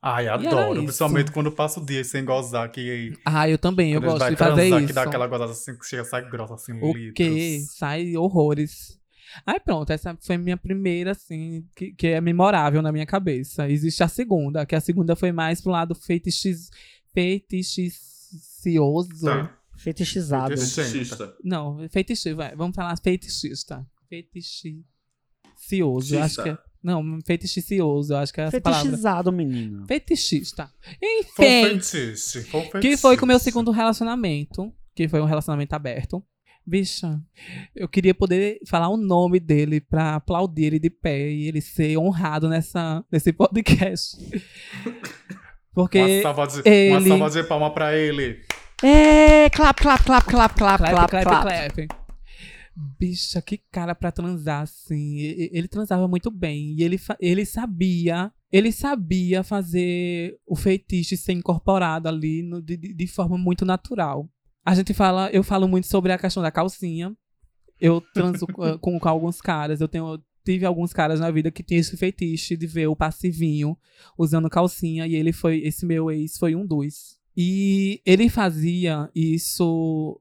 Ai, 0.09 0.29
adoro. 0.29 0.75
isso. 0.75 0.83
Principalmente 0.85 1.33
quando 1.33 1.51
passa 1.51 1.81
o 1.81 1.85
dia 1.85 2.05
sem 2.05 2.25
gozar, 2.25 2.71
que 2.71 3.13
Ah, 3.25 3.49
eu 3.49 3.59
também, 3.59 3.93
eu 3.93 4.01
gosto 4.01 4.21
vai 4.21 4.31
de 4.31 4.37
fazer 4.37 4.55
transar, 4.55 4.79
isso. 4.79 4.87
que 4.87 4.93
dá 4.93 5.03
aquela 5.03 5.27
gozada 5.27 5.51
assim, 5.53 5.77
que 5.77 5.85
chega, 5.87 6.05
sai 6.05 6.29
grossa 6.31 6.55
assim, 6.55 6.73
O 6.81 6.93
litros. 6.93 7.15
quê? 7.15 7.61
Sai 7.69 8.17
horrores. 8.17 8.97
Aí 9.45 9.59
pronto, 9.61 9.91
essa 9.91 10.17
foi 10.21 10.39
minha 10.39 10.57
primeira, 10.57 11.11
assim, 11.11 11.67
que, 11.75 11.91
que 11.93 12.07
é 12.07 12.21
memorável 12.21 12.81
na 12.81 12.93
minha 12.93 13.05
cabeça. 13.05 13.69
Existe 13.69 14.03
a 14.03 14.09
segunda, 14.09 14.65
que 14.65 14.75
a 14.77 14.81
segunda 14.81 15.15
foi 15.17 15.31
mais 15.33 15.61
pro 15.61 15.73
lado 15.73 15.95
fetichis, 15.95 16.71
fetichicioso. 17.13 19.27
Tá. 19.27 19.53
Fetichizado. 19.77 20.57
Fetichista. 20.57 21.35
Não, 21.45 21.87
fetichista, 21.91 22.35
vai, 22.35 22.57
vamos 22.57 22.75
falar 22.75 22.97
fetichista. 22.99 23.85
Fetichicioso, 24.09 26.15
eu 26.15 26.23
acho 26.23 26.43
que 26.43 26.49
é. 26.49 26.59
Não, 26.87 27.19
fetichicioso, 27.27 28.13
eu 28.13 28.19
acho 28.19 28.33
que 28.33 28.41
é 28.41 28.45
essa 28.45 28.61
palavra. 28.61 28.85
Fetichizado, 28.85 29.33
menino. 29.33 29.85
Fetichista. 29.89 30.71
Enfim, 31.03 31.81
fetiche. 31.81 32.47
que 32.81 32.97
foi 32.97 33.17
com 33.17 33.25
o 33.25 33.29
meu 33.29 33.41
segundo 33.41 33.73
relacionamento, 33.73 34.73
que 34.95 35.09
foi 35.09 35.21
um 35.21 35.25
relacionamento 35.25 35.75
aberto. 35.75 36.23
Bicha, 36.65 37.21
eu 37.75 37.89
queria 37.89 38.13
poder 38.15 38.59
falar 38.67 38.89
o 38.89 38.97
nome 38.97 39.39
dele 39.41 39.81
pra 39.81 40.17
aplaudir 40.17 40.65
ele 40.65 40.79
de 40.79 40.91
pé 40.91 41.29
e 41.31 41.49
ele 41.49 41.61
ser 41.61 41.97
honrado 41.97 42.49
nessa, 42.49 43.05
nesse 43.11 43.33
podcast. 43.33 44.17
Porque. 45.75 45.99
Uma 45.99 46.23
salva, 46.23 46.47
de, 46.47 46.69
ele- 46.69 46.91
uma 46.91 47.01
salva 47.19 47.31
de 47.31 47.43
palma 47.49 47.71
pra 47.73 47.97
ele. 47.97 48.41
É, 48.83 49.49
clap, 49.51 49.81
clap, 49.81 50.05
clap, 50.05 50.25
clap, 50.27 50.55
clap, 50.57 50.79
Clap, 50.79 50.93
clap, 50.93 51.11
clap, 51.11 51.25
clap. 51.25 51.73
clap. 51.75 52.06
Bicha, 52.77 53.41
que 53.41 53.59
cara 53.73 53.95
pra 53.95 54.13
transar, 54.13 54.63
assim. 54.63 55.19
Ele 55.19 55.67
transava 55.67 56.07
muito 56.07 56.31
bem. 56.31 56.75
E 56.79 56.83
ele, 56.83 56.99
ele 57.19 57.47
sabia. 57.47 58.31
Ele 58.53 58.71
sabia 58.71 59.43
fazer 59.43 60.37
o 60.47 60.55
feitiço 60.55 61.17
ser 61.17 61.33
incorporado 61.33 62.07
ali 62.09 62.43
no- 62.43 62.61
de, 62.61 62.77
de- 62.77 63.07
forma 63.07 63.39
muito 63.39 63.65
natural. 63.65 64.29
A 64.65 64.75
gente 64.75 64.93
fala, 64.93 65.31
eu 65.31 65.43
falo 65.43 65.67
muito 65.67 65.87
sobre 65.87 66.13
a 66.13 66.19
questão 66.19 66.43
da 66.43 66.51
calcinha. 66.51 67.17
Eu 67.81 68.01
transo 68.01 68.47
com, 68.53 68.79
com, 68.79 68.99
com 69.01 69.09
alguns 69.09 69.41
caras. 69.41 69.81
Eu 69.81 69.89
tenho. 69.89 70.23
Tive 70.45 70.65
alguns 70.65 70.93
caras 70.93 71.19
na 71.19 71.31
vida 71.31 71.51
que 71.51 71.63
tinham 71.63 71.81
esse 71.81 71.97
feitiço 71.97 72.57
de 72.57 72.67
ver 72.69 72.87
o 72.87 72.95
passivinho 72.95 73.77
usando 74.19 74.51
calcinha. 74.51 75.07
E 75.07 75.15
ele 75.15 75.33
foi. 75.33 75.59
Esse 75.63 75.87
meu 75.87 76.11
ex 76.11 76.37
foi 76.39 76.55
um 76.55 76.65
dos. 76.67 77.17
E 77.37 78.01
ele 78.07 78.29
fazia 78.29 79.11
isso 79.15 80.21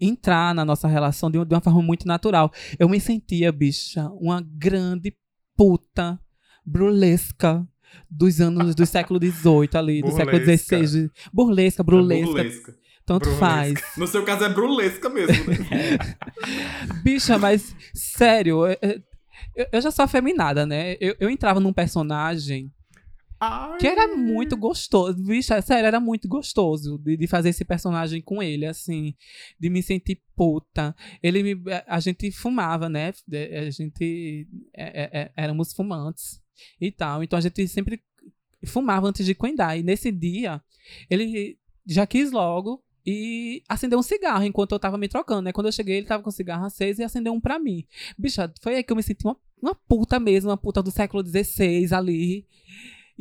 entrar 0.00 0.54
na 0.54 0.64
nossa 0.64 0.86
relação 0.88 1.30
de 1.30 1.38
uma, 1.38 1.46
de 1.46 1.54
uma 1.54 1.60
forma 1.60 1.82
muito 1.82 2.06
natural. 2.06 2.52
Eu 2.78 2.88
me 2.88 3.00
sentia, 3.00 3.50
bicha, 3.52 4.08
uma 4.20 4.40
grande 4.42 5.16
puta 5.56 6.18
burlesca 6.64 7.66
dos 8.08 8.40
anos 8.40 8.74
do 8.74 8.86
século 8.86 9.18
XVIII 9.22 9.68
ali, 9.74 10.02
do 10.02 10.10
século. 10.12 10.38
XVI. 10.38 11.10
Burlesca, 11.32 11.82
burlesca, 11.82 12.26
Burlesca. 12.32 12.74
tanto 13.04 13.24
Burlesca. 13.30 13.46
faz. 13.46 13.96
No 13.96 14.06
seu 14.06 14.24
caso 14.24 14.44
é 14.44 14.48
burlesca 14.48 15.08
mesmo, 15.08 15.44
né? 15.50 15.56
Bicha, 17.02 17.38
mas 17.38 17.74
sério, 17.94 18.66
é- 18.66 18.78
é- 18.82 19.00
eu, 19.56 19.66
eu 19.72 19.80
já 19.80 19.90
sou 19.90 20.04
afeminada, 20.04 20.64
né? 20.66 20.96
Eu, 21.00 21.16
eu 21.18 21.30
entrava 21.30 21.58
num 21.60 21.72
personagem 21.72 22.70
Ai. 23.40 23.78
que 23.78 23.86
era 23.86 24.06
muito 24.14 24.54
gostoso. 24.56 25.14
Bicha, 25.14 25.60
sério, 25.62 25.86
era 25.86 25.98
muito 25.98 26.28
gostoso 26.28 26.98
de, 26.98 27.16
de 27.16 27.26
fazer 27.26 27.48
esse 27.48 27.64
personagem 27.64 28.20
com 28.20 28.42
ele, 28.42 28.66
assim, 28.66 29.14
de 29.58 29.70
me 29.70 29.82
sentir 29.82 30.22
puta. 30.36 30.94
Ele 31.22 31.42
me, 31.42 31.62
a 31.86 31.98
gente 32.00 32.30
fumava, 32.30 32.88
né? 32.88 33.12
A 33.32 33.70
gente 33.70 34.46
é, 34.74 35.02
é, 35.02 35.20
é, 35.20 35.32
éramos 35.36 35.72
fumantes 35.72 36.40
e 36.78 36.92
tal. 36.92 37.22
Então 37.24 37.38
a 37.38 37.42
gente 37.42 37.66
sempre 37.66 38.02
fumava 38.66 39.08
antes 39.08 39.24
de 39.24 39.34
coendar. 39.34 39.78
E 39.78 39.82
nesse 39.82 40.12
dia, 40.12 40.62
ele 41.08 41.58
já 41.86 42.06
quis 42.06 42.30
logo 42.30 42.84
e 43.06 43.62
acendeu 43.66 43.98
um 43.98 44.02
cigarro 44.02 44.44
enquanto 44.44 44.72
eu 44.72 44.78
tava 44.78 44.98
me 44.98 45.08
trocando, 45.08 45.42
né? 45.42 45.52
Quando 45.52 45.66
eu 45.66 45.72
cheguei, 45.72 45.96
ele 45.96 46.06
tava 46.06 46.22
com 46.22 46.28
o 46.28 46.32
cigarro 46.32 46.66
aceso 46.66 47.00
e 47.00 47.04
acendeu 47.04 47.32
um 47.32 47.40
pra 47.40 47.58
mim. 47.58 47.86
Bicha, 48.18 48.52
foi 48.60 48.76
aí 48.76 48.84
que 48.84 48.92
eu 48.92 48.96
me 48.96 49.02
senti 49.02 49.24
uma, 49.24 49.36
uma 49.62 49.74
puta 49.74 50.20
mesmo, 50.20 50.50
uma 50.50 50.58
puta 50.58 50.82
do 50.82 50.90
século 50.90 51.24
XVI 51.26 51.94
ali. 51.94 52.46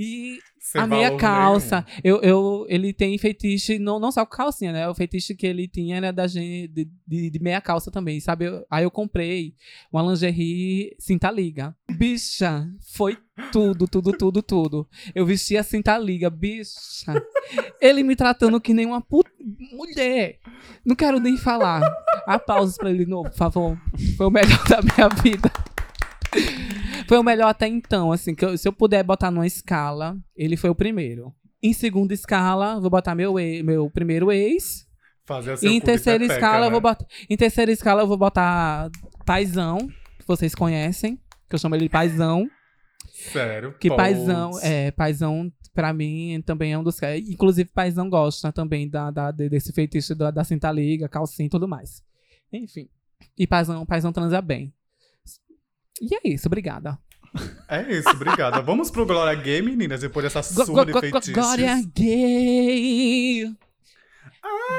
E 0.02 0.38
Sem 0.62 0.80
a 0.82 0.88
meia 0.88 1.18
calça. 1.18 1.86
Eu, 2.02 2.22
eu, 2.22 2.66
ele 2.70 2.94
tem 2.94 3.18
fetiche, 3.18 3.78
não, 3.78 4.00
não 4.00 4.14
só 4.14 4.26
com 4.26 4.38
calcinha, 4.38 4.72
né? 4.72 4.88
O 4.88 4.96
fetiche 4.96 5.36
que 5.36 5.46
ele 5.46 5.68
tinha 5.68 5.98
era 5.98 6.14
da 6.14 6.26
de, 6.26 6.70
de, 7.06 7.30
de 7.30 7.40
meia 7.42 7.60
calça 7.60 7.92
também, 7.92 8.18
sabe? 8.22 8.46
Eu- 8.46 8.66
aí 8.72 8.86
eu 8.86 8.92
comprei 8.92 9.56
uma 9.92 10.02
lingerie 10.02 10.96
cinta 10.98 11.30
liga. 11.30 11.76
Bicha, 11.92 12.66
foi 12.96 13.18
tudo, 13.52 13.88
tudo, 13.90 14.14
tudo, 14.14 14.42
tudo. 14.42 14.88
Eu 15.14 15.26
vesti 15.26 15.58
a 15.58 15.64
cinta 15.64 15.98
liga, 15.98 16.30
bicha. 16.30 17.14
Ele 17.82 18.02
me 18.02 18.16
tratando 18.16 18.62
que 18.62 18.74
nem 18.74 18.86
uma 18.86 19.02
puta 19.02 19.30
mulher. 19.74 20.40
Não 20.86 20.96
quero 20.96 21.20
nem 21.20 21.36
falar. 21.36 21.82
Aplausos 22.26 22.78
pra 22.78 22.90
ele 22.90 23.04
de 23.04 23.10
novo, 23.12 23.30
por 23.30 23.38
favor. 23.38 23.78
Foi 24.16 24.28
o 24.28 24.32
melhor 24.32 24.64
da 24.70 24.80
minha 24.82 25.10
vida. 25.22 25.52
Foi 27.08 27.18
o 27.18 27.24
melhor 27.24 27.48
até 27.50 27.68
então, 27.68 28.12
assim, 28.12 28.36
que 28.36 28.46
eu- 28.46 28.58
se 28.58 28.68
eu 28.68 28.74
puder 28.74 29.04
botar 29.04 29.32
numa 29.32 29.48
escala, 29.48 30.18
ele 30.36 30.56
foi 30.56 30.70
o 30.70 30.76
primeiro. 30.76 31.34
Em 31.62 31.74
segunda 31.74 32.14
escala, 32.14 32.80
vou 32.80 32.90
botar 32.90 33.16
meu, 33.16 33.34
meu 33.64 33.90
primeiro 33.90 34.32
ex. 34.32 34.88
Fazer 35.26 35.58
seu 35.58 35.72
em 35.72 35.80
terceira 35.80 36.20
pepeca, 36.20 36.34
escala, 36.40 36.66
eu 36.66 36.70
né? 36.70 36.72
vou 36.72 36.82
botar. 36.82 37.06
Em 37.30 37.38
terceira 37.38 37.72
escala, 37.72 38.02
eu 38.02 38.08
vou 38.08 38.18
botar 38.18 38.90
Paizão, 39.26 39.78
que 40.18 40.26
vocês 40.28 40.56
conhecem. 40.56 41.20
Que 41.50 41.56
eu 41.56 41.60
chamo 41.60 41.76
ele 41.76 41.84
de 41.86 41.90
Paizão. 41.90 42.48
Sério. 43.12 43.74
Que 43.80 43.90
putz. 43.90 43.98
Paizão, 43.98 44.52
é, 44.62 44.92
Paizão, 44.92 45.52
pra 45.74 45.92
mim, 45.94 46.42
também 46.46 46.74
é 46.74 46.78
um 46.78 46.84
dos. 46.84 46.98
Inclusive, 47.28 47.70
Paizão 47.74 48.10
gosta 48.10 48.52
também 48.52 48.88
da, 48.90 49.12
da- 49.12 49.32
de- 49.32 49.50
desse 49.50 49.74
feitiço 49.74 50.16
da, 50.16 50.32
da 50.32 50.44
cinta 50.44 50.72
liga, 50.72 51.10
calcinha 51.10 51.48
e 51.48 51.50
tudo 51.50 51.68
mais. 51.68 52.02
Enfim. 52.54 52.88
E 53.38 53.46
paizão, 53.46 53.86
paizão 53.86 54.12
transa 54.14 54.42
bem. 54.42 54.74
E 56.02 56.16
é 56.16 56.20
isso, 56.34 56.48
obrigada. 56.48 56.98
É 57.68 57.82
isso, 57.92 58.10
obrigada. 58.10 58.62
Vamos 58.62 58.90
pro 58.90 59.06
Glória 59.06 59.40
Gay, 59.40 59.62
meninas, 59.62 60.02
depois 60.02 60.24
dessa 60.32 60.54
Go- 60.56 60.66
surra 60.66 60.82
go- 60.82 60.86
de 60.86 60.92
go- 60.94 61.00
feitiços. 61.00 61.34
Glória 61.34 61.76
gay. 61.96 63.44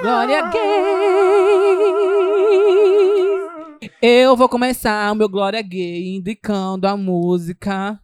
Glória 0.03 0.51
gay. 0.51 0.61
Eu 4.03 4.37
vou 4.37 4.49
começar 4.49 5.13
o 5.13 5.15
meu 5.15 5.29
Glória 5.29 5.61
Gay 5.63 6.17
indicando 6.17 6.87
a 6.87 6.97
música 6.97 7.99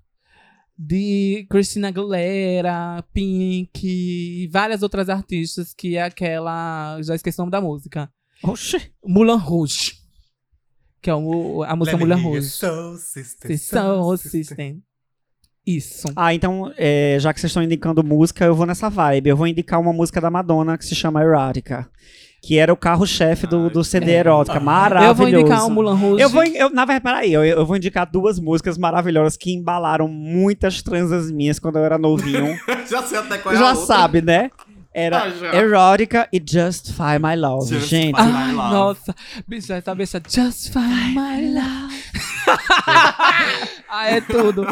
de 0.79 1.47
Christina 1.51 1.89
Aguilera, 1.89 3.03
Pink 3.15 3.81
e 3.85 4.49
várias 4.53 4.83
outras 4.83 5.09
artistas 5.09 5.73
que 5.75 5.97
é 5.97 6.03
aquela. 6.03 7.01
Já 7.03 7.15
esqueci 7.15 7.39
o 7.39 7.43
nome 7.43 7.51
da 7.53 7.61
música. 7.61 8.11
Oxi. 8.43 8.93
Moulin 9.05 9.37
Rouge. 9.39 9.95
Que 11.07 11.11
é 11.11 11.15
o- 11.15 11.63
a 11.63 11.77
música 11.77 11.97
hear 11.97 12.21
Rouge. 12.21 12.51
Soul 12.51 12.97
Vocês 12.97 13.63
Soul 13.63 14.17
system. 14.17 14.83
Isso. 15.65 16.09
Ah, 16.17 16.35
então, 16.35 16.73
é, 16.77 17.17
já 17.21 17.33
que 17.33 17.39
vocês 17.41 17.51
estão 17.51 17.63
indicando 17.63 18.03
música, 18.03 18.45
eu 18.45 18.57
vou 18.57 18.67
nessa 18.67 18.91
vibe. 18.91 19.29
Eu 19.29 19.37
vou 19.37 19.47
indicar 19.47 19.81
uma 19.81 19.93
música 19.93 20.21
da 20.21 20.31
Madonna 20.31 20.77
que 20.77 20.85
se 20.85 20.97
chama 20.97 21.23
Erotica. 21.23 21.89
Que 22.43 22.59
era 22.59 22.73
o 22.73 22.77
carro-chefe 22.77 23.47
do, 23.47 23.71
do 23.71 23.85
CD 23.85 24.11
Erótica. 24.15 24.59
Maravilhoso. 24.59 25.11
Eu 25.11 25.15
vou 25.15 25.29
indicar 25.29 25.67
o 25.67 25.71
Moulin 25.71 25.97
Rouge. 25.97 26.23
Eu 26.25 26.29
vou, 26.29 26.43
eu, 26.45 26.71
na 26.71 26.85
verdade, 26.85 27.03
peraí, 27.05 27.33
eu, 27.33 27.45
eu 27.45 27.65
vou 27.65 27.77
indicar 27.77 28.05
duas 28.11 28.41
músicas 28.41 28.77
maravilhosas 28.77 29.37
que 29.37 29.53
embalaram 29.53 30.09
muitas 30.09 30.83
transas 30.83 31.31
minhas 31.31 31.61
quando 31.61 31.77
eu 31.79 31.85
era 31.85 31.97
novinho. 31.97 32.59
Já 32.91 33.05
sei 33.05 33.19
até 33.19 33.39
qual 33.39 33.55
é 33.55 33.57
a 33.57 33.61
Já 33.61 33.71
outra. 33.71 33.87
sabe, 33.87 34.23
né? 34.23 34.51
Era 34.99 35.25
Ah, 35.25 36.29
e 36.33 36.43
Justify 36.43 37.19
My 37.21 37.37
Love. 37.37 37.69
Justify 37.69 37.87
Gente, 37.87 38.15
My 38.17 38.33
Ai, 38.33 38.53
Love. 38.55 38.75
nossa. 38.75 39.15
Bicho, 39.47 39.73
essa 39.75 39.95
bicha 39.95 40.23
Just 40.27 40.73
Find 40.73 41.15
My 41.15 41.53
Love. 41.53 42.03
ah, 43.89 44.09
é 44.09 44.23
tudo. 44.23 44.65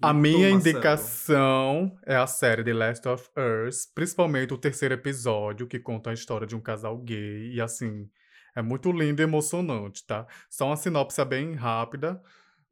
A 0.00 0.14
minha 0.14 0.48
indicação 0.48 1.94
é 2.06 2.16
a 2.16 2.26
série 2.26 2.64
The 2.64 2.72
Last 2.72 3.06
of 3.06 3.28
Us, 3.68 3.86
principalmente 3.94 4.54
o 4.54 4.58
terceiro 4.58 4.94
episódio, 4.94 5.66
que 5.66 5.78
conta 5.78 6.08
a 6.08 6.14
história 6.14 6.46
de 6.46 6.56
um 6.56 6.60
casal 6.60 6.96
gay. 6.98 7.52
E 7.52 7.60
assim, 7.60 8.08
é 8.56 8.62
muito 8.62 8.90
lindo 8.92 9.20
e 9.20 9.24
emocionante, 9.24 10.06
tá? 10.06 10.26
Só 10.48 10.66
uma 10.68 10.76
sinopse 10.76 11.22
bem 11.26 11.54
rápida. 11.54 12.18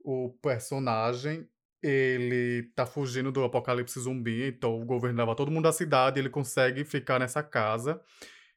O 0.05 0.31
personagem, 0.43 1.47
ele 1.83 2.71
tá 2.75 2.87
fugindo 2.87 3.33
do 3.33 3.43
apocalipse 3.43 3.99
zumbi, 3.99 4.49
então 4.49 4.81
o 4.81 4.85
governo 4.85 5.19
leva 5.19 5.35
todo 5.35 5.51
mundo 5.51 5.65
da 5.65 5.73
cidade, 5.73 6.21
ele 6.21 6.31
consegue 6.31 6.85
ficar 6.85 7.19
nessa 7.19 7.43
casa. 7.43 8.01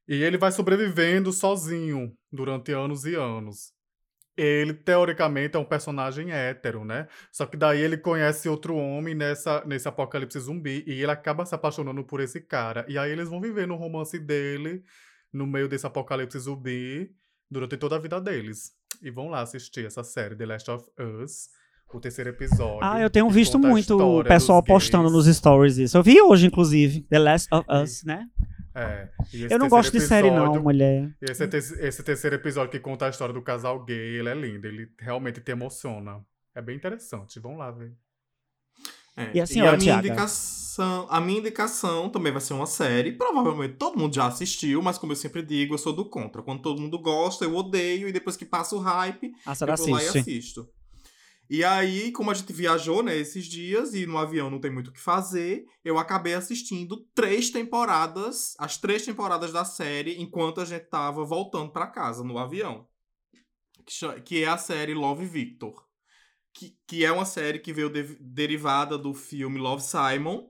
E 0.08 0.24
ele 0.24 0.38
vai 0.38 0.52
sobrevivendo 0.52 1.34
sozinho 1.34 2.16
durante 2.32 2.72
anos 2.72 3.06
e 3.06 3.16
anos. 3.16 3.74
Ele, 4.38 4.74
teoricamente, 4.74 5.56
é 5.56 5.60
um 5.60 5.66
personagem 5.66 6.32
hétero, 6.32 6.84
né? 6.84 7.08
Só 7.32 7.46
que 7.46 7.56
daí 7.58 7.82
ele 7.82 7.98
conhece 7.98 8.50
outro 8.50 8.76
homem 8.76 9.16
nessa, 9.16 9.64
nesse 9.66 9.88
apocalipse 9.88 10.40
zumbi 10.40 10.84
e 10.86 11.02
ele 11.02 11.12
acaba 11.12 11.46
se 11.46 11.56
apaixonando 11.56 12.04
por 12.04 12.20
esse 12.20 12.42
cara. 12.42 12.86
E 12.88 12.98
aí 12.98 13.12
eles 13.12 13.30
vão 13.30 13.42
viver 13.42 13.66
no 13.66 13.76
romance 13.76 14.20
dele, 14.20 14.84
no 15.32 15.48
meio 15.48 15.70
desse 15.70 15.88
apocalipse 15.88 16.38
zumbi, 16.38 17.10
durante 17.50 17.78
toda 17.78 17.96
a 17.96 18.00
vida 18.00 18.20
deles. 18.20 18.74
E 19.02 19.10
vão 19.10 19.30
lá 19.30 19.42
assistir 19.42 19.86
essa 19.86 20.04
série, 20.04 20.36
The 20.36 20.46
Last 20.46 20.70
of 20.70 20.86
Us, 21.00 21.50
o 21.94 22.00
terceiro 22.00 22.30
episódio. 22.32 22.80
Ah, 22.82 23.00
eu 23.02 23.10
tenho 23.10 23.30
visto 23.30 23.58
muito 23.58 23.98
o 23.98 24.24
pessoal 24.24 24.62
postando 24.64 25.10
gays. 25.10 25.26
nos 25.26 25.36
stories 25.38 25.78
isso. 25.78 25.98
Eu 25.98 26.04
vi 26.04 26.22
hoje, 26.22 26.48
inclusive, 26.48 27.02
The 27.10 27.20
Last 27.20 27.48
of 27.54 27.66
Us, 27.72 28.04
né? 28.04 28.28
É, 28.78 29.08
e 29.34 29.44
Eu 29.50 29.58
não 29.58 29.70
gosto 29.70 29.92
de 29.94 30.02
série, 30.02 30.30
não, 30.30 30.62
mulher. 30.62 31.10
Esse, 31.22 31.48
te- 31.48 31.56
esse 31.58 32.04
terceiro 32.04 32.36
episódio 32.36 32.72
que 32.72 32.80
conta 32.80 33.06
a 33.06 33.10
história 33.10 33.34
do 33.34 33.42
casal 33.42 33.84
gay, 33.86 34.18
ele 34.20 34.28
é 34.28 34.34
lindo, 34.36 34.68
ele 34.68 34.90
realmente 35.00 35.40
te 35.40 35.52
emociona. 35.52 36.20
É 36.54 36.62
bem 36.62 36.76
interessante, 36.76 37.40
vão 37.40 37.56
lá 37.58 37.72
ver. 37.72 37.94
É, 39.18 39.32
E 39.34 39.40
a 39.40 39.46
senhora, 39.46 39.76
a 39.76 39.78
minha 39.78 39.94
Thiaga? 39.94 40.08
indicação, 40.10 41.08
a 41.10 41.22
minha 41.22 41.40
indicação 41.40 42.10
também 42.10 42.34
vai 42.34 42.42
ser 42.42 42.54
uma 42.54 42.66
série. 42.66 43.14
Provavelmente 43.14 43.76
todo 43.76 43.98
mundo 43.98 44.14
já 44.14 44.28
assistiu, 44.28 44.82
mas 44.82 44.98
como 44.98 45.14
eu 45.14 45.16
sempre 45.16 45.42
digo, 45.42 45.74
eu 45.74 45.78
sou 45.78 45.94
do 45.94 46.04
contra. 46.10 46.42
Quando 46.42 46.62
todo 46.62 46.82
mundo 46.82 47.00
gosta, 47.00 47.46
eu 47.46 47.56
odeio 47.56 48.10
e 48.10 48.12
depois 48.12 48.36
que 48.36 48.44
passa 48.46 48.76
o 48.76 48.80
hype, 48.80 49.32
A 49.46 49.56
senhora 49.56 49.74
eu 49.74 49.78
vou 49.78 49.88
lá 49.96 50.04
e 50.04 50.08
assiste. 50.10 50.20
assisto. 50.32 50.68
E 51.50 51.64
aí, 51.64 52.12
como 52.12 52.32
a 52.32 52.34
gente 52.34 52.52
viajou, 52.52 53.04
né, 53.04 53.16
esses 53.16 53.46
dias 53.46 53.94
e 53.94 54.06
no 54.06 54.18
avião 54.18 54.50
não 54.50 54.60
tem 54.60 54.72
muito 54.72 54.88
o 54.88 54.92
que 54.94 55.00
fazer, 55.00 55.66
eu 55.84 55.98
acabei 56.00 56.34
assistindo 56.34 57.06
três 57.14 57.52
temporadas, 57.52 58.56
as 58.58 58.78
três 58.78 59.06
temporadas 59.06 59.52
da 59.54 59.64
série, 59.64 60.20
enquanto 60.20 60.60
a 60.60 60.66
gente 60.66 60.86
tava 60.86 61.24
voltando 61.24 61.72
pra 61.72 61.88
casa 61.88 62.24
no 62.24 62.38
avião. 62.40 62.88
Que 64.24 64.44
é 64.44 64.48
a 64.48 64.58
série 64.58 64.96
Love 64.96 65.26
Victor. 65.26 65.86
Que, 66.52 66.76
que 66.88 67.06
é 67.06 67.12
uma 67.12 67.26
série 67.26 67.60
que 67.60 67.74
veio 67.74 67.90
de- 67.90 68.18
derivada 68.20 68.98
do 68.98 69.14
filme 69.14 69.60
Love 69.60 69.84
Simon. 69.84 70.50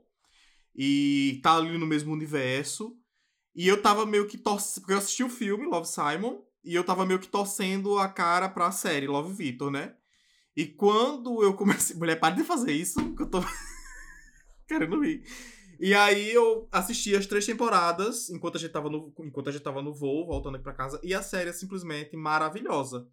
E 0.73 1.39
tá 1.43 1.57
ali 1.57 1.77
no 1.77 1.85
mesmo 1.85 2.13
universo. 2.13 2.97
E 3.53 3.67
eu 3.67 3.81
tava 3.81 4.05
meio 4.05 4.27
que 4.27 4.37
torcendo. 4.37 4.81
Porque 4.81 4.93
eu 4.93 4.97
assisti 4.97 5.23
o 5.23 5.29
filme 5.29 5.65
Love 5.65 5.87
Simon. 5.87 6.41
E 6.63 6.73
eu 6.73 6.83
tava 6.83 7.05
meio 7.05 7.19
que 7.19 7.27
torcendo 7.27 7.97
a 7.97 8.07
cara 8.07 8.47
pra 8.47 8.71
série 8.71 9.07
Love 9.07 9.33
Victor, 9.33 9.69
né? 9.69 9.95
E 10.55 10.65
quando 10.65 11.43
eu 11.43 11.53
comecei. 11.53 11.95
Mulher, 11.97 12.19
para 12.19 12.35
de 12.35 12.43
fazer 12.43 12.71
isso, 12.71 12.99
que 13.15 13.23
eu 13.23 13.29
tô. 13.29 13.39
querendo 14.67 15.01
rir. 15.01 15.23
E 15.79 15.93
aí 15.93 16.31
eu 16.31 16.67
assisti 16.71 17.15
as 17.15 17.25
três 17.25 17.45
temporadas 17.45 18.29
enquanto 18.29 18.55
a 18.55 18.59
gente 18.59 18.71
tava 18.71 18.89
no, 18.89 19.13
enquanto 19.19 19.49
a 19.49 19.51
gente 19.51 19.61
tava 19.61 19.81
no 19.81 19.93
voo, 19.93 20.25
voltando 20.25 20.55
aqui 20.55 20.63
pra 20.63 20.73
casa. 20.73 20.99
E 21.03 21.13
a 21.13 21.21
série 21.21 21.49
é 21.49 21.53
simplesmente 21.53 22.15
maravilhosa. 22.15 23.07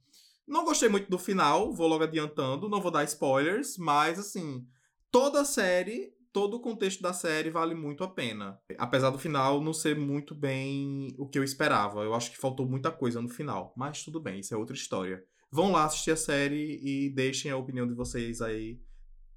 Não 0.47 0.64
gostei 0.64 0.89
muito 0.89 1.10
do 1.10 1.19
final, 1.19 1.73
vou 1.73 1.89
logo 1.89 2.05
adiantando, 2.05 2.69
não 2.69 2.81
vou 2.81 2.90
dar 2.90 3.05
spoilers, 3.05 3.77
mas 3.78 4.19
assim, 4.19 4.66
toda 5.10 5.40
a 5.40 5.44
série, 5.44 6.12
todo 6.32 6.55
o 6.56 6.60
contexto 6.60 7.02
da 7.02 7.12
série 7.12 7.51
vale 7.51 7.74
muito 7.74 8.05
a 8.05 8.09
pena. 8.09 8.60
Apesar 8.78 9.10
do 9.10 9.19
final 9.19 9.60
não 9.60 9.73
ser 9.73 9.97
muito 9.97 10.35
bem 10.35 11.14
o 11.19 11.28
que 11.28 11.39
eu 11.39 11.44
esperava. 11.44 12.02
Eu 12.02 12.14
acho 12.14 12.31
que 12.31 12.39
faltou 12.39 12.66
muita 12.66 12.90
coisa 12.90 13.20
no 13.20 13.28
final, 13.28 13.73
mas 13.77 14.05
tudo 14.05 14.20
bem, 14.20 14.40
isso 14.40 14.55
é 14.55 14.56
outra 14.56 14.77
história. 14.77 15.24
Vão 15.53 15.70
lá 15.70 15.85
assistir 15.85 16.12
a 16.12 16.16
série 16.16 16.81
e 16.83 17.11
deixem 17.11 17.51
a 17.51 17.57
opinião 17.59 17.87
de 17.87 17.93
vocês 17.93 18.41
aí 18.41 18.81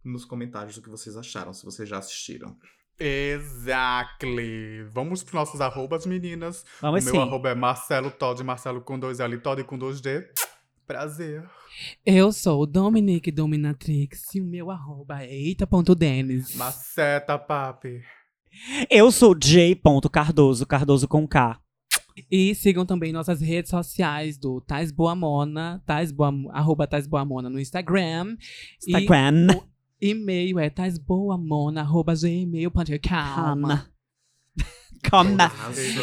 nos 0.02 0.24
comentários 0.24 0.74
do 0.76 0.82
que 0.82 0.90
vocês 0.90 1.18
acharam, 1.18 1.52
se 1.52 1.66
vocês 1.66 1.90
já 1.90 1.98
assistiram. 1.98 2.56
Exactly. 2.98 4.84
Vamos 4.94 5.22
pros 5.24 5.34
nossos 5.34 5.60
arrobas, 5.60 6.06
meninas. 6.06 6.64
Vamos 6.80 7.04
o 7.04 7.08
sim. 7.08 7.12
meu 7.12 7.22
arroba 7.22 7.50
é 7.50 7.56
Marcelo 7.56 8.10
Todd, 8.10 8.42
Marcelo 8.46 8.80
com 8.80 8.98
dois 8.98 9.20
L, 9.20 9.38
Todd 9.40 9.62
com 9.66 9.78
dois 9.78 10.00
D. 10.00 10.26
Prazer. 10.88 11.44
Eu 12.06 12.32
sou 12.32 12.62
o 12.62 12.66
Dominique 12.66 13.30
Dominatrix 13.30 14.36
e 14.36 14.42
o 14.42 14.46
meu 14.46 14.72
arroba 14.72 15.22
é 15.22 15.34
eita.denis. 15.34 16.56
Maceta, 16.56 17.38
papi. 17.38 18.02
Eu 18.90 19.12
sou 19.12 19.36
J. 19.38 19.82
Cardoso, 20.10 20.66
Cardoso 20.66 21.10
com 21.10 21.28
K. 21.28 21.60
E 22.32 22.56
sigam 22.56 22.86
também 22.86 23.12
nossas 23.12 23.42
redes 23.42 23.70
sociais 23.70 24.38
do 24.38 24.62
Tais 24.62 24.92
Boamona, 24.92 25.82
Tais 25.86 26.12
Boa, 26.12 26.34
arroba 26.52 26.88
Tais 26.88 27.08
Boamona 27.08 27.50
no 27.50 27.60
Instagram. 27.60 28.38
Instagram. 28.86 29.48
E 29.52 29.66
e-mail 30.02 30.60
é 30.60 30.70
taisboamona, 30.70 31.82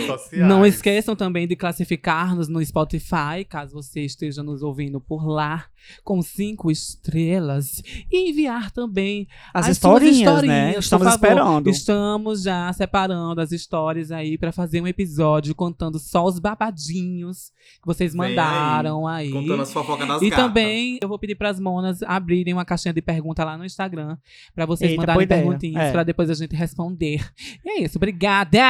sociais. 0.07 0.47
Não 0.49 0.65
esqueçam 0.65 1.15
também 1.17 1.47
de 1.47 1.57
classificar-nos 1.57 2.49
no 2.49 2.65
Spotify, 2.65 3.45
caso 3.49 3.73
você 3.75 4.01
esteja 4.03 4.43
nos 4.43 4.63
ouvindo 4.63 5.01
por 5.01 5.27
lá, 5.27 5.65
com 6.05 6.23
cinco 6.23 6.71
estrelas. 6.71 7.83
E 8.11 8.31
enviar 8.31 8.71
também 8.71 9.27
As, 9.53 9.69
as 9.69 9.79
suas 9.79 10.03
historinhas, 10.03 10.43
né? 10.43 10.73
por 10.75 10.79
Estamos 10.81 11.05
favor. 11.09 11.15
esperando. 11.27 11.69
Estamos 11.71 12.43
já 12.43 12.73
separando 12.73 13.41
as 13.41 13.53
histórias 13.53 14.11
aí 14.13 14.39
pra 14.39 14.53
fazer 14.53 14.81
um 14.81 14.87
episódio 14.87 15.55
contando 15.55 15.99
só 15.99 16.25
os 16.25 16.39
babadinhos 16.39 17.53
que 17.81 17.87
vocês 17.87 18.15
mandaram 18.15 19.07
aí. 19.07 19.31
Contando 19.31 19.63
as 19.63 19.73
fofocas 19.73 20.07
das 20.07 20.23
E 20.23 20.31
gatas. 20.31 20.45
também 20.45 20.99
eu 21.03 21.09
vou 21.09 21.19
pedir 21.19 21.35
pras 21.35 21.59
monas 21.59 22.03
abrirem 22.03 22.53
uma 22.55 22.65
caixinha 22.65 22.93
de 22.95 23.03
pergunta 23.03 23.45
lá 23.45 23.57
no 23.59 23.65
Instagram 23.65 24.17
pra 24.55 24.67
vocês 24.67 24.91
Eita, 24.93 25.03
mandarem 25.03 25.27
perguntinhas 25.27 25.83
É. 25.85 25.93
pra 25.93 26.03
depois 26.05 26.31
a 26.31 26.35
gente 26.35 26.55
responder. 26.55 27.21
E 27.65 27.71
é 27.71 27.83
isso, 27.85 27.99
obrigada! 27.99 28.61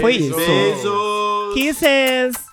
Foi 0.00 0.16
isso. 0.16 0.36
Beijo! 0.36 1.52
Kisses! 1.54 2.47